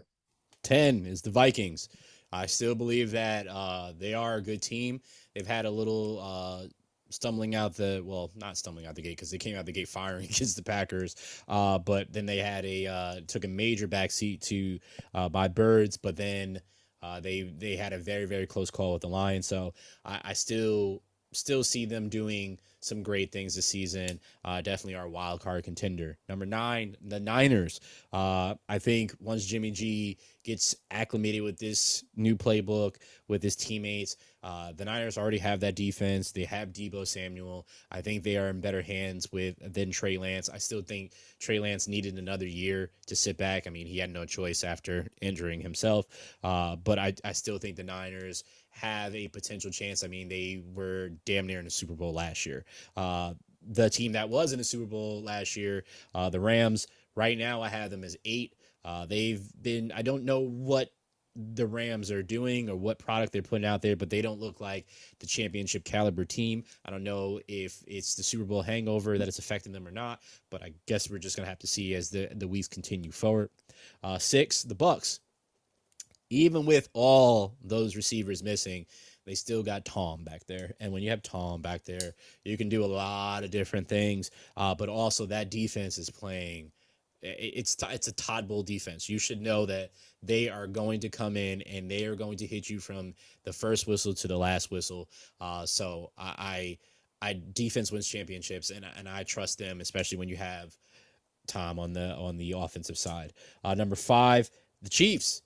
10 0.64 1.06
is 1.06 1.22
the 1.22 1.30
Vikings. 1.30 1.88
I 2.32 2.46
still 2.46 2.74
believe 2.74 3.12
that 3.12 3.46
uh, 3.46 3.92
they 3.96 4.14
are 4.14 4.36
a 4.36 4.42
good 4.42 4.60
team. 4.62 5.00
They've 5.34 5.46
had 5.46 5.64
a 5.64 5.70
little 5.70 6.18
uh, 6.20 6.66
stumbling 7.10 7.54
out 7.54 7.76
the 7.76 8.02
well, 8.04 8.32
not 8.34 8.56
stumbling 8.56 8.84
out 8.86 8.96
the 8.96 9.02
gate 9.02 9.10
because 9.16 9.30
they 9.30 9.38
came 9.38 9.56
out 9.56 9.64
the 9.64 9.72
gate 9.72 9.88
firing 9.88 10.24
against 10.30 10.56
the 10.56 10.62
Packers. 10.64 11.14
Uh, 11.46 11.78
but 11.78 12.12
then 12.12 12.26
they 12.26 12.38
had 12.38 12.64
a 12.64 12.86
uh, 12.88 13.20
took 13.28 13.44
a 13.44 13.48
major 13.48 13.86
backseat 13.86 14.40
to 14.40 14.80
uh, 15.14 15.28
by 15.28 15.46
Birds, 15.46 15.96
but 15.96 16.16
then 16.16 16.60
uh, 17.06 17.20
they 17.20 17.42
they 17.42 17.76
had 17.76 17.92
a 17.92 17.98
very 17.98 18.24
very 18.24 18.46
close 18.46 18.70
call 18.70 18.92
with 18.94 19.02
the 19.02 19.08
Lions. 19.08 19.46
So 19.46 19.74
I, 20.04 20.20
I 20.24 20.32
still 20.32 21.02
still 21.36 21.62
see 21.62 21.86
them 21.86 22.08
doing 22.08 22.58
some 22.80 23.02
great 23.02 23.32
things 23.32 23.54
this 23.54 23.66
season. 23.66 24.20
Uh, 24.44 24.60
definitely 24.60 24.94
our 24.94 25.08
wild 25.08 25.40
card 25.40 25.64
contender. 25.64 26.18
Number 26.28 26.46
nine, 26.46 26.96
the 27.04 27.18
Niners. 27.18 27.80
Uh, 28.12 28.54
I 28.68 28.78
think 28.78 29.14
once 29.20 29.44
Jimmy 29.44 29.70
G 29.70 30.18
gets 30.44 30.76
acclimated 30.90 31.42
with 31.42 31.58
this 31.58 32.04
new 32.14 32.36
playbook, 32.36 32.96
with 33.26 33.42
his 33.42 33.56
teammates, 33.56 34.16
uh, 34.44 34.72
the 34.76 34.84
Niners 34.84 35.18
already 35.18 35.38
have 35.38 35.58
that 35.60 35.74
defense. 35.74 36.30
They 36.30 36.44
have 36.44 36.68
Deebo 36.68 37.06
Samuel. 37.06 37.66
I 37.90 38.00
think 38.00 38.22
they 38.22 38.36
are 38.36 38.48
in 38.48 38.60
better 38.60 38.82
hands 38.82 39.32
with 39.32 39.56
than 39.74 39.90
Trey 39.90 40.18
Lance. 40.18 40.48
I 40.48 40.58
still 40.58 40.82
think 40.82 41.12
Trey 41.40 41.58
Lance 41.58 41.88
needed 41.88 42.16
another 42.16 42.46
year 42.46 42.90
to 43.06 43.16
sit 43.16 43.36
back. 43.36 43.66
I 43.66 43.70
mean, 43.70 43.88
he 43.88 43.98
had 43.98 44.10
no 44.10 44.24
choice 44.24 44.62
after 44.62 45.08
injuring 45.20 45.60
himself. 45.60 46.06
Uh, 46.44 46.76
but 46.76 47.00
I, 47.00 47.14
I 47.24 47.32
still 47.32 47.58
think 47.58 47.74
the 47.74 47.82
Niners 47.82 48.44
have 48.80 49.14
a 49.14 49.28
potential 49.28 49.70
chance. 49.70 50.04
I 50.04 50.08
mean, 50.08 50.28
they 50.28 50.62
were 50.74 51.10
damn 51.24 51.46
near 51.46 51.58
in 51.58 51.64
the 51.64 51.70
Super 51.70 51.94
Bowl 51.94 52.12
last 52.12 52.46
year. 52.46 52.64
Uh, 52.96 53.34
the 53.68 53.90
team 53.90 54.12
that 54.12 54.28
was 54.28 54.52
in 54.52 54.58
the 54.58 54.64
Super 54.64 54.86
Bowl 54.86 55.22
last 55.22 55.56
year, 55.56 55.84
uh, 56.14 56.30
the 56.30 56.40
Rams, 56.40 56.86
right 57.14 57.36
now 57.36 57.62
I 57.62 57.68
have 57.68 57.90
them 57.90 58.04
as 58.04 58.16
eight. 58.24 58.54
Uh, 58.84 59.06
they've 59.06 59.42
been, 59.62 59.92
I 59.94 60.02
don't 60.02 60.24
know 60.24 60.40
what 60.40 60.90
the 61.54 61.66
Rams 61.66 62.10
are 62.10 62.22
doing 62.22 62.70
or 62.70 62.76
what 62.76 62.98
product 62.98 63.32
they're 63.32 63.42
putting 63.42 63.66
out 63.66 63.82
there, 63.82 63.96
but 63.96 64.08
they 64.08 64.22
don't 64.22 64.40
look 64.40 64.60
like 64.60 64.86
the 65.18 65.26
championship 65.26 65.84
caliber 65.84 66.24
team. 66.24 66.64
I 66.84 66.90
don't 66.90 67.04
know 67.04 67.40
if 67.48 67.82
it's 67.86 68.14
the 68.14 68.22
Super 68.22 68.44
Bowl 68.44 68.62
hangover 68.62 69.18
that 69.18 69.28
is 69.28 69.38
affecting 69.38 69.72
them 69.72 69.86
or 69.86 69.90
not, 69.90 70.20
but 70.50 70.62
I 70.62 70.72
guess 70.86 71.10
we're 71.10 71.18
just 71.18 71.36
gonna 71.36 71.48
have 71.48 71.58
to 71.58 71.66
see 71.66 71.94
as 71.94 72.08
the 72.08 72.28
the 72.34 72.48
weeks 72.48 72.68
continue 72.68 73.10
forward. 73.10 73.50
Uh, 74.02 74.18
six, 74.18 74.62
the 74.62 74.74
Bucs. 74.74 75.20
Even 76.30 76.66
with 76.66 76.88
all 76.92 77.54
those 77.62 77.96
receivers 77.96 78.42
missing, 78.42 78.86
they 79.26 79.34
still 79.34 79.62
got 79.62 79.84
Tom 79.84 80.22
back 80.24 80.46
there. 80.46 80.74
And 80.80 80.92
when 80.92 81.02
you 81.02 81.10
have 81.10 81.22
Tom 81.22 81.60
back 81.60 81.84
there, 81.84 82.14
you 82.44 82.56
can 82.56 82.68
do 82.68 82.84
a 82.84 82.86
lot 82.86 83.44
of 83.44 83.50
different 83.50 83.88
things. 83.88 84.30
Uh, 84.56 84.74
but 84.74 84.88
also 84.88 85.26
that 85.26 85.50
defense 85.50 85.98
is 85.98 86.08
playing. 86.08 86.70
It's 87.22 87.76
it's 87.90 88.08
a 88.08 88.12
Todd 88.12 88.46
Bowles 88.46 88.66
defense. 88.66 89.08
You 89.08 89.18
should 89.18 89.40
know 89.40 89.66
that 89.66 89.90
they 90.22 90.48
are 90.48 90.66
going 90.68 91.00
to 91.00 91.08
come 91.08 91.36
in 91.36 91.62
and 91.62 91.90
they 91.90 92.04
are 92.04 92.14
going 92.14 92.36
to 92.38 92.46
hit 92.46 92.70
you 92.70 92.78
from 92.78 93.14
the 93.42 93.52
first 93.52 93.88
whistle 93.88 94.14
to 94.14 94.28
the 94.28 94.36
last 94.36 94.70
whistle. 94.70 95.08
Uh, 95.40 95.66
so 95.66 96.12
I, 96.16 96.78
I, 97.22 97.28
I 97.30 97.40
defense 97.52 97.90
wins 97.90 98.06
championships, 98.06 98.70
and 98.70 98.86
and 98.96 99.08
I 99.08 99.24
trust 99.24 99.58
them, 99.58 99.80
especially 99.80 100.18
when 100.18 100.28
you 100.28 100.36
have 100.36 100.76
Tom 101.48 101.80
on 101.80 101.92
the 101.92 102.14
on 102.14 102.36
the 102.36 102.54
offensive 102.56 102.98
side. 102.98 103.32
Uh, 103.64 103.74
number 103.74 103.96
five, 103.96 104.50
the 104.82 104.90
Chiefs. 104.90 105.42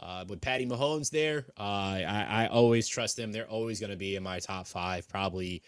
Uh, 0.00 0.24
with 0.28 0.40
Patty 0.40 0.66
Mahomes 0.66 1.10
there, 1.10 1.46
uh, 1.58 1.62
I, 1.62 2.26
I 2.28 2.46
always 2.48 2.88
trust 2.88 3.16
them. 3.16 3.32
They're 3.32 3.48
always 3.48 3.80
going 3.80 3.90
to 3.90 3.96
be 3.96 4.16
in 4.16 4.22
my 4.22 4.38
top 4.40 4.66
five, 4.66 5.08
probably 5.08 5.62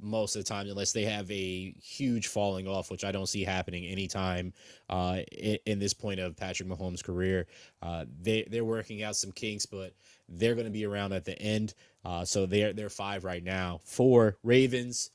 most 0.00 0.36
of 0.36 0.44
the 0.44 0.48
time, 0.48 0.68
unless 0.68 0.92
they 0.92 1.04
have 1.04 1.30
a 1.30 1.74
huge 1.80 2.26
falling 2.28 2.66
off, 2.66 2.90
which 2.90 3.04
I 3.04 3.12
don't 3.12 3.28
see 3.28 3.44
happening 3.44 3.84
anytime 3.86 4.52
uh, 4.88 5.20
in, 5.32 5.58
in 5.66 5.78
this 5.78 5.94
point 5.94 6.20
of 6.20 6.36
Patrick 6.36 6.68
Mahomes' 6.68 7.04
career. 7.04 7.46
Uh, 7.82 8.04
they 8.20 8.46
they're 8.50 8.64
working 8.64 9.02
out 9.02 9.16
some 9.16 9.32
kinks, 9.32 9.66
but 9.66 9.94
they're 10.28 10.54
going 10.54 10.66
to 10.66 10.72
be 10.72 10.86
around 10.86 11.12
at 11.12 11.24
the 11.24 11.38
end. 11.40 11.74
Uh, 12.04 12.24
so 12.24 12.46
they're 12.46 12.72
they're 12.72 12.88
five 12.88 13.24
right 13.24 13.44
now. 13.44 13.80
Four 13.84 14.36
Ravens. 14.42 15.10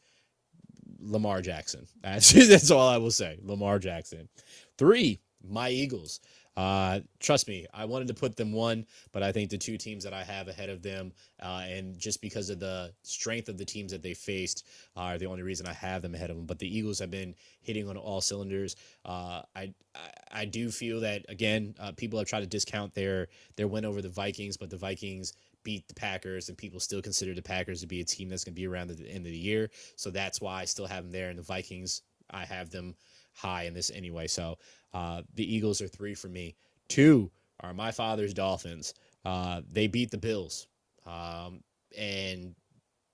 Lamar 1.04 1.42
Jackson. 1.42 1.88
That's 2.04 2.32
that's 2.32 2.70
all 2.72 2.88
I 2.88 2.98
will 2.98 3.12
say. 3.12 3.40
Lamar 3.42 3.80
Jackson. 3.80 4.30
Three, 4.78 5.20
my 5.44 5.70
Eagles. 5.70 6.20
Uh, 6.58 7.00
trust 7.20 7.48
me, 7.48 7.66
I 7.74 7.86
wanted 7.86 8.10
to 8.10 8.14
put 8.14 8.36
them 8.36 8.52
one, 8.52 8.86
but 9.14 9.24
I 9.24 9.32
think 9.32 9.50
the 9.50 9.58
two 9.58 9.78
teams 9.78 10.04
that 10.04 10.14
I 10.14 10.24
have 10.24 10.48
ahead 10.48 10.70
of 10.70 10.82
them, 10.82 11.14
uh, 11.42 11.64
and 11.66 11.98
just 11.98 12.22
because 12.22 12.50
of 12.50 12.60
the 12.60 12.94
strength 13.04 13.48
of 13.48 13.58
the 13.58 13.66
teams 13.66 13.92
that 13.92 14.02
they 14.02 14.14
faced, 14.14 14.68
are 14.96 15.18
the 15.18 15.28
only 15.28 15.44
reason 15.44 15.66
I 15.66 15.74
have 15.74 16.02
them 16.02 16.14
ahead 16.14 16.30
of 16.30 16.36
them. 16.36 16.46
But 16.46 16.60
the 16.60 16.78
Eagles 16.78 17.00
have 17.00 17.10
been 17.12 17.36
hitting 17.62 17.88
on 17.88 17.96
all 17.98 18.20
cylinders. 18.22 18.76
Uh, 19.06 19.44
I, 19.56 19.74
I 19.96 20.10
I 20.34 20.46
do 20.46 20.70
feel 20.72 21.00
that 21.02 21.26
again, 21.30 21.76
uh, 21.80 21.92
people 21.94 22.20
have 22.20 22.28
tried 22.28 22.42
to 22.42 22.48
discount 22.48 22.94
their 22.94 23.28
their 23.56 23.68
win 23.68 23.86
over 23.86 24.02
the 24.02 24.10
Vikings, 24.10 24.58
but 24.58 24.70
the 24.70 24.78
Vikings 24.78 25.34
beat 25.64 25.88
the 25.88 25.94
Packers, 25.94 26.50
and 26.50 26.58
people 26.58 26.80
still 26.80 27.02
consider 27.02 27.34
the 27.34 27.42
Packers 27.42 27.82
to 27.82 27.88
be 27.88 28.02
a 28.02 28.06
team 28.06 28.30
that's 28.30 28.44
going 28.44 28.54
to 28.56 28.60
be 28.60 28.68
around 28.68 28.92
at 28.92 28.98
the 28.98 29.10
end 29.10 29.26
of 29.26 29.32
the 29.32 29.38
year. 29.38 29.70
So 29.96 30.10
that's 30.10 30.42
why 30.42 30.62
I 30.62 30.66
still 30.66 30.88
have 30.88 31.04
them 31.04 31.12
there. 31.12 31.30
And 31.30 31.40
the 31.40 31.44
Vikings, 31.44 32.02
I 32.30 32.46
have 32.46 32.70
them 32.70 32.96
high 33.34 33.64
in 33.64 33.74
this 33.74 33.92
anyway. 33.92 34.28
So 34.28 34.58
uh, 34.94 35.22
the 35.36 35.56
Eagles 35.56 35.82
are 35.82 35.88
three 35.88 36.14
for 36.14 36.28
me. 36.28 36.56
Two 36.88 37.32
are 37.62 37.74
my 37.74 37.92
father's 37.92 38.34
Dolphins. 38.34 38.94
Uh, 39.24 39.62
they 39.72 39.88
beat 39.88 40.12
the 40.12 40.18
Bills. 40.18 40.68
Um, 41.06 41.62
and 41.98 42.56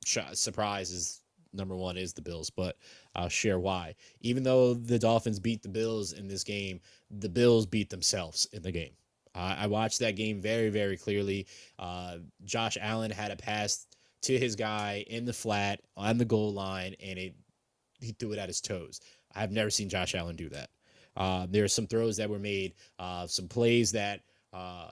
sh- 0.06 0.19
surprise 0.34 0.91
is 0.91 1.22
number 1.53 1.76
one 1.76 1.98
is 1.98 2.14
the 2.14 2.22
Bills, 2.22 2.49
but 2.49 2.77
I'll 3.15 3.30
share 3.30 3.60
why. 3.60 3.95
Even 4.22 4.44
though 4.44 4.73
the 4.73 4.99
Dolphins 4.99 5.39
beat 5.39 5.64
the 5.64 5.69
Bills 5.69 6.14
in 6.14 6.27
this 6.27 6.44
game, 6.44 6.80
the 7.10 7.30
Bills 7.30 7.65
beat 7.65 7.89
themselves 7.89 8.48
in 8.53 8.61
the 8.61 8.72
game. 8.72 8.94
Uh, 9.35 9.56
I 9.60 9.68
watched 9.68 9.99
that 9.99 10.15
game 10.15 10.41
very, 10.41 10.69
very 10.69 10.98
clearly. 10.98 11.48
Uh, 11.77 12.18
Josh 12.45 12.77
Allen 12.80 13.11
had 13.11 13.31
a 13.31 13.35
pass 13.35 13.85
to 14.23 14.38
his 14.38 14.56
guy 14.56 15.06
in 15.07 15.26
the 15.26 15.34
flat 15.34 15.81
on 15.95 16.18
the 16.18 16.26
goal 16.26 16.53
line, 16.53 16.95
and 17.03 17.19
it 17.19 17.35
he 17.99 18.11
threw 18.11 18.31
it 18.34 18.39
at 18.39 18.48
his 18.48 18.61
toes. 18.61 18.99
I've 19.38 19.51
never 19.51 19.69
seen 19.69 19.89
Josh 19.89 20.15
Allen 20.15 20.35
do 20.35 20.49
that. 20.49 20.69
Uh, 21.15 21.47
there 21.49 21.64
are 21.64 21.69
some 21.69 21.88
throws 21.88 22.18
that 22.18 22.30
were 22.30 22.39
made, 22.39 22.73
uh, 22.99 23.27
some 23.27 23.47
plays 23.47 23.91
that, 23.91 24.22
uh, 24.53 24.91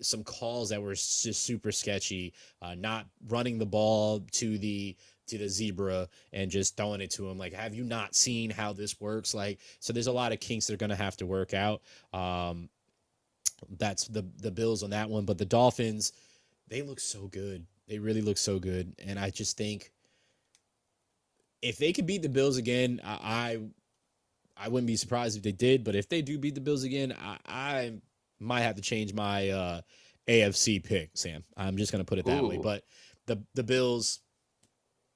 some 0.00 0.22
calls 0.22 0.68
that 0.68 0.82
were 0.82 0.94
just 0.94 1.44
super 1.44 1.72
sketchy. 1.72 2.34
Uh, 2.60 2.74
not 2.74 3.06
running 3.28 3.58
the 3.58 3.66
ball 3.66 4.20
to 4.32 4.58
the 4.58 4.96
to 5.26 5.38
the 5.38 5.48
zebra 5.48 6.06
and 6.34 6.50
just 6.50 6.76
throwing 6.76 7.00
it 7.00 7.10
to 7.10 7.26
him. 7.28 7.38
Like, 7.38 7.54
have 7.54 7.74
you 7.74 7.82
not 7.82 8.14
seen 8.14 8.50
how 8.50 8.74
this 8.74 9.00
works? 9.00 9.32
Like, 9.32 9.58
so 9.80 9.92
there's 9.92 10.06
a 10.06 10.12
lot 10.12 10.32
of 10.32 10.40
kinks 10.40 10.66
they're 10.66 10.76
gonna 10.76 10.94
have 10.94 11.16
to 11.18 11.26
work 11.26 11.54
out. 11.54 11.80
Um, 12.12 12.68
that's 13.78 14.06
the 14.08 14.26
the 14.38 14.50
Bills 14.50 14.82
on 14.82 14.90
that 14.90 15.08
one, 15.08 15.24
but 15.24 15.38
the 15.38 15.46
Dolphins, 15.46 16.12
they 16.68 16.82
look 16.82 17.00
so 17.00 17.28
good. 17.28 17.64
They 17.88 17.98
really 17.98 18.20
look 18.20 18.38
so 18.38 18.58
good, 18.58 18.94
and 19.04 19.18
I 19.18 19.30
just 19.30 19.56
think 19.56 19.92
if 21.64 21.78
they 21.78 21.92
could 21.92 22.06
beat 22.06 22.22
the 22.22 22.28
Bills 22.28 22.58
again, 22.58 23.00
I 23.02 23.58
I, 24.56 24.66
I 24.66 24.68
wouldn't 24.68 24.86
be 24.86 24.96
surprised 24.96 25.36
if 25.36 25.42
they 25.42 25.52
did. 25.52 25.82
But 25.82 25.96
if 25.96 26.08
they 26.08 26.22
do 26.22 26.38
beat 26.38 26.54
the 26.54 26.60
Bills 26.60 26.84
again, 26.84 27.14
I, 27.18 27.38
I 27.46 27.92
might 28.38 28.60
have 28.60 28.76
to 28.76 28.82
change 28.82 29.14
my 29.14 29.48
uh, 29.48 29.80
AFC 30.28 30.84
pick, 30.84 31.10
Sam. 31.14 31.42
I'm 31.56 31.76
just 31.76 31.90
gonna 31.90 32.04
put 32.04 32.18
it 32.18 32.26
that 32.26 32.44
way. 32.44 32.58
But 32.58 32.84
the 33.26 33.42
the 33.54 33.64
Bills, 33.64 34.20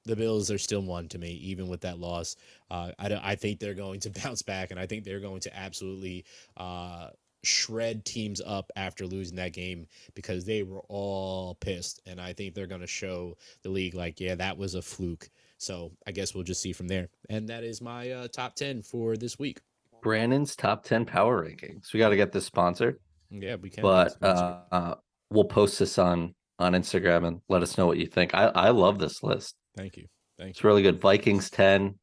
the 0.05 0.15
Bills 0.15 0.49
are 0.49 0.57
still 0.57 0.81
one 0.81 1.07
to 1.09 1.19
me, 1.19 1.33
even 1.33 1.67
with 1.67 1.81
that 1.81 1.99
loss. 1.99 2.35
Uh, 2.71 2.91
I 2.97 3.09
don't, 3.09 3.23
I 3.23 3.35
think 3.35 3.59
they're 3.59 3.75
going 3.75 3.99
to 4.01 4.09
bounce 4.23 4.41
back, 4.41 4.71
and 4.71 4.79
I 4.79 4.87
think 4.87 5.03
they're 5.03 5.19
going 5.19 5.41
to 5.41 5.55
absolutely 5.55 6.25
uh, 6.57 7.09
shred 7.43 8.05
teams 8.05 8.41
up 8.45 8.71
after 8.75 9.05
losing 9.05 9.37
that 9.37 9.53
game 9.53 9.87
because 10.15 10.45
they 10.45 10.63
were 10.63 10.81
all 10.89 11.55
pissed, 11.55 12.01
and 12.07 12.19
I 12.19 12.33
think 12.33 12.55
they're 12.55 12.67
going 12.67 12.81
to 12.81 12.87
show 12.87 13.37
the 13.61 13.69
league 13.69 13.93
like, 13.93 14.19
yeah, 14.19 14.35
that 14.35 14.57
was 14.57 14.73
a 14.73 14.81
fluke. 14.81 15.29
So 15.59 15.91
I 16.07 16.11
guess 16.11 16.33
we'll 16.33 16.43
just 16.45 16.61
see 16.61 16.73
from 16.73 16.87
there. 16.87 17.09
And 17.29 17.47
that 17.49 17.63
is 17.63 17.81
my 17.81 18.09
uh, 18.11 18.27
top 18.29 18.55
ten 18.55 18.81
for 18.81 19.15
this 19.17 19.37
week. 19.37 19.59
Brandon's 20.01 20.55
top 20.55 20.85
10 20.85 21.03
power 21.05 21.45
rankings. 21.45 21.91
We 21.93 21.99
got 21.99 22.09
to 22.09 22.15
get 22.15 22.31
this 22.31 22.45
sponsored, 22.45 22.99
Yeah, 23.29 23.55
we 23.55 23.69
can. 23.69 23.81
but 23.81 24.15
uh, 24.21 24.61
uh, 24.71 24.95
we'll 25.29 25.43
post 25.43 25.77
this 25.77 25.97
on 25.97 26.33
on 26.57 26.71
Instagram 26.73 27.27
and 27.27 27.41
let 27.49 27.61
us 27.63 27.77
know 27.77 27.85
what 27.85 27.97
you 27.97 28.05
think. 28.07 28.33
I, 28.33 28.45
I 28.47 28.69
love 28.69 28.97
this 28.97 29.21
list. 29.23 29.55
thank 29.77 29.97
you, 29.97 30.07
thank 30.37 30.51
It's 30.51 30.63
you. 30.63 30.67
really 30.69 30.81
good. 30.83 31.01
Vikings 31.01 31.49
10, 31.49 31.95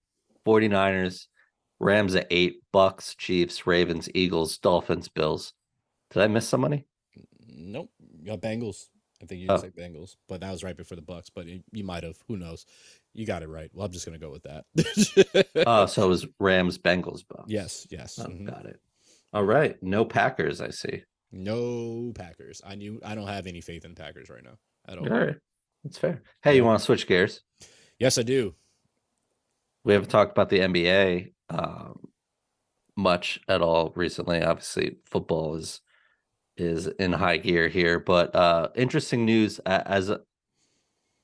49ers, 0.47 1.27
Rams 1.81 2.15
at 2.15 2.27
8, 2.31 2.57
Bucs, 2.75 3.17
Chiefs, 3.17 3.67
Ravens, 3.67 4.09
Eagles, 4.15 4.59
Dolphins, 4.59 5.09
Bills. 5.09 5.53
Did 6.11 6.23
I 6.23 6.27
miss 6.29 6.47
somebody? 6.49 6.85
Nope, 7.49 7.91
you 8.21 8.27
got 8.27 8.41
Bengals. 8.41 8.89
I 9.23 9.27
think 9.27 9.41
you 9.41 9.47
Oh. 9.49 9.55
just 9.55 9.63
said 9.65 9.75
Bengals, 9.77 10.17
but 10.29 10.41
that 10.41 10.51
was 10.53 10.63
right 10.63 10.77
before 10.77 10.97
the 10.97 11.03
Bucs. 11.03 11.31
But 11.35 11.47
you, 11.47 11.63
you 11.73 11.85
might 11.85 12.03
have. 12.03 12.17
Who 12.29 12.37
knows? 12.37 12.67
You 13.15 13.25
got 13.27 13.43
it 13.43 13.49
right. 13.49 13.71
Well, 13.73 13.87
I'm 13.87 13.93
just 13.93 14.05
gonna 14.05 14.19
go 14.19 14.31
with 14.31 14.43
that. 14.43 14.65
Oh, 15.67 15.87
so 15.87 16.05
it 16.05 16.09
was 16.09 16.27
Rams, 16.39 16.77
Bengals, 16.79 17.25
Bucs. 17.25 17.45
yes, 17.49 17.87
yes. 17.91 18.19
Oh, 18.19 18.27
mhm. 18.27 18.47
got 18.49 18.67
it. 18.67 18.81
All 19.33 19.45
right. 19.45 19.83
No 19.83 20.05
Packers, 20.05 20.61
I 20.61 20.71
see. 20.71 21.03
No 21.33 22.13
Packers. 22.15 22.63
I 22.65 22.75
knew. 22.75 23.01
I 23.05 23.15
don't 23.15 23.27
have 23.27 23.47
any 23.47 23.61
faith 23.61 23.85
in 23.85 23.95
Packers 23.95 24.29
right 24.31 24.45
now 24.45 24.59
at 24.89 24.99
all. 24.99 25.11
All 25.13 25.19
right. 25.19 25.37
That's 25.85 25.99
fair. 25.99 26.23
Hey, 26.43 26.57
you 26.57 26.65
want 26.65 26.79
to 26.79 26.85
switch 26.85 27.07
gears? 27.07 27.41
Yes, 27.99 28.19
I 28.19 28.23
do. 28.23 28.55
We 29.85 29.93
haven't 29.93 30.09
talked 30.11 30.33
about 30.33 30.49
the 30.49 30.59
NBA 30.61 31.33
um, 31.49 32.09
much 32.97 33.41
at 33.49 33.63
all 33.63 33.93
recently. 33.95 34.43
Obviously, 34.43 34.97
football 35.05 35.55
is 35.57 35.81
is 36.57 36.87
in 36.87 37.13
high 37.13 37.37
gear 37.37 37.69
here, 37.69 37.99
but 37.99 38.35
uh, 38.35 38.69
interesting 38.75 39.25
news 39.25 39.59
as 39.67 40.11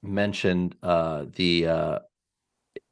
mentioned. 0.02 0.76
Uh, 0.82 1.26
the 1.34 1.66
uh, 1.66 1.98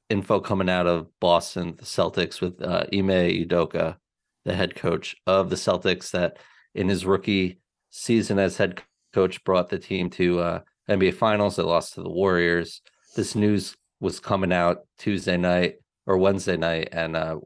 info 0.08 0.40
coming 0.40 0.68
out 0.68 0.86
of 0.86 1.08
Boston, 1.20 1.74
the 1.76 1.84
Celtics, 1.84 2.40
with 2.40 2.60
uh, 2.62 2.84
Ime 2.92 3.46
Udoka, 3.46 3.96
the 4.44 4.54
head 4.54 4.74
coach 4.74 5.16
of 5.26 5.50
the 5.50 5.56
Celtics, 5.56 6.10
that 6.12 6.38
in 6.74 6.88
his 6.88 7.04
rookie 7.04 7.60
season 7.90 8.38
as 8.38 8.56
head 8.56 8.82
coach 9.12 9.42
brought 9.44 9.68
the 9.68 9.78
team 9.78 10.10
to 10.10 10.40
uh, 10.40 10.60
NBA 10.88 11.14
Finals. 11.14 11.56
They 11.56 11.62
lost 11.62 11.94
to 11.94 12.02
the 12.02 12.10
Warriors. 12.10 12.80
This 13.16 13.34
news 13.34 13.76
was 14.00 14.20
coming 14.20 14.52
out 14.52 14.86
Tuesday 14.98 15.36
night 15.36 15.76
or 16.06 16.16
Wednesday 16.16 16.56
night, 16.56 16.88
and 16.92 17.16
uh, 17.16 17.38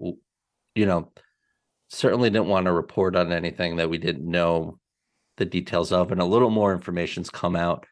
you 0.74 0.86
know, 0.86 1.12
certainly 1.88 2.30
didn't 2.30 2.48
want 2.48 2.66
to 2.66 2.72
report 2.72 3.16
on 3.16 3.32
anything 3.32 3.76
that 3.76 3.90
we 3.90 3.98
didn't 3.98 4.28
know 4.28 4.78
the 5.36 5.44
details 5.44 5.92
of, 5.92 6.12
and 6.12 6.20
a 6.20 6.24
little 6.24 6.50
more 6.50 6.72
information's 6.72 7.30
come 7.30 7.56
out. 7.56 7.86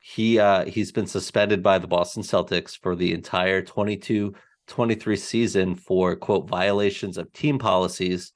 He 0.00 0.38
uh, 0.38 0.64
he's 0.64 0.92
been 0.92 1.06
suspended 1.06 1.62
by 1.62 1.78
the 1.78 1.88
Boston 1.88 2.22
Celtics 2.22 2.78
for 2.78 2.94
the 2.96 3.12
entire 3.12 3.62
22-23 3.62 5.18
season 5.18 5.74
for 5.74 6.16
quote 6.16 6.48
violations 6.48 7.18
of 7.18 7.32
team 7.32 7.58
policies 7.58 8.32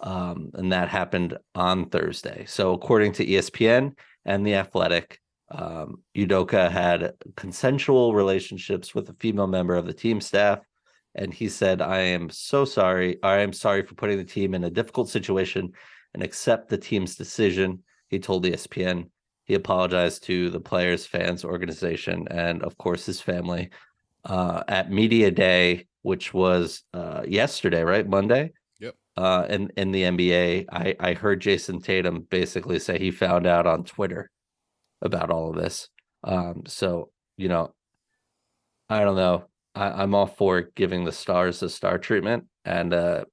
um, 0.00 0.50
and 0.54 0.72
that 0.72 0.88
happened 0.88 1.36
on 1.54 1.88
Thursday. 1.88 2.44
So, 2.46 2.72
according 2.72 3.12
to 3.14 3.26
ESPN 3.26 3.96
and 4.24 4.46
The 4.46 4.54
Athletic, 4.54 5.20
um, 5.50 6.02
Udoka 6.16 6.70
had 6.70 7.14
consensual 7.36 8.14
relationships 8.14 8.94
with 8.94 9.08
a 9.08 9.14
female 9.14 9.46
member 9.46 9.74
of 9.74 9.86
the 9.86 9.94
team 9.94 10.20
staff, 10.20 10.60
and 11.14 11.32
he 11.32 11.48
said, 11.48 11.80
"I 11.80 12.00
am 12.00 12.30
so 12.30 12.64
sorry. 12.64 13.18
I 13.22 13.38
am 13.38 13.52
sorry 13.52 13.82
for 13.82 13.94
putting 13.94 14.18
the 14.18 14.24
team 14.24 14.54
in 14.54 14.64
a 14.64 14.70
difficult 14.70 15.08
situation, 15.08 15.72
and 16.14 16.22
accept 16.22 16.68
the 16.68 16.78
team's 16.78 17.16
decision." 17.16 17.82
He 18.08 18.18
told 18.18 18.44
ESPN. 18.44 19.10
He 19.44 19.54
apologized 19.54 20.24
to 20.24 20.50
the 20.50 20.60
players, 20.60 21.06
fans, 21.06 21.44
organization, 21.44 22.28
and 22.30 22.62
of 22.62 22.76
course 22.76 23.06
his 23.06 23.20
family 23.20 23.70
uh, 24.24 24.62
at 24.68 24.90
Media 24.90 25.30
Day, 25.30 25.86
which 26.02 26.34
was 26.34 26.82
uh, 26.92 27.22
yesterday, 27.26 27.82
right? 27.82 28.06
Monday 28.06 28.52
uh, 29.18 29.46
in 29.48 29.70
in 29.76 29.90
the 29.90 30.04
NBA. 30.04 30.66
I 30.70 30.94
I 31.00 31.14
heard 31.14 31.40
Jayson 31.40 31.82
Tatum 31.82 32.26
basically 32.30 32.78
say 32.78 32.98
he 32.98 33.10
found 33.10 33.46
out 33.46 33.66
on 33.66 33.82
Twitter 33.82 34.30
about 35.02 35.30
all 35.30 35.50
of 35.50 35.56
this. 35.56 35.88
Um, 36.22 36.62
so 36.66 37.10
you 37.36 37.48
know, 37.48 37.74
I 38.88 39.00
don't 39.00 39.16
know. 39.16 39.46
I, 39.74 40.02
I'm 40.02 40.14
all 40.14 40.26
for 40.26 40.62
giving 40.76 41.04
the 41.04 41.12
stars 41.12 41.58
the 41.60 41.68
star 41.68 41.98
treatment, 41.98 42.44
and 42.64 42.94
uh, 42.94 43.24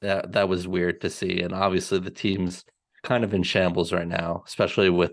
that 0.00 0.32
that 0.32 0.48
was 0.48 0.68
weird 0.68 1.00
to 1.00 1.10
see. 1.10 1.40
And 1.40 1.52
obviously, 1.52 1.98
the 1.98 2.10
team's 2.10 2.64
kind 3.02 3.24
of 3.24 3.34
in 3.34 3.42
shambles 3.42 3.92
right 3.92 4.08
now, 4.08 4.42
especially 4.46 4.90
with 4.90 5.12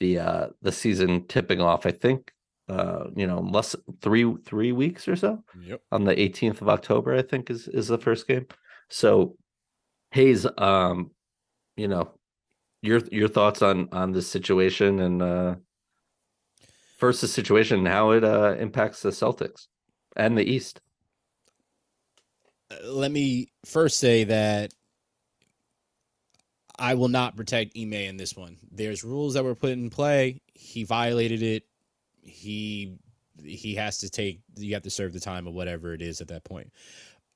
the 0.00 0.18
uh 0.18 0.46
the 0.62 0.72
season 0.72 1.26
tipping 1.26 1.60
off. 1.60 1.86
I 1.86 1.90
think 1.92 2.32
uh 2.68 3.04
you 3.16 3.26
know 3.26 3.40
less 3.40 3.74
three 4.00 4.34
three 4.44 4.72
weeks 4.72 5.08
or 5.08 5.16
so 5.16 5.42
Yep. 5.60 5.80
on 5.92 6.04
the 6.04 6.14
18th 6.14 6.60
of 6.60 6.68
October, 6.68 7.14
I 7.14 7.22
think 7.22 7.50
is 7.50 7.68
is 7.68 7.88
the 7.88 7.98
first 7.98 8.26
game. 8.26 8.46
So 8.88 9.36
Hayes, 10.12 10.46
um, 10.58 11.10
you 11.76 11.88
know, 11.88 12.12
your 12.82 13.00
your 13.10 13.28
thoughts 13.28 13.62
on 13.62 13.88
on 13.92 14.12
this 14.12 14.28
situation 14.28 15.00
and 15.00 15.22
uh 15.22 15.54
first 16.98 17.20
the 17.20 17.28
situation 17.28 17.78
and 17.80 17.88
how 17.88 18.10
it 18.12 18.24
uh 18.24 18.54
impacts 18.58 19.02
the 19.02 19.10
Celtics 19.10 19.66
and 20.16 20.36
the 20.36 20.44
East. 20.44 20.80
Uh, 22.70 22.76
Let 22.90 23.10
me 23.12 23.48
first 23.64 23.98
say 23.98 24.24
that 24.24 24.72
I 26.78 26.94
will 26.94 27.08
not 27.08 27.36
protect 27.36 27.76
Ime 27.76 27.92
in 27.92 28.16
this 28.16 28.36
one. 28.36 28.56
There's 28.70 29.04
rules 29.04 29.34
that 29.34 29.44
were 29.44 29.54
put 29.54 29.72
in 29.72 29.90
play. 29.90 30.40
He 30.54 30.84
violated 30.84 31.42
it. 31.42 31.64
He 32.22 32.96
he 33.44 33.74
has 33.74 33.98
to 33.98 34.10
take 34.10 34.40
you 34.56 34.74
have 34.74 34.82
to 34.82 34.90
serve 34.90 35.12
the 35.12 35.20
time 35.20 35.48
or 35.48 35.52
whatever 35.52 35.92
it 35.94 36.02
is 36.02 36.20
at 36.20 36.28
that 36.28 36.44
point. 36.44 36.72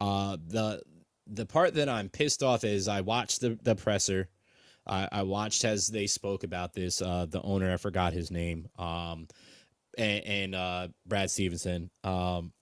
Uh 0.01 0.37
the 0.47 0.83
the 1.27 1.47
part 1.47 1.75
that 1.75 1.89
I'm 1.89 2.09
pissed 2.09 2.43
off 2.43 2.65
is 2.65 2.89
I 2.89 3.01
watched 3.01 3.41
the 3.41 3.59
the 3.63 3.75
presser. 3.75 4.29
I, 4.87 5.09
I 5.11 5.23
watched 5.23 5.65
as 5.65 5.89
they 5.89 6.07
spoke 6.07 6.45
about 6.45 6.73
this. 6.75 7.03
Uh 7.03 7.27
the 7.29 7.43
owner, 7.43 7.73
I 7.73 7.77
forgot 7.77 8.13
his 8.13 8.31
name. 8.31 8.69
Um 8.79 9.27
and, 9.99 10.25
and 10.25 10.55
uh 10.55 10.89
Brad 11.07 11.31
Stevenson. 11.31 11.91
Um 12.05 12.53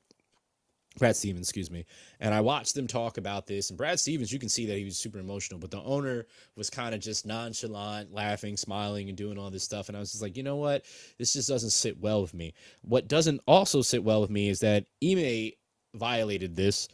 Brad 0.96 1.16
Stevens, 1.16 1.48
excuse 1.48 1.70
me. 1.70 1.86
And 2.20 2.32
I 2.32 2.40
watched 2.40 2.74
them 2.74 2.86
talk 2.86 3.18
about 3.18 3.46
this. 3.46 3.70
And 3.70 3.76
Brad 3.76 3.98
Stevens, 3.98 4.32
you 4.32 4.38
can 4.38 4.48
see 4.48 4.64
that 4.66 4.78
he 4.78 4.84
was 4.84 4.96
super 4.96 5.18
emotional, 5.18 5.58
but 5.58 5.70
the 5.70 5.82
owner 5.82 6.26
was 6.56 6.70
kind 6.70 6.94
of 6.94 7.00
just 7.00 7.26
nonchalant, 7.26 8.12
laughing, 8.12 8.56
smiling, 8.56 9.08
and 9.08 9.18
doing 9.18 9.36
all 9.36 9.50
this 9.50 9.64
stuff. 9.64 9.88
And 9.88 9.96
I 9.96 10.00
was 10.00 10.12
just 10.12 10.22
like, 10.22 10.36
you 10.36 10.44
know 10.44 10.56
what? 10.56 10.84
This 11.18 11.32
just 11.32 11.48
doesn't 11.48 11.70
sit 11.70 12.00
well 12.00 12.22
with 12.22 12.32
me. 12.32 12.54
What 12.82 13.08
doesn't 13.08 13.40
also 13.48 13.82
sit 13.82 14.04
well 14.04 14.20
with 14.20 14.30
me 14.30 14.48
is 14.48 14.60
that 14.60 14.86
Ime 15.02 15.50
violated 15.94 16.54
this, 16.54 16.88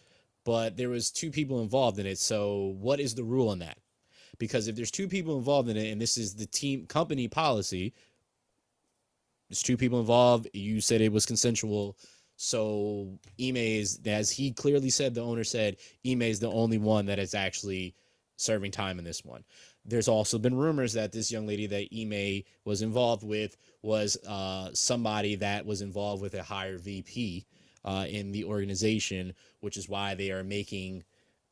but 0.46 0.78
there 0.78 0.88
was 0.88 1.10
two 1.10 1.30
people 1.30 1.60
involved 1.60 1.98
in 1.98 2.06
it. 2.06 2.18
So 2.18 2.74
what 2.80 3.00
is 3.00 3.14
the 3.14 3.24
rule 3.24 3.50
on 3.50 3.58
that? 3.58 3.76
Because 4.38 4.66
if 4.66 4.76
there's 4.76 4.90
two 4.90 5.08
people 5.08 5.36
involved 5.36 5.68
in 5.68 5.76
it, 5.76 5.92
and 5.92 6.00
this 6.00 6.16
is 6.16 6.34
the 6.34 6.46
team 6.46 6.86
company 6.86 7.28
policy, 7.28 7.92
there's 9.50 9.62
two 9.62 9.76
people 9.76 10.00
involved. 10.00 10.48
You 10.54 10.80
said 10.80 11.02
it 11.02 11.12
was 11.12 11.26
consensual. 11.26 11.98
So 12.42 13.18
Ime 13.38 13.58
is, 13.58 14.00
as 14.06 14.30
he 14.30 14.50
clearly 14.50 14.88
said, 14.88 15.14
the 15.14 15.20
owner 15.20 15.44
said, 15.44 15.76
Ime 16.06 16.22
is 16.22 16.40
the 16.40 16.50
only 16.50 16.78
one 16.78 17.04
that 17.04 17.18
is 17.18 17.34
actually 17.34 17.94
serving 18.38 18.70
time 18.70 18.98
in 18.98 19.04
this 19.04 19.22
one. 19.22 19.44
There's 19.84 20.08
also 20.08 20.38
been 20.38 20.56
rumors 20.56 20.94
that 20.94 21.12
this 21.12 21.30
young 21.30 21.46
lady 21.46 21.66
that 21.66 21.88
Ime 21.94 22.44
was 22.64 22.80
involved 22.80 23.24
with 23.24 23.58
was 23.82 24.16
uh, 24.26 24.70
somebody 24.72 25.34
that 25.34 25.66
was 25.66 25.82
involved 25.82 26.22
with 26.22 26.32
a 26.32 26.42
higher 26.42 26.78
VP 26.78 27.44
uh, 27.84 28.06
in 28.08 28.32
the 28.32 28.44
organization, 28.44 29.34
which 29.60 29.76
is 29.76 29.86
why 29.86 30.14
they 30.14 30.30
are 30.30 30.42
making 30.42 31.04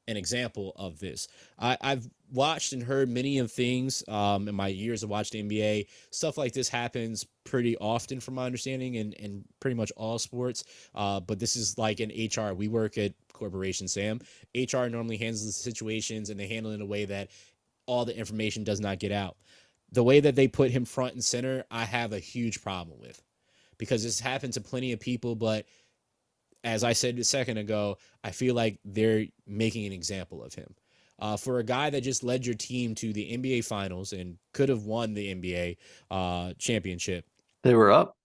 an 0.09 0.17
example 0.17 0.73
of 0.77 0.99
this. 0.99 1.29
I, 1.59 1.77
I've 1.81 2.09
watched 2.33 2.73
and 2.73 2.83
heard 2.83 3.09
many 3.09 3.39
of 3.39 3.53
things 3.53 4.03
um, 4.09 4.49
in 4.49 4.55
my 4.55 4.69
years 4.69 5.03
of 5.03 5.11
watching 5.11 5.47
the 5.47 5.61
NBA. 5.61 5.87
Stuff 6.11 6.39
like 6.39 6.53
this 6.53 6.69
happens 6.69 7.27
pretty 7.45 7.77
often, 7.77 8.19
from 8.19 8.35
my 8.35 8.47
understanding, 8.47 8.95
in, 8.95 9.13
in 9.13 9.45
pretty 9.61 9.77
much 9.77 9.93
all 9.97 10.19
sports. 10.19 10.65
Uh, 10.95 11.21
but 11.21 11.39
this 11.39 11.57
is 11.57 11.77
like 11.79 12.01
in 12.01 12.09
HR. 12.09 12.55
We 12.55 12.69
work 12.69 12.99
at 12.99 13.13
Corporation 13.35 13.87
Sam. 13.87 14.19
HR 14.57 14.87
normally 14.87 15.19
handles 15.19 15.45
the 15.45 15.53
situations 15.53 16.31
and 16.31 16.41
they 16.41 16.49
handle 16.49 16.73
it 16.73 16.77
in 16.77 16.81
a 16.81 16.87
way 16.87 17.05
that 17.05 17.29
all 17.87 18.05
the 18.05 18.17
information 18.17 18.65
does 18.65 18.81
not 18.81 18.99
get 18.99 19.13
out. 19.13 19.37
The 19.93 20.03
way 20.05 20.21
that 20.21 20.35
they 20.35 20.49
put 20.49 20.71
him 20.71 20.85
front 20.85 21.15
and 21.15 21.25
center, 21.25 21.65
I 21.71 21.85
have 21.85 22.13
a 22.13 22.19
huge 22.19 22.63
problem 22.63 22.99
with 22.99 23.23
because 23.79 24.03
this 24.03 24.21
happened 24.21 24.55
to 24.55 24.61
plenty 24.61 24.93
of 24.93 25.01
people, 25.01 25.35
but 25.35 25.67
as 26.65 26.85
I 26.85 26.93
said 26.93 27.19
a 27.19 27.25
second 27.25 27.59
ago, 27.59 27.99
I 28.25 28.31
feel 28.33 28.55
like 28.55 28.79
they're 28.85 29.27
making 29.47 29.87
an 29.87 29.93
example 29.93 30.43
of 30.43 30.55
him. 30.55 30.75
uh, 31.19 31.37
for 31.37 31.59
a 31.59 31.65
guy 31.65 31.91
that 31.91 32.03
just 32.03 32.23
led 32.23 32.47
your 32.47 32.55
team 32.55 32.95
to 32.97 33.13
the 33.13 33.37
NBA 33.37 33.65
Finals 33.65 34.13
and 34.13 34.39
could 34.53 34.69
have 34.69 34.85
won 34.85 35.15
the 35.15 35.35
NBA 35.35 35.77
uh, 36.11 36.53
championship. 36.59 37.25
They 37.63 37.75
were 37.75 37.91
up. 37.91 38.17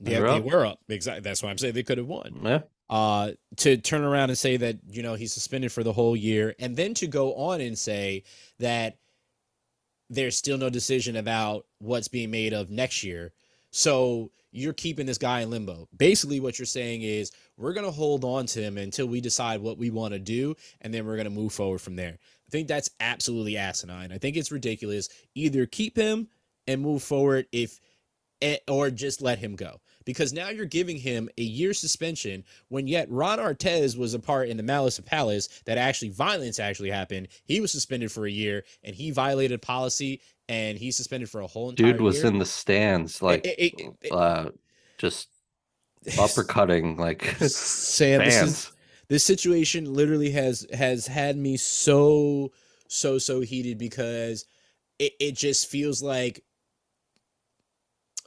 They 0.00 0.12
yeah, 0.12 0.20
were 0.20 0.26
they 0.28 0.38
up. 0.38 0.44
were 0.44 0.66
up. 0.66 0.78
Exactly. 0.88 1.20
That's 1.22 1.42
why 1.42 1.50
I'm 1.50 1.58
saying 1.58 1.74
they 1.74 1.82
could 1.82 1.98
have 1.98 2.08
won. 2.08 2.40
Yeah. 2.44 2.60
Uh, 2.90 3.32
to 3.56 3.78
turn 3.78 4.02
around 4.02 4.28
and 4.30 4.36
say 4.38 4.58
that 4.58 4.76
you 4.90 5.02
know 5.02 5.14
he's 5.14 5.32
suspended 5.32 5.72
for 5.72 5.82
the 5.82 5.92
whole 5.92 6.14
year, 6.14 6.54
and 6.58 6.76
then 6.76 6.92
to 6.94 7.06
go 7.06 7.34
on 7.36 7.60
and 7.62 7.78
say 7.78 8.22
that 8.58 8.98
there's 10.10 10.36
still 10.36 10.58
no 10.58 10.68
decision 10.68 11.16
about 11.16 11.64
what's 11.78 12.08
being 12.08 12.30
made 12.30 12.52
of 12.52 12.68
next 12.70 13.02
year. 13.02 13.32
So 13.70 14.30
you're 14.52 14.74
keeping 14.74 15.06
this 15.06 15.18
guy 15.18 15.40
in 15.40 15.50
limbo. 15.50 15.88
Basically, 15.96 16.38
what 16.38 16.58
you're 16.58 16.66
saying 16.66 17.02
is 17.02 17.32
we're 17.56 17.72
going 17.72 17.86
to 17.86 17.90
hold 17.90 18.24
on 18.24 18.46
to 18.46 18.62
him 18.62 18.78
until 18.78 19.06
we 19.06 19.20
decide 19.20 19.60
what 19.60 19.78
we 19.78 19.90
want 19.90 20.12
to 20.12 20.20
do, 20.20 20.54
and 20.82 20.92
then 20.92 21.06
we're 21.06 21.16
going 21.16 21.24
to 21.24 21.30
move 21.30 21.52
forward 21.52 21.80
from 21.80 21.96
there. 21.96 22.18
I 22.18 22.50
think 22.50 22.68
that's 22.68 22.90
absolutely 23.00 23.56
asinine. 23.56 24.12
I 24.12 24.18
think 24.18 24.36
it's 24.36 24.52
ridiculous. 24.52 25.08
Either 25.34 25.66
keep 25.66 25.96
him 25.96 26.28
and 26.66 26.82
move 26.82 27.02
forward 27.02 27.46
if 27.50 27.80
eh, 28.42 28.58
or 28.68 28.90
just 28.90 29.22
let 29.22 29.38
him 29.38 29.56
go 29.56 29.80
because 30.04 30.32
now 30.32 30.48
you're 30.48 30.66
giving 30.66 30.98
him 30.98 31.28
a 31.38 31.42
year 31.42 31.72
suspension 31.72 32.44
when 32.68 32.86
yet 32.86 33.10
Ron 33.10 33.38
Artest 33.38 33.96
was 33.96 34.14
a 34.14 34.18
part 34.18 34.48
in 34.48 34.56
the 34.56 34.62
Malice 34.62 34.98
of 34.98 35.06
Palace 35.06 35.48
that 35.64 35.78
actually 35.78 36.10
violence 36.10 36.58
actually 36.58 36.90
happened. 36.90 37.28
He 37.44 37.60
was 37.60 37.72
suspended 37.72 38.12
for 38.12 38.26
a 38.26 38.30
year 38.30 38.64
and 38.82 38.94
he 38.94 39.10
violated 39.10 39.62
policy 39.62 40.20
and 40.52 40.76
he's 40.76 40.98
suspended 40.98 41.30
for 41.30 41.40
a 41.40 41.46
whole 41.46 41.70
entire 41.70 41.92
dude 41.92 42.02
was 42.02 42.18
year. 42.18 42.26
in 42.26 42.38
the 42.38 42.44
stands 42.44 43.22
like 43.22 43.46
it, 43.46 43.58
it, 43.58 43.94
it, 44.02 44.12
uh, 44.12 44.50
just 44.98 45.30
uppercutting 46.10 46.98
like 46.98 47.24
Sam 47.40 48.20
fans. 48.20 48.34
This, 48.34 48.50
is, 48.50 48.72
this 49.08 49.24
situation 49.24 49.94
literally 49.94 50.30
has 50.32 50.66
has 50.74 51.06
had 51.06 51.38
me 51.38 51.56
so 51.56 52.52
so 52.86 53.16
so 53.16 53.40
heated 53.40 53.78
because 53.78 54.44
it, 54.98 55.12
it 55.18 55.32
just 55.36 55.68
feels 55.68 56.02
like 56.02 56.44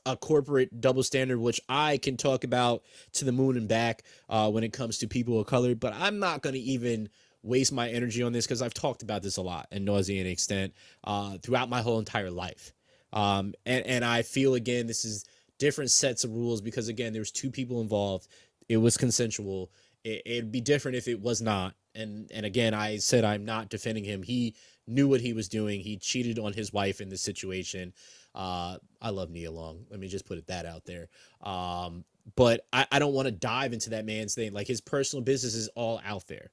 a 0.08 0.18
corporate 0.18 0.82
double 0.82 1.04
standard, 1.04 1.40
which 1.40 1.62
I 1.70 1.98
can 1.98 2.18
talk 2.18 2.44
about 2.44 2.84
to 3.14 3.26
the 3.26 3.32
moon 3.32 3.56
and 3.56 3.68
back 3.68 4.04
uh, 4.30 4.50
when 4.50 4.64
it 4.64 4.74
comes 4.74 4.98
to 5.00 5.08
people 5.08 5.40
of 5.40 5.46
color. 5.46 5.76
But 5.76 5.94
I'm 5.96 6.18
not 6.18 6.42
going 6.42 6.54
to 6.54 6.60
even 6.60 7.10
waste 7.46 7.72
my 7.72 7.90
energy 7.90 8.24
on 8.24 8.34
this 8.34 8.46
because 8.46 8.62
I've 8.62 8.74
talked 8.74 9.04
about 9.04 9.22
this 9.22 9.38
a 9.38 9.42
lot 9.42 9.68
and 9.72 9.86
nauseating 9.86 10.32
extent 10.32 10.74
uh, 11.04 11.38
throughout 11.42 11.70
my 11.70 11.82
whole 11.82 12.00
entire 12.00 12.32
life. 12.32 12.74
Um, 13.14 13.54
and, 13.66 13.86
and 13.86 14.06
I 14.06 14.24
feel 14.24 14.56
again, 14.56 14.88
this 14.88 15.06
is 15.06 15.26
different 15.58 15.92
sets 15.92 16.24
of 16.24 16.32
rules 16.32 16.62
because 16.62 16.88
again, 16.88 17.14
there's 17.14 17.32
two 17.32 17.52
people 17.52 17.82
involved. 17.82 18.28
It 18.68 18.78
was 18.78 18.98
consensual. 18.98 19.72
It, 20.04 20.22
it'd 20.26 20.52
be 20.52 20.62
different 20.62 20.98
if 20.98 21.08
it 21.08 21.22
was 21.22 21.42
not. 21.42 21.76
And 21.94 22.30
and 22.34 22.46
again, 22.46 22.74
I 22.74 22.98
said 22.98 23.24
I'm 23.24 23.46
not 23.46 23.70
defending 23.70 24.04
him. 24.04 24.22
He 24.22 24.56
knew 24.88 25.08
what 25.08 25.22
he 25.22 25.34
was 25.34 25.48
doing. 25.48 25.80
He 25.80 25.98
cheated 25.98 26.40
on 26.40 26.52
his 26.52 26.74
wife 26.74 27.00
in 27.00 27.10
this 27.10 27.22
situation. 27.22 27.94
Uh, 28.34 28.78
I 29.02 29.10
love 29.12 29.30
Nia 29.30 29.50
Long. 29.50 29.86
Let 29.90 30.00
me 30.00 30.08
just 30.08 30.26
put 30.26 30.38
it 30.38 30.48
that 30.48 30.66
out 30.66 30.84
there. 30.86 31.08
Um, 31.42 32.04
but 32.36 32.66
I, 32.74 32.86
I 32.92 33.00
don't 33.00 33.14
want 33.14 33.28
to 33.28 33.32
dive 33.32 33.72
into 33.72 33.92
that 33.92 34.06
man's 34.06 34.36
thing. 34.36 34.52
Like 34.52 34.68
his 34.68 34.82
personal 34.82 35.24
business 35.24 35.56
is 35.56 35.70
all 35.70 36.02
out 36.06 36.28
there, 36.28 36.52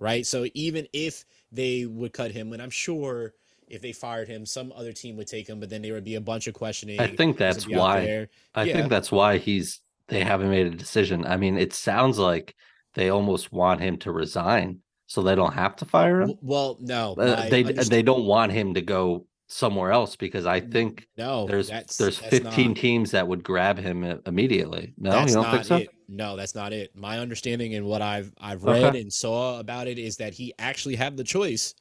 right? 0.00 0.26
So 0.26 0.46
even 0.54 0.88
if 0.92 1.24
they 1.52 1.86
would 1.86 2.12
cut 2.12 2.32
him, 2.32 2.52
and 2.52 2.60
I'm 2.60 2.70
sure 2.70 3.34
if 3.68 3.80
they 3.80 3.92
fired 3.92 4.26
him, 4.26 4.44
some 4.44 4.72
other 4.74 4.92
team 4.92 5.16
would 5.16 5.28
take 5.28 5.48
him, 5.48 5.60
but 5.60 5.70
then 5.70 5.82
there 5.82 5.92
would 5.94 6.04
be 6.04 6.16
a 6.16 6.20
bunch 6.20 6.48
of 6.48 6.54
questioning. 6.54 6.98
I 6.98 7.06
think 7.06 7.36
that's 7.38 7.68
why. 7.68 8.26
I 8.54 8.64
yeah. 8.64 8.72
think 8.72 8.90
that's 8.90 9.12
why 9.12 9.38
he's. 9.38 9.80
They 10.08 10.24
haven't 10.24 10.50
made 10.50 10.66
a 10.66 10.70
decision. 10.70 11.24
I 11.24 11.36
mean, 11.36 11.56
it 11.56 11.72
sounds 11.72 12.18
like 12.18 12.56
they 12.94 13.10
almost 13.10 13.52
want 13.52 13.80
him 13.80 13.96
to 13.98 14.10
resign 14.10 14.80
so 15.06 15.22
they 15.22 15.36
don't 15.36 15.54
have 15.54 15.76
to 15.76 15.84
fire 15.84 16.22
him. 16.22 16.34
Well, 16.42 16.78
no, 16.80 17.14
uh, 17.14 17.48
they 17.48 17.62
they 17.62 18.02
don't 18.02 18.24
want 18.24 18.50
him 18.50 18.74
to 18.74 18.82
go 18.82 19.26
somewhere 19.46 19.92
else 19.92 20.16
because 20.16 20.46
I 20.46 20.60
think 20.60 21.08
no, 21.16 21.46
there's 21.46 21.68
there's 21.68 21.96
that's 21.96 22.18
15 22.18 22.42
not, 22.68 22.76
teams 22.76 23.10
that 23.12 23.26
would 23.26 23.44
grab 23.44 23.78
him 23.78 24.20
immediately. 24.26 24.94
No, 24.98 25.24
you 25.24 25.34
don't 25.34 25.50
think 25.50 25.64
so? 25.64 25.76
It. 25.76 25.90
No, 26.10 26.36
that's 26.36 26.54
not 26.54 26.72
it. 26.72 26.96
My 26.96 27.18
understanding 27.20 27.74
and 27.74 27.86
what 27.86 28.02
I've 28.02 28.32
I've 28.40 28.64
read 28.64 28.84
okay. 28.84 29.00
and 29.00 29.12
saw 29.12 29.60
about 29.60 29.86
it 29.86 29.98
is 29.98 30.16
that 30.16 30.34
he 30.34 30.52
actually 30.58 30.96
had 30.96 31.16
the 31.16 31.24
choice. 31.24 31.74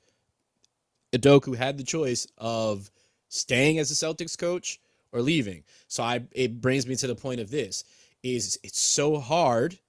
Udoka 1.11 1.55
had 1.55 1.77
the 1.77 1.83
choice 1.83 2.27
of 2.37 2.91
staying 3.29 3.79
as 3.79 3.89
a 3.89 3.95
Celtics 3.95 4.37
coach 4.37 4.79
or 5.11 5.21
leaving. 5.21 5.63
So 5.87 6.03
I 6.03 6.21
it 6.31 6.61
brings 6.61 6.85
me 6.85 6.95
to 6.97 7.07
the 7.07 7.15
point 7.15 7.41
of 7.41 7.49
this 7.49 7.83
is 8.21 8.59
it's 8.63 8.79
so 8.79 9.17
hard 9.17 9.79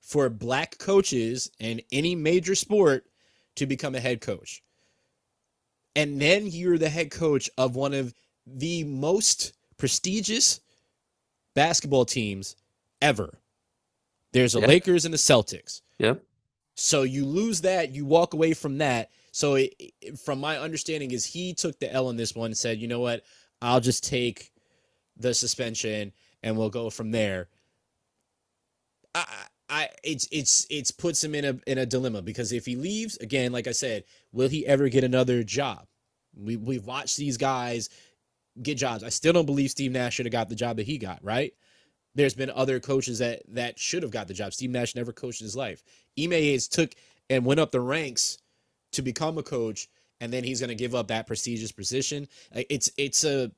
for 0.00 0.28
black 0.28 0.76
coaches 0.78 1.50
in 1.58 1.80
any 1.92 2.14
major 2.14 2.54
sport 2.54 3.06
to 3.54 3.66
become 3.66 3.94
a 3.94 4.00
head 4.00 4.20
coach 4.20 4.62
and 5.96 6.20
then 6.20 6.46
you're 6.46 6.78
the 6.78 6.88
head 6.88 7.10
coach 7.10 7.50
of 7.58 7.76
one 7.76 7.94
of 7.94 8.14
the 8.46 8.84
most 8.84 9.52
prestigious 9.76 10.60
basketball 11.54 12.04
teams 12.04 12.56
ever. 13.02 13.38
There's 14.32 14.54
a. 14.54 14.60
Lakers 14.60 15.04
and 15.04 15.14
the 15.14 15.18
Celtics. 15.18 15.82
Yep. 15.98 16.22
So 16.74 17.02
you 17.02 17.26
lose 17.26 17.60
that, 17.62 17.94
you 17.94 18.06
walk 18.06 18.32
away 18.32 18.54
from 18.54 18.78
that. 18.78 19.10
So 19.32 19.54
it, 19.54 19.74
it, 20.00 20.18
from 20.18 20.40
my 20.40 20.58
understanding 20.58 21.10
is 21.10 21.24
he 21.24 21.52
took 21.52 21.78
the 21.78 21.92
L 21.92 22.08
on 22.08 22.16
this 22.16 22.34
one 22.34 22.46
and 22.46 22.56
said, 22.56 22.78
"You 22.78 22.88
know 22.88 23.00
what? 23.00 23.22
I'll 23.60 23.80
just 23.80 24.04
take 24.04 24.52
the 25.16 25.34
suspension 25.34 26.12
and 26.42 26.56
we'll 26.56 26.70
go 26.70 26.90
from 26.90 27.10
there." 27.10 27.48
I, 29.14 29.24
I 29.68 29.88
it's 30.02 30.28
it's 30.32 30.66
it's 30.70 30.90
puts 30.90 31.22
him 31.22 31.34
in 31.34 31.44
a 31.44 31.58
in 31.66 31.78
a 31.78 31.86
dilemma 31.86 32.22
because 32.22 32.52
if 32.52 32.66
he 32.66 32.76
leaves 32.76 33.16
again, 33.18 33.52
like 33.52 33.66
I 33.66 33.72
said, 33.72 34.04
will 34.32 34.48
he 34.48 34.66
ever 34.66 34.88
get 34.88 35.04
another 35.04 35.42
job? 35.42 35.86
We 36.34 36.56
we've 36.56 36.86
watched 36.86 37.16
these 37.16 37.36
guys 37.36 37.88
get 38.60 38.78
jobs. 38.78 39.04
I 39.04 39.10
still 39.10 39.32
don't 39.32 39.46
believe 39.46 39.70
Steve 39.70 39.92
Nash 39.92 40.14
should 40.14 40.26
have 40.26 40.32
got 40.32 40.48
the 40.48 40.54
job 40.54 40.78
that 40.78 40.86
he 40.86 40.98
got. 40.98 41.22
Right? 41.22 41.52
There's 42.14 42.34
been 42.34 42.50
other 42.50 42.80
coaches 42.80 43.18
that 43.20 43.42
that 43.48 43.78
should 43.78 44.02
have 44.02 44.12
got 44.12 44.28
the 44.28 44.34
job. 44.34 44.52
Steve 44.52 44.70
Nash 44.70 44.94
never 44.94 45.12
coached 45.12 45.40
in 45.40 45.44
his 45.44 45.56
life. 45.56 45.82
Ime 46.18 46.32
has 46.32 46.68
took 46.68 46.92
and 47.28 47.44
went 47.44 47.60
up 47.60 47.70
the 47.70 47.80
ranks 47.80 48.38
to 48.92 49.02
become 49.02 49.38
a 49.38 49.42
coach, 49.42 49.88
and 50.20 50.32
then 50.32 50.44
he's 50.44 50.60
going 50.60 50.68
to 50.68 50.74
give 50.74 50.94
up 50.94 51.08
that 51.08 51.26
prestigious 51.26 51.72
position. 51.72 52.26
It's 52.52 52.90
it's 52.96 53.24
a 53.24 53.50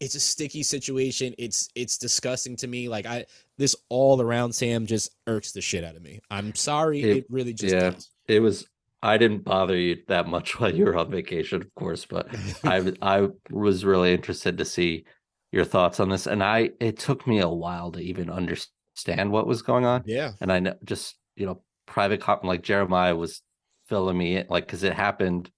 it's 0.00 0.14
a 0.14 0.20
sticky 0.20 0.62
situation. 0.62 1.34
It's 1.38 1.68
it's 1.74 1.98
disgusting 1.98 2.56
to 2.56 2.66
me. 2.66 2.88
Like 2.88 3.06
I 3.06 3.26
this 3.56 3.76
all 3.88 4.20
around 4.20 4.52
Sam 4.52 4.86
just 4.86 5.14
irks 5.26 5.52
the 5.52 5.60
shit 5.60 5.84
out 5.84 5.96
of 5.96 6.02
me. 6.02 6.20
I'm 6.30 6.54
sorry. 6.54 7.02
It, 7.02 7.16
it 7.18 7.26
really 7.28 7.52
just 7.52 7.74
yeah. 7.74 7.90
Does. 7.90 8.10
It 8.26 8.40
was 8.40 8.66
I 9.02 9.16
didn't 9.16 9.44
bother 9.44 9.76
you 9.76 9.98
that 10.08 10.26
much 10.26 10.58
while 10.60 10.74
you 10.74 10.84
were 10.84 10.96
on 10.96 11.10
vacation, 11.10 11.62
of 11.62 11.74
course, 11.74 12.06
but 12.06 12.28
I 12.64 12.92
I 13.02 13.28
was 13.50 13.84
really 13.84 14.12
interested 14.12 14.58
to 14.58 14.64
see 14.64 15.04
your 15.52 15.64
thoughts 15.64 16.00
on 16.00 16.08
this. 16.08 16.26
And 16.26 16.42
I 16.42 16.70
it 16.80 16.98
took 16.98 17.26
me 17.26 17.40
a 17.40 17.48
while 17.48 17.92
to 17.92 18.00
even 18.00 18.30
understand 18.30 19.30
what 19.30 19.46
was 19.46 19.62
going 19.62 19.84
on. 19.84 20.02
Yeah. 20.06 20.32
And 20.40 20.52
I 20.52 20.60
know 20.60 20.74
just, 20.84 21.16
you 21.36 21.46
know, 21.46 21.62
private 21.86 22.20
cop 22.20 22.44
like 22.44 22.62
Jeremiah 22.62 23.16
was 23.16 23.42
filling 23.88 24.18
me 24.18 24.36
in 24.36 24.46
like 24.48 24.66
because 24.66 24.82
it 24.82 24.94
happened 24.94 25.50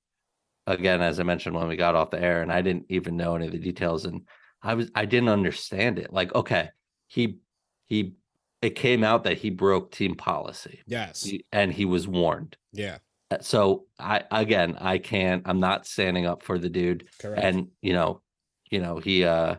again, 0.66 1.02
as 1.02 1.18
I 1.20 1.24
mentioned 1.24 1.56
when 1.56 1.68
we 1.68 1.76
got 1.76 1.94
off 1.94 2.10
the 2.10 2.22
air, 2.22 2.42
and 2.42 2.52
I 2.52 2.62
didn't 2.62 2.86
even 2.88 3.16
know 3.16 3.34
any 3.34 3.46
of 3.46 3.52
the 3.52 3.58
details. 3.58 4.04
And 4.04 4.22
I 4.62 4.74
was 4.74 4.90
I 4.94 5.04
didn't 5.04 5.28
understand 5.28 5.98
it. 5.98 6.12
Like, 6.12 6.34
okay, 6.34 6.70
he 7.08 7.38
he 7.86 8.14
it 8.62 8.70
came 8.70 9.02
out 9.02 9.24
that 9.24 9.38
he 9.38 9.50
broke 9.50 9.90
team 9.90 10.14
policy. 10.14 10.80
Yes. 10.86 11.22
He, 11.22 11.44
and 11.50 11.72
he 11.72 11.84
was 11.84 12.06
warned. 12.06 12.56
Yeah. 12.72 12.98
Uh, 13.30 13.38
so 13.40 13.86
I 13.98 14.22
again 14.30 14.76
I 14.80 14.98
can't 14.98 15.42
I'm 15.46 15.60
not 15.60 15.86
standing 15.86 16.26
up 16.26 16.42
for 16.42 16.58
the 16.58 16.68
dude. 16.68 17.08
Correct. 17.18 17.42
And 17.42 17.68
you 17.80 17.92
know, 17.92 18.22
you 18.70 18.80
know, 18.80 18.98
he 18.98 19.24
uh 19.24 19.56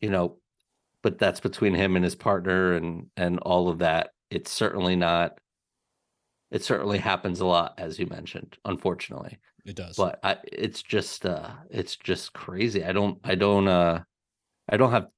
you 0.00 0.10
know, 0.10 0.38
but 1.02 1.18
that's 1.18 1.40
between 1.40 1.74
him 1.74 1.96
and 1.96 2.04
his 2.04 2.14
partner 2.14 2.74
and 2.74 3.06
and 3.16 3.38
all 3.40 3.68
of 3.68 3.78
that. 3.78 4.10
It's 4.30 4.50
certainly 4.50 4.96
not 4.96 5.38
it 6.50 6.64
certainly 6.64 6.98
happens 6.98 7.40
a 7.40 7.46
lot 7.46 7.74
as 7.78 7.98
you 7.98 8.06
mentioned, 8.06 8.56
unfortunately. 8.64 9.38
It 9.64 9.76
does. 9.76 9.96
But 9.96 10.18
I, 10.22 10.38
it's 10.44 10.82
just 10.82 11.26
uh 11.26 11.50
it's 11.70 11.96
just 11.96 12.32
crazy. 12.32 12.84
I 12.84 12.92
don't 12.92 13.18
I 13.24 13.34
don't 13.34 13.68
uh 13.68 14.02
I 14.68 14.76
don't 14.76 14.90
have 14.90 15.08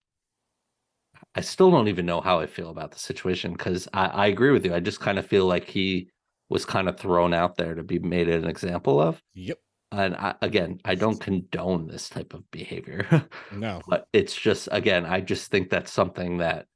I 1.35 1.41
still 1.43 1.71
don't 1.71 1.89
even 1.89 2.07
know 2.07 2.21
how 2.21 2.41
I 2.41 2.47
feel 2.47 2.71
about 2.71 2.91
the 2.91 2.99
situation 2.99 3.53
because 3.53 3.89
I, 3.95 4.07
I 4.07 4.27
agree 4.27 4.51
with 4.51 4.65
you. 4.65 4.75
I 4.75 4.81
just 4.81 5.01
kind 5.01 5.19
of 5.19 5.27
feel 5.27 5.47
like 5.47 5.65
he 5.65 6.11
was 6.49 6.65
kind 6.65 6.89
of 6.89 6.99
thrown 6.99 7.33
out 7.33 7.57
there 7.57 7.75
to 7.75 7.85
be 7.85 8.01
made 8.01 8.29
an 8.29 8.47
example 8.47 9.01
of. 9.01 9.23
Yep. 9.35 9.59
And 9.93 10.15
I, 10.15 10.35
again, 10.41 10.81
I 10.85 10.95
don't 10.95 11.21
condone 11.21 11.89
this 11.89 12.09
type 12.09 12.33
of 12.33 12.49
behavior. 12.51 13.27
no. 13.53 13.83
But 13.89 14.07
it's 14.13 14.35
just 14.35 14.69
again, 14.71 15.05
I 15.05 15.21
just 15.21 15.51
think 15.51 15.69
that's 15.69 15.93
something 15.93 16.39
that 16.39 16.67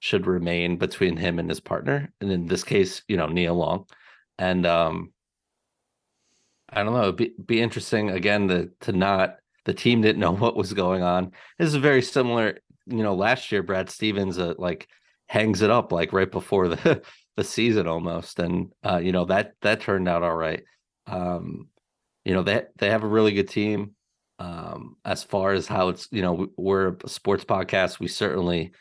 should 0.00 0.26
remain 0.26 0.76
between 0.76 1.16
him 1.16 1.38
and 1.38 1.48
his 1.48 1.60
partner, 1.60 2.12
and 2.20 2.30
in 2.30 2.46
this 2.46 2.64
case, 2.64 3.02
you 3.08 3.16
know, 3.16 3.26
Nia 3.26 3.52
Long. 3.52 3.86
And 4.38 4.66
um 4.66 5.12
I 6.68 6.82
don't 6.82 6.94
know, 6.94 7.02
it'd 7.02 7.16
be, 7.16 7.32
be 7.44 7.60
interesting 7.60 8.10
again 8.10 8.48
to 8.48 8.70
to 8.80 8.92
not 8.92 9.36
the 9.64 9.74
team 9.74 10.00
didn't 10.00 10.20
know 10.20 10.32
what 10.36 10.56
was 10.56 10.72
going 10.72 11.02
on. 11.02 11.32
This 11.58 11.68
is 11.68 11.76
very 11.76 12.02
similar, 12.02 12.58
you 12.86 13.02
know, 13.02 13.14
last 13.14 13.52
year 13.52 13.62
Brad 13.62 13.90
Stevens 13.90 14.38
uh, 14.38 14.54
like 14.58 14.88
hangs 15.26 15.62
it 15.62 15.70
up 15.70 15.92
like 15.92 16.12
right 16.12 16.30
before 16.30 16.68
the 16.68 17.02
the 17.36 17.44
season 17.44 17.86
almost, 17.86 18.38
and 18.38 18.72
uh, 18.84 18.98
you 18.98 19.12
know 19.12 19.24
that 19.26 19.54
that 19.62 19.80
turned 19.80 20.08
out 20.08 20.22
all 20.22 20.36
right. 20.36 20.62
Um, 21.06 21.68
you 22.24 22.34
know, 22.34 22.42
they 22.42 22.64
they 22.78 22.90
have 22.90 23.04
a 23.04 23.08
really 23.08 23.32
good 23.32 23.48
team. 23.48 23.94
Um, 24.38 24.96
as 25.04 25.22
far 25.22 25.52
as 25.52 25.68
how 25.68 25.88
it's, 25.90 26.08
you 26.10 26.20
know, 26.20 26.48
we're 26.56 26.96
a 27.04 27.08
sports 27.08 27.44
podcast, 27.44 28.00
we 28.00 28.08
certainly 28.08 28.72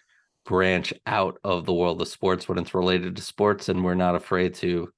branch 0.46 0.94
out 1.06 1.38
of 1.44 1.66
the 1.66 1.74
world 1.74 2.02
of 2.02 2.08
sports 2.08 2.50
when 2.50 2.58
it's 2.58 2.74
related 2.74 3.16
to 3.16 3.22
sports, 3.22 3.70
and 3.70 3.84
we're 3.84 3.94
not 3.94 4.16
afraid 4.16 4.56
to 4.56 4.90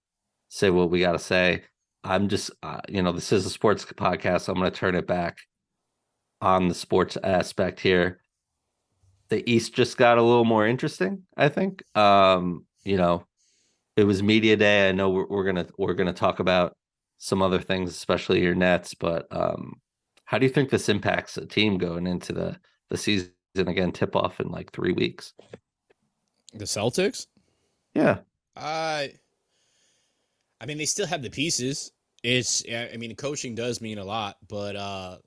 say 0.50 0.70
what 0.70 0.90
we 0.90 1.02
got 1.02 1.12
to 1.12 1.20
say. 1.20 1.64
I'm 2.04 2.30
just, 2.30 2.52
uh, 2.64 2.82
you 2.88 3.02
know, 3.02 3.12
this 3.12 3.32
is 3.32 3.46
a 3.46 3.50
sports 3.50 3.84
podcast. 3.86 4.42
So 4.42 4.54
I'm 4.54 4.60
going 4.60 4.72
to 4.72 4.78
turn 4.78 4.96
it 4.96 5.08
back 5.08 5.40
on 6.40 6.68
the 6.68 6.76
sports 6.76 7.18
aspect 7.24 7.80
here. 7.80 8.22
The 9.30 9.50
East 9.52 9.74
just 9.74 9.98
got 9.98 10.20
a 10.20 10.22
little 10.22 10.46
more 10.46 10.68
interesting, 10.68 11.24
I 11.36 11.50
think. 11.50 11.84
Um, 11.98 12.66
you 12.84 12.98
know, 12.98 13.26
it 13.98 14.04
was 14.04 14.22
media 14.22 14.56
day. 14.56 14.88
I 14.88 14.92
know 14.92 15.10
we're, 15.10 15.28
we're 15.28 15.46
gonna 15.46 15.66
we're 15.80 15.96
gonna 15.96 16.14
talk 16.14 16.40
about 16.40 16.78
some 17.18 17.42
other 17.42 17.60
things, 17.60 17.92
especially 17.92 18.42
your 18.42 18.56
Nets. 18.56 18.94
But 18.94 19.28
um, 19.32 19.82
how 20.26 20.38
do 20.38 20.46
you 20.46 20.52
think 20.52 20.70
this 20.70 20.90
impacts 20.90 21.38
a 21.38 21.46
team 21.46 21.78
going 21.78 22.08
into 22.08 22.34
the 22.34 22.60
the 22.90 22.98
season 22.98 23.32
again? 23.56 23.92
Tip 23.92 24.16
off 24.16 24.40
in 24.40 24.50
like 24.50 24.72
three 24.72 24.94
weeks. 24.94 25.34
The 26.54 26.66
Celtics. 26.66 27.28
Yeah. 27.94 28.20
I. 28.56 29.14
I 30.62 30.66
mean, 30.66 30.78
they 30.78 30.86
still 30.86 31.08
have 31.08 31.22
the 31.22 31.30
pieces. 31.30 31.92
It's. 32.24 32.64
I 32.72 32.96
mean, 32.98 33.16
coaching 33.16 33.56
does 33.56 33.82
mean 33.82 33.98
a 33.98 34.06
lot, 34.06 34.38
but 34.48 34.76
uh, 34.76 35.18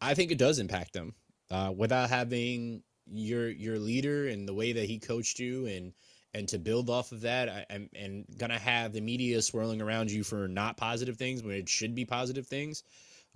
I 0.00 0.14
think 0.14 0.30
it 0.30 0.38
does 0.38 0.58
impact 0.58 0.92
them. 0.92 1.14
Uh, 1.50 1.72
without 1.76 2.08
having 2.08 2.82
your 3.10 3.48
your 3.48 3.78
leader 3.78 4.28
and 4.28 4.46
the 4.46 4.54
way 4.54 4.72
that 4.72 4.84
he 4.84 4.98
coached 4.98 5.38
you 5.40 5.66
and 5.66 5.92
and 6.34 6.48
to 6.48 6.58
build 6.58 6.90
off 6.90 7.12
of 7.12 7.22
that 7.22 7.48
I, 7.48 7.66
am 7.70 7.88
and 7.94 8.24
gonna 8.38 8.58
have 8.58 8.92
the 8.92 9.00
media 9.00 9.40
swirling 9.42 9.80
around 9.80 10.10
you 10.10 10.22
for 10.22 10.48
not 10.48 10.76
positive 10.76 11.16
things 11.16 11.42
when 11.42 11.54
it 11.54 11.68
should 11.68 11.94
be 11.94 12.04
positive 12.04 12.46
things. 12.46 12.84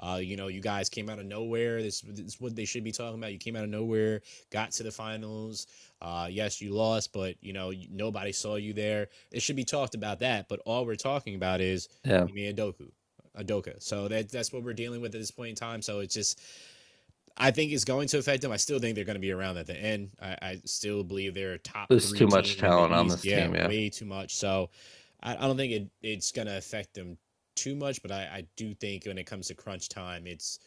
Uh, 0.01 0.19
you 0.21 0.37
know 0.37 0.49
you 0.49 0.61
guys 0.61 0.89
came 0.89 1.09
out 1.09 1.19
of 1.19 1.27
nowhere. 1.27 1.81
This, 1.81 2.01
this, 2.01 2.19
is 2.19 2.41
what 2.41 2.57
they 2.57 2.65
should 2.65 2.85
be 2.85 2.93
talking 2.93 3.19
about. 3.19 3.33
You 3.33 3.39
came 3.39 3.57
out 3.57 3.65
of 3.65 3.71
nowhere 3.71 4.23
got 4.51 4.73
to 4.73 4.83
the 4.83 4.91
finals. 4.91 5.66
Uh, 6.03 6.29
yes 6.31 6.61
you 6.61 6.75
lost 6.75 7.12
but 7.12 7.37
you 7.41 7.53
know 7.53 7.73
nobody 7.91 8.33
saw 8.33 8.57
you 8.57 8.73
there. 8.73 9.09
It 9.31 9.41
should 9.41 9.57
be 9.57 9.65
talked 9.65 9.95
about 9.95 10.21
that 10.21 10.49
but 10.49 10.61
all 10.66 10.87
we're 10.87 10.97
talking 10.97 11.35
about 11.35 11.61
is 11.61 11.89
yeah. 12.05 12.23
Ime 12.23 12.55
Udoka 12.55 12.91
Udoka 13.39 13.83
so 13.83 14.07
that, 14.09 14.31
that's 14.31 14.53
what 14.53 14.62
we're 14.62 14.73
dealing 14.73 15.01
with 15.01 15.15
at 15.15 15.21
this 15.21 15.31
point 15.31 15.51
in 15.51 15.57
time. 15.57 15.83
So 15.83 16.01
it's 16.01 16.15
just 16.15 16.41
I 17.36 17.51
think 17.51 17.73
is 17.73 17.85
going 17.85 18.09
to 18.09 18.19
affect 18.19 18.43
them. 18.43 18.52
I 18.52 18.56
still 18.56 18.78
think 18.78 18.94
they're 18.94 19.05
going 19.05 19.16
to 19.16 19.20
be 19.20 19.32
around 19.32 19.56
at 19.56 19.66
the 19.66 19.77
end. 19.77 20.11
I, 20.23 20.36
I 20.40 20.61
still 20.65 21.02
believe 21.02 21.35
they're 21.35 21.59
top. 21.59 21.89
There's 21.89 22.12
too 22.12 22.28
much 22.28 22.59
talent 22.59 22.93
on 22.93 23.09
this 23.09 23.24
yeah, 23.24 23.47
team. 23.47 23.55
Yeah, 23.55 23.66
way 23.66 23.90
too 23.90 24.05
much. 24.05 24.36
So 24.36 24.70
I, 25.23 25.36
I 25.36 25.40
don't 25.40 25.56
think 25.56 25.73
it, 25.73 25.89
it's 26.02 26.31
going 26.31 26.47
to 26.47 26.56
affect 26.56 26.94
them 26.94 27.19
too 27.56 27.74
much. 27.74 28.02
But 28.02 28.12
I, 28.12 28.23
I 28.23 28.47
do 28.56 28.73
think 28.74 29.06
when 29.06 29.19
it 29.19 29.24
comes 29.24 29.48
to 29.48 29.55
crunch 29.55 29.89
time, 29.89 30.27
it's 30.27 30.61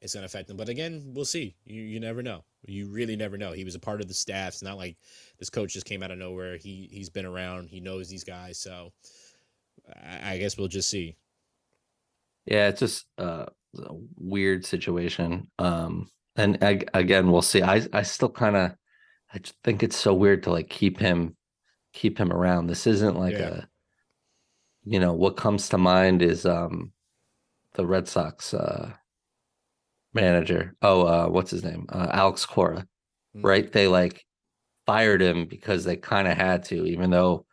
it's 0.00 0.14
going 0.14 0.22
to 0.22 0.26
affect 0.26 0.48
them. 0.48 0.56
But 0.56 0.68
again, 0.68 1.12
we'll 1.14 1.24
see. 1.24 1.54
You 1.64 1.82
you 1.82 2.00
never 2.00 2.22
know. 2.22 2.42
You 2.66 2.88
really 2.88 3.14
never 3.14 3.38
know. 3.38 3.52
He 3.52 3.64
was 3.64 3.76
a 3.76 3.80
part 3.80 4.00
of 4.00 4.08
the 4.08 4.14
staff. 4.14 4.54
It's 4.54 4.62
not 4.62 4.76
like 4.76 4.96
this 5.38 5.50
coach 5.50 5.74
just 5.74 5.86
came 5.86 6.02
out 6.02 6.10
of 6.10 6.18
nowhere. 6.18 6.56
He 6.56 6.88
he's 6.90 7.10
been 7.10 7.26
around. 7.26 7.68
He 7.68 7.78
knows 7.78 8.08
these 8.08 8.24
guys. 8.24 8.58
So 8.58 8.92
I, 10.04 10.32
I 10.32 10.38
guess 10.38 10.58
we'll 10.58 10.68
just 10.68 10.90
see. 10.90 11.16
Yeah, 12.44 12.68
it's 12.68 12.80
just 12.80 13.06
uh, 13.18 13.46
weird 14.16 14.64
situation. 14.64 15.50
Um, 15.58 16.10
and 16.36 16.62
ag- 16.62 16.90
again, 16.94 17.30
we'll 17.30 17.42
see. 17.42 17.62
I 17.62 17.86
I 17.92 18.02
still 18.02 18.30
kind 18.30 18.56
of 18.56 18.72
I 19.32 19.40
think 19.64 19.82
it's 19.82 19.96
so 19.96 20.14
weird 20.14 20.44
to 20.44 20.50
like 20.50 20.68
keep 20.68 20.98
him 20.98 21.36
keep 21.92 22.18
him 22.18 22.32
around. 22.32 22.66
This 22.66 22.86
isn't 22.86 23.18
like 23.18 23.34
Yeah. 23.34 23.48
a 23.48 23.62
you 24.84 25.00
know 25.00 25.12
what 25.12 25.36
comes 25.36 25.68
to 25.70 25.78
mind 25.78 26.22
is 26.22 26.46
um 26.46 26.92
the 27.74 27.86
Red 27.86 28.08
Sox 28.08 28.54
uh 28.54 28.92
manager. 30.14 30.74
Oh, 30.82 31.02
uh 31.02 31.26
what's 31.28 31.50
his 31.50 31.64
name? 31.64 31.86
Uh, 31.88 32.08
Alex 32.12 32.46
Cora. 32.46 32.86
Mm. 33.36 33.44
Right? 33.44 33.72
They 33.72 33.88
like 33.88 34.24
fired 34.86 35.20
him 35.20 35.46
because 35.46 35.84
they 35.84 35.96
kind 35.96 36.26
of 36.28 36.36
had 36.36 36.64
to, 36.64 36.86
even 36.86 37.10
though 37.10 37.44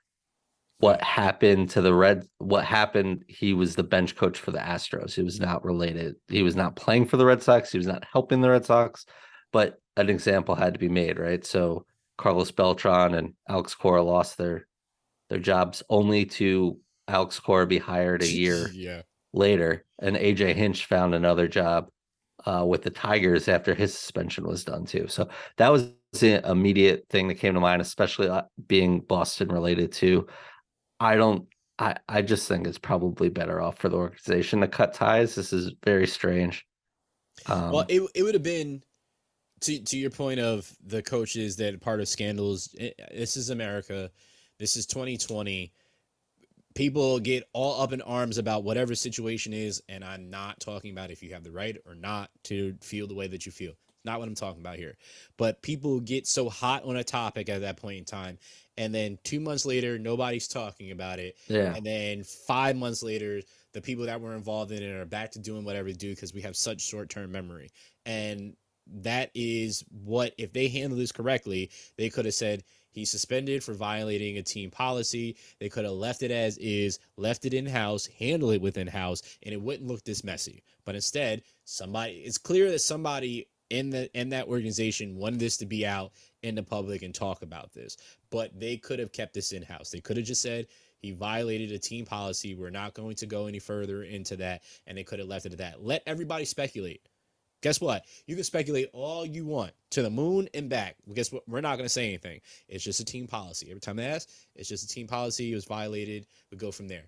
what 0.85 1.01
happened 1.01 1.67
to 1.67 1.81
the 1.81 1.95
red 1.95 2.27
what 2.37 2.63
happened 2.63 3.25
he 3.27 3.53
was 3.53 3.75
the 3.75 3.83
bench 3.83 4.15
coach 4.15 4.37
for 4.37 4.51
the 4.51 4.59
astros. 4.59 5.15
He 5.15 5.23
was 5.23 5.39
not 5.39 5.65
related 5.65 6.15
he 6.27 6.43
was 6.43 6.55
not 6.55 6.75
playing 6.75 7.07
for 7.07 7.17
the 7.17 7.25
red 7.25 7.41
sox 7.41 7.71
he 7.71 7.79
was 7.79 7.87
not 7.87 8.05
helping 8.13 8.39
the 8.39 8.51
red 8.51 8.65
sox 8.65 9.07
but 9.51 9.79
an 9.97 10.11
example 10.11 10.53
had 10.53 10.75
to 10.75 10.79
be 10.79 10.87
made 10.87 11.17
right? 11.17 11.43
So 11.43 11.87
carlos 12.19 12.51
beltran 12.51 13.15
and 13.15 13.33
alex 13.49 13.73
cora 13.73 14.03
lost 14.03 14.37
their 14.37 14.67
their 15.29 15.39
jobs 15.39 15.81
only 15.89 16.23
to 16.23 16.77
alex 17.07 17.39
cora 17.39 17.65
be 17.65 17.79
hired 17.79 18.21
a 18.21 18.27
year 18.27 18.69
yeah. 18.73 19.01
later 19.33 19.83
and 20.03 20.15
aj 20.15 20.53
hinch 20.53 20.85
found 20.85 21.15
another 21.15 21.47
job 21.47 21.89
uh, 22.45 22.63
with 22.63 22.83
the 22.83 22.91
tigers 22.91 23.47
after 23.47 23.73
his 23.73 23.97
suspension 23.97 24.45
was 24.45 24.63
done 24.63 24.85
too. 24.85 25.07
So 25.07 25.27
that 25.57 25.71
was 25.71 25.91
the 26.19 26.47
immediate 26.47 27.05
thing 27.09 27.27
that 27.27 27.35
came 27.35 27.53
to 27.53 27.59
mind 27.59 27.81
especially 27.81 28.29
uh, 28.29 28.43
being 28.67 29.01
boston 29.01 29.49
related 29.49 29.91
to 29.91 30.25
I 30.99 31.15
don't. 31.15 31.47
I 31.77 31.97
I 32.07 32.21
just 32.21 32.47
think 32.47 32.67
it's 32.67 32.77
probably 32.77 33.29
better 33.29 33.61
off 33.61 33.77
for 33.77 33.89
the 33.89 33.97
organization 33.97 34.61
to 34.61 34.67
cut 34.67 34.93
ties. 34.93 35.35
This 35.35 35.51
is 35.51 35.73
very 35.83 36.07
strange. 36.07 36.65
Um, 37.47 37.71
well, 37.71 37.85
it 37.89 38.01
it 38.15 38.23
would 38.23 38.35
have 38.35 38.43
been 38.43 38.81
to 39.61 39.79
to 39.79 39.97
your 39.97 40.09
point 40.09 40.39
of 40.39 40.71
the 40.85 41.01
coaches 41.01 41.57
that 41.57 41.73
are 41.73 41.79
part 41.79 41.99
of 41.99 42.07
scandals. 42.07 42.73
It, 42.77 42.99
this 43.13 43.37
is 43.37 43.49
America. 43.49 44.11
This 44.57 44.77
is 44.77 44.85
2020. 44.85 45.73
People 46.75 47.19
get 47.19 47.43
all 47.53 47.81
up 47.81 47.93
in 47.93 48.01
arms 48.01 48.37
about 48.37 48.63
whatever 48.63 48.95
situation 48.95 49.53
is, 49.53 49.81
and 49.87 50.03
I'm 50.03 50.29
not 50.29 50.59
talking 50.59 50.91
about 50.91 51.11
if 51.11 51.23
you 51.23 51.33
have 51.33 51.43
the 51.43 51.51
right 51.51 51.77
or 51.85 51.95
not 51.95 52.29
to 52.45 52.75
feel 52.81 53.07
the 53.07 53.15
way 53.15 53.27
that 53.27 53.45
you 53.45 53.51
feel. 53.51 53.73
Not 54.05 54.19
what 54.19 54.27
I'm 54.27 54.35
talking 54.35 54.61
about 54.61 54.77
here. 54.77 54.95
But 55.37 55.61
people 55.61 55.99
get 55.99 56.27
so 56.27 56.49
hot 56.49 56.83
on 56.83 56.95
a 56.95 57.03
topic 57.03 57.49
at 57.49 57.61
that 57.61 57.77
point 57.77 57.97
in 57.97 58.05
time, 58.05 58.37
and 58.77 58.93
then 58.93 59.17
two 59.23 59.39
months 59.39 59.65
later, 59.65 59.97
nobody's 59.97 60.47
talking 60.47 60.91
about 60.91 61.19
it. 61.19 61.37
yeah, 61.47 61.73
And 61.75 61.85
then 61.85 62.23
five 62.23 62.75
months 62.75 63.01
later, 63.03 63.41
the 63.73 63.81
people 63.81 64.05
that 64.05 64.21
were 64.21 64.35
involved 64.35 64.71
in 64.71 64.83
it 64.83 64.95
are 64.95 65.05
back 65.05 65.31
to 65.31 65.39
doing 65.39 65.63
whatever 65.63 65.89
they 65.89 65.93
do 65.93 66.11
because 66.13 66.33
we 66.33 66.41
have 66.41 66.55
such 66.55 66.81
short 66.81 67.09
term 67.09 67.31
memory. 67.31 67.71
And 68.05 68.55
that 69.01 69.31
is 69.33 69.83
what, 70.03 70.33
if 70.37 70.53
they 70.53 70.67
handle 70.67 70.97
this 70.97 71.11
correctly, 71.11 71.71
they 71.97 72.09
could 72.09 72.25
have 72.25 72.33
said 72.33 72.63
he's 72.91 73.09
suspended 73.09 73.63
for 73.63 73.73
violating 73.73 74.37
a 74.37 74.43
team 74.43 74.71
policy. 74.71 75.35
They 75.59 75.69
could 75.69 75.85
have 75.85 75.93
left 75.93 76.21
it 76.21 76.31
as 76.31 76.57
is, 76.57 76.99
left 77.17 77.45
it 77.45 77.53
in 77.53 77.65
house, 77.65 78.07
handle 78.19 78.51
it 78.51 78.61
within 78.61 78.87
house, 78.87 79.21
and 79.43 79.53
it 79.53 79.61
wouldn't 79.61 79.87
look 79.87 80.03
this 80.03 80.23
messy. 80.23 80.63
But 80.85 80.95
instead, 80.95 81.41
somebody, 81.63 82.23
it's 82.25 82.37
clear 82.37 82.69
that 82.71 82.79
somebody 82.79 83.47
in 83.69 83.89
the 83.89 84.11
in 84.19 84.29
that 84.29 84.47
organization 84.47 85.17
wanted 85.17 85.39
this 85.39 85.57
to 85.57 85.65
be 85.65 85.85
out 85.85 86.11
in 86.43 86.55
the 86.55 86.63
public 86.63 87.01
and 87.01 87.13
talk 87.13 87.41
about 87.41 87.73
this. 87.73 87.97
But 88.29 88.59
they 88.59 88.77
could 88.77 88.99
have 88.99 89.11
kept 89.11 89.33
this 89.33 89.51
in 89.51 89.61
house 89.61 89.89
they 89.89 90.01
could 90.01 90.17
have 90.17 90.25
just 90.25 90.41
said 90.41 90.67
he 90.99 91.11
violated 91.11 91.71
a 91.71 91.77
team 91.77 92.05
policy. 92.05 92.55
We're 92.55 92.69
not 92.69 92.93
going 92.93 93.15
to 93.17 93.25
go 93.25 93.47
any 93.47 93.59
further 93.59 94.03
into 94.03 94.35
that 94.37 94.63
and 94.87 94.97
they 94.97 95.03
could 95.03 95.19
have 95.19 95.27
left 95.27 95.45
it 95.45 95.51
at 95.51 95.59
that. 95.59 95.83
Let 95.83 96.03
everybody 96.07 96.45
speculate. 96.45 97.01
Guess 97.61 97.81
what? 97.81 98.05
You 98.27 98.35
can 98.35 98.43
speculate 98.43 98.89
all 98.93 99.25
you 99.25 99.45
want 99.45 99.71
to 99.91 100.01
the 100.01 100.09
moon 100.09 100.47
and 100.53 100.69
back. 100.69 100.97
Guess 101.13 101.31
what? 101.31 101.47
We're 101.47 101.61
not 101.61 101.77
going 101.77 101.85
to 101.85 101.93
say 101.93 102.07
anything. 102.07 102.41
It's 102.67 102.83
just 102.83 102.99
a 102.99 103.05
team 103.05 103.27
policy. 103.27 103.67
Every 103.69 103.81
time 103.81 103.95
they 103.95 104.05
ask 104.05 104.29
it's 104.55 104.69
just 104.69 104.83
a 104.83 104.87
team 104.87 105.07
policy. 105.07 105.51
It 105.51 105.55
was 105.55 105.65
violated. 105.65 106.27
We 106.51 106.57
go 106.57 106.71
from 106.71 106.87
there 106.87 107.05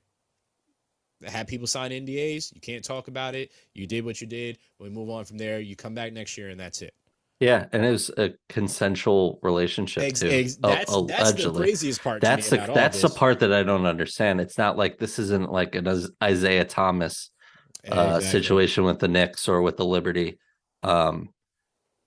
have 1.26 1.48
people 1.48 1.68
sign 1.68 1.91
NDAs. 1.91 2.53
You 2.53 2.61
can't 2.61 2.84
talk 2.84 3.07
about 3.07 3.35
it. 3.35 3.52
You 3.73 3.88
did 3.88 4.06
what 4.06 4.22
you 4.22 4.27
did. 4.27 4.60
We 4.80 4.89
move 4.89 5.10
on 5.10 5.26
from 5.26 5.38
there. 5.38 5.60
You 5.60 5.76
come 5.76 5.94
back 5.95 6.14
next 6.14 6.38
year, 6.38 6.49
and 6.49 6.60
that's 6.60 6.81
it. 6.81 6.94
yeah, 7.39 7.65
and 7.72 7.85
it 7.85 7.91
was 7.91 8.10
a 8.18 8.31
consensual 8.49 9.39
relationship 9.41 10.03
Ex- 10.03 10.19
too. 10.22 10.30
ex- 10.30 10.56
that's, 10.57 10.91
that's 11.07 11.44
the 11.44 11.53
craziest 11.53 12.03
part. 12.03 12.22
to 12.22 12.27
that's 12.27 12.49
the 12.49 12.57
that's 12.57 13.02
the 13.02 13.10
part 13.10 13.39
that 13.39 13.53
I 13.53 13.64
don't 13.64 13.85
understand. 13.85 14.41
It's 14.41 14.57
not 14.57 14.77
like 14.77 14.98
this 14.98 15.19
isn't 15.19 15.52
like 15.52 15.76
an 15.76 15.88
Isiah 16.23 16.65
Thomas 16.65 17.31
uh, 17.91 18.18
Exactly. 18.18 18.27
situation 18.41 18.84
with 18.84 18.99
the 18.99 19.07
Knicks 19.07 19.48
or 19.48 19.61
with 19.61 19.77
the 19.77 19.85
Liberty. 19.85 20.38
Um, 20.84 21.30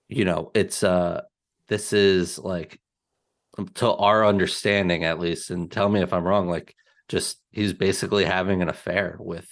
you 0.09 0.25
know, 0.25 0.51
it's 0.53 0.83
uh, 0.83 1.21
this 1.67 1.93
is 1.93 2.37
like 2.39 2.79
to 3.75 3.91
our 3.91 4.25
understanding 4.25 5.03
at 5.05 5.19
least, 5.19 5.49
and 5.51 5.71
tell 5.71 5.89
me 5.89 6.01
if 6.01 6.13
I'm 6.13 6.25
wrong. 6.25 6.47
Like, 6.49 6.75
just 7.11 7.41
he's 7.51 7.73
basically 7.73 8.25
having 8.25 8.63
an 8.63 8.69
affair 8.69 9.17
with 9.19 9.49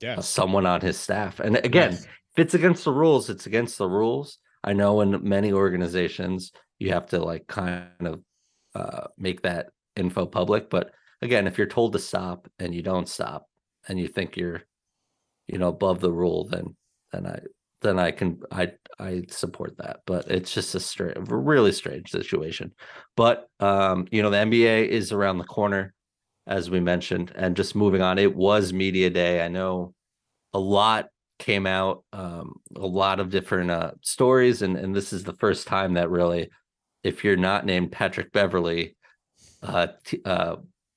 Yeah. 0.00 0.20
someone 0.20 0.66
on 0.66 0.80
his 0.80 0.98
staff, 0.98 1.40
and 1.40 1.56
again, 1.56 2.04
if 2.36 2.38
it's 2.44 2.54
against 2.54 2.84
the 2.84 2.92
rules, 2.92 3.30
it's 3.30 3.46
against 3.46 3.78
the 3.78 3.88
rules. 3.88 4.38
I 4.64 4.72
know 4.74 5.00
in 5.00 5.28
many 5.28 5.52
organizations 5.52 6.52
you 6.78 6.92
have 6.92 7.06
to 7.08 7.20
like 7.24 7.46
kind 7.46 7.88
of 8.06 8.22
uh, 8.74 9.08
make 9.18 9.42
that 9.42 9.70
info 9.96 10.26
public, 10.26 10.70
but 10.70 10.92
again, 11.22 11.46
if 11.46 11.58
you're 11.58 11.66
told 11.68 11.92
to 11.94 11.98
stop 11.98 12.48
and 12.58 12.74
you 12.74 12.82
don't 12.82 13.08
stop, 13.08 13.48
and 13.88 13.98
you 14.00 14.08
think 14.08 14.36
you're, 14.36 14.62
you 15.48 15.58
know, 15.58 15.68
above 15.68 16.00
the 16.00 16.12
rule, 16.12 16.48
then 16.48 16.76
then 17.12 17.26
I 17.26 17.40
then 17.82 17.98
I 17.98 18.10
can 18.12 18.40
I 18.50 18.72
I 18.98 19.24
support 19.28 19.76
that. 19.78 20.00
But 20.06 20.30
it's 20.30 20.52
just 20.54 20.74
a 20.74 20.80
straight, 20.80 21.16
really 21.30 21.72
strange 21.72 22.10
situation. 22.10 22.72
But 23.16 23.48
um, 23.60 24.06
you 24.10 24.22
know, 24.22 24.30
the 24.30 24.38
NBA 24.38 24.84
is 24.84 25.12
around 25.12 25.38
the 25.38 25.44
corner. 25.44 25.94
As 26.46 26.70
we 26.70 26.80
mentioned. 26.80 27.32
And 27.34 27.56
just 27.56 27.76
moving 27.76 28.02
on, 28.02 28.18
it 28.18 28.34
was 28.34 28.72
media 28.72 29.10
day. 29.10 29.44
I 29.44 29.48
know 29.48 29.94
a 30.52 30.58
lot 30.58 31.08
came 31.38 31.66
out, 31.66 32.04
um, 32.12 32.54
a 32.76 32.86
lot 32.86 33.20
of 33.20 33.30
different 33.30 33.70
uh, 33.70 33.92
stories, 34.02 34.62
and 34.62 34.76
and 34.76 34.94
this 34.94 35.12
is 35.12 35.24
the 35.24 35.32
first 35.34 35.66
time 35.66 35.94
that 35.94 36.10
really, 36.10 36.50
if 37.02 37.24
you're 37.24 37.36
not 37.36 37.66
named 37.66 37.92
Patrick 37.92 38.32
Beverley, 38.32 38.96
uh, 39.62 39.88
t- 40.04 40.20
uh, 40.24 40.56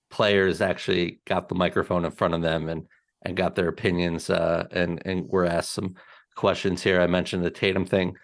players 0.10 0.62
actually 0.62 1.20
got 1.26 1.50
the 1.50 1.56
microphone 1.56 2.06
in 2.06 2.12
front 2.12 2.34
of 2.34 2.42
them 2.42 2.70
and 2.70 2.88
and 3.24 3.36
got 3.36 3.56
their 3.56 3.70
opinions 3.70 4.30
uh, 4.30 4.66
and 4.72 5.02
and 5.06 5.28
were 5.30 5.46
asked 5.46 5.72
some 5.72 5.96
questions 6.36 6.84
here. 6.84 7.02
I 7.02 7.08
mentioned 7.08 7.44
the 7.44 7.50
Tatum 7.50 7.86
thing 7.86 8.16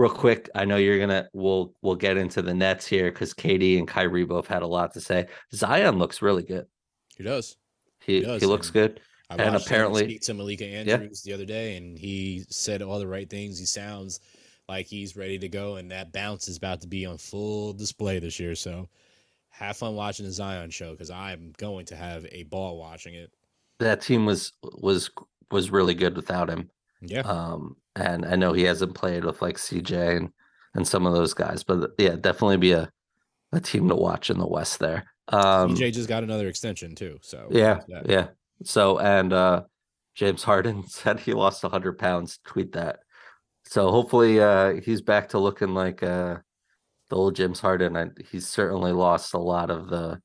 real 0.00 0.10
quick. 0.10 0.48
I 0.54 0.64
know 0.64 0.76
you're 0.76 0.98
gonna 0.98 1.28
we'll 1.32 1.74
we'll 1.82 1.94
get 1.96 2.16
into 2.16 2.42
the 2.42 2.54
Nets 2.54 2.86
here 2.86 3.10
because 3.10 3.34
KD 3.34 3.78
and 3.78 3.86
Kyrie 3.86 4.24
both 4.24 4.46
had 4.46 4.62
a 4.62 4.66
lot 4.66 4.94
to 4.94 5.00
say. 5.00 5.26
Zion 5.54 5.98
looks 5.98 6.22
really 6.22 6.42
good. 6.42 6.66
He 7.16 7.22
does. 7.24 7.56
He 8.00 8.22
He 8.24 8.38
he, 8.38 8.46
looks 8.46 8.68
and 8.68 8.74
good. 8.74 9.00
I 9.28 9.34
And 9.36 9.54
apparently- 9.54 10.04
speak 10.04 10.22
to 10.22 10.34
Malika 10.34 10.64
Andrews 10.66 11.22
the 11.22 11.32
other 11.34 11.44
day, 11.44 11.76
and 11.76 11.96
he 11.98 12.44
said 12.48 12.82
all 12.82 12.98
the 12.98 13.06
right 13.06 13.28
things. 13.28 13.58
He 13.58 13.66
sounds 13.66 14.20
like 14.68 14.86
he's 14.86 15.16
ready 15.16 15.38
to 15.38 15.48
go, 15.48 15.76
and 15.76 15.90
that 15.90 16.12
bounce 16.12 16.48
is 16.48 16.56
about 16.56 16.80
to 16.80 16.88
be 16.88 17.04
on 17.06 17.18
full 17.18 17.72
display 17.72 18.18
this 18.18 18.40
year. 18.40 18.54
So, 18.54 18.88
have 19.50 19.76
fun 19.76 19.94
watching 19.94 20.26
the 20.26 20.32
Zion 20.32 20.70
show 20.70 20.92
because 20.92 21.10
I'm 21.10 21.52
going 21.58 21.86
to 21.86 21.96
have 21.96 22.26
a 22.32 22.44
ball 22.44 22.78
watching 22.78 23.14
it. 23.14 23.30
That 23.78 24.00
team 24.00 24.26
was 24.26 24.52
was 24.62 25.10
was 25.50 25.70
really 25.70 25.94
good 25.94 26.16
without 26.16 26.48
him. 26.48 26.70
Yeah, 27.02 27.20
Um, 27.20 27.76
and 28.00 28.24
I 28.26 28.36
know 28.36 28.52
he 28.52 28.62
hasn't 28.64 28.94
played 28.94 29.24
with 29.24 29.40
like 29.42 29.56
CJ 29.56 30.16
and 30.16 30.30
and 30.74 30.86
some 30.86 31.04
of 31.06 31.12
those 31.14 31.34
guys, 31.34 31.62
but 31.64 31.90
yeah, 31.98 32.16
definitely 32.16 32.56
be 32.56 32.72
a 32.72 32.90
a 33.52 33.60
team 33.60 33.88
to 33.88 33.96
watch 33.96 34.30
in 34.30 34.38
the 34.38 34.46
West 34.46 34.78
there. 34.78 35.04
Um, 35.28 35.74
DJ 35.74 35.92
just 35.92 36.08
got 36.08 36.22
another 36.22 36.48
extension 36.48 36.94
too. 36.94 37.18
So 37.22 37.48
yeah, 37.50 37.80
that. 37.88 38.08
yeah. 38.08 38.28
So 38.64 38.98
and 38.98 39.32
uh 39.32 39.62
James 40.14 40.42
Harden 40.42 40.82
said 40.88 41.20
he 41.20 41.32
lost 41.34 41.62
hundred 41.62 41.98
pounds. 41.98 42.38
Tweet 42.44 42.72
that. 42.72 43.00
So 43.64 43.90
hopefully 43.90 44.40
uh 44.40 44.74
he's 44.84 45.02
back 45.02 45.28
to 45.30 45.38
looking 45.38 45.74
like 45.74 46.02
uh 46.02 46.38
the 47.08 47.16
old 47.16 47.34
James 47.36 47.60
Harden. 47.60 47.96
And 47.96 48.16
he's 48.30 48.46
certainly 48.46 48.92
lost 48.92 49.34
a 49.34 49.38
lot 49.38 49.70
of 49.70 49.88
the 49.88 50.20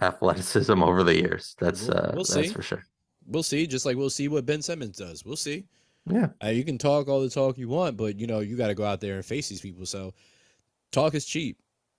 athleticism 0.00 0.82
over 0.82 1.02
the 1.02 1.14
years. 1.16 1.54
That's 1.58 1.88
We'll- 1.88 1.96
uh 1.96 2.10
we'll 2.14 2.24
that's 2.24 2.34
see. 2.34 2.48
for 2.48 2.62
sure. 2.62 2.82
we'll 3.26 3.42
see. 3.42 3.66
Just 3.66 3.86
like 3.86 3.96
we'll 3.96 4.10
see 4.10 4.28
what 4.28 4.46
Ben 4.46 4.62
Simmons 4.62 4.96
does. 4.96 5.24
We'll 5.24 5.36
see. 5.36 5.64
Yeah. 6.10 6.28
Uh, 6.42 6.48
you 6.48 6.64
can 6.64 6.78
talk 6.78 7.08
all 7.08 7.20
the 7.20 7.30
talk 7.30 7.58
you 7.58 7.68
want, 7.68 7.96
but 7.96 8.18
you 8.18 8.26
know 8.26 8.40
you 8.40 8.56
got 8.56 8.68
to 8.68 8.74
go 8.74 8.84
out 8.84 9.00
there 9.00 9.16
and 9.16 9.24
face 9.24 9.48
these 9.48 9.60
people. 9.60 9.86
So 9.86 10.14
talk 10.90 11.14
is 11.14 11.24
cheap. 11.24 11.58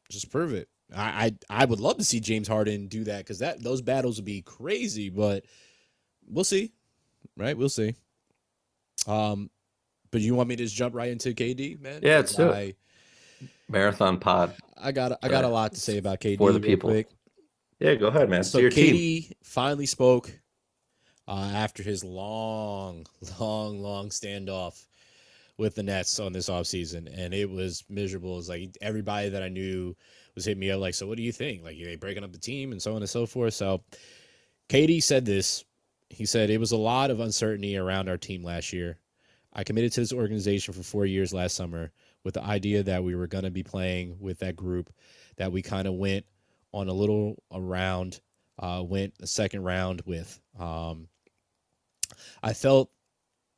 Just 0.09 0.31
prove 0.31 0.53
it. 0.53 0.67
I 0.95 1.33
I, 1.49 1.61
I 1.61 1.65
would 1.65 1.79
love 1.79 1.97
to 1.97 2.03
see 2.03 2.19
James 2.19 2.47
Harden 2.47 2.87
do 2.87 3.05
that 3.05 3.19
because 3.19 3.39
that 3.39 3.63
those 3.63 3.81
battles 3.81 4.17
would 4.17 4.25
be 4.25 4.41
crazy. 4.41 5.09
But 5.09 5.45
we'll 6.27 6.43
see, 6.43 6.73
right? 7.37 7.57
We'll 7.57 7.69
see. 7.69 7.95
Um, 9.07 9.49
but 10.11 10.21
you 10.21 10.35
want 10.35 10.49
me 10.49 10.55
to 10.57 10.63
just 10.63 10.75
jump 10.75 10.95
right 10.95 11.09
into 11.09 11.33
KD, 11.33 11.79
man? 11.81 11.99
Yeah, 12.03 12.17
let's 12.17 12.35
do 12.35 12.49
it. 12.49 12.53
I, 13.41 13.47
Marathon 13.69 14.19
pod. 14.19 14.53
I 14.77 14.91
got 14.91 15.17
I 15.23 15.29
got 15.29 15.45
a 15.45 15.49
lot 15.49 15.73
to 15.73 15.79
say 15.79 15.97
about 15.97 16.19
KD 16.19 16.37
For 16.37 16.51
the 16.51 16.59
people. 16.59 16.89
quick. 16.89 17.07
Yeah, 17.79 17.95
go 17.95 18.07
ahead, 18.07 18.29
man. 18.29 18.43
So 18.43 18.59
your 18.59 18.69
team. 18.69 18.95
KD 18.95 19.31
finally 19.43 19.85
spoke 19.85 20.31
uh, 21.27 21.51
after 21.53 21.83
his 21.83 22.03
long, 22.03 23.05
long, 23.39 23.81
long 23.81 24.09
standoff 24.09 24.85
with 25.57 25.75
the 25.75 25.83
Nets 25.83 26.19
on 26.19 26.33
this 26.33 26.49
offseason. 26.49 27.07
And 27.15 27.33
it 27.33 27.49
was 27.49 27.83
miserable. 27.89 28.39
It's 28.39 28.49
like 28.49 28.75
everybody 28.81 29.29
that 29.29 29.43
I 29.43 29.49
knew 29.49 29.95
was 30.35 30.45
hitting 30.45 30.59
me 30.59 30.71
up 30.71 30.79
like, 30.79 30.95
so 30.95 31.07
what 31.07 31.17
do 31.17 31.23
you 31.23 31.31
think? 31.31 31.63
Like, 31.63 31.79
are 31.79 31.85
they 31.85 31.95
breaking 31.95 32.23
up 32.23 32.31
the 32.31 32.39
team 32.39 32.71
and 32.71 32.81
so 32.81 32.95
on 32.95 33.01
and 33.01 33.09
so 33.09 33.25
forth? 33.25 33.53
So 33.53 33.83
KD 34.69 35.01
said 35.03 35.25
this. 35.25 35.63
He 36.09 36.25
said, 36.25 36.49
it 36.49 36.59
was 36.59 36.71
a 36.71 36.77
lot 36.77 37.09
of 37.09 37.19
uncertainty 37.19 37.77
around 37.77 38.07
our 38.07 38.17
team 38.17 38.43
last 38.43 38.71
year. 38.71 38.97
I 39.53 39.63
committed 39.63 39.91
to 39.93 40.01
this 40.01 40.13
organization 40.13 40.73
for 40.73 40.83
four 40.83 41.05
years 41.05 41.33
last 41.33 41.55
summer 41.55 41.91
with 42.23 42.35
the 42.35 42.43
idea 42.43 42.83
that 42.83 43.03
we 43.03 43.15
were 43.15 43.27
going 43.27 43.43
to 43.43 43.51
be 43.51 43.63
playing 43.63 44.17
with 44.19 44.39
that 44.39 44.55
group, 44.55 44.91
that 45.37 45.51
we 45.51 45.61
kind 45.61 45.87
of 45.87 45.95
went 45.95 46.25
on 46.71 46.87
a 46.87 46.93
little 46.93 47.41
around, 47.51 48.21
uh, 48.59 48.83
went 48.85 49.13
a 49.21 49.27
second 49.27 49.63
round 49.63 50.01
with. 50.05 50.39
Um, 50.59 51.07
I 52.41 52.53
felt 52.53 52.89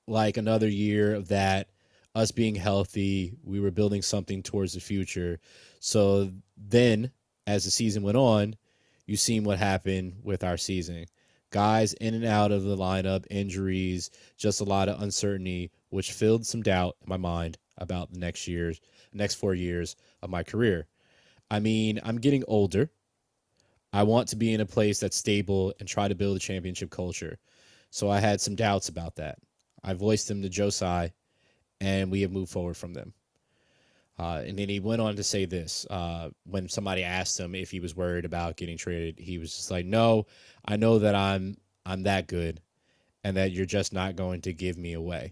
like 0.07 0.38
another 0.38 0.67
year 0.67 1.15
of 1.15 1.30
that, 1.30 1.69
us 2.13 2.31
being 2.31 2.55
healthy, 2.55 3.34
we 3.43 3.59
were 3.59 3.72
building 3.72 4.01
something 4.01 4.43
towards 4.43 4.73
the 4.73 4.80
future. 4.80 5.39
So 5.80 6.31
then, 6.57 7.11
as 7.47 7.65
the 7.65 7.72
season 7.72 8.03
went 8.03 8.17
on, 8.17 8.55
you 9.05 9.17
seen 9.17 9.43
what 9.43 9.59
happened 9.59 10.17
with 10.23 10.43
our 10.43 10.57
season. 10.57 11.05
Guys 11.51 11.93
in 11.93 12.13
and 12.13 12.26
out 12.26 12.51
of 12.51 12.63
the 12.63 12.76
lineup, 12.76 13.26
injuries, 13.30 14.09
just 14.38 14.61
a 14.61 14.65
lot 14.65 14.89
of 14.89 15.01
uncertainty, 15.01 15.72
which 15.89 16.11
filled 16.11 16.45
some 16.45 16.63
doubt 16.63 16.97
in 17.01 17.09
my 17.09 17.17
mind 17.17 17.57
about 17.77 18.11
the 18.11 18.19
next 18.19 18.47
year's 18.47 18.80
next 19.13 19.35
four 19.35 19.53
years 19.53 19.95
of 20.22 20.30
my 20.30 20.43
career. 20.43 20.88
I 21.49 21.59
mean, 21.59 21.99
I'm 22.03 22.17
getting 22.17 22.43
older. 22.47 22.89
I 23.93 24.03
want 24.03 24.27
to 24.30 24.35
be 24.35 24.53
in 24.53 24.59
a 24.59 24.65
place 24.65 24.99
that's 24.99 25.15
stable 25.15 25.73
and 25.80 25.88
try 25.88 26.07
to 26.07 26.15
build 26.15 26.35
a 26.35 26.39
championship 26.39 26.89
culture. 26.89 27.38
So 27.95 28.09
I 28.09 28.19
had 28.19 28.41
some 28.41 28.55
doubts 28.55 28.89
about 28.89 29.15
that. 29.15 29.38
I 29.81 29.93
voiced 29.93 30.27
them 30.27 30.41
to 30.41 30.49
Joe 30.49 30.69
Tsai, 30.69 31.13
and 31.80 32.11
we 32.11 32.23
have 32.23 32.31
moved 32.31 32.51
forward 32.51 32.76
from 32.76 32.93
them. 32.93 33.13
Uh, 34.19 34.43
and 34.45 34.59
then 34.59 34.67
he 34.67 34.81
went 34.81 34.99
on 35.01 35.15
to 35.15 35.23
say 35.23 35.45
this 35.45 35.88
uh, 35.89 36.30
when 36.45 36.67
somebody 36.67 37.05
asked 37.05 37.39
him 37.39 37.55
if 37.55 37.72
he 37.72 37.80
was 37.80 37.95
worried 37.95 38.26
about 38.26 38.57
getting 38.57 38.77
traded. 38.77 39.17
He 39.17 39.38
was 39.38 39.55
just 39.55 39.72
like, 39.72 39.85
"No, 39.85 40.26
I 40.65 40.76
know 40.76 40.99
that 40.99 41.15
I'm 41.15 41.55
I'm 41.85 42.03
that 42.03 42.27
good, 42.27 42.59
and 43.23 43.38
that 43.38 43.53
you're 43.53 43.65
just 43.65 43.93
not 43.93 44.17
going 44.17 44.41
to 44.41 44.51
give 44.51 44.77
me 44.77 44.91
away." 44.91 45.31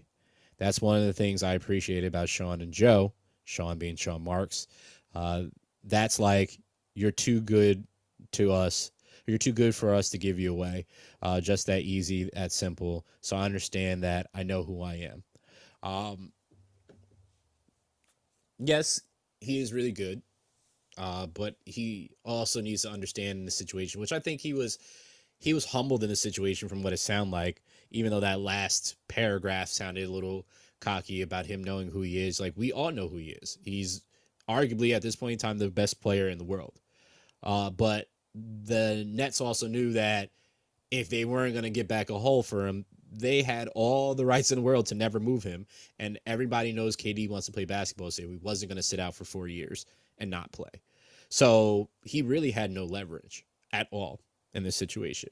That's 0.56 0.80
one 0.80 0.98
of 0.98 1.04
the 1.04 1.12
things 1.12 1.42
I 1.42 1.52
appreciate 1.52 2.04
about 2.04 2.30
Sean 2.30 2.62
and 2.62 2.72
Joe. 2.72 3.12
Sean 3.44 3.76
being 3.76 3.96
Sean 3.96 4.24
Marks. 4.24 4.68
Uh, 5.14 5.42
that's 5.82 6.18
like 6.18 6.58
you're 6.94 7.10
too 7.10 7.42
good 7.42 7.86
to 8.32 8.52
us. 8.52 8.90
You're 9.26 9.38
too 9.38 9.52
good 9.52 9.74
for 9.74 9.94
us 9.94 10.10
to 10.10 10.18
give 10.18 10.38
you 10.38 10.52
away. 10.52 10.86
Uh, 11.22 11.40
just 11.40 11.66
that 11.66 11.82
easy, 11.82 12.30
that 12.34 12.52
simple. 12.52 13.06
So 13.20 13.36
I 13.36 13.44
understand 13.44 14.02
that. 14.02 14.28
I 14.34 14.42
know 14.42 14.62
who 14.62 14.82
I 14.82 14.94
am. 14.94 15.22
Um, 15.82 16.32
yes, 18.58 19.00
he 19.40 19.60
is 19.60 19.72
really 19.72 19.92
good, 19.92 20.22
uh, 20.98 21.26
but 21.26 21.56
he 21.64 22.10
also 22.24 22.60
needs 22.60 22.82
to 22.82 22.90
understand 22.90 23.46
the 23.46 23.50
situation, 23.50 24.00
which 24.00 24.12
I 24.12 24.18
think 24.18 24.40
he 24.40 24.52
was. 24.52 24.78
He 25.40 25.52
was 25.52 25.66
humbled 25.66 26.02
in 26.02 26.08
the 26.08 26.16
situation 26.16 26.68
from 26.68 26.82
what 26.82 26.94
it 26.94 26.98
sounded 26.98 27.32
like, 27.32 27.60
even 27.90 28.10
though 28.10 28.20
that 28.20 28.40
last 28.40 28.96
paragraph 29.08 29.68
sounded 29.68 30.08
a 30.08 30.10
little 30.10 30.46
cocky 30.80 31.22
about 31.22 31.44
him 31.44 31.62
knowing 31.62 31.90
who 31.90 32.02
he 32.02 32.26
is. 32.26 32.40
Like 32.40 32.54
we 32.56 32.72
all 32.72 32.92
know 32.92 33.08
who 33.08 33.16
he 33.16 33.30
is. 33.42 33.58
He's 33.62 34.02
arguably 34.48 34.94
at 34.94 35.02
this 35.02 35.16
point 35.16 35.32
in 35.32 35.38
time 35.38 35.58
the 35.58 35.70
best 35.70 36.00
player 36.00 36.28
in 36.28 36.38
the 36.38 36.44
world. 36.44 36.80
Uh, 37.42 37.68
but 37.70 38.08
the 38.34 39.04
Nets 39.06 39.40
also 39.40 39.68
knew 39.68 39.92
that 39.92 40.30
if 40.90 41.08
they 41.08 41.24
weren't 41.24 41.54
going 41.54 41.64
to 41.64 41.70
get 41.70 41.88
back 41.88 42.10
a 42.10 42.18
hole 42.18 42.42
for 42.42 42.66
him, 42.66 42.84
they 43.10 43.42
had 43.42 43.68
all 43.74 44.14
the 44.14 44.26
rights 44.26 44.50
in 44.50 44.56
the 44.56 44.64
world 44.64 44.86
to 44.86 44.94
never 44.94 45.20
move 45.20 45.42
him. 45.42 45.66
And 45.98 46.18
everybody 46.26 46.72
knows 46.72 46.96
KD 46.96 47.28
wants 47.28 47.46
to 47.46 47.52
play 47.52 47.64
basketball, 47.64 48.10
so 48.10 48.22
he 48.22 48.38
wasn't 48.42 48.70
going 48.70 48.76
to 48.76 48.82
sit 48.82 49.00
out 49.00 49.14
for 49.14 49.24
four 49.24 49.48
years 49.48 49.86
and 50.18 50.30
not 50.30 50.52
play. 50.52 50.82
So 51.28 51.88
he 52.02 52.22
really 52.22 52.50
had 52.50 52.70
no 52.70 52.84
leverage 52.84 53.44
at 53.72 53.88
all 53.90 54.20
in 54.52 54.62
this 54.62 54.76
situation. 54.76 55.30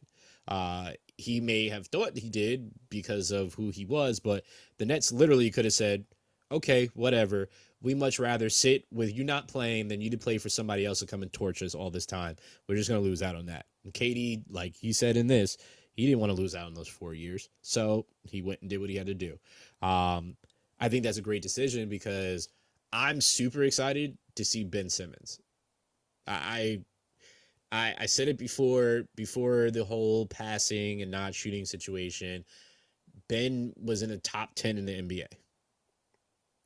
Uh, 0.48 0.92
he 1.16 1.40
may 1.40 1.68
have 1.68 1.86
thought 1.86 2.16
he 2.16 2.28
did 2.28 2.70
because 2.88 3.30
of 3.30 3.54
who 3.54 3.70
he 3.70 3.84
was, 3.84 4.18
but 4.18 4.44
the 4.78 4.86
Nets 4.86 5.12
literally 5.12 5.50
could 5.50 5.64
have 5.64 5.74
said, 5.74 6.04
okay, 6.50 6.90
whatever. 6.94 7.48
We 7.82 7.94
much 7.94 8.18
rather 8.18 8.48
sit 8.48 8.84
with 8.92 9.14
you 9.14 9.24
not 9.24 9.48
playing 9.48 9.88
than 9.88 10.00
you 10.00 10.10
to 10.10 10.18
play 10.18 10.38
for 10.38 10.48
somebody 10.48 10.86
else 10.86 11.00
to 11.00 11.06
come 11.06 11.22
and 11.22 11.32
torch 11.32 11.62
us 11.62 11.74
all 11.74 11.90
this 11.90 12.06
time. 12.06 12.36
We're 12.68 12.76
just 12.76 12.88
going 12.88 13.02
to 13.02 13.08
lose 13.08 13.22
out 13.22 13.36
on 13.36 13.46
that. 13.46 13.66
And 13.84 13.92
KD, 13.92 14.44
like 14.48 14.76
he 14.76 14.92
said 14.92 15.16
in 15.16 15.26
this, 15.26 15.56
he 15.94 16.06
didn't 16.06 16.20
want 16.20 16.30
to 16.30 16.40
lose 16.40 16.54
out 16.54 16.66
on 16.66 16.74
those 16.74 16.88
four 16.88 17.14
years. 17.14 17.50
So 17.60 18.06
he 18.22 18.40
went 18.40 18.60
and 18.60 18.70
did 18.70 18.80
what 18.80 18.90
he 18.90 18.96
had 18.96 19.08
to 19.08 19.14
do. 19.14 19.38
Um, 19.82 20.36
I 20.80 20.88
think 20.88 21.04
that's 21.04 21.18
a 21.18 21.22
great 21.22 21.42
decision 21.42 21.88
because 21.88 22.48
I'm 22.92 23.20
super 23.20 23.62
excited 23.62 24.16
to 24.36 24.44
see 24.44 24.64
Ben 24.64 24.88
Simmons. 24.88 25.40
I, 26.26 26.80
I, 27.72 27.94
I 28.00 28.06
said 28.06 28.28
it 28.28 28.38
before 28.38 29.04
before 29.16 29.70
the 29.70 29.84
whole 29.84 30.26
passing 30.26 31.02
and 31.02 31.10
not 31.10 31.34
shooting 31.34 31.64
situation. 31.64 32.44
Ben 33.28 33.72
was 33.82 34.02
in 34.02 34.10
the 34.10 34.18
top 34.18 34.54
ten 34.54 34.76
in 34.76 34.84
the 34.84 34.92
NBA, 34.92 35.26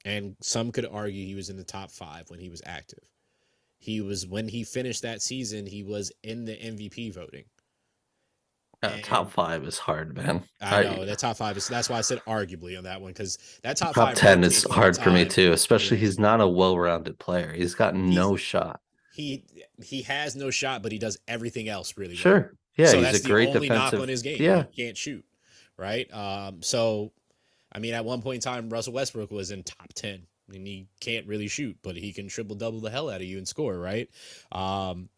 and 0.06 0.36
some 0.40 0.72
could 0.72 0.86
argue 0.86 1.26
he 1.26 1.34
was 1.34 1.50
in 1.50 1.56
the 1.56 1.64
top 1.64 1.90
five 1.90 2.30
when 2.30 2.38
he 2.40 2.48
was 2.48 2.62
active. 2.64 3.04
He 3.78 4.00
was 4.00 4.26
when 4.26 4.48
he 4.48 4.64
finished 4.64 5.02
that 5.02 5.20
season. 5.20 5.66
He 5.66 5.82
was 5.82 6.10
in 6.22 6.44
the 6.46 6.56
MVP 6.56 7.12
voting. 7.14 7.44
Uh, 8.82 8.98
top 9.02 9.30
five 9.32 9.64
is 9.64 9.78
hard, 9.78 10.14
man. 10.16 10.42
I 10.60 10.80
I- 10.80 10.82
know 10.96 11.04
that 11.06 11.18
top 11.18 11.36
five 11.38 11.56
is. 11.56 11.66
That's 11.66 11.88
why 11.88 11.96
I 11.98 12.02
said 12.02 12.20
arguably 12.26 12.76
on 12.76 12.84
that 12.84 13.00
one 13.00 13.10
because 13.12 13.38
that 13.62 13.76
top, 13.76 13.94
Top 13.94 14.08
five 14.08 14.16
ten 14.16 14.44
is 14.44 14.64
hard 14.70 14.96
for 14.96 15.10
me 15.10 15.24
too, 15.24 15.52
especially 15.52 15.96
he's 15.96 16.18
not 16.18 16.40
a 16.40 16.46
well-rounded 16.48 17.18
player. 17.18 17.52
He's 17.52 17.74
got 17.74 17.94
no 17.94 18.36
shot. 18.36 18.80
he 19.14 19.44
he 19.82 20.02
has 20.02 20.36
no 20.36 20.50
shot, 20.50 20.82
but 20.82 20.92
he 20.92 20.98
does 20.98 21.18
everything 21.26 21.68
else 21.68 21.96
really 21.96 22.14
well. 22.14 22.16
Sure. 22.18 22.54
Yeah, 22.76 22.86
so 22.86 22.96
he's 22.98 23.04
that's 23.12 23.24
a 23.24 23.28
great 23.28 23.46
the 23.52 23.56
only 23.56 23.68
knock 23.70 23.90
defensive. 23.92 24.00
on 24.02 24.08
his 24.08 24.22
game. 24.22 24.42
Yeah. 24.42 24.64
he 24.70 24.84
can't 24.84 24.96
shoot, 24.96 25.24
right? 25.78 26.12
Um, 26.12 26.60
so, 26.62 27.12
I 27.76 27.78
mean, 27.78 27.92
at 27.92 28.06
one 28.06 28.22
point 28.22 28.36
in 28.36 28.40
time, 28.40 28.70
Russell 28.70 28.94
Westbrook 28.94 29.30
was 29.30 29.50
in 29.50 29.62
top 29.62 29.92
ten, 29.92 30.22
and 30.52 30.66
he 30.66 30.86
can't 30.98 31.26
really 31.26 31.46
shoot, 31.46 31.76
but 31.82 31.94
he 31.94 32.10
can 32.14 32.26
triple 32.26 32.56
double 32.56 32.80
the 32.80 32.90
hell 32.90 33.10
out 33.10 33.20
of 33.20 33.26
you 33.26 33.36
and 33.36 33.46
score, 33.46 33.78
right? 33.78 34.08
Um, 34.50 35.10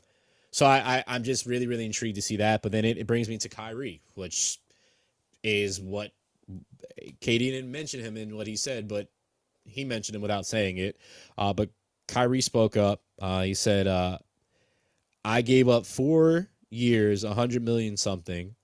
so 0.51 0.67
I, 0.67 0.97
I 0.97 1.05
I'm 1.07 1.23
just 1.23 1.47
really 1.47 1.69
really 1.69 1.87
intrigued 1.87 2.17
to 2.17 2.23
see 2.23 2.39
that. 2.39 2.63
But 2.63 2.73
then 2.73 2.85
it, 2.85 2.99
it 2.99 3.07
brings 3.07 3.29
me 3.29 3.39
to 3.39 3.49
Kyrie, 3.49 4.03
which 4.17 4.59
is 5.45 5.81
what 5.81 6.11
KD 7.21 7.39
didn't 7.39 7.71
mention 7.71 8.01
him 8.01 8.17
in 8.17 8.37
what 8.37 8.49
he 8.49 8.57
said, 8.57 8.89
but 8.89 9.09
he 9.65 9.85
mentioned 9.85 10.17
him 10.17 10.23
without 10.23 10.45
saying 10.45 10.79
it. 10.79 10.97
Uh, 11.37 11.53
but 11.53 11.71
Kyrie 12.09 12.41
spoke 12.41 12.77
up. 12.77 13.03
Uh, 13.21 13.43
he 13.43 13.55
said, 13.55 13.87
uh, 13.87 14.19
"I 15.25 15.43
gave 15.43 15.69
up 15.69 15.87
four 15.87 16.49
years, 16.71 17.23
a 17.23 17.35
hundred 17.35 17.63
million 17.63 17.97
something, 17.97 18.57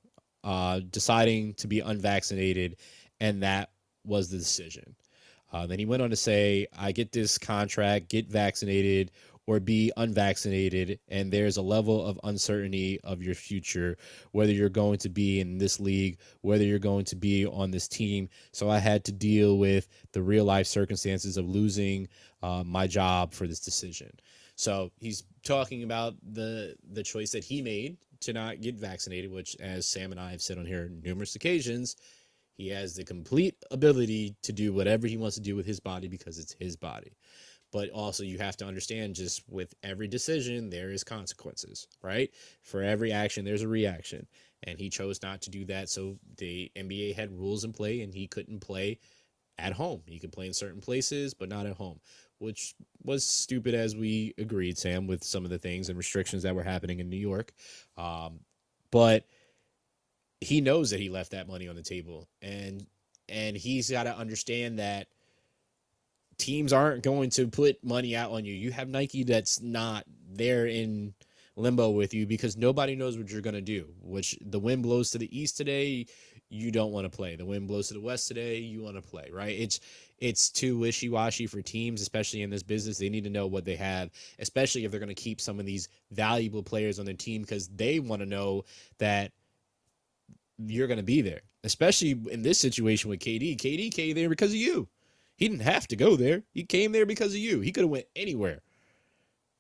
uh, 0.42 0.80
deciding 0.80 1.54
to 1.54 1.68
be 1.68 1.78
unvaccinated, 1.78 2.76
and 3.20 3.44
that 3.44 3.70
was 4.04 4.28
the 4.28 4.38
decision." 4.38 4.94
Uh, 5.52 5.66
then 5.66 5.78
he 5.78 5.86
went 5.86 6.02
on 6.02 6.10
to 6.10 6.16
say, 6.16 6.66
"I 6.76 6.92
get 6.92 7.12
this 7.12 7.38
contract, 7.38 8.08
get 8.08 8.28
vaccinated." 8.28 9.10
Or 9.46 9.60
be 9.60 9.92
unvaccinated, 9.98 11.00
and 11.08 11.30
there's 11.30 11.58
a 11.58 11.62
level 11.62 12.02
of 12.06 12.18
uncertainty 12.24 12.98
of 13.04 13.22
your 13.22 13.34
future, 13.34 13.98
whether 14.32 14.52
you're 14.52 14.70
going 14.70 14.96
to 15.00 15.10
be 15.10 15.38
in 15.38 15.58
this 15.58 15.78
league, 15.78 16.16
whether 16.40 16.64
you're 16.64 16.78
going 16.78 17.04
to 17.04 17.16
be 17.16 17.44
on 17.44 17.70
this 17.70 17.86
team. 17.86 18.30
So 18.52 18.70
I 18.70 18.78
had 18.78 19.04
to 19.04 19.12
deal 19.12 19.58
with 19.58 19.86
the 20.12 20.22
real 20.22 20.46
life 20.46 20.66
circumstances 20.66 21.36
of 21.36 21.46
losing 21.46 22.08
uh, 22.42 22.62
my 22.64 22.86
job 22.86 23.34
for 23.34 23.46
this 23.46 23.60
decision. 23.60 24.18
So 24.56 24.90
he's 24.98 25.24
talking 25.42 25.82
about 25.82 26.14
the 26.32 26.74
the 26.92 27.02
choice 27.02 27.30
that 27.32 27.44
he 27.44 27.60
made 27.60 27.98
to 28.20 28.32
not 28.32 28.62
get 28.62 28.76
vaccinated, 28.76 29.30
which, 29.30 29.56
as 29.60 29.86
Sam 29.86 30.10
and 30.10 30.18
I 30.18 30.30
have 30.30 30.40
said 30.40 30.56
on 30.56 30.64
here 30.64 30.90
numerous 31.02 31.34
occasions, 31.34 31.96
he 32.56 32.68
has 32.68 32.94
the 32.94 33.04
complete 33.04 33.56
ability 33.70 34.36
to 34.42 34.52
do 34.52 34.72
whatever 34.72 35.06
he 35.06 35.16
wants 35.16 35.36
to 35.36 35.42
do 35.42 35.56
with 35.56 35.66
his 35.66 35.80
body 35.80 36.08
because 36.08 36.38
it's 36.38 36.54
his 36.58 36.76
body. 36.76 37.16
But 37.72 37.90
also, 37.90 38.22
you 38.22 38.38
have 38.38 38.56
to 38.58 38.66
understand 38.66 39.16
just 39.16 39.42
with 39.48 39.74
every 39.82 40.06
decision, 40.06 40.70
there 40.70 40.90
is 40.90 41.02
consequences, 41.02 41.88
right? 42.02 42.30
For 42.62 42.82
every 42.84 43.10
action, 43.10 43.44
there's 43.44 43.62
a 43.62 43.68
reaction. 43.68 44.28
And 44.62 44.78
he 44.78 44.88
chose 44.88 45.20
not 45.22 45.42
to 45.42 45.50
do 45.50 45.64
that. 45.64 45.88
So 45.88 46.16
the 46.36 46.70
NBA 46.76 47.16
had 47.16 47.36
rules 47.36 47.64
in 47.64 47.72
play, 47.72 48.02
and 48.02 48.14
he 48.14 48.28
couldn't 48.28 48.60
play 48.60 49.00
at 49.58 49.72
home. 49.72 50.02
He 50.06 50.20
could 50.20 50.32
play 50.32 50.46
in 50.46 50.52
certain 50.52 50.80
places, 50.80 51.34
but 51.34 51.48
not 51.48 51.66
at 51.66 51.76
home, 51.76 51.98
which 52.38 52.76
was 53.02 53.26
stupid 53.26 53.74
as 53.74 53.96
we 53.96 54.34
agreed, 54.38 54.78
Sam, 54.78 55.08
with 55.08 55.24
some 55.24 55.44
of 55.44 55.50
the 55.50 55.58
things 55.58 55.88
and 55.88 55.98
restrictions 55.98 56.44
that 56.44 56.54
were 56.54 56.62
happening 56.62 57.00
in 57.00 57.10
New 57.10 57.16
York. 57.16 57.52
Um, 57.96 58.38
but 58.92 59.26
he 60.44 60.60
knows 60.60 60.90
that 60.90 61.00
he 61.00 61.08
left 61.08 61.32
that 61.32 61.48
money 61.48 61.68
on 61.68 61.76
the 61.76 61.82
table, 61.82 62.28
and 62.42 62.86
and 63.28 63.56
he's 63.56 63.90
got 63.90 64.04
to 64.04 64.16
understand 64.16 64.78
that 64.78 65.08
teams 66.36 66.72
aren't 66.72 67.02
going 67.02 67.30
to 67.30 67.48
put 67.48 67.82
money 67.82 68.14
out 68.14 68.30
on 68.30 68.44
you. 68.44 68.52
You 68.52 68.70
have 68.72 68.88
Nike 68.88 69.24
that's 69.24 69.60
not 69.60 70.04
there 70.30 70.66
in 70.66 71.14
limbo 71.56 71.90
with 71.90 72.12
you 72.12 72.26
because 72.26 72.56
nobody 72.56 72.96
knows 72.96 73.16
what 73.16 73.30
you're 73.30 73.40
going 73.40 73.54
to 73.54 73.60
do. 73.60 73.86
Which 74.02 74.36
the 74.40 74.58
wind 74.58 74.82
blows 74.82 75.10
to 75.10 75.18
the 75.18 75.38
east 75.38 75.56
today, 75.56 76.06
you 76.48 76.70
don't 76.70 76.92
want 76.92 77.10
to 77.10 77.16
play. 77.16 77.36
The 77.36 77.46
wind 77.46 77.68
blows 77.68 77.88
to 77.88 77.94
the 77.94 78.00
west 78.00 78.28
today, 78.28 78.58
you 78.58 78.82
want 78.82 78.96
to 78.96 79.02
play, 79.02 79.30
right? 79.32 79.58
It's 79.58 79.80
it's 80.18 80.50
too 80.50 80.78
wishy-washy 80.78 81.46
for 81.46 81.60
teams, 81.62 82.00
especially 82.00 82.42
in 82.42 82.50
this 82.50 82.62
business. 82.62 82.98
They 82.98 83.08
need 83.08 83.24
to 83.24 83.30
know 83.30 83.46
what 83.46 83.64
they 83.64 83.76
have, 83.76 84.10
especially 84.38 84.84
if 84.84 84.90
they're 84.90 85.00
going 85.00 85.08
to 85.08 85.14
keep 85.14 85.40
some 85.40 85.58
of 85.58 85.66
these 85.66 85.88
valuable 86.12 86.62
players 86.62 86.98
on 86.98 87.06
their 87.06 87.14
team 87.14 87.42
because 87.42 87.68
they 87.68 87.98
want 87.98 88.20
to 88.20 88.26
know 88.26 88.64
that 88.98 89.32
you're 90.58 90.86
going 90.86 90.98
to 90.98 91.04
be 91.04 91.20
there. 91.20 91.40
Especially 91.64 92.10
in 92.30 92.42
this 92.42 92.58
situation 92.58 93.10
with 93.10 93.20
KD. 93.20 93.56
KD 93.56 93.92
came 93.92 94.14
there 94.14 94.28
because 94.28 94.50
of 94.50 94.56
you. 94.56 94.88
He 95.36 95.48
didn't 95.48 95.62
have 95.64 95.88
to 95.88 95.96
go 95.96 96.16
there. 96.16 96.42
He 96.52 96.64
came 96.64 96.92
there 96.92 97.06
because 97.06 97.32
of 97.32 97.38
you. 97.38 97.60
He 97.60 97.72
could 97.72 97.84
have 97.84 97.90
went 97.90 98.06
anywhere. 98.14 98.60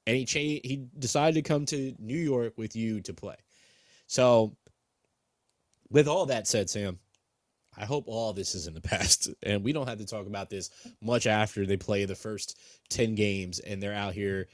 And 0.06 0.16
he 0.16 0.24
changed 0.24 0.66
he 0.66 0.86
decided 0.98 1.34
to 1.34 1.48
come 1.48 1.64
to 1.66 1.94
New 1.98 2.18
York 2.18 2.54
with 2.56 2.76
you 2.76 3.00
to 3.02 3.14
play. 3.14 3.36
So 4.06 4.54
with 5.90 6.06
all 6.06 6.26
that 6.26 6.46
said, 6.46 6.68
Sam, 6.68 6.98
I 7.76 7.86
hope 7.86 8.04
all 8.06 8.32
this 8.32 8.54
is 8.54 8.66
in 8.66 8.74
the 8.74 8.80
past. 8.82 9.30
And 9.42 9.64
we 9.64 9.72
don't 9.72 9.88
have 9.88 9.98
to 9.98 10.06
talk 10.06 10.26
about 10.26 10.50
this 10.50 10.70
much 11.00 11.26
after 11.26 11.66
they 11.66 11.76
play 11.76 12.04
the 12.04 12.14
first 12.14 12.58
10 12.90 13.14
games 13.14 13.60
and 13.60 13.82
they're 13.82 13.94
out 13.94 14.12
here 14.12 14.48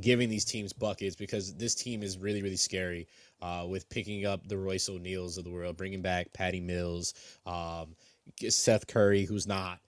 giving 0.00 0.28
these 0.28 0.44
teams 0.44 0.72
buckets 0.72 1.16
because 1.16 1.54
this 1.56 1.74
team 1.74 2.02
is 2.02 2.18
really, 2.18 2.42
really 2.42 2.56
scary 2.56 3.08
uh, 3.40 3.66
with 3.68 3.88
picking 3.88 4.26
up 4.26 4.46
the 4.46 4.58
Royce 4.58 4.88
O'Neales 4.88 5.38
of 5.38 5.44
the 5.44 5.50
world, 5.50 5.76
bringing 5.76 6.02
back 6.02 6.32
Patty 6.32 6.60
Mills, 6.60 7.14
um, 7.46 7.94
Seth 8.48 8.86
Curry, 8.86 9.24
who's 9.24 9.46
not. 9.46 9.80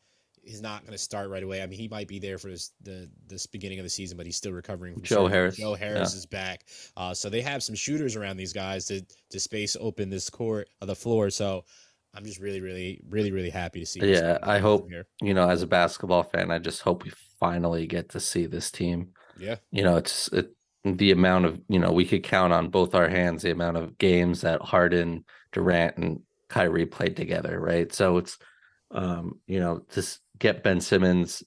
He's 0.43 0.63
not 0.63 0.81
going 0.83 0.93
to 0.93 0.99
start 0.99 1.29
right 1.29 1.43
away. 1.43 1.63
I 1.63 1.67
mean, 1.67 1.79
he 1.79 1.87
might 1.87 2.09
be 2.09 2.19
there 2.19 2.39
for 2.39 2.49
this, 2.49 2.73
the 2.83 3.11
this 3.29 3.47
beginning 3.47 3.79
of 3.79 3.85
the 3.85 3.91
season, 3.91 4.17
but 4.17 4.25
he's 4.25 4.39
still 4.39 4.53
recovering. 4.53 4.95
From 4.95 5.03
Joe 5.03 5.15
surgery. 5.17 5.33
Harris, 5.33 5.57
Joe 5.57 5.75
Harris 5.75 6.13
yeah. 6.13 6.19
is 6.19 6.27
back, 6.27 6.65
uh, 6.97 7.13
so 7.13 7.29
they 7.29 7.43
have 7.43 7.63
some 7.63 7.75
shooters 7.75 8.17
around 8.17 8.39
these 8.39 8.55
guys 8.55 8.87
to 8.87 9.03
to 9.31 9.39
space 9.39 9.77
open 9.79 10.09
this 10.09 10.31
court 10.31 10.69
of 10.81 10.89
the 10.89 10.97
floor. 10.97 11.29
So 11.29 11.65
I'm 12.15 12.25
just 12.25 12.41
really, 12.41 12.61
really, 12.61 13.01
really, 13.09 13.33
really 13.33 13.51
happy 13.51 13.81
to 13.81 13.87
see. 13.87 14.01
Yeah, 14.01 14.39
I 14.43 14.59
hope- 14.59 14.89
here. 14.89 15.07
You 15.21 15.35
know, 15.35 15.49
as 15.49 15.63
a 15.63 15.67
basketball 15.67 16.23
fan, 16.23 16.51
I 16.51 16.59
just 16.59 16.83
hope 16.83 17.05
we 17.05 17.13
finally 17.39 17.87
get 17.87 18.09
to 18.11 18.21
see 18.21 18.47
this 18.47 18.71
team. 18.71 19.13
Yeah, 19.39 19.57
You 19.71 19.83
know, 19.83 19.97
it's 19.97 20.29
it, 20.29 20.55
the 20.85 21.11
amount 21.11 21.45
of 21.45 21.61
you 21.69 21.79
know 21.79 21.93
we 21.93 22.05
could 22.05 22.23
count 22.23 22.53
on 22.53 22.69
both 22.69 22.95
our 22.95 23.09
hands 23.09 23.43
the 23.43 23.51
amount 23.51 23.77
of 23.77 23.99
games 23.99 24.41
that 24.43 24.63
Harden, 24.63 25.25
Durant, 25.53 25.97
and 25.97 26.21
Kyrie 26.49 26.87
played 26.87 27.17
together, 27.17 27.61
right? 27.61 27.93
So 27.93 28.17
it's 28.19 28.39
um, 28.91 29.41
you 29.47 29.61
know, 29.61 29.83
just 29.93 30.21
get 30.39 30.63
Ben 30.63 30.81
Simmons, 30.81 31.43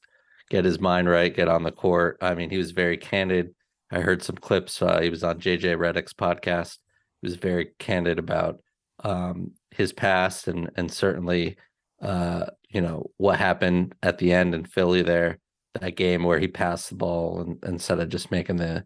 get 0.49 0.65
his 0.65 0.79
mind 0.79 1.09
right, 1.09 1.35
get 1.35 1.47
on 1.47 1.63
the 1.63 1.71
court. 1.71 2.17
I 2.21 2.35
mean, 2.35 2.49
he 2.49 2.57
was 2.57 2.71
very 2.71 2.97
candid. 2.97 3.53
I 3.91 3.99
heard 3.99 4.23
some 4.23 4.37
clips. 4.37 4.81
Uh, 4.81 5.01
he 5.01 5.09
was 5.09 5.23
on 5.23 5.39
JJ 5.39 5.77
Redick's 5.77 6.13
podcast. 6.13 6.77
He 7.21 7.27
was 7.27 7.35
very 7.35 7.71
candid 7.79 8.19
about 8.19 8.59
um, 9.03 9.51
his 9.71 9.91
past 9.93 10.47
and 10.47 10.69
and 10.75 10.91
certainly 10.91 11.57
uh, 12.01 12.45
you 12.69 12.81
know 12.81 13.11
what 13.17 13.39
happened 13.39 13.95
at 14.03 14.17
the 14.17 14.31
end 14.33 14.53
in 14.55 14.65
Philly 14.65 15.01
there 15.01 15.39
that 15.79 15.95
game 15.95 16.23
where 16.23 16.39
he 16.39 16.47
passed 16.47 16.89
the 16.89 16.95
ball 16.95 17.41
and, 17.41 17.63
instead 17.63 17.99
of 17.99 18.09
just 18.09 18.29
making 18.31 18.57
the 18.57 18.83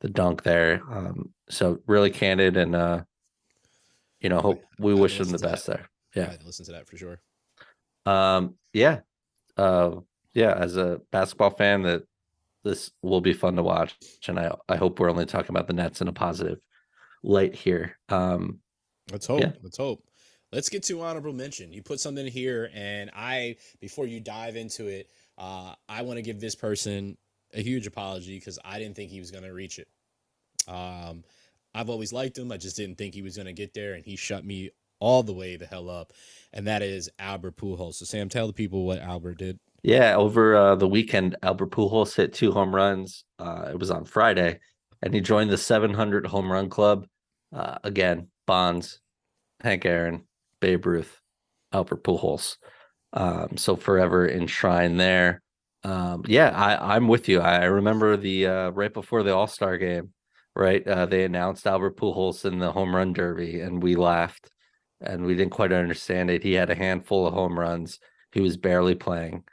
the 0.00 0.08
dunk 0.08 0.42
there. 0.42 0.82
Um, 0.90 1.32
so 1.48 1.80
really 1.86 2.10
candid 2.10 2.56
and 2.56 2.74
uh, 2.74 3.02
you 4.20 4.28
know 4.28 4.40
hope 4.40 4.62
we 4.78 4.94
wish 4.94 5.18
him 5.20 5.26
the 5.26 5.38
to 5.38 5.42
that. 5.42 5.50
best 5.50 5.66
there. 5.66 5.88
Yeah. 6.14 6.34
listen 6.44 6.64
to 6.66 6.72
that 6.72 6.88
for 6.88 6.96
sure. 6.96 7.20
Um, 8.06 8.54
yeah. 8.72 9.00
Uh, 9.56 9.96
yeah, 10.32 10.54
as 10.54 10.76
a 10.76 11.00
basketball 11.12 11.50
fan 11.50 11.82
that 11.82 12.02
this 12.64 12.90
will 13.02 13.20
be 13.20 13.32
fun 13.32 13.56
to 13.56 13.62
watch 13.62 13.94
and 14.28 14.38
I 14.38 14.54
I 14.68 14.76
hope 14.76 14.98
we're 14.98 15.10
only 15.10 15.26
talking 15.26 15.50
about 15.50 15.66
the 15.66 15.72
Nets 15.72 16.00
in 16.00 16.08
a 16.08 16.12
positive 16.12 16.58
light 17.22 17.54
here. 17.54 17.98
Um, 18.08 18.60
Let's 19.10 19.26
hope. 19.26 19.40
Yeah. 19.40 19.52
Let's 19.62 19.76
hope. 19.76 20.04
Let's 20.52 20.68
get 20.68 20.82
to 20.84 21.00
honorable 21.02 21.32
mention. 21.32 21.72
You 21.72 21.82
put 21.82 22.00
something 22.00 22.26
here, 22.26 22.70
and 22.74 23.10
I, 23.14 23.56
before 23.80 24.06
you 24.06 24.18
dive 24.18 24.56
into 24.56 24.88
it, 24.88 25.08
uh, 25.38 25.74
I 25.88 26.02
want 26.02 26.16
to 26.16 26.22
give 26.22 26.40
this 26.40 26.56
person 26.56 27.16
a 27.54 27.62
huge 27.62 27.86
apology 27.86 28.38
because 28.38 28.58
I 28.64 28.78
didn't 28.78 28.96
think 28.96 29.10
he 29.10 29.20
was 29.20 29.30
going 29.30 29.44
to 29.44 29.52
reach 29.52 29.78
it. 29.78 29.88
Um, 30.68 31.24
I've 31.74 31.90
always 31.90 32.12
liked 32.12 32.38
him. 32.38 32.50
I 32.52 32.56
just 32.56 32.76
didn't 32.76 32.96
think 32.96 33.14
he 33.14 33.22
was 33.22 33.36
going 33.36 33.46
to 33.46 33.52
get 33.52 33.74
there, 33.74 33.94
and 33.94 34.04
he 34.04 34.16
shut 34.16 34.44
me 34.44 34.70
all 34.98 35.22
the 35.22 35.32
way 35.32 35.56
the 35.56 35.66
hell 35.66 35.88
up. 35.88 36.12
And 36.52 36.66
that 36.66 36.82
is 36.82 37.10
Albert 37.18 37.56
Pujols. 37.56 37.94
So 37.94 38.04
Sam, 38.04 38.28
tell 38.28 38.46
the 38.46 38.52
people 38.52 38.84
what 38.84 39.00
Albert 39.00 39.38
did. 39.38 39.58
Yeah, 39.82 40.16
over 40.16 40.56
uh, 40.56 40.74
the 40.74 40.88
weekend, 40.88 41.36
Albert 41.42 41.70
Pujols 41.70 42.14
hit 42.14 42.34
two 42.34 42.52
home 42.52 42.74
runs. 42.74 43.24
Uh, 43.38 43.68
it 43.70 43.78
was 43.78 43.90
on 43.90 44.04
Friday, 44.04 44.60
and 45.02 45.14
he 45.14 45.20
joined 45.20 45.50
the 45.50 45.56
700 45.56 46.26
home 46.26 46.52
run 46.52 46.68
club. 46.68 47.06
Uh, 47.52 47.78
again, 47.82 48.28
Bonds, 48.46 49.00
Hank 49.60 49.86
Aaron, 49.86 50.24
Babe 50.60 50.84
Ruth, 50.84 51.20
Albert 51.72 52.04
Pujols. 52.04 52.56
Um, 53.12 53.56
so 53.56 53.74
forever 53.74 54.28
enshrined 54.28 55.00
there. 55.00 55.42
Um, 55.82 56.24
yeah, 56.26 56.50
I, 56.50 56.96
I'm 56.96 57.08
with 57.08 57.28
you. 57.28 57.40
I 57.40 57.64
remember 57.64 58.16
the 58.16 58.46
uh, 58.46 58.70
right 58.70 58.92
before 58.92 59.22
the 59.22 59.34
All 59.34 59.46
Star 59.46 59.78
game, 59.78 60.12
right? 60.54 60.86
Uh, 60.86 61.06
they 61.06 61.24
announced 61.24 61.66
Albert 61.66 61.96
Pujols 61.96 62.44
in 62.44 62.58
the 62.58 62.72
home 62.72 62.94
run 62.94 63.12
derby, 63.12 63.60
and 63.60 63.82
we 63.82 63.96
laughed, 63.96 64.50
and 65.00 65.24
we 65.24 65.34
didn't 65.34 65.52
quite 65.52 65.72
understand 65.72 66.30
it. 66.30 66.42
He 66.42 66.52
had 66.52 66.70
a 66.70 66.74
handful 66.74 67.26
of 67.26 67.34
home 67.34 67.58
runs. 67.58 67.98
He 68.32 68.40
was 68.40 68.56
barely 68.56 68.94
playing 68.94 69.44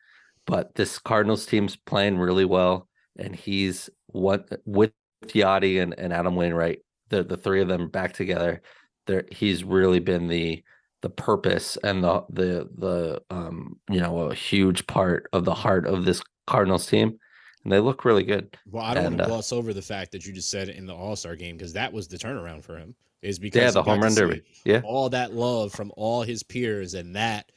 but 0.47 0.73
this 0.75 0.97
Cardinals 0.97 1.45
team's 1.45 1.75
playing 1.75 2.17
really 2.17 2.45
well, 2.45 2.87
and 3.19 3.35
he's 3.35 3.89
what 4.07 4.47
with 4.65 4.91
Yadi 5.27 5.81
and, 5.81 5.93
and 5.99 6.13
Adam 6.13 6.35
Wainwright, 6.35 6.79
the 7.09 7.23
the 7.23 7.37
three 7.37 7.61
of 7.61 7.67
them 7.67 7.89
back 7.89 8.13
together. 8.13 8.61
There, 9.05 9.25
he's 9.31 9.63
really 9.63 9.99
been 9.99 10.27
the 10.27 10.63
the 11.01 11.09
purpose 11.09 11.77
and 11.83 12.03
the 12.03 12.23
the 12.29 12.69
the 12.77 13.21
um 13.29 13.79
you 13.89 13.99
know 13.99 14.19
a 14.29 14.33
huge 14.35 14.87
part 14.87 15.27
of 15.33 15.45
the 15.45 15.53
heart 15.53 15.85
of 15.85 16.05
this 16.05 16.21
Cardinals 16.47 16.87
team. 16.87 17.19
and 17.63 17.71
they 17.73 17.79
look 17.79 18.05
really 18.05 18.23
good. 18.23 18.57
Well, 18.71 18.83
I 18.83 18.93
don't 18.93 19.03
want 19.03 19.13
And, 19.13 19.17
to 19.19 19.23
uh, 19.25 19.27
gloss 19.27 19.51
over 19.51 19.73
the 19.73 19.81
fact 19.81 20.11
that 20.13 20.25
you 20.25 20.33
just 20.33 20.49
said 20.49 20.69
in 20.69 20.85
the 20.87 20.95
All 20.95 21.15
Star 21.15 21.35
game 21.35 21.57
because 21.57 21.73
that 21.73 21.91
was 21.93 22.07
the 22.07 22.17
turnaround 22.17 22.63
for 22.63 22.77
him. 22.77 22.95
Is 23.21 23.39
because 23.39 23.61
Yeah, 23.61 23.71
the 23.71 23.83
home 23.83 24.01
run 24.01 24.13
derby. 24.15 24.43
Yeah. 24.63 24.81
all 24.85 25.09
that 25.09 25.33
love 25.33 25.73
from 25.73 25.91
all 25.97 26.21
his 26.23 26.43
peers, 26.43 26.93
and 26.93 27.15
that 27.15 27.51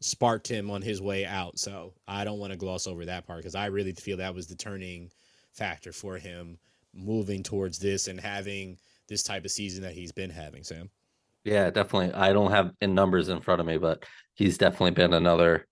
sparked 0.00 0.46
him 0.48 0.70
on 0.70 0.82
his 0.82 1.00
way 1.00 1.24
out. 1.24 1.58
So 1.58 1.94
I 2.06 2.24
don't 2.24 2.38
want 2.38 2.52
to 2.52 2.58
gloss 2.58 2.86
over 2.86 3.04
that 3.06 3.26
part 3.26 3.38
because 3.38 3.54
I 3.54 3.66
really 3.66 3.92
feel 3.92 4.18
that 4.18 4.34
was 4.34 4.46
the 4.46 4.56
turning 4.56 5.10
factor 5.52 5.92
for 5.92 6.18
him 6.18 6.58
moving 6.92 7.42
towards 7.42 7.78
this 7.78 8.08
and 8.08 8.20
having 8.20 8.78
this 9.08 9.22
type 9.22 9.44
of 9.44 9.50
season 9.50 9.82
that 9.84 9.92
he's 9.94 10.12
been 10.12 10.30
having. 10.30 10.62
Sam. 10.64 10.90
Yeah, 11.46 11.70
definitely. 11.70 12.12
I 12.12 12.32
don't 12.32 12.50
have 12.50 12.72
in 12.80 12.94
numbers 12.94 13.28
in 13.28 13.40
front 13.40 13.60
of 13.60 13.66
me, 13.68 13.78
but 13.78 14.04
he's 14.34 14.58
definitely 14.58 14.90
been 14.90 15.14
another 15.14 15.66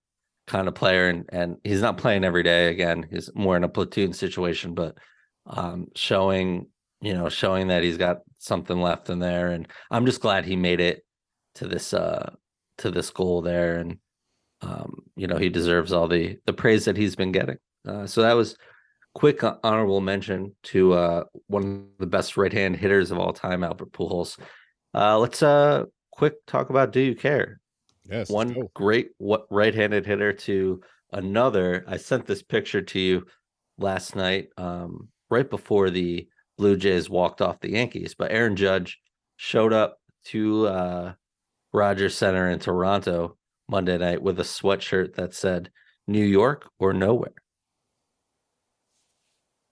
kind 0.47 0.67
of 0.69 0.75
player 0.75 1.09
and 1.09 1.25
and 1.33 1.57
he's 1.65 1.81
not 1.81 1.97
playing 1.97 2.23
every 2.23 2.43
day 2.43 2.69
again. 2.69 3.05
He's 3.11 3.29
more 3.35 3.57
in 3.57 3.65
a 3.65 3.69
platoon 3.69 4.13
situation, 4.13 4.73
but 4.73 4.97
um 5.47 5.87
showing, 5.95 6.67
you 7.01 7.13
know, 7.13 7.29
showing 7.29 7.67
that 7.67 7.83
he's 7.83 7.97
got 7.97 8.19
something 8.39 8.79
left 8.81 9.09
in 9.09 9.19
there 9.19 9.49
and 9.51 9.67
I'm 9.91 10.05
just 10.05 10.21
glad 10.21 10.45
he 10.45 10.55
made 10.55 10.79
it 10.79 11.03
to 11.55 11.67
this 11.67 11.93
uh 11.93 12.31
to 12.79 12.89
this 12.91 13.09
goal 13.09 13.41
there 13.41 13.75
and 13.77 13.99
um 14.61 15.03
you 15.17 15.27
know, 15.27 15.37
he 15.37 15.49
deserves 15.49 15.91
all 15.93 16.07
the 16.07 16.37
the 16.45 16.53
praise 16.53 16.85
that 16.85 16.97
he's 16.97 17.17
been 17.17 17.33
getting. 17.33 17.57
Uh 17.87 18.07
so 18.07 18.21
that 18.21 18.33
was 18.33 18.57
quick 19.15 19.43
uh, 19.43 19.57
honorable 19.63 20.01
mention 20.01 20.55
to 20.63 20.93
uh 20.93 21.23
one 21.47 21.65
of 21.65 21.99
the 21.99 22.07
best 22.07 22.37
right-hand 22.37 22.77
hitters 22.77 23.11
of 23.11 23.19
all 23.19 23.33
time, 23.33 23.63
Albert 23.63 23.91
Pujols. 23.91 24.37
Uh, 24.95 25.19
let's 25.19 25.43
uh 25.43 25.83
quick 26.11 26.45
talk 26.47 26.69
about 26.69 26.93
Do 26.93 27.01
You 27.01 27.15
Care? 27.15 27.59
Yes. 28.09 28.29
One 28.29 28.69
great 28.73 29.09
what 29.17 29.45
right-handed 29.51 30.05
hitter 30.05 30.31
to 30.31 30.81
another. 31.11 31.83
I 31.87 31.97
sent 31.97 32.25
this 32.25 32.41
picture 32.41 32.81
to 32.81 32.99
you 32.99 33.25
last 33.77 34.15
night, 34.15 34.49
um, 34.57 35.09
right 35.29 35.49
before 35.49 35.89
the 35.89 36.27
Blue 36.57 36.77
Jays 36.77 37.09
walked 37.09 37.41
off 37.41 37.59
the 37.59 37.71
Yankees. 37.71 38.15
But 38.17 38.31
Aaron 38.31 38.55
Judge 38.55 38.99
showed 39.35 39.73
up 39.73 39.97
to 40.25 40.67
uh 40.67 41.13
Rogers 41.73 42.15
Center 42.15 42.49
in 42.49 42.59
Toronto 42.59 43.37
Monday 43.67 43.97
night 43.97 44.21
with 44.21 44.39
a 44.39 44.43
sweatshirt 44.43 45.15
that 45.15 45.33
said 45.33 45.71
New 46.07 46.23
York 46.23 46.69
or 46.79 46.93
nowhere. 46.93 47.33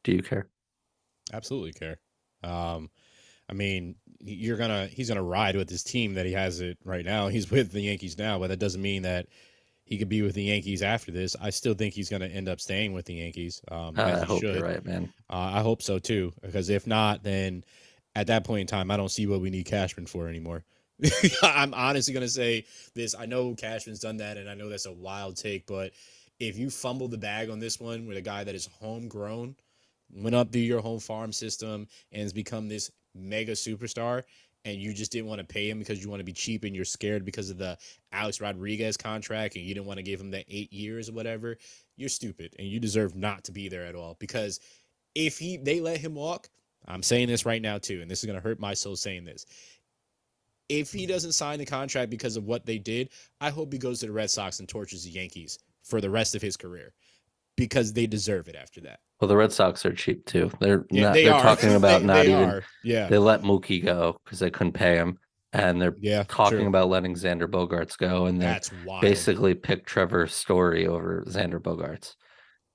Do 0.04 0.12
you 0.12 0.22
care? 0.22 0.50
absolutely 1.32 1.72
care. 1.72 1.98
Um, 2.44 2.90
I 3.50 3.54
mean, 3.54 3.96
you're 4.24 4.58
gonna 4.58 4.88
he's 4.88 5.10
gonna 5.10 5.24
ride 5.24 5.56
with 5.56 5.70
his 5.70 5.84
team 5.84 6.14
that 6.14 6.26
he 6.26 6.32
has 6.34 6.62
it 6.62 6.78
right 6.84 7.06
now. 7.06 7.28
He's 7.28 7.52
with 7.52 7.72
the 7.72 7.82
Yankees 7.82 8.18
now, 8.18 8.40
but 8.40 8.48
that 8.48 8.60
doesn't 8.60 8.82
mean 8.82 9.04
that 9.04 9.28
he 9.84 9.98
could 9.98 10.10
be 10.10 10.22
with 10.22 10.34
the 10.34 10.44
Yankees 10.44 10.82
after 10.82 11.12
this. 11.12 11.36
I 11.42 11.50
still 11.50 11.74
think 11.74 11.94
he's 11.94 12.10
gonna 12.10 12.28
end 12.28 12.48
up 12.48 12.62
staying 12.62 12.94
with 12.94 13.06
the 13.06 13.16
Yankees. 13.16 13.62
Um, 13.70 13.98
as 13.98 14.22
I 14.22 14.26
hope 14.26 14.42
should. 14.42 14.56
you're 14.56 14.64
right, 14.64 14.84
man. 14.86 15.12
Uh, 15.30 15.52
I 15.56 15.62
hope 15.62 15.82
so 15.82 16.00
too, 16.00 16.32
because 16.42 16.70
if 16.70 16.88
not, 16.88 17.24
then 17.24 17.64
at 18.16 18.28
that 18.28 18.46
point 18.46 18.62
in 18.62 18.68
time, 18.68 18.92
I 18.92 18.98
don't 18.98 19.12
see 19.12 19.28
what 19.28 19.42
we 19.42 19.50
need 19.50 19.66
Cashman 19.66 20.06
for 20.06 20.28
anymore. 20.28 20.64
I'm 21.44 21.74
honestly 21.74 22.14
gonna 22.14 22.30
say 22.30 22.66
this. 22.96 23.16
I 23.18 23.26
know 23.26 23.56
Cashman's 23.56 24.00
done 24.00 24.18
that, 24.18 24.38
and 24.38 24.50
I 24.50 24.54
know 24.54 24.70
that's 24.70 24.86
a 24.86 24.94
wild 24.94 25.36
take, 25.36 25.66
but 25.66 25.92
if 26.40 26.58
you 26.58 26.70
fumble 26.70 27.08
the 27.08 27.18
bag 27.18 27.50
on 27.50 27.60
this 27.60 27.80
one 27.80 28.08
with 28.08 28.18
a 28.18 28.22
guy 28.22 28.44
that 28.44 28.56
is 28.56 28.70
homegrown, 28.80 29.56
went 30.16 30.36
up 30.36 30.52
through 30.52 30.62
your 30.62 30.82
home 30.82 31.00
farm 31.00 31.34
system, 31.34 31.88
and 32.12 32.22
has 32.22 32.32
become 32.32 32.70
this 32.70 32.90
mega 33.16 33.54
superstar, 33.54 34.24
and 34.66 34.78
you 34.78 34.94
just 34.94 35.12
didn't 35.12 35.28
want 35.28 35.40
to 35.40 35.46
pay 35.46 35.70
him 35.70 35.80
because 35.80 36.04
you 36.04 36.10
want 36.10 36.20
to 36.20 36.26
be 36.26 36.34
cheap 36.34 36.64
and 36.64 36.76
you're 36.76 36.86
scared 36.86 37.26
because 37.26 37.50
of 37.50 37.58
the 37.58 37.78
Alex 38.12 38.40
Rodriguez 38.40 38.98
contract, 38.98 39.56
and 39.56 39.66
you 39.66 39.74
didn't 39.74 39.88
want 39.88 39.98
to 39.98 40.04
give 40.04 40.20
him 40.20 40.32
that 40.32 40.46
eight 40.50 40.72
years 40.72 41.10
or 41.10 41.14
whatever, 41.14 41.58
you're 41.98 42.10
stupid, 42.10 42.56
and 42.58 42.68
you 42.68 42.80
deserve 42.80 43.16
not 43.16 43.44
to 43.46 43.52
be 43.52 43.68
there 43.70 43.86
at 43.86 43.96
all 43.96 44.16
because 44.20 44.60
if 45.16 45.38
he 45.38 45.58
they 45.58 45.80
let 45.80 45.98
him 45.98 46.16
walk, 46.16 46.50
I'm 46.88 47.04
saying 47.04 47.28
this 47.28 47.46
right 47.46 47.62
now 47.62 47.78
too, 47.78 48.02
and 48.02 48.10
this 48.10 48.24
is 48.24 48.28
gonna 48.28 48.40
hurt 48.40 48.60
my 48.60 48.74
soul 48.74 48.96
saying 48.96 49.26
this. 49.26 49.46
If 50.70 50.92
he 50.92 51.06
doesn't 51.06 51.34
sign 51.34 51.60
the 51.60 51.66
contract 51.66 52.10
because 52.10 52.38
of 52.38 52.46
what 52.46 52.66
they 52.66 52.80
did, 52.80 53.10
I 53.42 53.50
hope 53.50 53.72
he 53.72 53.78
goes 53.78 54.00
to 54.00 54.08
the 54.08 54.14
Red 54.14 54.32
Sox 54.32 54.60
and 54.60 54.68
tortures 54.68 55.04
the 55.04 55.12
Yankees 55.12 55.60
for 55.84 56.00
the 56.00 56.10
rest 56.10 56.36
of 56.36 56.42
his 56.42 56.58
career 56.58 56.94
because 57.56 57.94
they 57.94 58.08
deserve 58.08 58.48
it 58.48 58.56
after 58.56 58.82
that. 58.82 59.00
Well, 59.22 59.28
the 59.28 59.38
Red 59.38 59.52
Sox 59.54 59.86
are 59.86 59.94
cheap 59.94 60.26
too. 60.26 60.52
They're 60.60 60.86
Yeah, 60.92 61.04
not, 61.04 61.14
they 61.14 61.24
they're 61.26 61.34
are. 61.34 61.42
talking 61.42 61.74
about 61.76 62.02
They- 62.02 62.08
not 62.08 62.26
they 62.26 62.32
even 62.34 62.50
are. 62.50 62.64
Yeah. 62.84 63.08
they 63.08 63.18
let 63.18 63.42
Mookie 63.44 63.84
go 63.84 64.18
because 64.24 64.40
they 64.40 64.50
couldn't 64.52 64.74
pay 64.74 64.96
him, 64.96 65.18
and 65.54 65.82
they're 65.82 65.96
yeah. 66.00 66.24
talking 66.28 66.60
true. 66.60 66.68
about 66.68 66.90
letting 66.90 67.14
Xander 67.16 67.48
Bogaerts 67.48 67.98
go, 67.98 68.26
and 68.26 68.42
they 68.42 68.60
basically 69.02 69.54
pick 69.54 69.86
Trevor 69.86 70.28
Story 70.28 70.88
over 70.88 71.24
Xander 71.28 71.60
Bogaerts, 71.60 72.16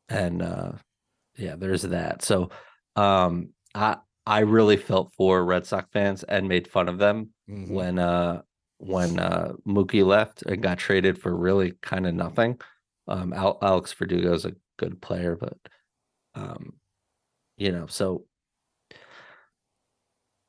and 0.09 0.43
uh, 0.43 0.73
yeah, 1.37 1.57
there's 1.57 1.83
that. 1.83 2.23
So, 2.23 2.51
um, 2.97 3.51
I 3.75 3.97
I 4.27 4.41
really 4.41 4.77
felt 4.77 5.13
for 5.17 5.45
Red 5.45 5.67
Sox 5.67 5.89
fans 5.93 6.23
and 6.25 6.49
made 6.49 6.69
fun 6.69 6.89
of 6.89 6.99
them 6.99 7.31
Mhm. 7.51 7.71
when 7.71 7.99
uh 7.99 8.43
when 8.79 9.19
uh 9.19 9.53
Mookie 9.67 10.05
left 10.07 10.43
and 10.43 10.63
got 10.63 10.79
traded 10.79 11.19
for 11.21 11.35
really 11.37 11.73
kind 11.83 12.07
of 12.07 12.15
nothing. 12.15 12.61
Um, 13.09 13.33
Al- 13.33 13.59
Alex 13.63 13.93
Verdugo 13.95 14.35
is 14.35 14.45
a 14.45 14.53
good 14.79 15.03
player, 15.03 15.37
but 15.37 15.59
um, 16.35 16.81
you 17.59 17.73
know, 17.73 17.87
so 17.89 18.27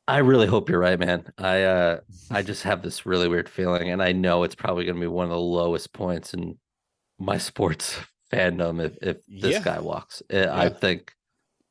I 0.07 0.19
really 0.19 0.47
hope 0.47 0.69
you're 0.69 0.79
right, 0.79 0.99
man. 0.99 1.31
I 1.37 1.63
uh 1.63 1.99
I 2.31 2.41
just 2.43 2.63
have 2.63 2.81
this 2.81 3.05
really 3.05 3.27
weird 3.27 3.49
feeling, 3.49 3.89
and 3.89 4.01
I 4.03 4.11
know 4.11 4.43
it's 4.43 4.55
probably 4.55 4.85
going 4.85 4.95
to 4.95 5.01
be 5.01 5.07
one 5.07 5.25
of 5.25 5.31
the 5.31 5.39
lowest 5.39 5.93
points 5.93 6.33
in 6.33 6.59
my 7.19 7.37
sports 7.39 7.99
fandom 8.31 8.83
if 8.83 8.97
if 9.03 9.17
this 9.41 9.59
Yeah. 9.59 9.59
guy 9.59 9.79
walks. 9.81 10.23
Eh, 10.29 10.47
I 10.51 10.69
think 10.69 11.13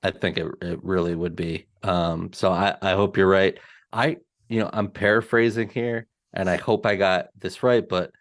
I 0.02 0.10
think 0.12 0.38
it 0.38 0.46
it 0.62 0.84
really 0.84 1.16
would 1.16 1.36
be. 1.36 1.68
Um, 1.84 2.32
so 2.34 2.52
I 2.52 2.76
I 2.82 2.92
hope 2.94 3.16
you're 3.18 3.28
right. 3.28 3.58
I 3.92 4.18
you 4.48 4.60
know 4.60 4.70
I'm 4.72 4.90
paraphrasing 4.90 5.70
here, 5.70 6.08
and 6.34 6.50
I 6.50 6.56
hope 6.56 6.86
I 6.86 6.96
got 6.96 7.28
this 7.36 7.62
right, 7.62 7.88
but 7.88 8.12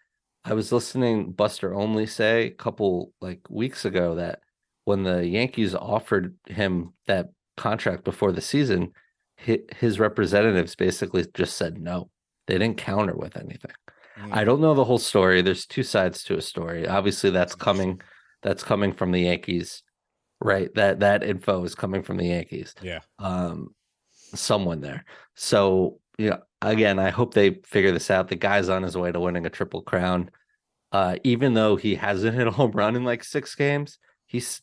I 0.48 0.54
was 0.54 0.72
listening 0.72 1.32
Buster 1.32 1.74
Olney 1.74 2.06
say 2.06 2.46
a 2.46 2.50
couple 2.50 3.12
like 3.20 3.40
weeks 3.50 3.84
ago 3.84 4.14
that 4.14 4.40
when 4.84 5.02
the 5.02 5.26
Yankees 5.26 5.74
offered 5.74 6.34
him 6.46 6.94
that 7.06 7.28
contract 7.56 8.04
before 8.04 8.32
the 8.32 8.40
season, 8.40 8.92
his 9.36 10.00
representatives 10.00 10.74
basically 10.74 11.26
just 11.34 11.56
said 11.56 11.78
no. 11.78 12.10
They 12.46 12.56
didn't 12.56 12.78
counter 12.78 13.14
with 13.14 13.36
anything. 13.36 13.72
Mm. 14.18 14.32
I 14.32 14.44
don't 14.44 14.60
know 14.60 14.74
the 14.74 14.84
whole 14.84 14.98
story. 14.98 15.42
There's 15.42 15.66
two 15.66 15.82
sides 15.82 16.24
to 16.24 16.38
a 16.38 16.42
story. 16.42 16.88
Obviously, 16.88 17.30
that's 17.30 17.54
coming. 17.54 18.00
That's 18.42 18.64
coming 18.64 18.92
from 18.92 19.12
the 19.12 19.20
Yankees, 19.20 19.82
right? 20.40 20.72
That 20.74 21.00
that 21.00 21.22
info 21.22 21.64
is 21.64 21.74
coming 21.74 22.02
from 22.02 22.16
the 22.16 22.26
Yankees. 22.26 22.74
Yeah. 22.80 23.00
Um, 23.18 23.74
someone 24.34 24.80
there. 24.80 25.04
So 25.34 26.00
you 26.18 26.30
know, 26.30 26.42
again, 26.62 26.98
I 26.98 27.10
hope 27.10 27.34
they 27.34 27.54
figure 27.64 27.92
this 27.92 28.10
out. 28.10 28.28
The 28.28 28.36
guy's 28.36 28.68
on 28.68 28.82
his 28.82 28.96
way 28.96 29.12
to 29.12 29.20
winning 29.20 29.46
a 29.46 29.50
triple 29.50 29.82
crown. 29.82 30.30
Uh, 30.90 31.16
even 31.24 31.54
though 31.54 31.76
he 31.76 31.94
hasn't 31.94 32.34
hit 32.36 32.46
a 32.46 32.50
home 32.50 32.72
run 32.72 32.96
in 32.96 33.04
like 33.04 33.24
six 33.24 33.54
games, 33.54 33.98
he's 34.26 34.62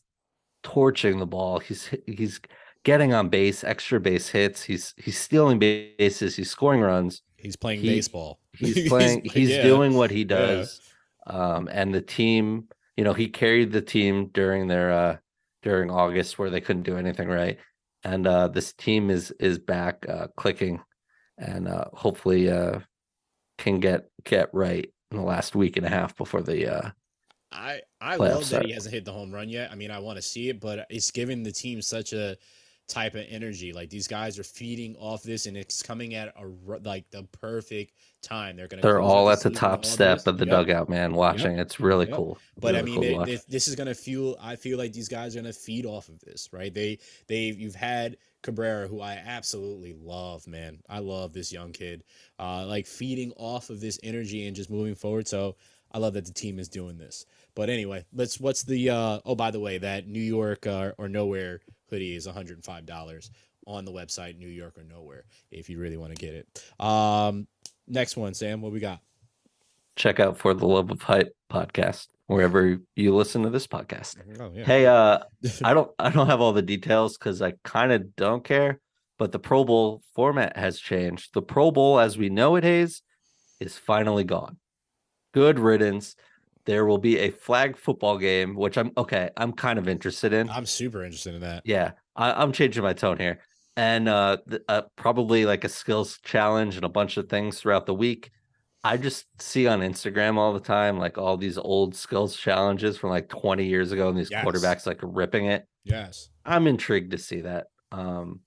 torching 0.63 1.19
the 1.19 1.25
ball. 1.27 1.59
He's 1.59 1.89
he's 2.05 2.39
getting 2.83 3.13
on 3.13 3.29
base, 3.29 3.63
extra 3.63 3.99
base 3.99 4.29
hits. 4.29 4.63
He's 4.63 4.93
he's 4.97 5.17
stealing 5.19 5.59
bases. 5.59 6.35
He's 6.35 6.51
scoring 6.51 6.81
runs 6.81 7.21
He's 7.37 7.55
playing 7.55 7.81
he- 7.81 7.89
baseball. 7.89 8.39
he's 8.57 8.87
playing 8.87 9.21
he's 9.25 9.49
yeah. 9.49 9.63
doing 9.63 9.95
what 9.95 10.09
he 10.09 10.23
does 10.23 10.79
um 11.27 11.67
and 11.71 11.93
the 11.93 12.01
team 12.01 12.69
you 12.95 13.03
know 13.03 13.11
he 13.13 13.27
carried 13.27 13.69
the 13.71 13.81
team 13.81 14.27
during 14.33 14.67
their 14.67 14.91
uh 14.93 15.17
during 15.61 15.91
august 15.91 16.39
where 16.39 16.49
they 16.49 16.61
couldn't 16.61 16.83
do 16.83 16.95
anything 16.95 17.27
right 17.27 17.57
and 18.05 18.25
uh 18.25 18.47
this 18.47 18.71
team 18.71 19.09
is 19.09 19.31
is 19.41 19.59
back 19.59 20.05
uh 20.07 20.27
clicking 20.37 20.79
and 21.37 21.67
uh 21.67 21.85
hopefully 21.93 22.49
uh 22.49 22.79
can 23.57 23.79
get 23.79 24.09
get 24.23 24.49
right 24.53 24.91
in 25.11 25.17
the 25.17 25.23
last 25.23 25.55
week 25.55 25.77
and 25.77 25.85
a 25.85 25.89
half 25.89 26.15
before 26.15 26.41
the 26.41 26.67
uh 26.67 26.89
I 27.51 27.81
I 28.01 28.17
love 28.17 28.41
that 28.41 28.45
start. 28.45 28.65
he 28.65 28.71
hasn't 28.73 28.93
hit 28.93 29.05
the 29.05 29.13
home 29.13 29.31
run 29.33 29.49
yet. 29.49 29.71
I 29.71 29.75
mean, 29.75 29.91
I 29.91 29.99
want 29.99 30.17
to 30.17 30.21
see 30.21 30.49
it, 30.49 30.59
but 30.59 30.85
it's 30.89 31.11
giving 31.11 31.43
the 31.43 31.51
team 31.51 31.81
such 31.81 32.11
a 32.11 32.37
type 32.87 33.15
of 33.15 33.25
energy. 33.29 33.71
Like 33.71 33.89
these 33.89 34.07
guys 34.07 34.37
are 34.37 34.43
feeding 34.43 34.95
off 34.97 35.23
this, 35.23 35.45
and 35.45 35.55
it's 35.55 35.81
coming 35.81 36.15
at 36.15 36.33
a 36.37 36.45
like 36.83 37.09
the 37.11 37.23
perfect 37.31 37.93
time. 38.21 38.57
They're 38.57 38.67
gonna. 38.67 38.81
they're 38.81 39.01
all 39.01 39.29
at 39.29 39.39
the 39.41 39.49
top 39.49 39.85
step 39.85 40.17
this. 40.17 40.27
of 40.27 40.37
the 40.37 40.45
Yep. 40.45 40.53
dugout 40.67 40.89
man 40.89 41.13
watching 41.13 41.57
it's 41.57 41.79
really 41.79 42.07
Yep. 42.07 42.15
cool 42.15 42.37
But 42.59 42.75
I 42.75 42.81
mean, 42.81 43.01
cool 43.01 43.21
it, 43.21 43.43
this, 43.47 43.67
is 43.67 43.75
gonna 43.75 43.95
feel. 43.95 44.35
I 44.41 44.55
feel 44.55 44.77
like 44.77 44.91
these 44.91 45.07
guys 45.07 45.35
are 45.35 45.39
gonna 45.39 45.53
feed 45.53 45.85
off 45.85 46.09
of 46.09 46.19
this, 46.19 46.49
right? 46.51 46.73
They 46.73 46.99
they 47.27 47.51
you've 47.51 47.75
had 47.75 48.17
Cabrera, 48.45 48.87
who 48.87 49.01
I 49.01 49.21
absolutely 49.25 49.93
love, 50.01 50.47
man. 50.47 50.79
I 50.87 50.99
love 50.99 51.33
this 51.33 51.51
young 51.51 51.71
kid. 51.73 52.03
Uh, 52.39 52.65
like 52.65 52.87
feeding 52.87 53.33
off 53.35 53.69
of 53.69 53.81
this 53.81 53.99
energy 54.03 54.47
and 54.47 54.55
just 54.55 54.69
moving 54.69 54.95
forward. 54.95 55.27
So 55.27 55.55
I 55.91 55.97
love 55.97 56.13
that 56.13 56.25
the 56.25 56.33
team 56.33 56.59
is 56.59 56.69
doing 56.69 56.97
this. 56.97 57.25
But 57.55 57.69
anyway, 57.69 58.05
let's. 58.13 58.39
What's 58.39 58.63
the? 58.63 58.89
Uh, 58.89 59.19
oh, 59.25 59.35
by 59.35 59.51
the 59.51 59.59
way, 59.59 59.77
that 59.79 60.07
New 60.07 60.19
York 60.19 60.67
uh, 60.67 60.91
or 60.97 61.09
nowhere 61.09 61.61
hoodie 61.89 62.15
is 62.15 62.25
one 62.25 62.35
hundred 62.35 62.57
and 62.57 62.63
five 62.63 62.85
dollars 62.85 63.31
on 63.65 63.83
the 63.83 63.91
website. 63.91 64.37
New 64.37 64.47
York 64.47 64.77
or 64.77 64.83
nowhere, 64.83 65.25
if 65.51 65.69
you 65.69 65.79
really 65.79 65.97
want 65.97 66.15
to 66.15 66.25
get 66.25 66.33
it. 66.33 66.85
Um, 66.85 67.47
next 67.87 68.15
one, 68.15 68.33
Sam. 68.33 68.61
What 68.61 68.71
we 68.71 68.79
got? 68.79 69.01
check 69.95 70.19
out 70.19 70.37
for 70.37 70.53
the 70.53 70.67
love 70.67 70.91
of 70.91 71.01
hype 71.01 71.35
podcast 71.49 72.07
wherever 72.27 72.79
you 72.95 73.15
listen 73.15 73.43
to 73.43 73.49
this 73.49 73.67
podcast. 73.67 74.17
Oh 74.39 74.51
yeah. 74.53 74.65
Hey, 74.65 74.85
uh, 74.85 75.19
I 75.63 75.73
don't 75.73 75.91
I 75.99 76.09
don't 76.09 76.27
have 76.27 76.41
all 76.41 76.53
the 76.53 76.61
details 76.61 77.17
because 77.17 77.41
I 77.41 77.53
kind 77.63 77.91
of 77.91 78.15
don't 78.15 78.43
care. 78.43 78.79
But 79.17 79.31
the 79.31 79.39
Pro 79.39 79.63
Bowl 79.63 80.01
format 80.13 80.57
has 80.57 80.77
changed. 80.77 81.33
The 81.33 81.41
Pro 81.41 81.71
Bowl, 81.71 81.99
as 81.99 82.17
we 82.17 82.29
know 82.29 82.57
it, 82.57 82.65
Hayes, 82.65 83.01
is 83.61 83.77
finally 83.77 84.25
gone. 84.25 84.57
Good 85.33 85.57
riddance. 85.57 86.15
There 86.65 86.85
will 86.85 86.97
be 86.97 87.19
a 87.19 87.29
flag 87.29 87.77
football 87.77 88.17
game, 88.17 88.55
which 88.55 88.77
I'm 88.77 88.91
okay. 88.97 89.29
I'm 89.37 89.53
kind 89.53 89.79
of 89.79 89.87
interested 89.87 90.33
in. 90.33 90.49
I'm 90.49 90.65
super 90.65 91.03
interested 91.03 91.35
in 91.35 91.41
that. 91.41 91.61
Yeah, 91.65 91.91
I, 92.15 92.31
I'm 92.33 92.51
changing 92.51 92.83
my 92.83 92.93
tone 92.93 93.17
here, 93.17 93.39
and 93.77 94.09
uh, 94.09 94.37
th- 94.49 94.63
uh, 94.67 94.81
probably 94.95 95.45
like 95.45 95.63
a 95.63 95.69
skills 95.69 96.19
challenge 96.23 96.75
and 96.75 96.83
a 96.83 96.89
bunch 96.89 97.17
of 97.17 97.29
things 97.29 97.59
throughout 97.59 97.85
the 97.85 97.93
week. 97.93 98.31
I 98.85 98.97
just 98.97 99.25
see 99.41 99.67
on 99.67 99.79
Instagram 99.81 100.37
all 100.37 100.53
the 100.53 100.59
time 100.59 100.97
like 100.99 101.17
all 101.17 101.37
these 101.37 101.57
old 101.57 101.95
skills 101.95 102.35
challenges 102.37 102.97
from 102.97 103.09
like 103.09 103.27
20 103.29 103.65
years 103.65 103.91
ago, 103.91 104.09
and 104.09 104.17
these 104.17 104.29
Yes. 104.31 104.45
quarterbacks 104.45 104.85
like 104.85 104.99
ripping 105.01 105.47
it. 105.47 105.65
Yes. 105.83 106.29
I'm 106.45 106.67
intrigued 106.67 107.11
to 107.11 107.17
see 107.17 107.41
that. 107.41 107.67
Um, 107.91 108.41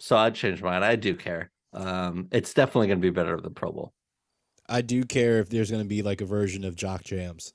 so 0.00 0.16
I'd 0.16 0.34
change 0.34 0.62
mine. 0.62 0.82
I 0.82 0.96
do 0.96 1.14
care. 1.14 1.50
Um, 1.72 2.28
it's 2.32 2.52
definitely 2.54 2.88
going 2.88 3.00
to 3.00 3.02
be 3.06 3.10
better 3.10 3.40
than 3.40 3.54
Pro 3.54 3.72
Bowl. 3.72 3.92
I 4.68 4.80
do 4.80 5.04
care 5.04 5.38
if 5.40 5.48
there's 5.50 5.70
gonna 5.70 5.84
be 5.84 6.02
like 6.02 6.20
a 6.22 6.24
version 6.24 6.64
of 6.64 6.74
Jock 6.74 7.04
Jams, 7.04 7.52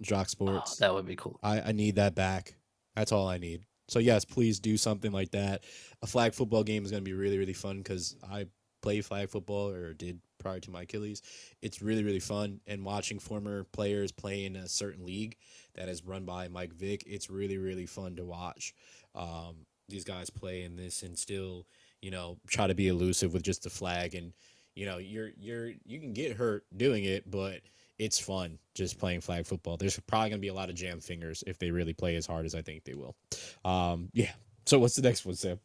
Jock 0.00 0.26
Oh, 0.26 0.28
Sports. 0.28 0.76
that 0.76 0.94
would 0.94 1.04
be 1.06 1.16
cool. 1.16 1.40
I, 1.42 1.60
I 1.60 1.72
need 1.72 1.96
that 1.96 2.14
back. 2.14 2.54
That's 2.94 3.10
all 3.12 3.26
I 3.28 3.38
need. 3.38 3.62
So 3.88 3.98
yes, 3.98 4.24
please 4.24 4.60
do 4.60 4.76
something 4.76 5.10
like 5.10 5.32
that. 5.32 5.64
A 6.02 6.06
flag 6.06 6.34
football 6.34 6.62
game 6.62 6.84
is 6.84 6.90
going 6.92 7.02
to 7.02 7.08
be 7.08 7.14
really 7.14 7.36
really 7.38 7.52
fun 7.52 7.78
because 7.78 8.16
I 8.22 8.46
play 8.80 9.00
flag 9.00 9.28
football 9.28 9.68
or 9.70 9.92
did 9.92 10.20
prior 10.46 10.60
to 10.60 10.70
my 10.70 10.82
Achilles. 10.82 11.22
It's 11.60 11.82
really 11.82 12.04
really 12.04 12.20
fun 12.20 12.60
and 12.68 12.84
watching 12.84 13.18
former 13.18 13.64
players 13.64 14.12
play 14.12 14.44
in 14.44 14.54
a 14.54 14.68
certain 14.68 15.04
league 15.04 15.36
that 15.74 15.88
is 15.88 16.04
run 16.04 16.24
by 16.24 16.46
Mike 16.46 16.72
Vick. 16.72 17.02
It's 17.04 17.28
really 17.28 17.58
really 17.58 17.86
fun 17.86 18.14
to 18.14 18.24
watch. 18.24 18.72
Um, 19.16 19.66
these 19.88 20.04
guys 20.04 20.30
play 20.30 20.62
in 20.62 20.76
this 20.76 21.02
and 21.02 21.18
still 21.18 21.66
you 22.00 22.12
know 22.12 22.38
try 22.46 22.68
to 22.68 22.76
be 22.76 22.86
elusive 22.86 23.34
with 23.34 23.42
just 23.42 23.64
the 23.64 23.70
flag 23.70 24.14
and 24.14 24.32
you 24.76 24.86
know 24.86 24.98
you're 24.98 25.30
you're 25.36 25.72
you 25.84 25.98
can 25.98 26.12
get 26.12 26.36
hurt 26.36 26.64
doing 26.76 27.02
it, 27.04 27.28
but 27.28 27.60
it's 27.98 28.20
fun 28.20 28.56
just 28.72 29.00
playing 29.00 29.22
flag 29.22 29.46
football. 29.46 29.76
There's 29.76 29.98
probably 30.06 30.30
gonna 30.30 30.38
be 30.38 30.48
a 30.48 30.54
lot 30.54 30.68
of 30.70 30.76
jam 30.76 31.00
fingers 31.00 31.42
if 31.48 31.58
they 31.58 31.72
really 31.72 31.94
play 31.94 32.14
as 32.14 32.26
hard 32.26 32.46
as 32.46 32.54
I 32.54 32.62
think 32.62 32.84
they 32.84 32.94
will. 32.94 33.16
Um, 33.64 34.10
yeah. 34.12 34.30
So 34.64 34.78
what's 34.78 34.94
the 34.94 35.02
next 35.02 35.26
one, 35.26 35.34
Sam? 35.34 35.58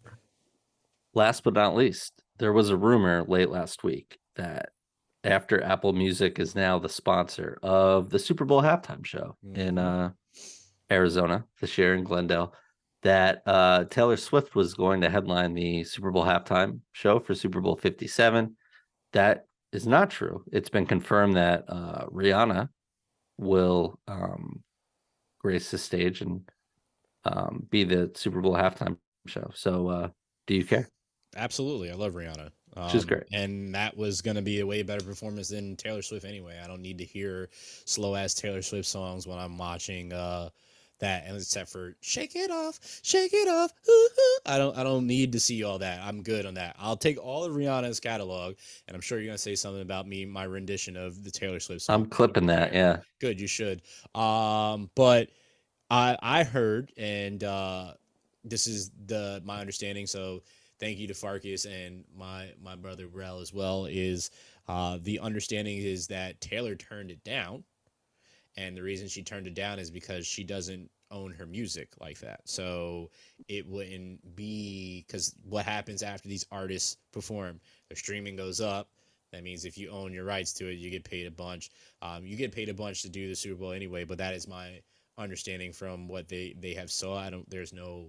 Last 1.14 1.44
but 1.44 1.54
not 1.54 1.76
least, 1.76 2.24
there 2.40 2.54
was 2.54 2.72
a 2.72 2.78
rumor 2.78 3.24
late 3.28 3.50
last 3.50 3.84
week 3.84 4.18
that 4.36 4.70
after 5.24 5.62
Apple 5.64 5.94
Music 5.94 6.40
is 6.40 6.56
now 6.56 6.80
the 6.80 6.90
sponsor 6.90 7.60
of 7.62 8.10
the 8.10 8.20
Super 8.20 8.46
Bowl 8.46 8.62
halftime 8.62 9.06
show 9.06 9.38
in 9.54 9.76
Mhm. 9.76 9.80
uh, 10.10 10.12
Arizona 10.92 11.46
this 11.60 11.78
year 11.78 11.94
in 11.96 12.04
Glendale, 12.04 12.54
that 13.04 13.42
uh, 13.46 13.86
Taylor 13.86 14.18
Swift 14.18 14.56
was 14.56 14.74
going 14.74 15.02
to 15.02 15.10
headline 15.10 15.54
the 15.54 15.84
Super 15.84 16.12
Bowl 16.12 16.24
halftime 16.26 16.82
show 16.92 17.20
for 17.20 17.34
Super 17.36 17.62
Bowl 17.62 17.76
57. 17.76 18.56
That 19.14 19.46
is 19.72 19.88
not 19.88 20.10
true. 20.10 20.44
It's 20.52 20.70
been 20.70 20.86
confirmed 20.86 21.36
that 21.36 21.66
uh, 21.68 22.06
Rihanna 22.08 22.70
will 23.38 24.00
um, 24.08 24.64
grace 25.40 25.72
the 25.72 25.78
stage 25.78 26.22
and 26.22 26.50
um, 27.24 27.66
be 27.70 27.84
the 27.84 28.12
Super 28.16 28.42
Bowl 28.42 28.54
halftime 28.54 28.98
show. 29.28 29.50
So, 29.54 29.88
uh, 29.88 30.10
do 30.48 30.56
you 30.56 30.66
care? 30.66 30.90
Absolutely, 31.36 31.90
I 31.92 31.94
love 31.96 32.14
Rihanna. 32.14 32.52
Um, 32.78 32.90
She's 32.90 33.04
great. 33.06 33.24
and 33.34 33.76
that 33.76 33.98
was 33.98 34.22
going 34.22 34.36
to 34.38 34.42
be 34.42 34.62
a 34.62 34.66
way 34.66 34.82
better 34.82 35.04
performance 35.04 35.50
than 35.50 35.76
Taylor 35.76 36.02
Swift 36.02 36.26
anyway. 36.26 36.60
I 36.64 36.68
don't 36.68 36.82
need 36.82 36.98
to 37.00 37.04
hear 37.06 37.50
slow 37.86 38.16
ass 38.16 38.34
Taylor 38.34 38.62
Swift 38.62 38.88
songs 38.88 39.28
when 39.28 39.38
I'm 39.38 39.58
watching 39.58 40.14
uh, 40.14 40.50
that, 41.00 41.26
and 41.26 41.36
except 41.36 41.70
for 41.70 41.96
"Shake 42.00 42.36
It 42.36 42.50
Off, 42.50 42.80
Shake 43.04 43.34
It 43.34 43.50
Off." 43.50 43.72
ooh, 43.90 43.92
ooh. 43.92 44.38
I 44.46 44.58
don't, 44.58 44.78
I 44.78 44.84
don't 44.84 45.06
need 45.06 45.34
to 45.34 45.40
see 45.40 45.64
all 45.64 45.80
that. 45.80 46.00
I'm 46.02 46.24
good 46.24 46.46
on 46.46 46.54
that. 46.54 46.76
I'll 46.80 46.96
take 46.96 47.22
all 47.22 47.44
of 47.44 47.52
Rihanna's 47.54 48.00
catalog, 48.00 48.56
and 48.88 48.96
I'm 48.96 49.02
sure 49.02 49.20
you're 49.20 49.28
gonna 49.28 49.38
say 49.38 49.56
something 49.56 49.82
about 49.82 50.08
me, 50.08 50.24
my 50.26 50.44
rendition 50.44 50.96
of 50.96 51.24
the 51.26 51.32
Taylor 51.32 51.60
Swift 51.60 51.82
song. 51.82 52.04
I'm 52.04 52.06
clipping 52.10 52.46
that. 52.48 52.74
Yeah. 52.74 53.00
Good, 53.20 53.42
you 53.42 53.48
should. 53.48 53.82
Um, 54.16 54.90
but 54.96 55.30
I 55.90 56.18
I 56.22 56.44
heard, 56.46 56.94
and 56.96 57.44
uh, 57.44 57.94
this 58.46 58.66
is 58.68 58.92
the 59.08 59.42
my 59.44 59.60
understanding. 59.60 60.08
So 60.08 60.44
thank 60.82 60.98
you 60.98 61.08
to 61.08 61.14
Farkas 61.14 61.66
and 61.66 62.04
my 62.18 62.50
my 62.62 62.76
brother 62.76 63.08
Rel 63.08 63.40
as 63.40 63.54
well. 63.54 63.86
Is 63.86 64.32
uh, 64.68 64.98
the 65.02 65.20
understanding 65.20 65.78
is 65.78 66.08
that 66.08 66.42
Taylor 66.42 66.76
turned 66.76 67.12
it 67.12 67.24
down, 67.24 67.64
and 68.58 68.76
the 68.76 68.84
reason 68.84 69.08
she 69.08 69.24
turned 69.24 69.48
it 69.48 69.54
down 69.54 69.80
is 69.80 69.90
because 69.90 70.28
she 70.28 70.44
doesn't 70.44 70.90
own 71.12 71.32
her 71.32 71.46
music 71.46 71.90
like 72.00 72.20
that. 72.20 72.42
So 72.46 73.12
it 73.48 73.66
wouldn't 73.68 74.36
be 74.36 75.06
because 75.08 75.36
what 75.44 75.66
happens 75.66 76.04
after 76.04 76.28
these 76.28 76.46
artists 76.52 76.98
perform, 77.14 77.60
their 77.90 77.98
streaming 77.98 78.36
goes 78.36 78.60
up. 78.60 78.90
That 79.32 79.44
means 79.44 79.64
if 79.64 79.78
you 79.78 79.90
own 79.92 80.12
your 80.12 80.26
rights 80.26 80.52
to 80.54 80.68
it, 80.70 80.74
you 80.74 80.90
get 80.90 81.06
paid 81.06 81.26
a 81.26 81.32
bunch. 81.32 81.70
Um, 82.02 82.26
you 82.26 82.36
get 82.36 82.52
paid 82.52 82.68
a 82.68 82.74
bunch 82.74 83.02
to 83.04 83.10
do 83.10 83.30
the 83.30 83.36
Super 83.36 83.56
Bowl 83.56 83.72
anyway, 83.72 84.04
but 84.04 84.18
that 84.18 84.34
is 84.34 84.46
my 84.46 84.82
understanding 85.18 85.72
from 85.72 86.08
what 86.08 86.28
they 86.28 86.56
they 86.60 86.74
have 86.74 86.92
saw. 86.92 87.18
I 87.18 87.30
don't. 87.30 87.50
There's 87.50 87.72
no. 87.72 88.08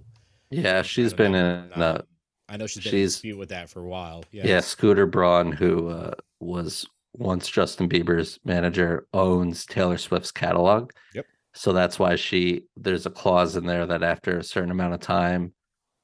Yeah. 0.50 0.82
she's 0.82 1.14
been 1.14 1.32
know, 1.32 1.64
in, 1.74 1.82
um, 1.82 2.02
I 2.48 2.56
know 2.56 2.66
she's 2.66 2.82
been 2.84 2.90
she's- 2.90 2.94
in 3.02 3.06
dispute 3.06 3.38
with 3.38 3.48
that 3.50 3.70
for 3.70 3.80
a 3.80 3.86
while. 3.88 4.24
yeah. 4.30 4.46
Yeah. 4.46 4.60
Scooter 4.60 5.06
Braun, 5.06 5.52
who 5.52 5.88
uh, 5.88 6.14
was 6.40 6.86
once 7.14 7.48
Justin 7.48 7.88
Bieber's 7.88 8.38
manager, 8.44 9.06
owns 9.12 9.66
Taylor 9.66 9.98
Swift's 9.98 10.30
catalog. 10.32 10.90
Yep. 11.14 11.26
So 11.54 11.72
that's 11.72 11.98
why 11.98 12.16
she, 12.16 12.64
there's 12.76 13.04
a 13.06 13.10
clause 13.10 13.56
in 13.56 13.66
there 13.66 13.86
that 13.86 14.02
after 14.02 14.38
a 14.38 14.44
certain 14.44 14.70
amount 14.70 14.94
of 14.94 15.00
time, 15.00 15.52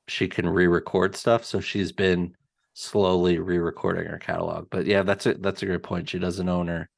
she 0.06 0.28
can 0.28 0.48
re 0.48 0.66
record 0.66 1.16
stuff. 1.16 1.44
So 1.44 1.60
she's 1.60 1.92
been 1.92 2.34
slowly 2.74 3.38
re 3.38 3.58
recording 3.58 4.06
her 4.06 4.18
catalog. 4.18 4.68
But 4.70 4.86
yeah, 4.86 5.02
that's 5.02 5.26
a, 5.26 5.34
that's 5.34 5.62
a 5.62 5.66
great 5.66 5.82
point. 5.82 6.08
She 6.08 6.18
doesn't 6.18 6.48
own 6.48 6.68
her, 6.68 6.88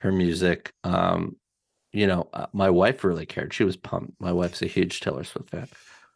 her 0.00 0.12
music. 0.12 0.72
Um, 0.84 1.36
you 1.92 2.06
know, 2.06 2.28
uh, 2.32 2.46
my 2.54 2.70
wife 2.70 3.04
really 3.04 3.26
cared. 3.26 3.52
She 3.52 3.64
was 3.64 3.76
pumped. 3.76 4.14
My 4.18 4.32
wife's 4.32 4.62
a 4.62 4.66
huge 4.66 5.00
Taylor 5.00 5.24
Swift 5.24 5.50
fan. 5.50 5.68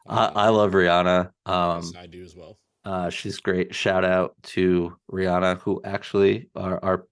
I, 0.08 0.26
I 0.26 0.48
love 0.50 0.72
Rihanna. 0.72 1.30
Um, 1.46 1.82
yes, 1.82 1.92
I 1.98 2.06
do 2.06 2.22
as 2.22 2.34
well. 2.36 2.58
uh, 2.84 3.10
she's 3.10 3.38
great. 3.38 3.74
Shout 3.74 4.04
out 4.04 4.34
to 4.44 4.96
Rihanna, 5.10 5.60
who 5.60 5.80
actually 5.84 6.48
are 6.54 6.78
our 6.82 7.06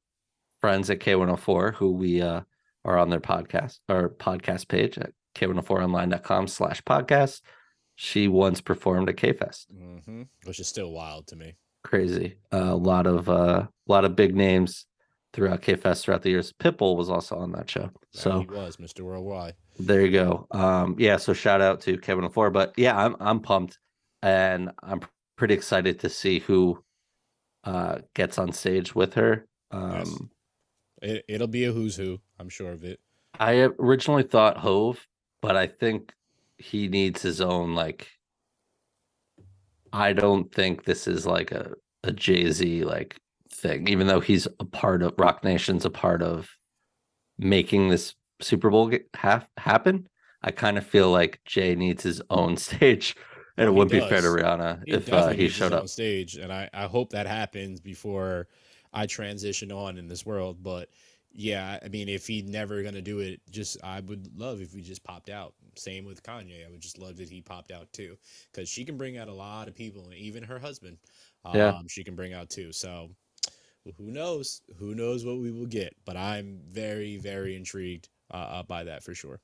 friends 0.60 0.90
at 0.90 1.00
K104, 1.00 1.74
who 1.74 1.92
we 1.92 2.22
uh, 2.22 2.40
are 2.84 2.98
on 2.98 3.10
their 3.10 3.20
podcast, 3.20 3.80
our 3.88 4.08
podcast 4.08 4.68
page 4.68 4.96
at 4.98 5.10
k104online.com 5.34 6.48
slash 6.48 6.82
podcast. 6.82 7.40
She 7.96 8.28
once 8.28 8.60
performed 8.60 9.08
at 9.08 9.16
K-Fest. 9.16 9.68
hmm 9.70 10.22
Which 10.44 10.58
is 10.60 10.66
still 10.68 10.90
wild 10.90 11.26
to 11.28 11.36
me. 11.36 11.54
Crazy. 11.84 12.38
Uh, 12.52 12.72
a 12.72 12.76
lot 12.76 13.06
of 13.06 13.28
uh, 13.28 13.66
a 13.66 13.68
lot 13.92 14.04
of 14.04 14.16
big 14.16 14.34
names 14.34 14.86
throughout 15.34 15.60
K-Fest 15.60 16.04
throughout 16.04 16.22
the 16.22 16.30
years. 16.30 16.52
Pitbull 16.52 16.96
was 16.96 17.10
also 17.10 17.36
on 17.36 17.52
that 17.52 17.68
show. 17.68 17.82
That 17.82 17.92
So 18.18 18.40
he 18.40 18.46
was 18.46 18.78
Mr. 18.78 19.00
Worldwide. 19.00 19.54
there 19.78 20.00
you 20.06 20.12
go. 20.12 20.46
Um, 20.52 20.96
yeah, 20.98 21.16
so 21.18 21.34
shout 21.34 21.60
out 21.60 21.80
to 21.82 21.98
Kevin 21.98 22.28
Four. 22.30 22.50
But 22.50 22.72
yeah, 22.78 22.96
I'm 22.96 23.16
I'm 23.20 23.40
pumped 23.40 23.78
and 24.22 24.70
I'm 24.82 25.00
pretty 25.36 25.54
excited 25.54 25.98
to 26.00 26.08
see 26.08 26.38
who 26.38 26.82
uh 27.64 27.98
gets 28.14 28.38
on 28.38 28.52
stage 28.52 28.94
with 28.94 29.14
her. 29.14 29.46
Yes. 29.72 30.08
Um 30.08 30.30
It, 31.02 31.24
it'll 31.28 31.48
be 31.48 31.64
a 31.64 31.72
who's 31.72 31.96
who. 31.96 32.20
I'm 32.38 32.48
sure 32.48 32.72
of 32.72 32.84
it. 32.84 33.00
I 33.40 33.68
originally 33.80 34.22
thought 34.22 34.56
Hov, 34.58 35.06
but 35.42 35.56
I 35.56 35.66
think 35.66 36.14
he 36.58 36.86
needs 36.88 37.20
his 37.20 37.40
own 37.40 37.74
like 37.74 38.08
I 39.92 40.12
don't 40.12 40.52
think 40.52 40.84
this 40.84 41.06
is 41.06 41.26
like 41.26 41.52
a, 41.52 41.72
a 42.04 42.12
Jay-Z 42.12 42.84
like 42.84 43.16
thing, 43.64 43.88
even 43.88 44.06
though 44.06 44.20
he's 44.20 44.46
a 44.60 44.64
part 44.66 45.02
of 45.02 45.14
Roc 45.18 45.42
Nation's 45.44 45.84
a 45.86 45.90
part 45.90 46.22
of 46.22 46.48
making 47.38 47.88
this 47.88 48.14
Super 48.40 48.70
Bowl 48.70 48.88
get, 48.88 49.08
happen. 49.58 50.08
I 50.42 50.50
kind 50.50 50.78
of 50.78 50.86
feel 50.86 51.10
like 51.10 51.40
Jay 51.46 51.74
needs 51.74 52.02
his 52.02 52.20
own 52.30 52.56
stage, 52.68 53.16
and 53.56 53.68
it 53.68 53.72
he 53.72 53.76
wouldn't 53.76 53.92
be 53.92 54.00
fair 54.00 54.22
to. 54.22 54.28
Rihanna 54.28 54.82
He 54.84 54.92
if 54.92 55.12
uh, 55.12 55.30
he 55.30 55.48
showed 55.48 55.72
up. 55.72 55.88
stage, 55.88 56.36
and 56.36 56.52
I, 56.52 56.68
I 56.74 56.84
hope 56.86 57.10
that 57.10 57.26
happens 57.26 57.80
before 57.80 58.48
I 58.92 59.06
transition 59.06 59.72
on 59.72 59.98
in 59.98 60.08
this 60.08 60.26
world. 60.26 60.62
But 60.62 60.90
yeah, 61.32 61.78
I 61.84 61.88
mean, 61.88 62.08
if 62.08 62.26
he 62.26 62.42
never 62.42 62.82
gonna 62.82 63.02
do 63.02 63.20
it, 63.20 63.40
just 63.50 63.78
I 63.82 64.00
would 64.00 64.38
love 64.38 64.60
if 64.60 64.72
he 64.72 64.82
just 64.82 65.04
popped 65.04 65.30
out. 65.30 65.54
Same 65.76 66.04
with 66.04 66.22
Kanye, 66.22 66.66
I 66.66 66.70
would 66.70 66.80
just 66.80 66.98
love 66.98 67.16
that 67.16 67.28
he 67.30 67.40
popped 67.40 67.72
out 67.72 67.92
too, 67.92 68.16
because 68.52 68.68
she 68.68 68.84
can 68.84 68.96
bring 68.96 69.16
out 69.18 69.28
a 69.28 69.34
lot 69.34 69.68
of 69.68 69.74
people, 69.74 70.04
and 70.04 70.14
even 70.14 70.42
her 70.44 70.58
husband, 70.58 70.98
um, 71.44 71.54
Yeah. 71.58 71.78
she 71.88 72.04
can 72.04 72.14
bring 72.14 72.32
out 72.34 72.50
too. 72.50 72.72
So 72.72 73.10
who 73.98 74.10
knows? 74.10 74.62
Who 74.78 74.94
knows 74.94 75.24
what 75.24 75.38
we 75.38 75.50
will 75.50 75.66
get? 75.66 75.94
But 76.04 76.16
I'm 76.16 76.60
very, 76.70 77.16
very 77.16 77.56
intrigued 77.56 78.08
uh, 78.32 78.36
uh, 78.36 78.62
by 78.62 78.84
that 78.84 79.02
for 79.02 79.14
sure. 79.14 79.40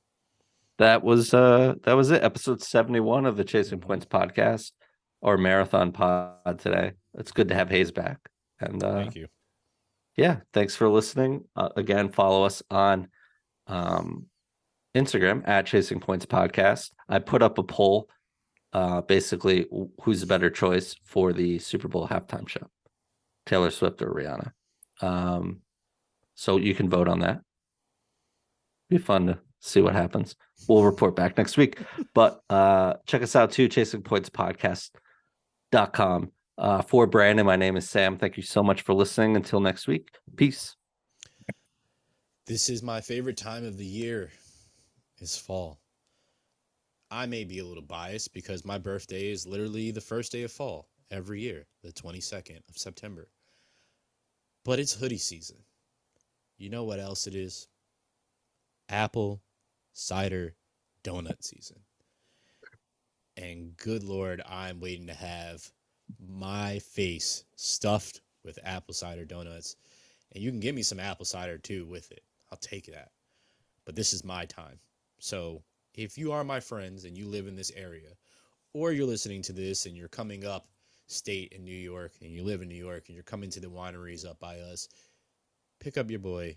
That 0.77 1.03
was 1.03 1.33
uh 1.33 1.75
that 1.83 1.93
was 1.93 2.09
it. 2.09 2.23
Episode 2.23 2.61
seventy 2.61 2.99
one 2.99 3.25
of 3.25 3.37
the 3.37 3.43
Chasing 3.43 3.79
Mhm. 3.79 3.83
Points 3.87 4.05
podcast 4.05 4.71
or 5.21 5.37
marathon 5.37 5.91
pod 5.91 6.57
today. 6.59 6.93
It's 7.13 7.31
good 7.31 7.49
to 7.49 7.55
have 7.55 7.69
Hayes 7.69 7.91
back, 7.91 8.17
and 8.59 8.83
uh, 8.83 8.93
Thank 8.95 9.15
you. 9.15 9.27
yeah, 10.17 10.37
thanks 10.53 10.75
for 10.75 10.89
listening. 10.89 11.43
Uh, 11.55 11.69
again, 11.75 12.09
follow 12.09 12.43
us 12.45 12.63
on 12.71 13.09
um, 13.67 14.25
Instagram 14.95 15.47
at 15.47 15.67
Chasing 15.67 15.99
Points 15.99 16.25
Podcast. 16.25 16.91
I 17.07 17.19
put 17.19 17.43
up 17.43 17.59
a 17.59 17.63
poll, 17.63 18.09
uh, 18.73 19.01
basically 19.01 19.67
who's 20.01 20.23
a 20.23 20.27
better 20.27 20.49
choice 20.49 20.95
for 21.03 21.31
the 21.31 21.59
Super 21.59 21.87
Bowl 21.89 22.07
halftime 22.07 22.47
show, 22.49 22.67
Taylor 23.51 23.69
Swift 23.69 24.01
or 24.01 24.13
Rihanna. 24.13 24.53
Um, 25.01 25.59
so 26.35 26.55
you 26.55 26.73
can 26.73 26.89
vote 26.89 27.09
on 27.09 27.19
that. 27.19 27.41
Be 28.89 28.97
fun 28.97 29.27
to 29.27 29.39
see 29.59 29.81
what 29.81 29.93
happens. 29.93 30.37
We'll 30.69 30.85
report 30.85 31.17
back 31.17 31.37
next 31.37 31.57
week. 31.57 31.77
But 32.13 32.39
uh, 32.49 32.93
check 33.07 33.23
us 33.23 33.35
out 33.35 33.51
too, 33.51 33.67
Chasing 33.67 34.03
Points 34.03 34.29
Podcast.com. 34.29 36.31
Uh, 36.57 36.81
for 36.81 37.07
Brandon, 37.07 37.45
my 37.45 37.57
name 37.57 37.75
is 37.75 37.89
Sam. 37.89 38.17
Thank 38.17 38.37
you 38.37 38.43
so 38.43 38.63
much 38.63 38.83
for 38.83 38.93
listening. 38.93 39.35
Until 39.35 39.59
next 39.59 39.85
week, 39.85 40.07
peace. 40.37 40.77
This 42.47 42.69
is 42.69 42.81
my 42.81 43.01
favorite 43.01 43.37
time 43.37 43.65
of 43.65 43.77
the 43.77 43.85
year. 43.85 44.31
Is 45.19 45.37
fall. 45.37 45.81
I 47.11 47.25
may 47.25 47.43
be 47.43 47.59
a 47.59 47.65
little 47.65 47.83
biased 47.83 48.33
because 48.33 48.63
my 48.63 48.77
birthday 48.77 49.29
is 49.29 49.45
literally 49.45 49.91
the 49.91 50.01
first 50.01 50.31
day 50.31 50.43
of 50.43 50.51
fall 50.51 50.87
every 51.11 51.41
year, 51.41 51.67
the 51.83 51.91
22nd 51.91 52.59
of 52.69 52.77
September. 52.77 53.27
But 54.63 54.79
it's 54.79 54.93
hoodie 54.93 55.17
season. 55.17 55.57
You 56.57 56.69
know 56.69 56.83
what 56.83 56.99
else 56.99 57.27
it 57.27 57.35
is? 57.35 57.67
Apple 58.89 59.41
cider 59.93 60.55
donut 61.03 61.43
season. 61.43 61.77
And 63.37 63.75
good 63.77 64.03
Lord, 64.03 64.41
I'm 64.47 64.79
waiting 64.79 65.07
to 65.07 65.13
have 65.13 65.71
my 66.19 66.79
face 66.79 67.45
stuffed 67.55 68.21
with 68.43 68.59
apple 68.63 68.93
cider 68.93 69.25
donuts. 69.25 69.75
And 70.33 70.43
you 70.43 70.51
can 70.51 70.59
give 70.59 70.75
me 70.75 70.83
some 70.83 70.99
apple 70.99 71.25
cider 71.25 71.57
too 71.57 71.85
with 71.85 72.11
it. 72.11 72.23
I'll 72.51 72.57
take 72.57 72.85
that. 72.87 73.11
But 73.85 73.95
this 73.95 74.13
is 74.13 74.23
my 74.23 74.45
time. 74.45 74.79
So 75.19 75.63
if 75.95 76.17
you 76.17 76.31
are 76.31 76.43
my 76.43 76.59
friends 76.59 77.05
and 77.05 77.17
you 77.17 77.25
live 77.25 77.47
in 77.47 77.55
this 77.55 77.71
area, 77.75 78.09
or 78.73 78.91
you're 78.91 79.07
listening 79.07 79.41
to 79.43 79.53
this 79.53 79.85
and 79.85 79.97
you're 79.97 80.07
coming 80.07 80.45
up 80.45 80.67
state 81.11 81.53
in 81.53 81.63
New 81.63 81.75
York 81.75 82.13
and 82.21 82.31
you 82.31 82.43
live 82.43 82.61
in 82.61 82.69
New 82.69 82.75
York 82.75 83.05
and 83.07 83.15
you're 83.15 83.23
coming 83.23 83.49
to 83.51 83.59
the 83.59 83.67
wineries 83.67 84.25
up 84.27 84.39
by 84.39 84.59
us, 84.59 84.87
pick 85.79 85.97
up 85.97 86.09
your 86.09 86.19
boy 86.19 86.55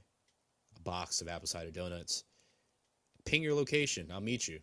a 0.77 0.81
box 0.81 1.21
of 1.21 1.29
apple 1.29 1.47
cider 1.47 1.71
donuts. 1.71 2.25
Ping 3.25 3.43
your 3.43 3.55
location. 3.55 4.11
I'll 4.13 4.21
meet 4.21 4.47
you 4.47 4.61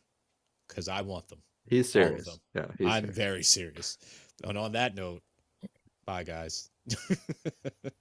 because 0.68 0.88
I 0.88 1.02
want 1.02 1.28
them. 1.28 1.40
He's 1.66 1.92
serious. 1.92 2.26
Them. 2.26 2.38
Yeah, 2.54 2.66
he's 2.78 2.88
I'm 2.88 3.02
serious. 3.04 3.18
very 3.18 3.44
serious. 3.44 3.98
And 4.44 4.58
on 4.58 4.72
that 4.74 4.96
note, 4.96 5.22
bye 6.06 6.24
guys. 6.24 6.70